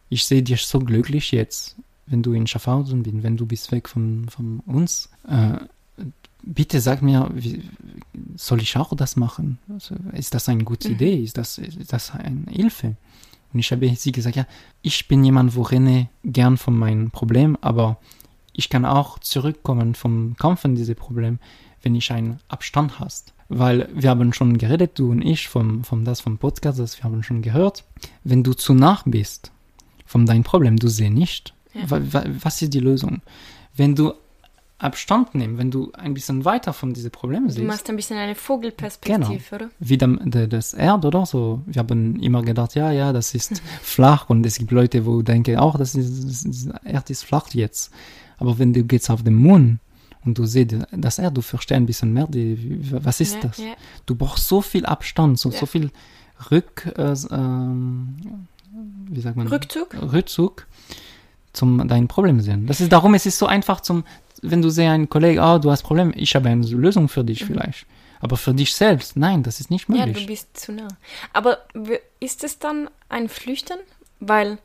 ich 0.10 0.26
sehe 0.26 0.44
dich 0.44 0.66
so 0.66 0.80
glücklich 0.80 1.32
jetzt, 1.32 1.76
wenn 2.06 2.22
du 2.22 2.34
in 2.34 2.48
Schaffhausen 2.48 3.04
bist, 3.04 3.24
wenn 3.24 3.38
du 3.38 3.46
bist 3.46 3.72
weg 3.72 3.90
von, 3.90 4.28
von 4.30 4.60
uns. 4.66 5.10
Äh, 5.28 5.58
bitte 6.44 6.82
sag 6.82 7.02
mir, 7.02 7.30
wie, 7.34 7.64
soll 8.36 8.62
ich 8.62 8.76
auch 8.78 8.96
das 8.96 9.16
machen? 9.16 9.60
Also, 9.70 9.96
ist 10.14 10.34
das 10.34 10.50
eine 10.50 10.64
gute 10.64 10.90
mhm. 10.90 10.96
Idee? 10.96 11.24
Ist 11.24 11.38
das, 11.38 11.58
ist 11.58 11.92
das 11.92 12.12
eine 12.12 12.46
Hilfe? 12.50 12.96
Und 13.54 13.60
ich 13.60 13.72
habe 13.72 13.96
sie 13.96 14.12
gesagt, 14.12 14.36
ja, 14.36 14.48
ich 14.82 15.08
bin 15.08 15.24
jemand, 15.24 15.56
wo 15.56 15.62
renne 15.62 16.10
gern 16.24 16.58
von 16.58 16.78
meinem 16.78 17.12
Problem, 17.12 17.58
aber 17.62 17.98
ich 18.52 18.70
kann 18.70 18.86
auch 18.86 19.20
zurückkommen 19.20 19.96
vom 19.96 20.36
Kampfen 20.38 20.76
diese 20.76 20.96
Problem, 20.96 21.40
wenn 21.82 21.96
ich 21.96 22.12
einen 22.12 22.40
Abstand 22.48 23.00
hast. 23.00 23.34
Weil 23.50 23.90
wir 23.94 24.10
haben 24.10 24.34
schon 24.34 24.58
geredet, 24.58 24.98
du 24.98 25.12
und 25.12 25.22
ich, 25.22 25.48
vom, 25.48 25.84
vom 25.84 26.06
das 26.06 26.22
vom 26.22 26.38
Podcast, 26.38 26.80
das 26.80 26.98
wir 26.98 27.04
haben 27.04 27.24
schon 27.24 27.42
gehört. 27.42 27.84
Wenn 28.24 28.44
du 28.44 28.54
zu 28.54 28.74
nah 28.74 29.02
bist 29.06 29.52
von 30.06 30.26
deinem 30.26 30.44
Problem, 30.44 30.78
du 30.78 30.88
siehst 30.88 31.12
nicht. 31.12 31.54
Ja. 31.74 31.86
Was 31.90 32.62
ist 32.62 32.74
die 32.74 32.80
Lösung? 32.80 33.22
Wenn 33.76 33.96
du 33.96 34.14
Abstand 34.80 35.34
nehmen, 35.34 35.58
wenn 35.58 35.72
du 35.72 35.92
ein 35.94 36.14
bisschen 36.14 36.44
weiter 36.46 36.74
von 36.74 36.94
diesen 36.94 37.12
Problemen 37.12 37.50
siehst. 37.50 37.62
Du 37.62 37.68
machst 37.68 37.90
ein 37.90 37.96
bisschen 37.96 38.18
eine 38.18 38.36
Vogelperspektive, 38.36 39.22
genau. 39.22 39.40
oder? 39.56 39.70
Wie 39.80 39.98
dem, 39.98 40.20
de, 40.30 40.48
das 40.48 40.74
Erd 40.74 41.06
oder 41.06 41.26
so. 41.26 41.62
Wir 41.66 41.80
haben 41.80 42.20
immer 42.20 42.42
gedacht, 42.42 42.76
ja, 42.76 42.92
ja, 42.92 43.14
das 43.14 43.34
ist 43.34 43.62
flach 43.82 44.30
und 44.30 44.46
es 44.46 44.58
gibt 44.58 44.72
Leute, 44.72 45.06
wo 45.06 45.22
denken, 45.22 45.58
auch, 45.58 45.78
das 45.78 45.96
ist, 45.96 46.46
das 46.46 46.68
Erd 46.84 47.10
ist 47.10 47.24
flach 47.24 47.48
jetzt. 47.54 47.94
Aber 48.38 48.60
wenn 48.60 48.74
du 48.74 48.84
gehst 48.84 49.10
auf 49.10 49.24
den 49.24 49.36
Mond 49.36 49.80
und 50.26 50.38
du 50.38 50.46
siehst 50.46 50.76
das 50.92 51.20
Erd, 51.20 51.38
du 51.38 51.42
verstehst 51.42 51.78
ein 51.78 51.86
bisschen 51.86 52.12
mehr, 52.12 52.28
die, 52.28 52.82
was 52.92 53.22
ist 53.22 53.36
ja, 53.36 53.42
das? 53.42 53.58
Ja. 53.58 53.74
Du 54.06 54.16
brauchst 54.16 54.48
so 54.48 54.62
viel 54.62 54.86
Abstand, 54.86 55.40
so, 55.40 55.50
ja. 55.50 55.60
so 55.60 55.66
viel 55.66 55.92
Rück, 56.52 56.92
äh, 56.98 57.16
ähm, 57.32 58.48
wie 59.10 59.22
sagt 59.22 59.38
man? 59.38 59.48
Rückzug. 59.48 59.96
Rückzug 60.02 60.68
zum 61.54 61.88
dein 61.88 62.08
Problem 62.08 62.42
sehen. 62.42 62.66
Das 62.66 62.82
ist 62.82 62.92
darum, 62.92 63.14
es 63.14 63.26
ist 63.26 63.38
so 63.38 63.46
einfach 63.46 63.82
zum 63.82 64.04
wenn 64.44 64.62
du 64.62 64.70
sehr 64.70 64.92
ein 64.92 65.10
Kollege, 65.10 65.42
oh, 65.42 65.58
du 65.58 65.72
hast 65.72 65.84
Probleme, 65.84 66.14
ich 66.16 66.36
habe 66.36 66.50
eine 66.50 66.66
Lösung 66.66 67.08
für 67.08 67.24
dich 67.24 67.42
mhm. 67.42 67.48
vielleicht. 67.48 67.86
Aber 68.20 68.38
für 68.38 68.54
dich 68.54 68.74
selbst, 68.74 69.18
nein, 69.18 69.44
das 69.44 69.60
ist 69.60 69.70
nicht 69.70 69.90
möglich. 69.90 70.16
Ja, 70.16 70.22
du 70.22 70.28
bist 70.28 70.58
zu 70.58 70.72
nah. 70.72 70.88
Aber 71.34 71.60
ist 72.22 72.44
es 72.44 72.58
dann 72.58 72.90
ein 73.10 73.28
Flüchten? 73.28 73.78
Weil, 74.22 74.60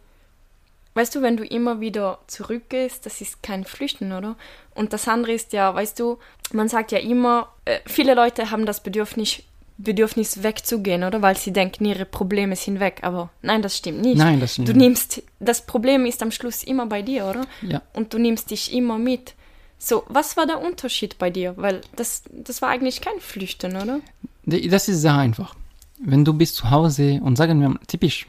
weißt 0.94 1.16
du, 1.16 1.22
wenn 1.22 1.36
du 1.36 1.44
immer 1.44 1.80
wieder 1.80 2.18
zurückgehst, 2.28 3.04
das 3.04 3.20
ist 3.20 3.42
kein 3.42 3.64
Flüchten, 3.64 4.12
oder? 4.12 4.36
Und 4.76 4.92
das 4.92 5.08
andere 5.08 5.32
ist 5.32 5.52
ja, 5.52 5.74
weißt 5.74 5.98
du, 5.98 6.18
man 6.52 6.68
sagt 6.68 6.92
ja 6.92 6.98
immer, 6.98 7.48
äh, 7.64 7.80
viele 7.86 8.14
Leute 8.14 8.52
haben 8.52 8.64
das 8.64 8.80
Bedürfnis, 8.80 9.42
Bedürfnis 9.76 10.44
wegzugehen, 10.44 11.02
oder? 11.02 11.20
Weil 11.20 11.36
sie 11.36 11.52
denken, 11.52 11.84
ihre 11.84 12.04
Probleme 12.04 12.54
sind 12.54 12.78
weg. 12.78 13.00
Aber 13.02 13.30
nein, 13.42 13.62
das 13.62 13.76
stimmt 13.76 14.02
nicht. 14.02 14.18
Nein, 14.18 14.38
das 14.38 14.52
stimmt 14.52 14.68
Du 14.68 14.72
nimmst, 14.72 15.22
das 15.40 15.66
Problem 15.66 16.06
ist 16.06 16.22
am 16.22 16.30
Schluss 16.30 16.62
immer 16.62 16.86
bei 16.86 17.02
dir, 17.02 17.26
oder? 17.26 17.44
Ja. 17.62 17.82
Und 17.92 18.14
du 18.14 18.18
nimmst 18.18 18.52
dich 18.52 18.72
immer 18.72 18.98
mit. 18.98 19.34
So, 19.78 20.04
was 20.08 20.36
war 20.36 20.46
der 20.46 20.60
Unterschied 20.60 21.18
bei 21.18 21.30
dir? 21.30 21.54
Weil 21.56 21.82
das, 21.94 22.24
das 22.32 22.60
war 22.62 22.70
eigentlich 22.70 23.00
kein 23.00 23.20
Flüchten, 23.20 23.76
oder? 23.76 24.00
Das 24.44 24.88
ist 24.88 25.02
sehr 25.02 25.14
einfach. 25.14 25.54
Wenn 25.98 26.24
du 26.24 26.32
bist 26.32 26.56
zu 26.56 26.70
Hause 26.70 27.20
und 27.22 27.36
sagen 27.36 27.60
wir 27.60 27.78
typisch, 27.86 28.26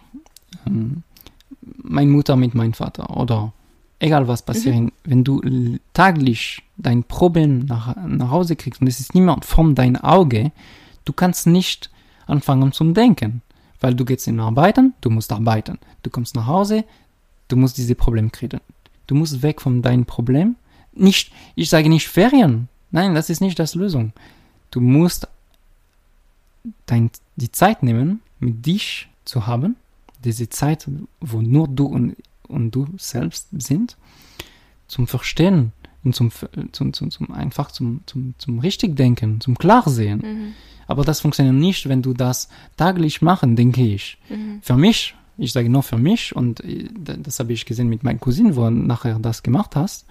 ähm, 0.68 1.04
meine 1.62 2.12
Mutter 2.12 2.36
mit 2.36 2.56
meinem 2.56 2.74
Vater 2.74 3.18
oder 3.18 3.54
egal 4.00 4.28
was 4.28 4.42
passiert, 4.42 4.76
mhm. 4.76 4.92
wenn 5.04 5.24
du 5.24 5.42
täglich 5.94 6.64
dein 6.78 7.04
Problem 7.04 7.66
nach, 7.66 7.96
nach 7.96 8.32
Hause 8.32 8.56
kriegst 8.56 8.82
und 8.82 8.88
es 8.88 9.00
ist 9.00 9.16
niemand 9.16 9.46
von 9.46 9.76
deinem 9.76 9.98
Auge, 9.98 10.52
du 11.06 11.14
kannst 11.14 11.48
nicht 11.48 11.90
anfangen 12.28 12.72
zum 12.72 12.94
Denken. 12.94 13.42
Weil 13.82 13.96
du 13.96 14.04
gehst 14.04 14.28
in 14.28 14.42
Arbeiten, 14.42 14.94
du 15.00 15.10
musst 15.10 15.32
arbeiten. 15.32 15.80
Du 16.04 16.10
kommst 16.10 16.36
nach 16.36 16.48
Hause, 16.48 16.84
du 17.48 17.56
musst 17.56 17.78
diese 17.78 17.96
Probleme 17.96 18.30
kriegen. 18.30 18.60
Du 19.08 19.16
musst 19.16 19.42
weg 19.42 19.62
von 19.62 19.82
deinem 19.82 20.06
Problem 20.06 20.58
nicht, 21.00 21.32
ich 21.56 21.70
sage 21.70 21.90
nicht 21.90 22.08
Ferien. 22.08 22.68
Nein, 22.92 23.16
das 23.16 23.30
ist 23.30 23.42
nicht 23.42 23.60
das 23.60 23.76
Lösung. 23.76 24.14
Du 24.72 24.82
musst 24.82 25.28
dein, 26.86 27.12
die 27.36 27.52
Zeit 27.52 27.84
nehmen, 27.84 28.22
mit 28.40 28.66
dich 28.66 29.10
zu 29.26 29.48
haben, 29.48 29.76
diese 30.24 30.50
Zeit, 30.50 30.88
wo 31.20 31.42
nur 31.42 31.68
du 31.68 31.86
und, 31.86 32.16
und 32.48 32.72
du 32.72 32.88
selbst 32.98 33.48
sind, 33.52 33.98
zum 34.88 35.08
Verstehen 35.08 35.72
und 36.04 36.16
zum, 36.16 36.32
zum, 36.72 36.94
zum, 36.94 37.12
zum 37.12 37.32
einfach 37.32 37.72
zum, 37.72 38.02
zum, 38.06 38.34
zum 38.38 38.60
richtig 38.60 38.96
denken, 38.96 39.40
zum 39.42 39.58
Klarsehen. 39.58 40.20
Mhm. 40.20 40.54
Aber 40.88 41.04
das 41.04 41.22
funktioniert 41.22 41.56
nicht, 41.56 41.88
wenn 41.88 42.02
du 42.02 42.14
das 42.14 42.50
täglich 42.78 43.22
machen, 43.22 43.56
denke 43.56 43.84
ich. 43.84 44.18
Mhm. 44.30 44.60
Für 44.62 44.76
mich, 44.76 45.16
ich 45.38 45.52
sage 45.52 45.70
nur 45.70 45.84
für 45.84 45.98
mich, 45.98 46.36
und 46.36 46.62
äh, 46.64 46.90
das 46.98 47.40
habe 47.40 47.54
ich 47.54 47.66
gesehen 47.66 47.90
mit 47.90 48.04
meinem 48.04 48.20
Cousin, 48.20 48.56
wo 48.56 48.66
er 48.66 48.72
nachher 48.72 49.20
das 49.20 49.44
gemacht 49.44 49.76
hast, 49.76 50.06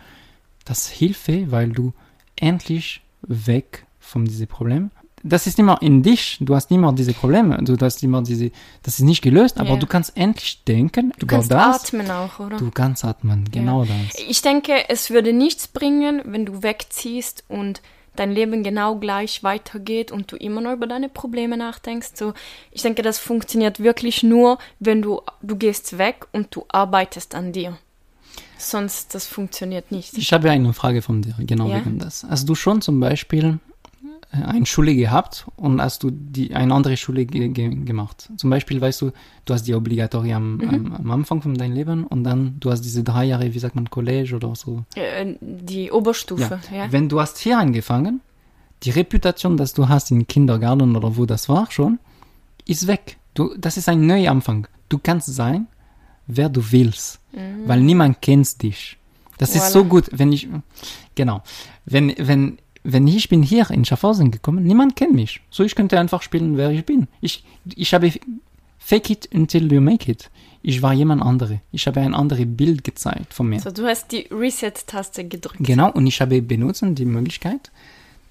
das 0.69 0.89
hilft, 0.89 1.29
weil 1.51 1.71
du 1.71 1.93
endlich 2.37 3.03
weg 3.23 3.87
von 3.99 4.25
diesem 4.25 4.47
Problem 4.47 4.91
das 5.23 5.47
ist 5.47 5.59
immer 5.59 5.81
in 5.83 6.03
dich. 6.03 6.39
Du 6.41 6.55
hast 6.55 6.71
immer 6.71 6.93
diese 6.93 7.13
Probleme. 7.13 7.59
Du 7.63 7.77
hast 7.81 8.03
immer 8.03 8.23
diese, 8.23 8.51
das 8.83 8.99
ist 8.99 9.05
nicht 9.05 9.23
gelöst, 9.23 9.59
aber 9.59 9.71
Ja. 9.71 9.77
du 9.77 9.87
kannst 9.87 10.17
endlich 10.17 10.65
denken 10.65 11.13
Du 11.19 11.27
über 11.27 11.37
kannst 11.37 11.51
das. 11.51 11.85
atmen 11.87 12.11
auch, 12.11 12.39
oder? 12.39 12.57
Du 12.57 12.71
kannst 12.71 13.05
atmen, 13.05 13.45
genau 13.51 13.85
das. 13.85 14.23
Ich 14.29 14.43
denke, 14.43 14.89
es 14.89 15.11
würde 15.11 15.33
nichts 15.33 15.69
bringen, 15.69 16.23
wenn 16.25 16.47
du 16.47 16.63
wegziehst 16.63 17.45
und 17.49 17.83
dein 18.17 18.33
Leben 18.33 18.63
genau 18.63 18.97
gleich 18.97 19.43
weitergeht 19.45 20.11
und 20.11 20.33
du 20.33 20.37
immer 20.37 20.61
noch 20.61 20.73
über 20.73 20.87
deine 20.87 21.09
Probleme 21.09 21.57
nachdenkst. 21.57 22.11
So, 22.15 22.33
ich 22.73 22.83
denke, 22.83 23.03
das 23.03 23.19
funktioniert 23.19 23.81
wirklich 23.81 24.23
nur, 24.23 24.59
wenn 24.81 25.03
du 25.03 25.23
du 25.43 25.57
gehst 25.57 25.99
weg 25.99 26.27
und 26.33 26.55
du 26.55 26.65
arbeitest 26.69 27.35
an 27.35 27.53
dir. 27.53 27.79
Sonst 28.59 29.15
das 29.15 29.27
funktioniert 29.27 29.91
nicht. 29.93 30.17
Ich 30.19 30.33
habe 30.33 30.51
eine 30.51 30.73
Frage 30.73 31.01
von 31.01 31.23
dir, 31.23 31.35
genau 31.39 31.69
Ja? 31.69 31.77
wegen 31.77 31.99
das. 31.99 32.27
Hast 32.29 32.49
du 32.49 32.55
schon 32.55 32.81
zum 32.83 32.99
Beispiel 33.01 33.61
äh, 34.33 34.43
eine 34.43 34.67
Schule 34.67 34.95
gehabt 34.95 35.47
und 35.57 35.81
hast 35.81 36.03
du 36.03 36.11
die 36.11 36.55
eine 36.55 36.75
andere 36.75 36.97
Schule 36.97 37.25
ge 37.25 37.49
ge 37.49 37.69
gemacht? 37.85 38.29
Zum 38.37 38.51
Beispiel, 38.51 38.81
weißt 38.81 39.01
du, 39.03 39.13
du 39.45 39.55
hast 39.55 39.63
die 39.69 39.75
Obligatorie 39.75 40.35
am, 40.35 40.57
Mhm. 40.57 40.69
am, 40.69 40.93
am 40.95 41.11
Anfang 41.13 41.41
von 41.41 41.55
deinem 41.55 41.75
Leben 41.75 42.05
und 42.05 42.25
dann 42.25 42.57
du 42.61 42.71
hast 42.71 42.83
diese 42.83 43.05
drei 43.05 43.25
Jahre, 43.27 43.55
wie 43.55 43.59
sagt 43.61 43.75
man, 43.77 43.89
College 43.91 44.35
oder 44.37 44.55
so. 44.57 44.85
Äh, 44.97 45.35
die 45.41 45.91
Oberstufe, 45.93 46.59
ja. 46.75 46.91
Wenn 46.91 47.09
du 47.09 47.21
hast 47.21 47.39
hier 47.39 47.59
angefangen, 47.59 48.21
die 48.83 48.91
Reputation, 48.91 49.57
dass 49.57 49.73
du 49.73 49.89
hast 49.89 50.11
im 50.11 50.27
Kindergarten 50.27 50.95
oder 50.97 51.17
wo 51.17 51.27
das 51.27 51.49
war 51.49 51.71
schon, 51.71 51.99
ist 52.67 52.87
weg. 52.87 53.17
Du, 53.35 53.55
das 53.57 53.77
ist 53.77 53.89
ein 53.89 54.07
Neuanfang. 54.07 54.67
Du 54.89 54.99
kannst 54.99 55.33
sein, 55.35 55.69
wer 56.29 56.49
du 56.49 56.63
willst, 56.71 57.19
weil 57.67 57.81
niemand 57.81 58.23
kennt 58.23 58.63
dich. 58.63 58.97
Das 59.39 59.55
ist 59.55 59.73
so 59.73 59.81
Voilà. 59.81 59.89
gut, 59.89 60.05
wenn 60.13 60.33
ich, 60.33 60.49
genau, 61.15 61.43
wenn, 61.87 62.15
wenn, 62.19 62.59
wenn 62.85 63.07
ich 63.07 63.29
bin 63.29 63.43
hier 63.43 63.71
in 63.71 63.85
Schaffhausen 63.85 64.31
gekommen, 64.31 64.65
niemand 64.65 64.97
kennt 64.97 65.15
mich. 65.15 65.41
So, 65.51 65.63
ich 65.65 65.75
könnte 65.75 65.99
einfach 65.99 66.23
spielen, 66.23 66.57
wer 66.57 66.71
ich 66.71 66.85
bin. 66.85 67.07
Ich, 67.21 67.45
ich 67.77 67.95
habe 67.95 68.13
fake 68.79 69.11
it 69.11 69.29
until 69.35 69.73
you 69.73 69.81
make 69.81 70.11
it. 70.11 70.31
Ich 70.63 70.83
war 70.83 70.93
jemand 70.93 71.23
andere. 71.23 71.61
Ich 71.71 71.87
habe 71.87 72.01
ein 72.01 72.15
anderes 72.15 72.47
Bild 72.47 72.83
gezeigt 72.83 73.33
von 73.33 73.49
mir. 73.49 73.61
So, 73.61 73.71
du 73.71 73.87
hast 73.87 74.11
die 74.11 74.27
Reset-Taste 74.31 75.25
gedrückt. 75.29 75.59
Genau, 75.61 75.93
und 75.93 76.07
ich 76.07 76.21
habe 76.21 76.43
benutzt 76.43 76.83
die 76.85 77.05
Möglichkeit, 77.05 77.71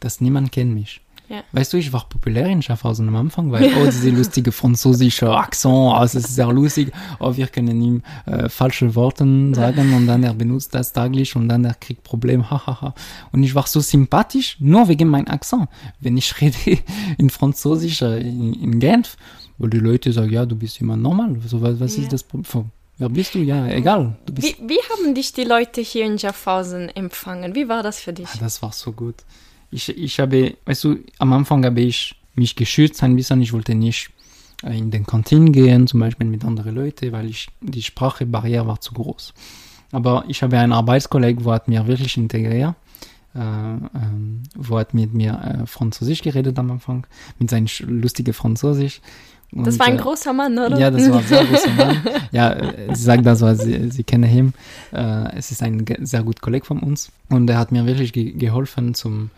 dass 0.02 0.20
niemand 0.20 0.52
kennt 0.52 0.74
mich. 0.74 1.02
Ja. 1.30 1.44
Weißt 1.52 1.74
du, 1.74 1.78
ich 1.78 1.92
war 1.92 2.08
populär 2.08 2.46
in 2.48 2.62
Schaffhausen 2.62 3.08
am 3.10 3.16
Anfang, 3.18 3.52
weil, 3.52 3.66
oh, 3.82 3.86
diese 3.86 4.10
lustige 4.12 4.52
französische 4.52 5.30
Akzent, 5.30 5.74
oh, 5.74 6.02
es 6.04 6.16
ist 6.16 6.34
sehr 6.36 6.48
lustig, 6.54 6.92
oh, 7.20 7.36
wir 7.36 7.48
können 7.48 7.82
ihm 7.82 8.04
äh, 8.26 8.48
falsche 8.48 8.96
Worte 8.96 9.26
sagen 9.54 9.94
und 9.94 10.08
dann 10.08 10.24
er 10.24 10.34
benutzt 10.34 10.74
das 10.74 10.94
täglich 10.94 11.36
und 11.36 11.50
dann 11.50 11.66
er 11.66 11.74
kriegt 11.74 12.04
Probleme, 12.04 12.50
hahaha. 12.50 12.94
Und 13.34 13.44
ich 13.44 13.54
war 13.56 13.68
so 13.68 13.80
sympathisch, 13.82 14.58
nur 14.60 14.88
wegen 14.88 15.10
meinem 15.10 15.28
Akzent. 15.28 15.68
Wenn 16.00 16.16
ich 16.18 16.40
rede 16.40 16.56
in 17.18 17.30
Französisch 17.30 18.02
äh, 18.02 18.20
in, 18.22 18.54
in 18.54 18.80
Genf, 18.80 19.18
weil 19.58 19.70
die 19.70 19.80
Leute 19.80 20.14
sagen, 20.14 20.32
ja, 20.32 20.46
du 20.46 20.56
bist 20.56 20.80
jemand 20.80 21.02
normal, 21.04 21.36
so, 21.46 21.62
was, 21.62 21.80
was 21.80 21.98
Ja. 21.98 22.04
ist 22.04 22.14
das 22.14 22.24
Problem? 22.24 22.72
Wer 23.00 23.10
bist 23.10 23.36
du? 23.36 23.40
Ja, 23.40 23.68
egal. 23.68 24.18
Du 24.26 24.42
Wie, 24.42 24.56
wie 24.68 24.80
haben 24.90 25.14
dich 25.14 25.32
die 25.34 25.44
Leute 25.44 25.82
hier 25.82 26.06
in 26.06 26.18
Schaffhausen 26.18 26.90
empfangen? 26.90 27.54
Wie 27.54 27.68
war 27.70 27.84
das 27.84 28.00
für 28.00 28.12
dich? 28.14 28.28
Ah, 28.28 28.38
das 28.40 28.62
war 28.64 28.72
so 28.72 28.92
gut. 28.92 29.16
Ich, 29.72 29.90
ich 29.90 30.20
habe, 30.20 30.56
weißt 30.66 30.84
du, 30.86 30.98
am 31.20 31.34
Anfang 31.34 31.66
habe 31.66 31.82
ich 31.82 32.16
mich 32.36 32.56
geschützt 32.56 33.04
ein 33.04 33.16
bisschen. 33.16 33.42
Ich 33.42 33.54
wollte 33.54 33.76
nicht 33.76 34.12
äh, 34.64 34.78
in 34.78 34.92
den 34.92 35.06
Kantin 35.06 35.52
gehen, 35.52 35.88
zum 35.88 36.00
Beispiel 36.00 36.28
mit 36.28 36.46
anderen 36.46 36.76
Leuten, 36.76 37.12
weil 37.12 37.30
ich, 37.30 37.48
die 37.62 37.84
Sprachbarriere 37.84 38.68
war 38.68 38.80
zu 38.80 38.94
groß. 38.94 39.34
Aber 39.92 40.26
ich 40.28 40.44
habe 40.44 40.58
einen 40.58 40.74
Arbeitskollegen, 40.74 41.46
wo 41.46 41.52
hat 41.52 41.68
mir 41.68 41.88
wirklich 41.88 42.18
integriert, 42.18 42.76
äh, 43.36 43.40
ähm, 43.40 44.44
wo 44.56 44.78
hat 44.80 44.94
mit 44.94 45.14
mir 45.14 45.62
äh, 45.64 45.66
Französisch 45.66 46.22
geredet 46.22 46.58
am 46.60 46.72
Anfang, 46.72 47.08
mit 47.40 47.50
seinem 47.50 47.68
lustigen 47.88 48.34
Französisch. 48.34 49.02
Das 49.52 49.76
Und, 49.76 49.80
war 49.80 49.88
ein 49.88 49.98
äh, 49.98 50.02
großer 50.02 50.34
Mann, 50.34 50.58
oder? 50.60 50.78
ja, 50.78 50.92
das 50.92 51.10
war 51.10 51.20
ein 51.20 51.26
sehr 51.26 51.46
großer 51.46 51.72
Mann. 51.72 51.98
Ja, 52.34 52.52
äh, 52.52 52.94
sie 52.94 53.04
sagt 53.04 53.26
das, 53.26 53.42
weil 53.42 53.56
sie, 53.56 53.90
sie 53.92 54.04
kennen 54.04 54.30
ihn. 54.30 54.54
Äh, 54.92 55.38
es 55.38 55.52
ist 55.52 55.64
ein 55.64 55.86
sehr 56.02 56.24
guter 56.24 56.42
Kollege 56.42 56.66
von 56.66 56.80
uns. 56.80 57.12
Und 57.30 57.50
er 57.50 57.58
hat 57.58 57.72
mir 57.72 57.86
wirklich 57.86 58.12
ge 58.12 58.34
geholfen, 58.34 58.94
zum, 58.94 59.30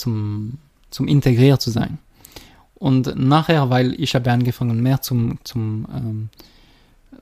zum, 0.00 0.58
zum 0.90 1.06
integriert 1.06 1.60
zu 1.60 1.70
sein. 1.70 1.98
Und 2.74 3.14
nachher, 3.16 3.68
weil 3.70 4.00
ich 4.00 4.14
habe 4.14 4.32
angefangen 4.32 4.82
mehr 4.82 5.02
zum, 5.02 5.38
zum 5.44 5.86
ähm, 5.94 6.28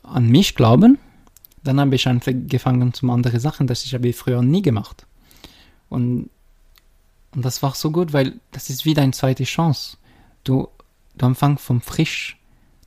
an 0.05 0.29
mich 0.29 0.55
glauben, 0.55 0.99
dann 1.65 1.81
habe 1.81 1.95
ich 1.97 2.07
angefangen 2.07 2.95
zum 2.95 3.11
andere 3.11 3.41
Sachen, 3.41 3.67
das 3.67 3.85
ich 3.85 3.93
habe 3.93 4.13
früher 4.13 4.41
nie 4.43 4.63
gemacht. 4.63 5.07
Und, 5.89 6.31
und 7.35 7.45
das 7.45 7.63
war 7.63 7.75
so 7.75 7.91
gut, 7.91 8.13
weil 8.13 8.41
das 8.53 8.71
ist 8.71 8.85
wieder 8.85 9.03
eine 9.03 9.13
zweite 9.13 9.45
Chance. 9.45 9.97
Du, 10.45 10.69
du 11.17 11.27
anfängst 11.27 11.65
vom 11.65 11.81
frisch. 11.81 12.37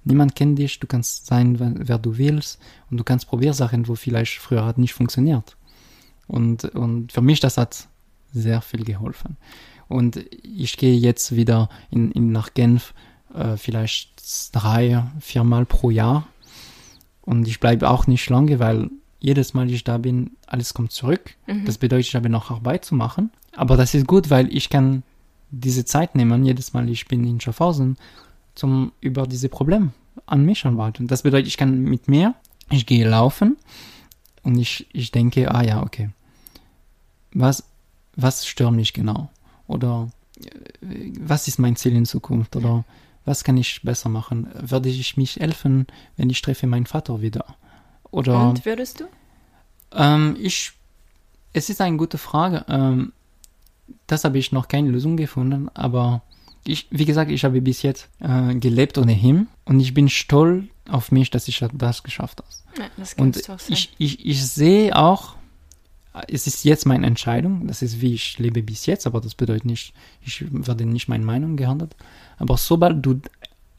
Niemand 0.03 0.35
kennt 0.35 0.57
dich, 0.57 0.79
du 0.79 0.87
kannst 0.87 1.27
sein, 1.27 1.59
wer, 1.59 1.73
wer 1.75 1.99
du 1.99 2.17
willst 2.17 2.59
und 2.89 2.97
du 2.97 3.03
kannst 3.03 3.27
probieren 3.27 3.53
Sachen, 3.53 3.87
wo 3.87 3.95
vielleicht 3.95 4.39
früher 4.39 4.65
hat 4.65 4.79
nicht 4.79 4.93
funktioniert. 4.93 5.57
Und, 6.27 6.65
und 6.65 7.11
für 7.11 7.21
mich, 7.21 7.39
das 7.39 7.57
hat 7.57 7.87
sehr 8.33 8.61
viel 8.61 8.83
geholfen. 8.83 9.37
Und 9.91 10.25
ich 10.43 10.77
gehe 10.77 10.95
jetzt 10.95 11.35
wieder 11.35 11.69
in, 11.89 12.11
in 12.11 12.31
nach 12.31 12.53
Genf, 12.53 12.93
äh, 13.33 13.57
vielleicht 13.57 14.11
drei, 14.53 15.03
viermal 15.19 15.65
pro 15.65 15.89
Jahr. 15.89 16.27
Und 17.21 17.47
ich 17.47 17.59
bleibe 17.59 17.89
auch 17.89 18.07
nicht 18.07 18.29
lange, 18.29 18.59
weil 18.59 18.89
jedes 19.19 19.53
Mal, 19.53 19.69
ich 19.69 19.83
da 19.83 19.97
bin, 19.97 20.31
alles 20.47 20.73
kommt 20.73 20.91
zurück. 20.91 21.35
Mhm. 21.45 21.65
Das 21.65 21.77
bedeutet, 21.77 22.07
ich 22.07 22.15
habe 22.15 22.29
noch 22.29 22.49
Arbeit 22.49 22.85
zu 22.85 22.95
machen. 22.95 23.31
Aber 23.55 23.77
das 23.77 23.93
ist 23.93 24.07
gut, 24.07 24.29
weil 24.29 24.53
ich 24.55 24.69
kann 24.69 25.03
diese 25.51 25.85
Zeit 25.85 26.15
nehmen, 26.15 26.45
jedes 26.45 26.73
Mal, 26.73 26.89
ich 26.89 27.07
bin 27.07 27.25
in 27.25 27.39
Schaffhausen, 27.39 27.97
zum 28.55 28.93
über 29.01 29.27
diese 29.27 29.49
Probleme 29.49 29.91
an 30.25 30.45
mich 30.45 30.65
arbeiten. 30.65 31.07
Das 31.07 31.23
bedeutet, 31.23 31.47
ich 31.47 31.57
kann 31.57 31.81
mit 31.81 32.07
mir, 32.07 32.35
ich 32.69 32.85
gehe 32.85 33.07
laufen 33.07 33.57
und 34.43 34.57
ich, 34.57 34.87
ich 34.93 35.11
denke, 35.11 35.53
ah 35.53 35.63
ja, 35.63 35.83
okay. 35.83 36.09
Was, 37.33 37.63
was 38.15 38.45
stört 38.45 38.73
mich 38.73 38.93
genau? 38.93 39.29
Oder 39.71 40.09
äh, 40.37 41.11
was 41.19 41.47
ist 41.47 41.59
mein 41.59 41.75
Ziel 41.75 41.95
in 41.95 42.05
Zukunft? 42.05 42.55
Oder 42.55 42.83
was 43.25 43.43
kann 43.43 43.57
ich 43.57 43.81
besser 43.83 44.09
machen? 44.09 44.47
Würde 44.53 44.89
ich 44.89 45.17
mich 45.17 45.37
helfen, 45.37 45.87
wenn 46.17 46.29
ich 46.29 46.41
treffe 46.41 46.67
meinen 46.67 46.85
Vater 46.85 47.21
wieder? 47.21 47.45
Oder 48.11 48.49
Und 48.49 48.65
würdest 48.65 48.99
du? 48.99 49.05
ähm, 49.93 50.35
ich, 50.39 50.73
es 51.53 51.69
ist 51.69 51.81
eine 51.81 51.97
gute 51.97 52.17
Frage. 52.17 52.65
Ähm, 52.67 53.13
das 54.07 54.23
habe 54.23 54.37
ich 54.37 54.51
noch 54.51 54.67
keine 54.67 54.89
Lösung 54.89 55.17
gefunden, 55.17 55.69
aber 55.73 56.21
ich, 56.65 56.87
wie 56.91 57.05
gesagt, 57.05 57.31
ich 57.31 57.43
habe 57.43 57.61
bis 57.61 57.81
jetzt 57.81 58.09
äh, 58.19 58.53
gelebt 58.55 58.97
ohne 58.97 59.13
ihn 59.13 59.47
und 59.65 59.79
ich 59.79 59.93
bin 59.93 60.09
stolz 60.09 60.65
auf 60.89 61.11
mich, 61.11 61.29
dass 61.29 61.47
ich 61.47 61.63
das 61.73 62.03
geschafft 62.03 62.39
habe. 62.39 62.49
Ja, 62.77 62.89
das 62.97 63.13
Und 63.15 63.41
ich, 63.67 63.93
ich, 63.97 64.25
ich 64.25 64.45
sehe 64.45 64.95
auch, 64.95 65.35
es 66.27 66.47
ist 66.47 66.63
jetzt 66.63 66.85
meine 66.85 67.07
Entscheidung, 67.07 67.67
das 67.67 67.81
ist 67.81 68.01
wie 68.01 68.13
ich 68.13 68.37
lebe 68.37 68.61
bis 68.61 68.85
jetzt, 68.85 69.07
aber 69.07 69.21
das 69.21 69.35
bedeutet 69.35 69.65
nicht, 69.65 69.93
ich 70.21 70.43
werde 70.51 70.85
nicht 70.85 71.07
meine 71.07 71.25
Meinung 71.25 71.55
gehandelt. 71.55 71.95
Aber 72.37 72.57
sobald 72.57 73.05
du 73.05 73.21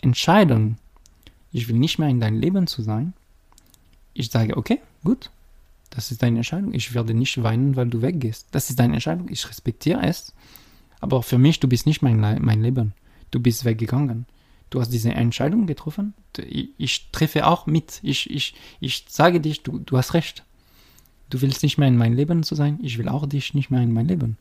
entscheiden, 0.01 0.79
ich 1.53 1.69
will 1.69 1.77
nicht 1.77 1.99
mehr 1.99 2.09
in 2.09 2.21
dein 2.21 2.37
Leben 2.37 2.67
zu 2.67 2.83
sein, 2.83 3.13
ich 4.15 4.31
sage, 4.31 4.57
okay, 4.57 4.81
gut, 5.05 5.31
das 5.91 6.11
ist 6.11 6.23
deine 6.23 6.39
Entscheidung. 6.39 6.73
Ich 6.73 6.95
werde 6.95 7.13
nicht 7.13 7.43
weinen, 7.43 7.77
weil 7.77 7.89
du 7.89 8.01
weggehst. 8.01 8.49
Das 8.51 8.71
ist 8.71 8.79
deine 8.79 8.95
Entscheidung. 8.95 9.29
Ich 9.29 9.47
respektiere 9.49 10.03
es. 10.03 10.33
Aber 11.01 11.23
für 11.23 11.39
mich, 11.39 11.61
du 11.61 11.69
bist 11.69 11.85
nicht 11.85 12.01
mein, 12.01 12.19
mein 12.19 12.63
Leben. 12.63 12.95
Du 13.31 13.41
bist 13.41 13.65
weggegangen. 13.65 14.27
Du 14.71 14.81
hast 14.81 14.91
diese 14.91 15.13
Entscheidung 15.13 15.67
getroffen. 15.67 16.15
Ich, 16.39 16.71
ich 16.79 17.11
treffe 17.13 17.47
auch 17.47 17.67
mit. 17.67 18.01
Ich, 18.03 18.31
ich, 18.31 18.55
ich 18.81 19.05
sage 19.09 19.41
dich, 19.41 19.63
du, 19.63 19.81
du 19.81 19.99
hast 19.99 20.15
recht. 20.15 20.45
Du 21.33 21.41
willst 21.41 21.63
nicht 21.63 21.79
mehr 21.79 21.89
in 21.89 21.97
mein 21.97 22.13
Leben 22.13 22.43
zu 22.43 22.55
sein. 22.55 22.79
Ich 22.83 22.99
will 22.99 23.09
auch 23.09 23.25
dich 23.25 23.55
nicht 23.55 23.71
mehr 23.71 23.81
in 23.81 23.95
mein 23.95 24.07
Leben. 24.07 24.37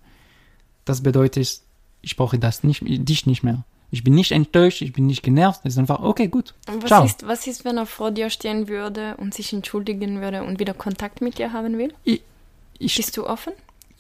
Das 0.84 1.02
bedeutet, 1.02 1.62
ich 2.02 2.18
brauche 2.18 2.38
das 2.38 2.66
nicht, 2.66 2.84
dich 2.86 3.26
nicht 3.26 3.44
mehr. 3.44 3.64
Ich 3.92 4.04
bin 4.04 4.14
nicht 4.14 4.34
enttäuscht, 4.34 4.82
ich 4.82 4.92
bin 4.92 5.06
nicht 5.08 5.24
genervt. 5.24 5.62
Es 5.64 5.76
ist 5.76 5.80
einfach, 5.80 6.02
okay, 6.02 6.28
gut. 6.28 6.54
Und 6.68 6.84
was 6.84 6.90
Ciao. 6.90 7.06
ist, 7.06 7.26
was 7.26 7.48
ist, 7.48 7.64
wenn 7.64 7.78
er 7.78 7.86
vor 7.86 8.12
dir 8.12 8.30
stehen 8.30 8.68
würde 8.68 9.16
und 9.18 9.34
sich 9.34 9.54
entschuldigen 9.54 10.20
würde 10.20 10.44
und 10.44 10.60
wieder 10.60 10.74
Kontakt 10.74 11.22
mit 11.22 11.38
dir 11.38 11.54
haben 11.54 11.78
will? 11.78 11.94
Ich, 12.04 12.98
Bist 12.98 13.16
du 13.16 13.26
offen? 13.26 13.54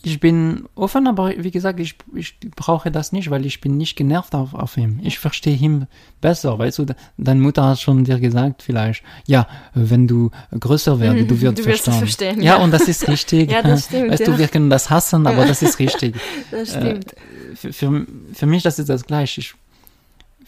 Ich 0.03 0.19
bin 0.19 0.65
offen, 0.75 1.07
aber 1.07 1.31
wie 1.37 1.51
gesagt, 1.51 1.79
ich, 1.79 1.95
ich 2.15 2.37
brauche 2.55 2.91
das 2.91 3.11
nicht, 3.11 3.29
weil 3.29 3.45
ich 3.45 3.61
bin 3.61 3.77
nicht 3.77 3.95
genervt 3.95 4.33
auf, 4.35 4.53
auf 4.53 4.77
ihn. 4.77 4.99
Ich 5.03 5.19
verstehe 5.19 5.55
ihn 5.55 5.87
besser, 6.21 6.57
weißt 6.57 6.79
du. 6.79 6.85
de- 6.85 6.95
Deine 7.17 7.41
Mutter 7.41 7.63
hat 7.65 7.79
schon 7.79 8.03
dir 8.03 8.19
gesagt, 8.19 8.63
vielleicht, 8.63 9.03
ja, 9.27 9.47
wenn 9.73 10.07
du 10.07 10.31
größer 10.59 10.99
werde, 10.99 11.25
du 11.25 11.39
wirst 11.41 11.57
Du 11.59 11.65
wirst 11.65 11.83
verstehen. 11.85 11.93
verstehen, 11.99 12.41
Ja, 12.41 12.57
ja. 12.57 12.63
und 12.63 12.71
das 12.71 12.87
ist 12.87 13.07
richtig. 13.07 13.51
Ja, 13.51 13.61
das 13.61 13.85
stimmt, 13.85 14.11
Weißt 14.11 14.21
ja. 14.21 14.25
du, 14.31 14.37
wir 14.37 14.47
können 14.47 14.69
das 14.69 14.89
hassen, 14.89 15.27
aber 15.27 15.45
das 15.45 15.61
ist 15.61 15.77
richtig. 15.79 16.15
Das 16.51 16.73
Äh, 16.75 16.79
stimmt. 16.81 17.15
für, 17.55 17.73
für, 17.73 18.07
für 18.33 18.45
mich 18.45 18.63
das 18.63 18.79
ist 18.79 18.89
das 18.89 19.05
gleiche. 19.05 19.41
Ich, 19.41 19.53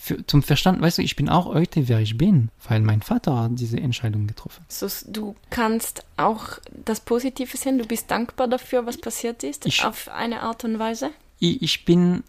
für, 0.05 0.27
zum 0.27 0.43
Verstand, 0.43 0.81
weißt 0.81 0.97
du, 0.97 1.01
ich 1.01 1.15
bin 1.15 1.29
auch 1.29 1.45
heute, 1.45 1.87
wer 1.87 1.99
ich 2.01 2.17
bin, 2.17 2.49
weil 2.67 2.81
mein 2.81 3.01
Vater 3.01 3.37
hat 3.43 3.51
diese 3.53 3.79
Entscheidung 3.79 4.27
getroffen. 4.27 4.61
So, 4.67 4.87
du 5.07 5.33
kannst 5.49 6.03
auch 6.17 6.59
das 6.83 6.99
Positive 6.99 7.55
sehen. 7.55 7.77
Du 7.77 7.85
bist 7.85 8.11
dankbar 8.11 8.49
dafür, 8.49 8.85
was 8.85 8.97
passiert 8.97 9.43
ist, 9.43 9.65
Ich- 9.65 9.85
auf 9.85 10.09
eine 10.09 10.41
Art 10.41 10.65
und 10.65 10.77
Weise. 10.77 11.11
Ich, 11.39 11.61
ich 11.61 11.85
bin, 11.85 12.23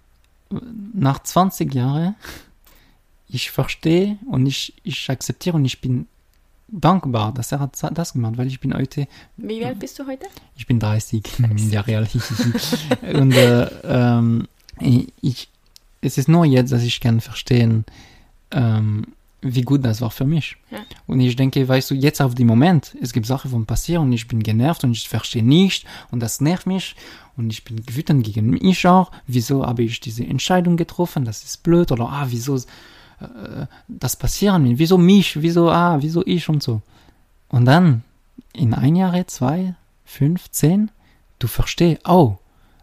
nach 0.93 1.21
20 1.25 1.75
Jahren, 1.75 2.15
ich 3.29 3.51
verstehe 3.51 4.19
und 4.31 4.47
ich, 4.47 4.75
ich 4.85 5.11
akzeptiere 5.11 5.57
und 5.57 5.65
ich 5.65 5.81
bin 5.81 6.07
dankbar, 6.69 7.35
dass 7.35 7.51
er 7.51 7.59
hat 7.59 7.77
das 7.99 8.13
gemacht, 8.13 8.37
weil 8.37 8.47
ich 8.47 8.61
bin 8.61 8.73
heute. 8.73 9.09
Wie 9.37 9.65
alt 9.65 9.81
bist 9.81 9.99
du 9.99 10.07
heute? 10.07 10.27
Ich 10.57 10.67
bin 10.69 10.79
30, 10.79 11.23
30. 11.25 11.73
ja 11.73 11.81
real. 11.81 12.07
und 13.15 13.33
äh, 13.33 13.65
ähm, 13.83 14.47
ich, 14.81 15.49
es 16.05 16.19
ist 16.19 16.29
nur 16.29 16.45
jetzt, 16.45 16.73
dass 16.73 16.83
ich 16.83 17.01
kann 17.01 17.21
verstehen, 17.21 17.85
ähm, 18.51 19.07
wie 19.41 19.63
gut 19.63 19.85
das 19.85 20.01
war 20.01 20.11
für 20.11 20.25
mich. 20.25 20.57
Ja. 20.71 20.79
Und 21.07 21.21
ich 21.21 21.37
denke, 21.37 21.67
weißt 21.69 21.91
du, 21.91 21.95
jetzt 21.95 22.23
auf 22.23 22.35
dem 22.35 22.47
Moment, 22.47 22.97
es 23.01 23.13
gibt 23.13 23.27
Sachen, 23.27 23.51
die 23.51 23.65
passieren 23.65 24.05
und 24.05 24.13
ich 24.13 24.27
bin 24.27 24.43
genervt 24.43 24.85
und 24.85 24.93
ich 24.93 25.09
verstehe 25.09 25.45
nicht 25.45 25.87
und 26.11 26.21
das 26.21 26.41
nervt 26.41 26.67
mich 26.67 26.97
und 27.37 27.53
ich 27.53 27.63
bin 27.65 27.83
wütend 27.95 28.25
gegen 28.25 28.51
mich 28.51 28.87
auch. 28.87 29.11
Wieso 29.27 29.67
habe 29.67 29.83
ich 29.83 30.01
diese 30.01 30.25
Entscheidung 30.25 30.77
getroffen? 30.77 31.25
Das 31.25 31.45
ist 31.45 31.63
blöd 31.63 31.93
oder 31.93 32.09
ah, 32.09 32.27
wieso 32.31 32.57
äh, 32.57 33.67
das 33.89 34.17
passieren? 34.17 34.79
Wieso 34.79 34.97
mich? 34.97 35.41
Wieso 35.43 35.71
ah, 35.71 35.99
wieso 36.01 36.25
ich 36.27 36.49
und 36.49 36.63
so. 36.63 36.81
Und 37.49 37.67
dann 37.67 38.03
in 38.55 38.73
ein 38.73 38.97
Jahr, 38.97 39.27
zwei, 39.27 39.75
fünf, 40.05 40.51
zehn, 40.51 40.91
du 41.39 41.49
verstehst, 41.49 42.01
oh, 42.07 42.39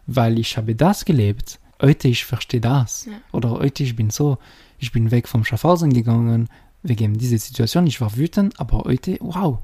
weil 0.06 0.38
ich 0.38 0.56
habe 0.56 0.74
das 0.76 1.04
gelebt. 1.04 1.58
Heute 1.82 2.08
ich 2.08 2.24
verstehe 2.24 2.60
das. 2.60 3.06
Ja. 3.06 3.12
Oder 3.32 3.50
heute 3.50 3.82
ich 3.82 3.96
bin 3.96 4.10
so 4.10 4.38
ich 4.78 4.92
bin 4.92 5.10
weg 5.10 5.28
vom 5.28 5.44
Schaffhausen 5.44 5.92
gegangen 5.92 6.48
wegen 6.82 7.18
dieser 7.18 7.38
Situation. 7.38 7.86
Ich 7.86 8.00
war 8.00 8.16
wütend, 8.16 8.58
aber 8.58 8.78
heute, 8.84 9.16
wow, 9.20 9.58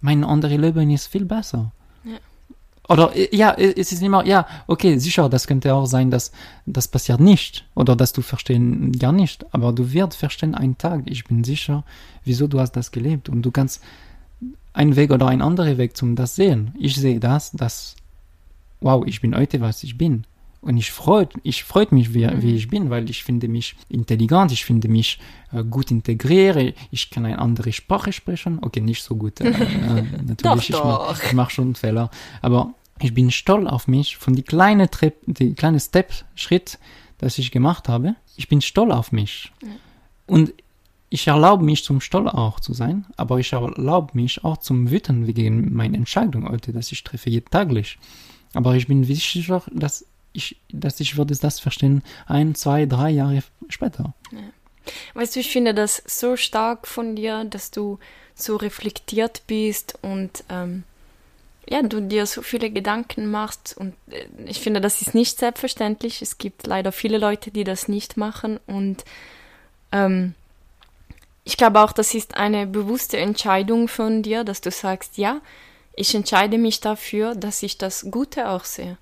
mein 0.00 0.24
anderes 0.24 0.58
Leben 0.58 0.90
ist 0.90 1.06
viel 1.06 1.24
besser. 1.24 1.72
Ja. 2.04 2.18
Oder 2.88 3.14
äh, 3.16 3.34
ja, 3.34 3.52
äh, 3.52 3.72
es 3.76 3.92
ist 3.92 4.02
immer, 4.02 4.26
ja, 4.26 4.46
okay, 4.66 4.98
sicher, 4.98 5.28
das 5.28 5.46
könnte 5.46 5.74
auch 5.74 5.86
sein, 5.86 6.10
dass 6.10 6.32
das 6.66 6.88
passiert 6.88 7.20
nicht 7.20 7.64
oder 7.74 7.96
dass 7.96 8.12
du 8.12 8.22
verstehen 8.22 8.92
gar 8.92 9.12
nicht, 9.12 9.46
aber 9.54 9.72
du 9.72 9.92
wirst 9.92 10.16
verstehen 10.16 10.54
einen 10.54 10.76
Tag, 10.76 11.02
ich 11.06 11.24
bin 11.24 11.44
sicher, 11.44 11.84
wieso 12.24 12.46
du 12.48 12.60
hast 12.60 12.72
das 12.72 12.90
gelebt 12.90 13.28
und 13.28 13.42
du 13.42 13.50
kannst 13.50 13.82
einen 14.74 14.96
Weg 14.96 15.10
oder 15.10 15.28
einen 15.28 15.42
anderen 15.42 15.78
Weg 15.78 15.96
zum 15.96 16.16
das 16.16 16.34
sehen. 16.34 16.74
Ich 16.78 16.96
sehe 16.96 17.20
das, 17.20 17.52
das, 17.52 17.96
wow, 18.80 19.04
ich 19.06 19.20
bin 19.20 19.36
heute, 19.36 19.60
was 19.60 19.82
ich 19.84 19.96
bin. 19.96 20.24
Und 20.62 20.76
ich 20.76 20.92
freut, 20.92 21.34
ich 21.42 21.64
freut 21.64 21.90
mich, 21.90 22.14
wie, 22.14 22.24
mhm. 22.24 22.40
wie 22.40 22.54
ich 22.54 22.68
bin, 22.68 22.88
weil 22.88 23.10
ich 23.10 23.24
finde 23.24 23.48
mich 23.48 23.74
intelligent, 23.88 24.52
ich 24.52 24.64
finde 24.64 24.88
mich 24.88 25.18
äh, 25.52 25.64
gut 25.64 25.90
integriert, 25.90 26.74
ich 26.92 27.10
kann 27.10 27.26
eine 27.26 27.40
andere 27.40 27.72
Sprache 27.72 28.12
sprechen. 28.12 28.60
Okay, 28.62 28.80
nicht 28.80 29.02
so 29.02 29.16
gut. 29.16 29.40
Äh, 29.40 29.48
äh 29.50 30.04
natürlich, 30.24 30.68
doch, 30.68 31.12
ich, 31.18 31.24
ich 31.24 31.32
mache 31.32 31.50
schon 31.50 31.74
Fehler. 31.74 32.10
Aber 32.42 32.74
ich 33.00 33.12
bin 33.12 33.32
stolz 33.32 33.68
auf 33.68 33.88
mich 33.88 34.16
von 34.16 34.34
die 34.34 34.44
kleine 34.44 34.88
Trip, 34.88 35.16
die 35.26 35.54
kleine 35.54 35.80
Step, 35.80 36.12
Schritt, 36.36 36.78
das 37.18 37.38
ich 37.38 37.50
gemacht 37.50 37.88
habe. 37.88 38.14
Ich 38.36 38.48
bin 38.48 38.60
stolz 38.60 38.92
auf 38.92 39.10
mich. 39.10 39.50
Mhm. 39.62 39.68
Und 40.26 40.54
ich 41.10 41.26
erlaube 41.26 41.64
mich 41.64 41.82
zum 41.82 42.00
Stolz 42.00 42.32
auch 42.32 42.60
zu 42.60 42.72
sein, 42.72 43.04
aber 43.16 43.38
ich 43.38 43.52
erlaube 43.52 44.12
mich 44.14 44.44
auch 44.44 44.58
zum 44.58 44.90
Wüten 44.92 45.26
wegen 45.26 45.74
meiner 45.74 45.98
Entscheidung 45.98 46.48
heute, 46.48 46.72
dass 46.72 46.92
ich 46.92 47.02
treffe 47.02 47.28
jeden 47.28 47.50
täglich. 47.50 47.98
Aber 48.54 48.76
ich 48.76 48.86
bin 48.86 49.02
sicher, 49.04 49.62
dass 49.72 50.06
ich, 50.32 50.56
dass 50.70 51.00
ich 51.00 51.16
würde 51.16 51.36
das 51.36 51.60
verstehen 51.60 52.02
ein, 52.26 52.54
zwei, 52.54 52.86
drei 52.86 53.10
Jahre 53.10 53.42
später. 53.68 54.14
Ja. 54.30 54.38
Weißt 55.14 55.36
du, 55.36 55.40
ich 55.40 55.50
finde 55.50 55.74
das 55.74 56.02
so 56.06 56.36
stark 56.36 56.88
von 56.88 57.14
dir, 57.14 57.44
dass 57.44 57.70
du 57.70 57.98
so 58.34 58.56
reflektiert 58.56 59.42
bist 59.46 59.98
und 60.02 60.44
ähm, 60.48 60.84
ja, 61.68 61.82
du 61.82 62.00
dir 62.00 62.26
so 62.26 62.42
viele 62.42 62.70
Gedanken 62.70 63.30
machst 63.30 63.76
und 63.76 63.94
äh, 64.10 64.26
ich 64.46 64.60
finde, 64.60 64.80
das 64.80 65.00
ist 65.02 65.14
nicht 65.14 65.38
selbstverständlich. 65.38 66.22
Es 66.22 66.38
gibt 66.38 66.66
leider 66.66 66.90
viele 66.90 67.18
Leute, 67.18 67.50
die 67.50 67.64
das 67.64 67.88
nicht 67.88 68.16
machen 68.16 68.58
und 68.66 69.04
ähm, 69.92 70.34
ich 71.44 71.56
glaube 71.56 71.80
auch, 71.80 71.92
das 71.92 72.14
ist 72.14 72.36
eine 72.36 72.66
bewusste 72.66 73.18
Entscheidung 73.18 73.88
von 73.88 74.22
dir, 74.22 74.44
dass 74.44 74.60
du 74.60 74.70
sagst, 74.70 75.18
ja, 75.18 75.40
ich 75.94 76.14
entscheide 76.14 76.56
mich 76.56 76.80
dafür, 76.80 77.34
dass 77.34 77.62
ich 77.62 77.78
das 77.78 78.06
Gute 78.10 78.48
auch 78.48 78.64
sehe. 78.64 78.96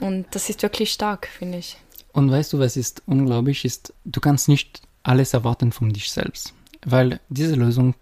Und 0.00 0.26
das 0.32 0.50
ist 0.50 0.62
wirklich 0.62 0.92
stark, 0.92 1.26
finde 1.26 1.58
ich. 1.58 1.76
Und 2.12 2.30
weißt 2.30 2.52
du, 2.52 2.58
was 2.58 2.76
ist 2.76 3.02
unglaublich 3.06 3.64
ist, 3.64 3.92
du 4.04 4.20
kannst 4.20 4.48
nicht 4.48 4.82
alles 5.02 5.34
erwarten 5.34 5.72
von 5.72 5.92
dich 5.92 6.10
selbst, 6.10 6.54
weil 6.84 7.20
diese 7.28 7.54
Lösung 7.54 7.94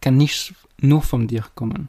kann 0.00 0.16
nicht 0.16 0.54
nur 0.78 1.02
von 1.02 1.28
dir 1.28 1.44
kommen. 1.54 1.88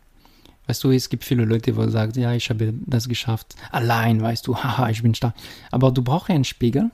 Weißt 0.67 0.83
du, 0.83 0.91
es 0.91 1.09
gibt 1.09 1.23
viele 1.23 1.43
Leute, 1.43 1.73
die 1.73 1.91
sagen, 1.91 2.19
ja, 2.19 2.33
ich 2.33 2.49
habe 2.49 2.73
das 2.85 3.09
geschafft, 3.09 3.55
allein, 3.71 4.21
weißt 4.21 4.47
du, 4.47 4.55
haha, 4.63 4.89
ich 4.89 5.01
bin 5.01 5.15
stark. 5.15 5.33
Aber 5.71 5.91
du 5.91 6.01
brauchst 6.01 6.29
einen 6.29 6.43
Spiegel. 6.43 6.91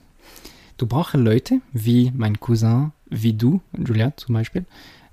Du 0.78 0.86
brauchst 0.86 1.14
Leute 1.14 1.60
wie 1.72 2.12
mein 2.16 2.38
Cousin, 2.40 2.92
wie 3.06 3.32
du, 3.32 3.60
Julia 3.76 4.16
zum 4.16 4.34
Beispiel, 4.34 4.64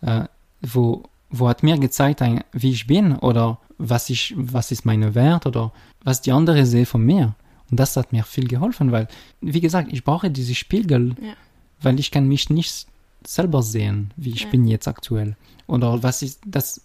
äh, 0.01 0.25
wo, 0.61 1.03
wo 1.31 1.49
hat 1.49 1.63
mir 1.63 1.77
gezeigt, 1.79 2.21
wie 2.53 2.71
ich 2.71 2.87
bin 2.87 3.15
oder 3.17 3.59
was 3.77 4.09
ich, 4.09 4.33
was 4.37 4.71
ist 4.71 4.85
meine 4.85 5.15
Wert 5.15 5.47
oder 5.47 5.73
was 6.03 6.21
die 6.21 6.31
andere 6.31 6.65
sehen 6.65 6.85
von 6.85 7.01
mir. 7.01 7.35
Und 7.71 7.79
das 7.79 7.97
hat 7.97 8.11
mir 8.11 8.23
viel 8.23 8.47
geholfen, 8.47 8.91
weil, 8.91 9.07
wie 9.41 9.61
gesagt, 9.61 9.91
ich 9.91 10.03
brauche 10.03 10.29
diese 10.29 10.55
Spiegel, 10.55 11.15
ja. 11.21 11.33
weil 11.81 11.99
ich 11.99 12.11
kann 12.11 12.27
mich 12.27 12.49
nicht 12.49 12.87
selber 13.25 13.63
sehen, 13.63 14.13
wie 14.15 14.31
ich 14.31 14.43
ja. 14.43 14.49
bin 14.49 14.67
jetzt 14.67 14.87
aktuell. 14.87 15.35
Oder 15.67 16.03
was 16.03 16.21
ist 16.21 16.41
das, 16.45 16.81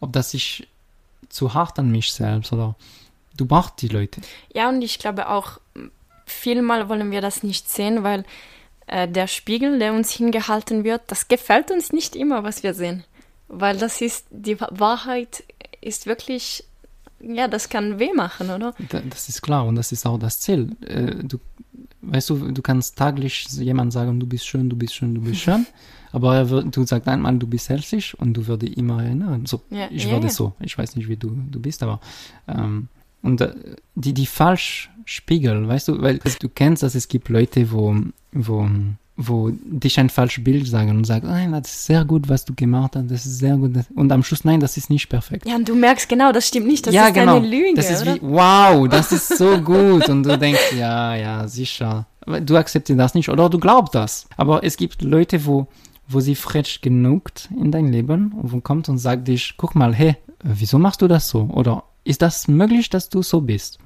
ob 0.00 0.12
das 0.12 0.34
ich 0.34 0.68
zu 1.28 1.54
hart 1.54 1.78
an 1.78 1.90
mich 1.90 2.12
selbst 2.12 2.52
oder 2.52 2.76
du 3.36 3.46
brauchst 3.46 3.80
die 3.82 3.88
Leute. 3.88 4.20
Ja, 4.52 4.68
und 4.68 4.82
ich 4.82 4.98
glaube 4.98 5.28
auch, 5.28 5.60
vielmal 6.26 6.88
wollen 6.88 7.10
wir 7.10 7.20
das 7.20 7.42
nicht 7.42 7.70
sehen, 7.70 8.02
weil 8.02 8.24
äh, 8.86 9.08
der 9.08 9.26
Spiegel, 9.26 9.78
der 9.78 9.92
uns 9.92 10.10
hingehalten 10.12 10.84
wird, 10.84 11.02
das 11.06 11.28
gefällt 11.28 11.70
uns 11.70 11.92
nicht 11.92 12.16
immer, 12.16 12.44
was 12.44 12.62
wir 12.62 12.74
sehen. 12.74 13.04
Weil 13.48 13.78
das 13.78 14.00
ist, 14.00 14.26
die 14.30 14.60
Wahrheit 14.60 15.44
ist 15.80 16.06
wirklich 16.06 16.64
ja, 17.20 17.48
das 17.48 17.68
kann 17.68 17.98
weh 17.98 18.12
machen, 18.12 18.50
oder? 18.50 18.74
Das 19.10 19.28
ist 19.28 19.42
klar 19.42 19.66
und 19.66 19.74
das 19.74 19.92
ist 19.92 20.06
auch 20.06 20.18
das 20.18 20.40
Ziel. 20.40 20.76
Äh, 20.86 21.16
du, 21.24 21.38
weißt 22.02 22.30
du, 22.30 22.52
du 22.52 22.62
kannst 22.62 22.96
täglich 22.96 23.46
jemand 23.50 23.92
sagen, 23.92 24.20
du 24.20 24.26
bist 24.26 24.46
schön, 24.46 24.68
du 24.70 24.76
bist 24.76 24.94
schön, 24.94 25.14
du 25.14 25.20
bist 25.20 25.40
schön, 25.40 25.66
aber 26.12 26.36
er 26.36 26.50
wird, 26.50 26.76
du 26.76 26.84
sagst 26.84 27.08
einmal, 27.08 27.36
du 27.38 27.46
bist 27.46 27.68
hässlich 27.68 28.18
und 28.18 28.34
du 28.34 28.46
würdest 28.46 28.76
immer 28.76 29.02
erinnern. 29.02 29.46
So, 29.46 29.62
ja, 29.70 29.88
ich 29.90 30.04
ja, 30.04 30.12
würde 30.12 30.26
ja. 30.26 30.32
so. 30.32 30.54
Ich 30.60 30.76
weiß 30.78 30.96
nicht, 30.96 31.08
wie 31.08 31.16
du, 31.16 31.36
du 31.50 31.60
bist, 31.60 31.82
aber 31.82 32.00
ähm, 32.46 32.88
und 33.22 33.40
äh, 33.40 33.52
die, 33.94 34.14
die 34.14 34.26
falsch 34.26 34.90
spiegeln, 35.04 35.66
weißt 35.66 35.88
du, 35.88 36.02
weil 36.02 36.18
du 36.18 36.48
kennst, 36.48 36.82
dass 36.82 36.94
es 36.94 37.08
gibt 37.08 37.28
Leute, 37.28 37.72
wo, 37.72 37.96
wo 38.32 38.68
wo 39.20 39.50
dich 39.50 39.98
ein 39.98 40.10
falsches 40.10 40.44
Bild 40.44 40.68
sagen 40.68 40.90
und 40.90 41.04
sagen, 41.04 41.26
nein, 41.26 41.50
das 41.50 41.66
ist 41.66 41.86
sehr 41.86 42.04
gut, 42.04 42.28
was 42.28 42.44
du 42.44 42.54
gemacht 42.54 42.94
hast, 42.94 43.10
das 43.10 43.26
ist 43.26 43.40
sehr 43.40 43.56
gut. 43.56 43.72
Und 43.96 44.12
am 44.12 44.22
Schluss, 44.22 44.44
nein, 44.44 44.60
das 44.60 44.76
ist 44.76 44.90
nicht 44.90 45.08
perfekt. 45.08 45.44
Ja, 45.44 45.56
und 45.56 45.68
du 45.68 45.74
merkst 45.74 46.08
genau, 46.08 46.30
das 46.30 46.46
stimmt 46.46 46.68
nicht, 46.68 46.86
das 46.86 46.94
ja, 46.94 47.08
ist 47.08 47.14
genau. 47.14 47.38
eine 47.38 47.48
Lüge, 47.48 47.74
das 47.74 47.90
ist 47.90 48.02
oder? 48.02 48.14
Wie, 48.14 48.20
wow, 48.22 48.88
das 48.88 49.10
ist 49.10 49.36
so 49.36 49.58
gut. 49.58 50.08
Und 50.08 50.22
du 50.22 50.38
denkst, 50.38 50.72
ja, 50.78 51.16
ja, 51.16 51.48
sicher. 51.48 52.06
Du 52.44 52.56
akzeptierst 52.56 53.00
das 53.00 53.14
nicht 53.14 53.28
oder 53.28 53.50
du 53.50 53.58
glaubst 53.58 53.96
das. 53.96 54.28
Aber 54.36 54.62
es 54.62 54.76
gibt 54.76 55.02
Leute, 55.02 55.44
wo, 55.44 55.66
wo 56.06 56.20
sie 56.20 56.36
frisch 56.36 56.80
genug 56.80 57.32
in 57.50 57.72
dein 57.72 57.90
Leben 57.90 58.32
und 58.40 58.52
wo 58.52 58.60
kommt 58.60 58.88
und 58.88 58.98
sagt 58.98 59.26
dich, 59.26 59.54
guck 59.56 59.74
mal, 59.74 59.92
hey, 59.94 60.16
wieso 60.44 60.78
machst 60.78 61.02
du 61.02 61.08
das 61.08 61.28
so? 61.28 61.50
Oder 61.52 61.82
ist 62.04 62.22
das 62.22 62.46
möglich, 62.46 62.88
dass 62.88 63.08
du 63.08 63.22
so 63.22 63.40
bist? 63.40 63.80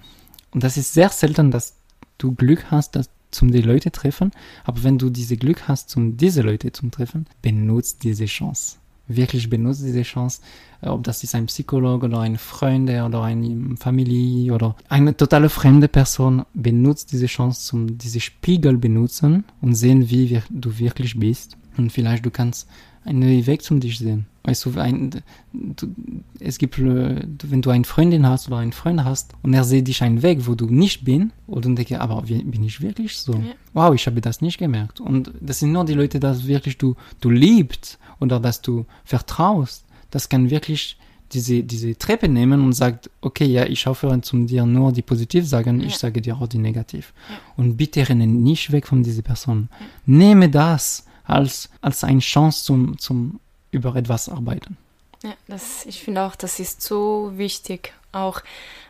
Und 0.51 0.63
das 0.63 0.77
ist 0.77 0.93
sehr 0.93 1.09
selten, 1.09 1.51
dass 1.51 1.77
du 2.19 2.35
Glück 2.35 2.67
hast, 2.71 2.97
dass 2.97 3.09
zum 3.33 3.51
die 3.51 3.63
Leute 3.63 3.91
treffen. 3.91 4.31
Aber 4.65 4.83
wenn 4.85 4.99
du 4.99 5.11
diese 5.11 5.37
Glück 5.37 5.69
hast, 5.69 5.97
um 5.97 6.17
diese 6.17 6.43
Leute 6.43 6.73
zu 6.73 6.89
treffen, 6.91 7.27
benutzt 7.43 8.05
diese 8.05 8.27
Chance. 8.27 8.77
Wirklich 9.09 9.51
benutzt 9.51 9.83
diese 9.85 10.03
Chance, 10.03 10.41
äh, 10.81 10.89
ob 10.89 11.03
das 11.05 11.25
ist 11.25 11.35
ein 11.35 11.47
Psychologe 11.47 12.07
oder 12.07 12.21
ein 12.21 12.39
Freund 12.39 12.89
oder 12.89 13.23
eine 13.23 13.77
Familie 13.77 14.55
oder 14.55 14.77
eine 14.89 15.17
totale 15.17 15.49
fremde 15.49 15.89
Person, 15.89 16.45
benutzt 16.55 17.13
diese 17.13 17.27
Chance, 17.27 17.75
um 17.75 17.99
diese 17.99 18.21
Spiegel 18.21 18.79
benutzen 18.79 19.45
und 19.61 19.75
sehen, 19.75 20.09
wie 20.09 20.41
du 20.51 20.79
wirklich 20.79 21.19
bist. 21.19 21.57
Und 21.77 21.91
vielleicht 21.91 22.25
du 22.25 22.31
kannst 22.31 22.69
einen 23.05 23.47
Weg 23.47 23.62
zum 23.62 23.81
dich 23.81 23.99
sehen. 23.99 24.27
Weißt 24.45 24.65
du, 24.65 24.81
ein, 24.81 25.11
du, 25.53 25.95
es 26.41 26.59
gibt, 26.59 26.79
äh, 26.79 27.23
wenn 27.45 27.62
du 27.62 27.70
eine 27.70 27.85
Freundin 27.85 28.27
hast 28.27 28.49
oder 28.49 28.59
einen 28.59 28.73
Freund 28.73 29.05
hast 29.05 29.35
und 29.43 29.55
er 29.55 29.62
sieht 29.62 29.87
dich 29.87 30.03
einen 30.03 30.23
Weg, 30.23 30.47
wo 30.47 30.55
du 30.55 30.66
nicht 30.66 31.05
bin, 31.05 31.33
und 31.47 31.65
dann 31.65 31.77
denke 31.77 32.01
aber 32.01 32.23
bin 32.23 32.65
ich 32.65 32.81
wirklich 32.81 33.16
so? 33.16 33.35
Ja. 33.35 33.55
Wow, 33.73 33.95
ich 33.95 34.07
habe 34.07 34.20
das 34.20 34.41
nicht 34.41 34.59
gemerkt. 34.59 35.01
Und 35.01 35.33
das 35.41 35.61
sind 35.61 35.73
nur 35.73 35.85
die 35.85 35.95
Leute, 35.95 36.19
dass 36.19 36.47
wirklich 36.47 36.77
du, 36.77 36.97
du 37.20 37.31
liebst 37.31 37.99
oder 38.19 38.41
dass 38.41 38.61
du 38.62 38.85
vertraust. 39.05 39.85
Das 40.11 40.29
kann 40.29 40.51
wirklich 40.51 40.99
diese, 41.33 41.62
diese 41.62 41.97
Treppe 41.97 42.29
nehmen 42.29 42.62
und 42.65 42.73
sagt, 42.73 43.11
okay, 43.20 43.47
ja, 43.47 43.65
ich 43.65 43.87
aufhöre 43.87 44.20
zum 44.20 44.47
dir 44.47 44.66
nur 44.66 44.93
die 44.93 45.03
positiv 45.03 45.47
sagen, 45.47 45.81
ja. 45.81 45.87
ich 45.87 45.97
sage 45.97 46.20
dir 46.20 46.37
auch 46.37 46.49
die 46.49 46.59
negativ. 46.59 47.12
Ja. 47.29 47.37
Und 47.57 47.77
bitte 47.77 48.09
renne 48.09 48.27
nicht 48.27 48.73
weg 48.73 48.87
von 48.87 49.03
dieser 49.03 49.23
Person. 49.23 49.69
Nehme 50.05 50.51
das 50.51 51.07
als, 51.33 51.69
als 51.81 52.05
eine 52.05 52.21
Chance 52.21 52.65
zum, 52.65 52.99
zum 52.99 53.41
über 53.71 53.97
etwas 53.97 54.29
arbeiten. 54.29 54.77
Ja, 55.23 55.35
das, 55.49 55.87
ich 55.87 56.03
finde 56.03 56.23
auch, 56.23 56.37
das 56.37 56.59
ist 56.59 56.83
so 56.83 57.33
wichtig, 57.35 57.93
auch, 58.13 58.41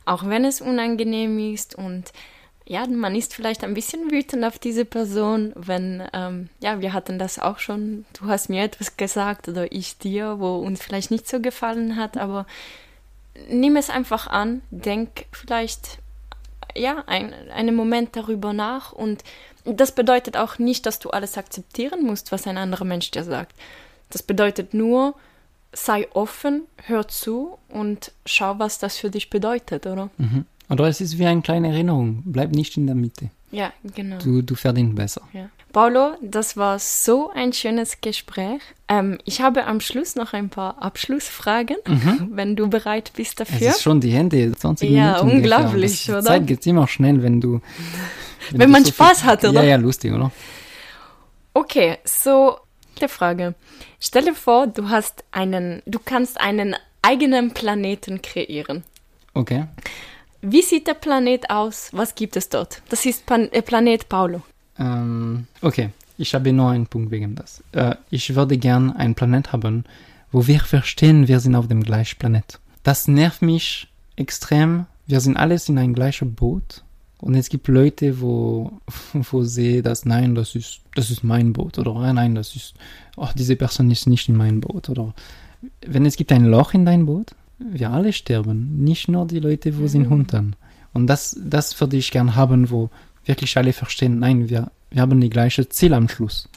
auch 0.04 0.24
wenn 0.26 0.44
es 0.44 0.60
unangenehm 0.60 1.38
ist 1.38 1.74
und 1.74 2.12
ja, 2.64 2.86
man 2.86 3.14
ist 3.14 3.34
vielleicht 3.34 3.64
ein 3.64 3.74
bisschen 3.74 4.10
wütend 4.10 4.44
auf 4.44 4.58
diese 4.58 4.84
Person, 4.84 5.52
wenn, 5.56 6.02
ähm, 6.12 6.48
ja, 6.60 6.80
wir 6.80 6.92
hatten 6.92 7.18
das 7.18 7.38
auch 7.38 7.58
schon, 7.58 8.04
du 8.18 8.28
hast 8.28 8.48
mir 8.48 8.62
etwas 8.62 8.96
gesagt 8.96 9.48
oder 9.48 9.70
ich 9.72 9.98
dir, 9.98 10.38
wo 10.38 10.56
uns 10.58 10.80
vielleicht 10.80 11.10
nicht 11.10 11.28
so 11.28 11.40
gefallen 11.40 11.96
hat, 11.96 12.16
aber 12.16 12.46
nimm 13.48 13.76
es 13.76 13.90
einfach 13.90 14.26
an, 14.26 14.62
denk 14.70 15.26
vielleicht, 15.32 15.98
ja, 16.74 17.02
ein, 17.06 17.34
einen 17.50 17.74
Moment 17.74 18.16
darüber 18.16 18.52
nach 18.52 18.92
und 18.92 19.22
das 19.64 19.92
bedeutet 19.92 20.36
auch 20.36 20.58
nicht, 20.58 20.86
dass 20.86 20.98
du 20.98 21.10
alles 21.10 21.38
akzeptieren 21.38 22.04
musst, 22.04 22.32
was 22.32 22.46
ein 22.46 22.58
anderer 22.58 22.84
Mensch 22.84 23.10
dir 23.10 23.24
sagt. 23.24 23.54
Das 24.10 24.22
bedeutet 24.22 24.74
nur, 24.74 25.14
sei 25.72 26.06
offen, 26.12 26.62
hör 26.84 27.08
zu 27.08 27.58
und 27.68 28.12
schau, 28.26 28.58
was 28.58 28.78
das 28.78 28.96
für 28.96 29.10
dich 29.10 29.30
bedeutet, 29.30 29.86
oder? 29.86 30.10
Mhm. 30.18 30.44
Oder 30.68 30.86
es 30.86 31.00
ist 31.00 31.18
wie 31.18 31.26
eine 31.26 31.42
kleine 31.42 31.68
Erinnerung. 31.68 32.22
Bleib 32.24 32.52
nicht 32.52 32.76
in 32.76 32.86
der 32.86 32.94
Mitte. 32.94 33.30
Ja, 33.50 33.72
genau. 33.94 34.18
Du, 34.18 34.42
du 34.42 34.54
verdienst 34.54 34.96
besser. 34.96 35.20
Ja. 35.32 35.50
Paulo, 35.72 36.12
das 36.22 36.56
war 36.56 36.78
so 36.78 37.30
ein 37.30 37.52
schönes 37.52 38.00
Gespräch. 38.00 38.60
Ähm, 38.88 39.18
ich 39.24 39.40
habe 39.40 39.66
am 39.66 39.80
Schluss 39.80 40.16
noch 40.16 40.32
ein 40.32 40.50
paar 40.50 40.82
Abschlussfragen, 40.82 41.76
mhm. 41.86 42.30
wenn 42.32 42.56
du 42.56 42.68
bereit 42.68 43.12
bist 43.16 43.40
dafür. 43.40 43.68
Es 43.68 43.76
ist 43.76 43.82
schon 43.82 44.00
die 44.00 44.10
Hände, 44.10 44.52
20 44.52 44.90
ja, 44.90 45.12
Minuten. 45.14 45.36
unglaublich, 45.38 46.08
oder? 46.10 46.20
Die 46.20 46.26
Zeit 46.26 46.46
geht 46.46 46.66
immer 46.66 46.88
schnell, 46.88 47.22
wenn 47.22 47.40
du. 47.40 47.60
Wenn, 48.50 48.60
wenn 48.60 48.70
man 48.70 48.84
so 48.84 48.92
Spaß 48.92 49.20
viel, 49.20 49.30
hat, 49.30 49.44
oder? 49.44 49.62
Ja, 49.62 49.70
ja, 49.70 49.76
lustig, 49.76 50.12
oder? 50.12 50.30
Okay, 51.54 51.98
so 52.04 52.58
die 53.00 53.08
Frage. 53.08 53.54
Stell 54.00 54.24
dir 54.24 54.34
vor, 54.34 54.66
du 54.66 54.88
hast 54.88 55.24
einen, 55.30 55.82
du 55.86 55.98
kannst 55.98 56.40
einen 56.40 56.76
eigenen 57.02 57.52
Planeten 57.52 58.22
kreieren. 58.22 58.84
Okay. 59.34 59.66
Wie 60.40 60.62
sieht 60.62 60.86
der 60.86 60.94
Planet 60.94 61.50
aus? 61.50 61.90
Was 61.92 62.14
gibt 62.14 62.36
es 62.36 62.48
dort? 62.48 62.82
Das 62.88 63.06
ist 63.06 63.26
Pan 63.26 63.50
äh, 63.52 63.62
Planet 63.62 64.08
Paulo. 64.08 64.42
Ähm, 64.78 65.46
okay, 65.60 65.90
ich 66.18 66.34
habe 66.34 66.52
nur 66.52 66.70
einen 66.70 66.86
Punkt 66.86 67.10
wegen 67.10 67.34
das. 67.34 67.62
Äh, 67.72 67.94
ich 68.10 68.34
würde 68.34 68.58
gern 68.58 68.90
einen 68.90 69.14
Planet 69.14 69.52
haben, 69.52 69.84
wo 70.32 70.46
wir 70.46 70.60
verstehen, 70.60 71.28
wir 71.28 71.40
sind 71.40 71.54
auf 71.54 71.68
dem 71.68 71.82
gleichen 71.82 72.18
Planet. 72.18 72.58
Das 72.82 73.06
nervt 73.06 73.42
mich 73.42 73.88
extrem. 74.16 74.86
Wir 75.06 75.20
sind 75.20 75.36
alles 75.36 75.68
in 75.68 75.78
einem 75.78 75.94
gleichen 75.94 76.34
Boot. 76.34 76.82
Und 77.22 77.36
es 77.36 77.48
gibt 77.48 77.68
Leute, 77.68 78.20
wo, 78.20 78.72
wo 79.12 79.44
sie 79.44 79.80
das, 79.80 80.04
nein, 80.04 80.34
das 80.34 80.56
ist, 80.56 80.80
das 80.96 81.10
ist 81.10 81.22
mein 81.22 81.52
Boot. 81.52 81.78
Oder 81.78 82.12
nein, 82.12 82.34
das 82.34 82.56
ist, 82.56 82.74
oh, 83.16 83.28
diese 83.34 83.54
Person 83.54 83.92
ist 83.92 84.08
nicht 84.08 84.28
in 84.28 84.36
meinem 84.36 84.60
Boot. 84.60 84.88
Oder 84.88 85.14
wenn 85.86 86.04
es 86.04 86.16
gibt 86.16 86.32
ein 86.32 86.46
Loch 86.46 86.74
in 86.74 86.84
dein 86.84 87.06
Boot, 87.06 87.36
wir 87.60 87.90
alle 87.90 88.12
sterben, 88.12 88.82
nicht 88.82 89.06
nur 89.06 89.24
die 89.28 89.38
Leute, 89.38 89.78
wo 89.78 89.82
mhm. 89.82 89.88
sind 89.88 90.10
Hunden. 90.10 90.56
Und 90.92 91.06
das, 91.06 91.40
das 91.40 91.80
würde 91.80 91.96
ich 91.96 92.10
gern 92.10 92.34
haben, 92.34 92.70
wo 92.70 92.90
wirklich 93.24 93.56
alle 93.56 93.72
verstehen, 93.72 94.18
nein, 94.18 94.48
wir, 94.48 94.72
wir 94.90 95.00
haben 95.00 95.20
die 95.20 95.30
gleiche 95.30 95.68
Ziel 95.68 95.94
am 95.94 96.08
Schluss. 96.08 96.48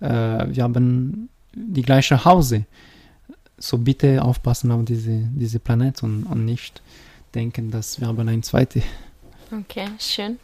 Äh, 0.00 0.08
wir 0.08 0.64
haben 0.64 1.28
die 1.54 1.82
gleiche 1.82 2.24
Hause. 2.24 2.64
So 3.58 3.78
bitte 3.78 4.24
aufpassen 4.24 4.72
auf 4.72 4.84
diese, 4.86 5.28
diese 5.36 5.60
Planet 5.60 6.02
und, 6.02 6.24
und 6.24 6.44
nicht 6.44 6.82
denken, 7.32 7.70
dass 7.70 8.00
wir 8.00 8.08
haben 8.08 8.28
ein 8.28 8.42
zweites. 8.42 8.82
Okay, 9.52 9.88
schön. 9.98 10.38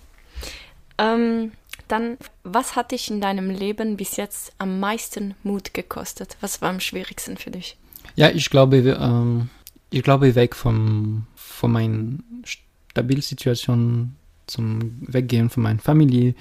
Ähm, 0.99 1.53
dann, 1.89 2.17
was 2.43 2.75
hat 2.75 2.91
dich 2.91 3.11
in 3.11 3.21
deinem 3.21 3.51
Leben 3.51 3.97
bis 3.97 4.17
jetzt 4.17 4.53
am 4.59 4.81
meisten 4.81 5.35
Mut 5.43 5.75
gekostet? 5.75 6.37
Was 6.41 6.63
war 6.63 6.71
am 6.71 6.81
schwierigsten 6.81 7.37
für 7.37 7.51
dich? 7.51 7.77
Ja, 8.17 8.31
ich 8.31 8.51
glaube, 8.51 8.79
ähm, 8.79 9.51
ich 9.91 10.03
glaube, 10.03 10.35
weg 10.35 10.57
vom, 10.57 11.27
von 11.37 11.73
meiner 11.73 12.19
Stabilsituation 12.45 14.17
zum 14.47 14.97
Weggehen 15.01 15.51
von 15.51 15.63
meiner 15.63 15.81
Familie, 15.81 16.35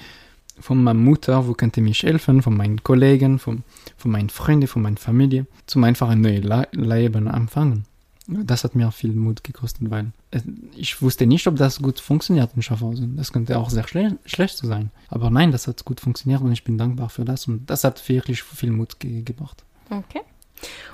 von 0.60 0.84
meiner 0.84 1.00
Mutter, 1.00 1.48
wo 1.48 1.54
könnte 1.54 1.82
mich 1.82 2.04
helfen, 2.04 2.42
von 2.42 2.56
meinen 2.56 2.84
Kollegen, 2.84 3.40
von, 3.40 3.64
von 3.98 4.12
meinen 4.12 4.30
Freunden, 4.30 4.68
von 4.68 4.82
meiner 4.82 4.98
Familie, 4.98 5.48
zum 5.66 5.84
einfach 5.84 6.10
ein 6.10 6.22
neues 6.22 6.46
Leben 6.72 7.28
anfangen. 7.28 7.86
Das 8.28 8.64
hat 8.64 8.76
mir 8.76 8.92
viel 8.92 9.14
Mut 9.14 9.44
gekostet, 9.44 9.90
weil 9.92 10.12
ich 10.76 11.02
wusste 11.02 11.28
nicht, 11.28 11.46
ob 11.48 11.58
das 11.58 11.80
gut 11.80 12.00
funktioniert 12.00 12.52
in 12.56 12.62
Schaffhausen. 12.62 13.18
Das 13.18 13.32
könnte 13.32 13.58
auch 13.60 13.70
sehr 13.70 13.88
schle 13.88 14.18
schlecht 14.26 14.58
sein. 14.58 14.90
Aber 15.10 15.30
nein, 15.30 15.52
das 15.52 15.68
hat 15.68 15.86
gut 15.86 16.00
funktioniert 16.00 16.42
und 16.42 16.52
ich 16.52 16.64
bin 16.64 16.78
dankbar 16.78 17.10
für 17.10 17.24
das 17.24 17.48
und 17.48 17.70
das 17.70 17.84
hat 17.84 18.08
wirklich 18.10 18.42
viel 18.44 18.72
Mut 18.72 19.00
ge 19.00 19.22
gebracht. 19.22 19.64
Okay. 19.90 20.22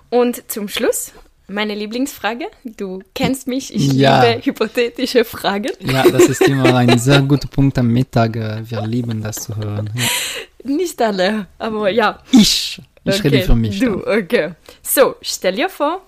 Und 0.09 0.43
zum 0.51 0.67
Schluss 0.67 1.13
meine 1.51 1.75
Lieblingsfrage. 1.75 2.45
Du 2.63 3.01
kennst 3.13 3.47
mich, 3.47 3.73
ich 3.73 3.93
ja. 3.93 4.23
liebe 4.23 4.45
hypothetische 4.45 5.25
Fragen. 5.25 5.71
Ja, 5.81 6.09
das 6.09 6.23
ist 6.23 6.41
immer 6.41 6.73
ein 6.75 6.97
sehr 6.97 7.21
guter 7.21 7.47
Punkt 7.47 7.77
am 7.77 7.87
Mittag. 7.87 8.35
Äh, 8.35 8.69
wir 8.69 8.81
lieben 8.87 9.21
das 9.21 9.37
zu 9.37 9.55
hören. 9.55 9.89
Ja. 9.95 10.03
Nicht 10.63 11.01
alle, 11.01 11.47
aber 11.57 11.89
ja. 11.89 12.19
Ich, 12.31 12.81
ich 13.03 13.19
okay, 13.19 13.27
rede 13.27 13.45
für 13.45 13.55
mich. 13.55 13.79
Du, 13.79 14.05
okay. 14.05 14.53
So, 14.81 15.15
stell 15.21 15.55
dir 15.55 15.69
vor, 15.69 16.01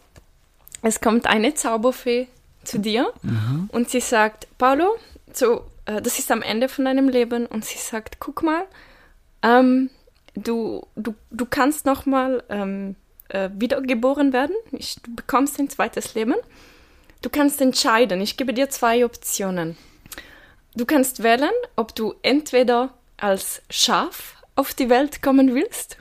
es 0.83 1.01
kommt 1.01 1.25
eine 1.25 1.53
Zauberfee 1.53 2.27
zu 2.63 2.77
dir 2.77 3.11
mhm. 3.23 3.69
und 3.71 3.89
sie 3.89 4.01
sagt, 4.01 4.47
Paulo, 4.57 4.95
so, 5.33 5.65
äh, 5.85 6.01
das 6.01 6.19
ist 6.19 6.29
am 6.29 6.41
Ende 6.41 6.69
von 6.69 6.85
deinem 6.85 7.09
Leben 7.09 7.45
und 7.45 7.65
sie 7.65 7.77
sagt, 7.77 8.19
guck 8.19 8.43
mal, 8.43 8.65
ähm, 9.41 9.89
du, 10.35 10.85
du, 10.95 11.15
du 11.31 11.45
kannst 11.45 11.85
noch 11.85 12.05
mal 12.05 12.43
ähm, 12.49 12.95
äh, 13.29 13.49
wiedergeboren 13.53 14.33
werden. 14.33 14.55
Ich, 14.71 14.95
du 15.01 15.15
bekommst 15.15 15.59
ein 15.59 15.69
zweites 15.69 16.13
Leben. 16.15 16.35
Du 17.21 17.29
kannst 17.29 17.61
entscheiden. 17.61 18.21
Ich 18.21 18.37
gebe 18.37 18.53
dir 18.53 18.69
zwei 18.69 19.05
Optionen. 19.05 19.77
Du 20.75 20.85
kannst 20.85 21.23
wählen, 21.23 21.51
ob 21.75 21.95
du 21.95 22.15
entweder 22.21 22.93
als 23.17 23.61
Schaf 23.69 24.35
auf 24.55 24.73
die 24.73 24.89
Welt 24.89 25.21
kommen 25.21 25.55
willst 25.55 25.97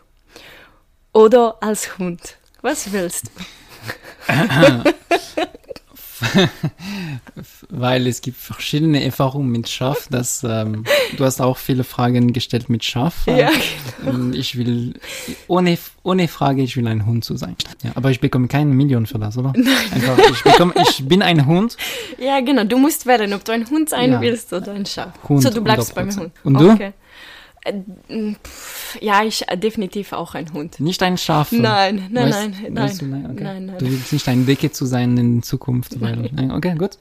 oder 1.13 1.59
als 1.61 1.99
Hund. 1.99 2.37
Was 2.63 2.93
willst 2.93 3.27
du? 3.27 3.45
weil 7.69 8.07
es 8.07 8.21
gibt 8.21 8.37
verschiedene 8.37 9.05
Erfahrungen 9.05 9.51
mit 9.51 9.69
Schaf. 9.69 10.09
Dass, 10.11 10.45
ähm, 10.45 10.85
du 11.17 11.25
hast 11.25 11.41
auch 11.41 11.57
viele 11.57 11.85
Fragen 11.85 12.33
gestellt 12.33 12.69
mit 12.69 12.85
Schaf. 12.85 13.27
Ja, 13.27 13.51
genau. 14.05 14.35
Ich 14.35 14.57
will, 14.57 14.95
ohne, 15.49 15.79
ohne 16.03 16.29
Frage, 16.29 16.63
ich 16.63 16.77
will 16.77 16.87
ein 16.87 17.07
Hund 17.07 17.25
zu 17.25 17.37
sein. 17.37 17.57
Ja, 17.83 17.93
aber 17.95 18.11
ich 18.11 18.21
bekomme 18.21 18.49
keine 18.49 18.73
Million 18.73 19.07
für 19.07 19.19
das, 19.19 19.37
oder? 19.37 19.53
Nein. 19.57 19.75
Einfach, 19.93 20.19
ich, 20.19 20.43
bekomme, 20.43 20.75
ich 20.89 21.07
bin 21.07 21.23
ein 21.23 21.47
Hund. 21.47 21.77
Ja, 22.19 22.41
genau. 22.41 22.65
Du 22.65 22.79
musst 22.79 23.07
wählen, 23.07 23.33
ob 23.33 23.45
du 23.45 23.53
ein 23.53 23.69
Hund 23.69 23.89
sein 23.89 24.13
ja. 24.13 24.21
willst 24.21 24.53
oder 24.53 24.73
ein 24.73 24.87
Schaf. 24.87 25.13
Hund 25.29 25.43
so, 25.43 25.51
du 25.51 25.63
bleibst 25.63 25.95
beim 25.95 26.15
Hund. 26.15 26.33
Und 26.45 26.61
du? 26.61 26.71
Okay. 26.71 26.93
Äh, 27.65 28.35
ja, 29.01 29.23
ich 29.23 29.49
äh, 29.49 29.57
definitiv 29.57 30.13
auch 30.13 30.35
ein 30.35 30.53
Hund. 30.53 30.81
Nicht 30.81 31.03
ein 31.03 31.17
Schaf. 31.17 31.53
Nein, 31.53 32.09
nein, 32.11 32.27
weißt, 32.27 32.39
nein, 32.39 32.57
nein, 32.63 32.77
weißt 32.77 33.03
du, 33.03 33.07
nein, 33.07 33.31
okay. 33.31 33.45
nein, 33.45 33.67
nein. 33.67 33.79
Du 33.79 33.91
willst 33.91 34.13
nicht 34.13 34.29
ein 34.29 34.47
Decke 34.47 34.73
zu 34.73 34.87
sein 34.87 35.17
in 35.17 35.43
Zukunft. 35.43 36.01
Weil, 36.01 36.31
okay, 36.53 36.75
gut. 36.75 36.99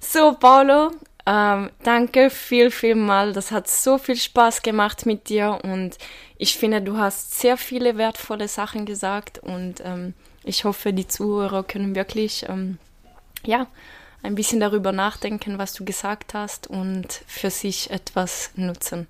So, 0.00 0.34
Paulo, 0.38 0.90
ähm, 1.24 1.70
danke 1.84 2.30
viel, 2.30 2.70
viel 2.70 2.94
mal. 2.94 3.32
Das 3.32 3.50
hat 3.50 3.68
so 3.68 3.98
viel 3.98 4.16
Spaß 4.16 4.62
gemacht 4.62 5.06
mit 5.06 5.28
dir 5.28 5.58
und 5.62 5.96
ich 6.36 6.56
finde, 6.56 6.82
du 6.82 6.98
hast 6.98 7.38
sehr 7.38 7.56
viele 7.56 7.96
wertvolle 7.96 8.48
Sachen 8.48 8.84
gesagt 8.84 9.38
und 9.38 9.76
ähm, 9.84 10.14
ich 10.44 10.64
hoffe, 10.64 10.92
die 10.92 11.06
Zuhörer 11.06 11.62
können 11.62 11.94
wirklich, 11.94 12.46
ähm, 12.48 12.78
ja, 13.46 13.68
ein 14.24 14.34
bisschen 14.34 14.60
darüber 14.60 14.92
nachdenken, 14.92 15.58
was 15.58 15.72
du 15.72 15.84
gesagt 15.84 16.34
hast 16.34 16.66
und 16.66 17.22
für 17.26 17.50
sich 17.50 17.90
etwas 17.90 18.50
nutzen. 18.56 19.06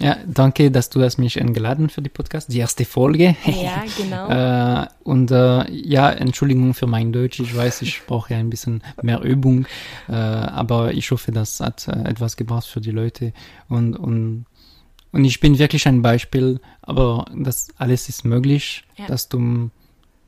Ja, 0.00 0.16
danke, 0.26 0.70
dass 0.70 0.88
du 0.88 1.02
hast 1.02 1.18
mich 1.18 1.40
eingeladen 1.40 1.90
für 1.90 2.00
die 2.00 2.08
Podcast, 2.08 2.50
die 2.52 2.58
erste 2.58 2.84
Folge. 2.84 3.36
Ja, 3.44 3.84
genau. 3.96 4.28
äh, 4.28 4.86
und 5.04 5.30
äh, 5.30 5.70
ja, 5.70 6.10
Entschuldigung 6.10 6.72
für 6.72 6.86
mein 6.86 7.12
Deutsch. 7.12 7.38
Ich 7.38 7.54
weiß, 7.54 7.82
ich 7.82 8.02
brauche 8.06 8.32
ja 8.32 8.40
ein 8.40 8.48
bisschen 8.48 8.82
mehr 9.02 9.20
Übung, 9.20 9.66
äh, 10.08 10.12
aber 10.12 10.94
ich 10.94 11.10
hoffe, 11.10 11.32
das 11.32 11.60
hat 11.60 11.86
äh, 11.86 12.08
etwas 12.08 12.36
gebracht 12.36 12.66
für 12.66 12.80
die 12.80 12.92
Leute. 12.92 13.34
Und, 13.68 13.94
und, 13.94 14.46
und 15.12 15.24
ich 15.24 15.38
bin 15.38 15.58
wirklich 15.58 15.86
ein 15.86 16.00
Beispiel, 16.00 16.60
aber 16.80 17.26
das 17.36 17.68
alles 17.76 18.08
ist 18.08 18.24
möglich, 18.24 18.84
ja. 18.96 19.06
dass 19.06 19.28
du 19.28 19.70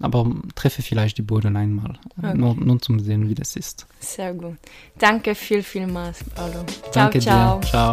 aber 0.00 0.26
treffe 0.56 0.82
vielleicht 0.82 1.16
die 1.16 1.22
Boden 1.22 1.56
einmal, 1.56 1.98
okay. 2.18 2.36
nur, 2.36 2.56
nur 2.56 2.80
zum 2.80 2.98
sehen, 2.98 3.28
wie 3.28 3.34
das 3.34 3.56
ist. 3.56 3.86
Sehr 4.00 4.34
gut. 4.34 4.56
Danke 4.98 5.34
viel, 5.34 5.62
vielmals, 5.62 6.24
Paulo. 6.34 6.64
Ciao, 6.90 6.92
Danke 6.92 7.20
ciao. 7.20 7.60
Dir. 7.60 7.68
Ciao. 7.68 7.92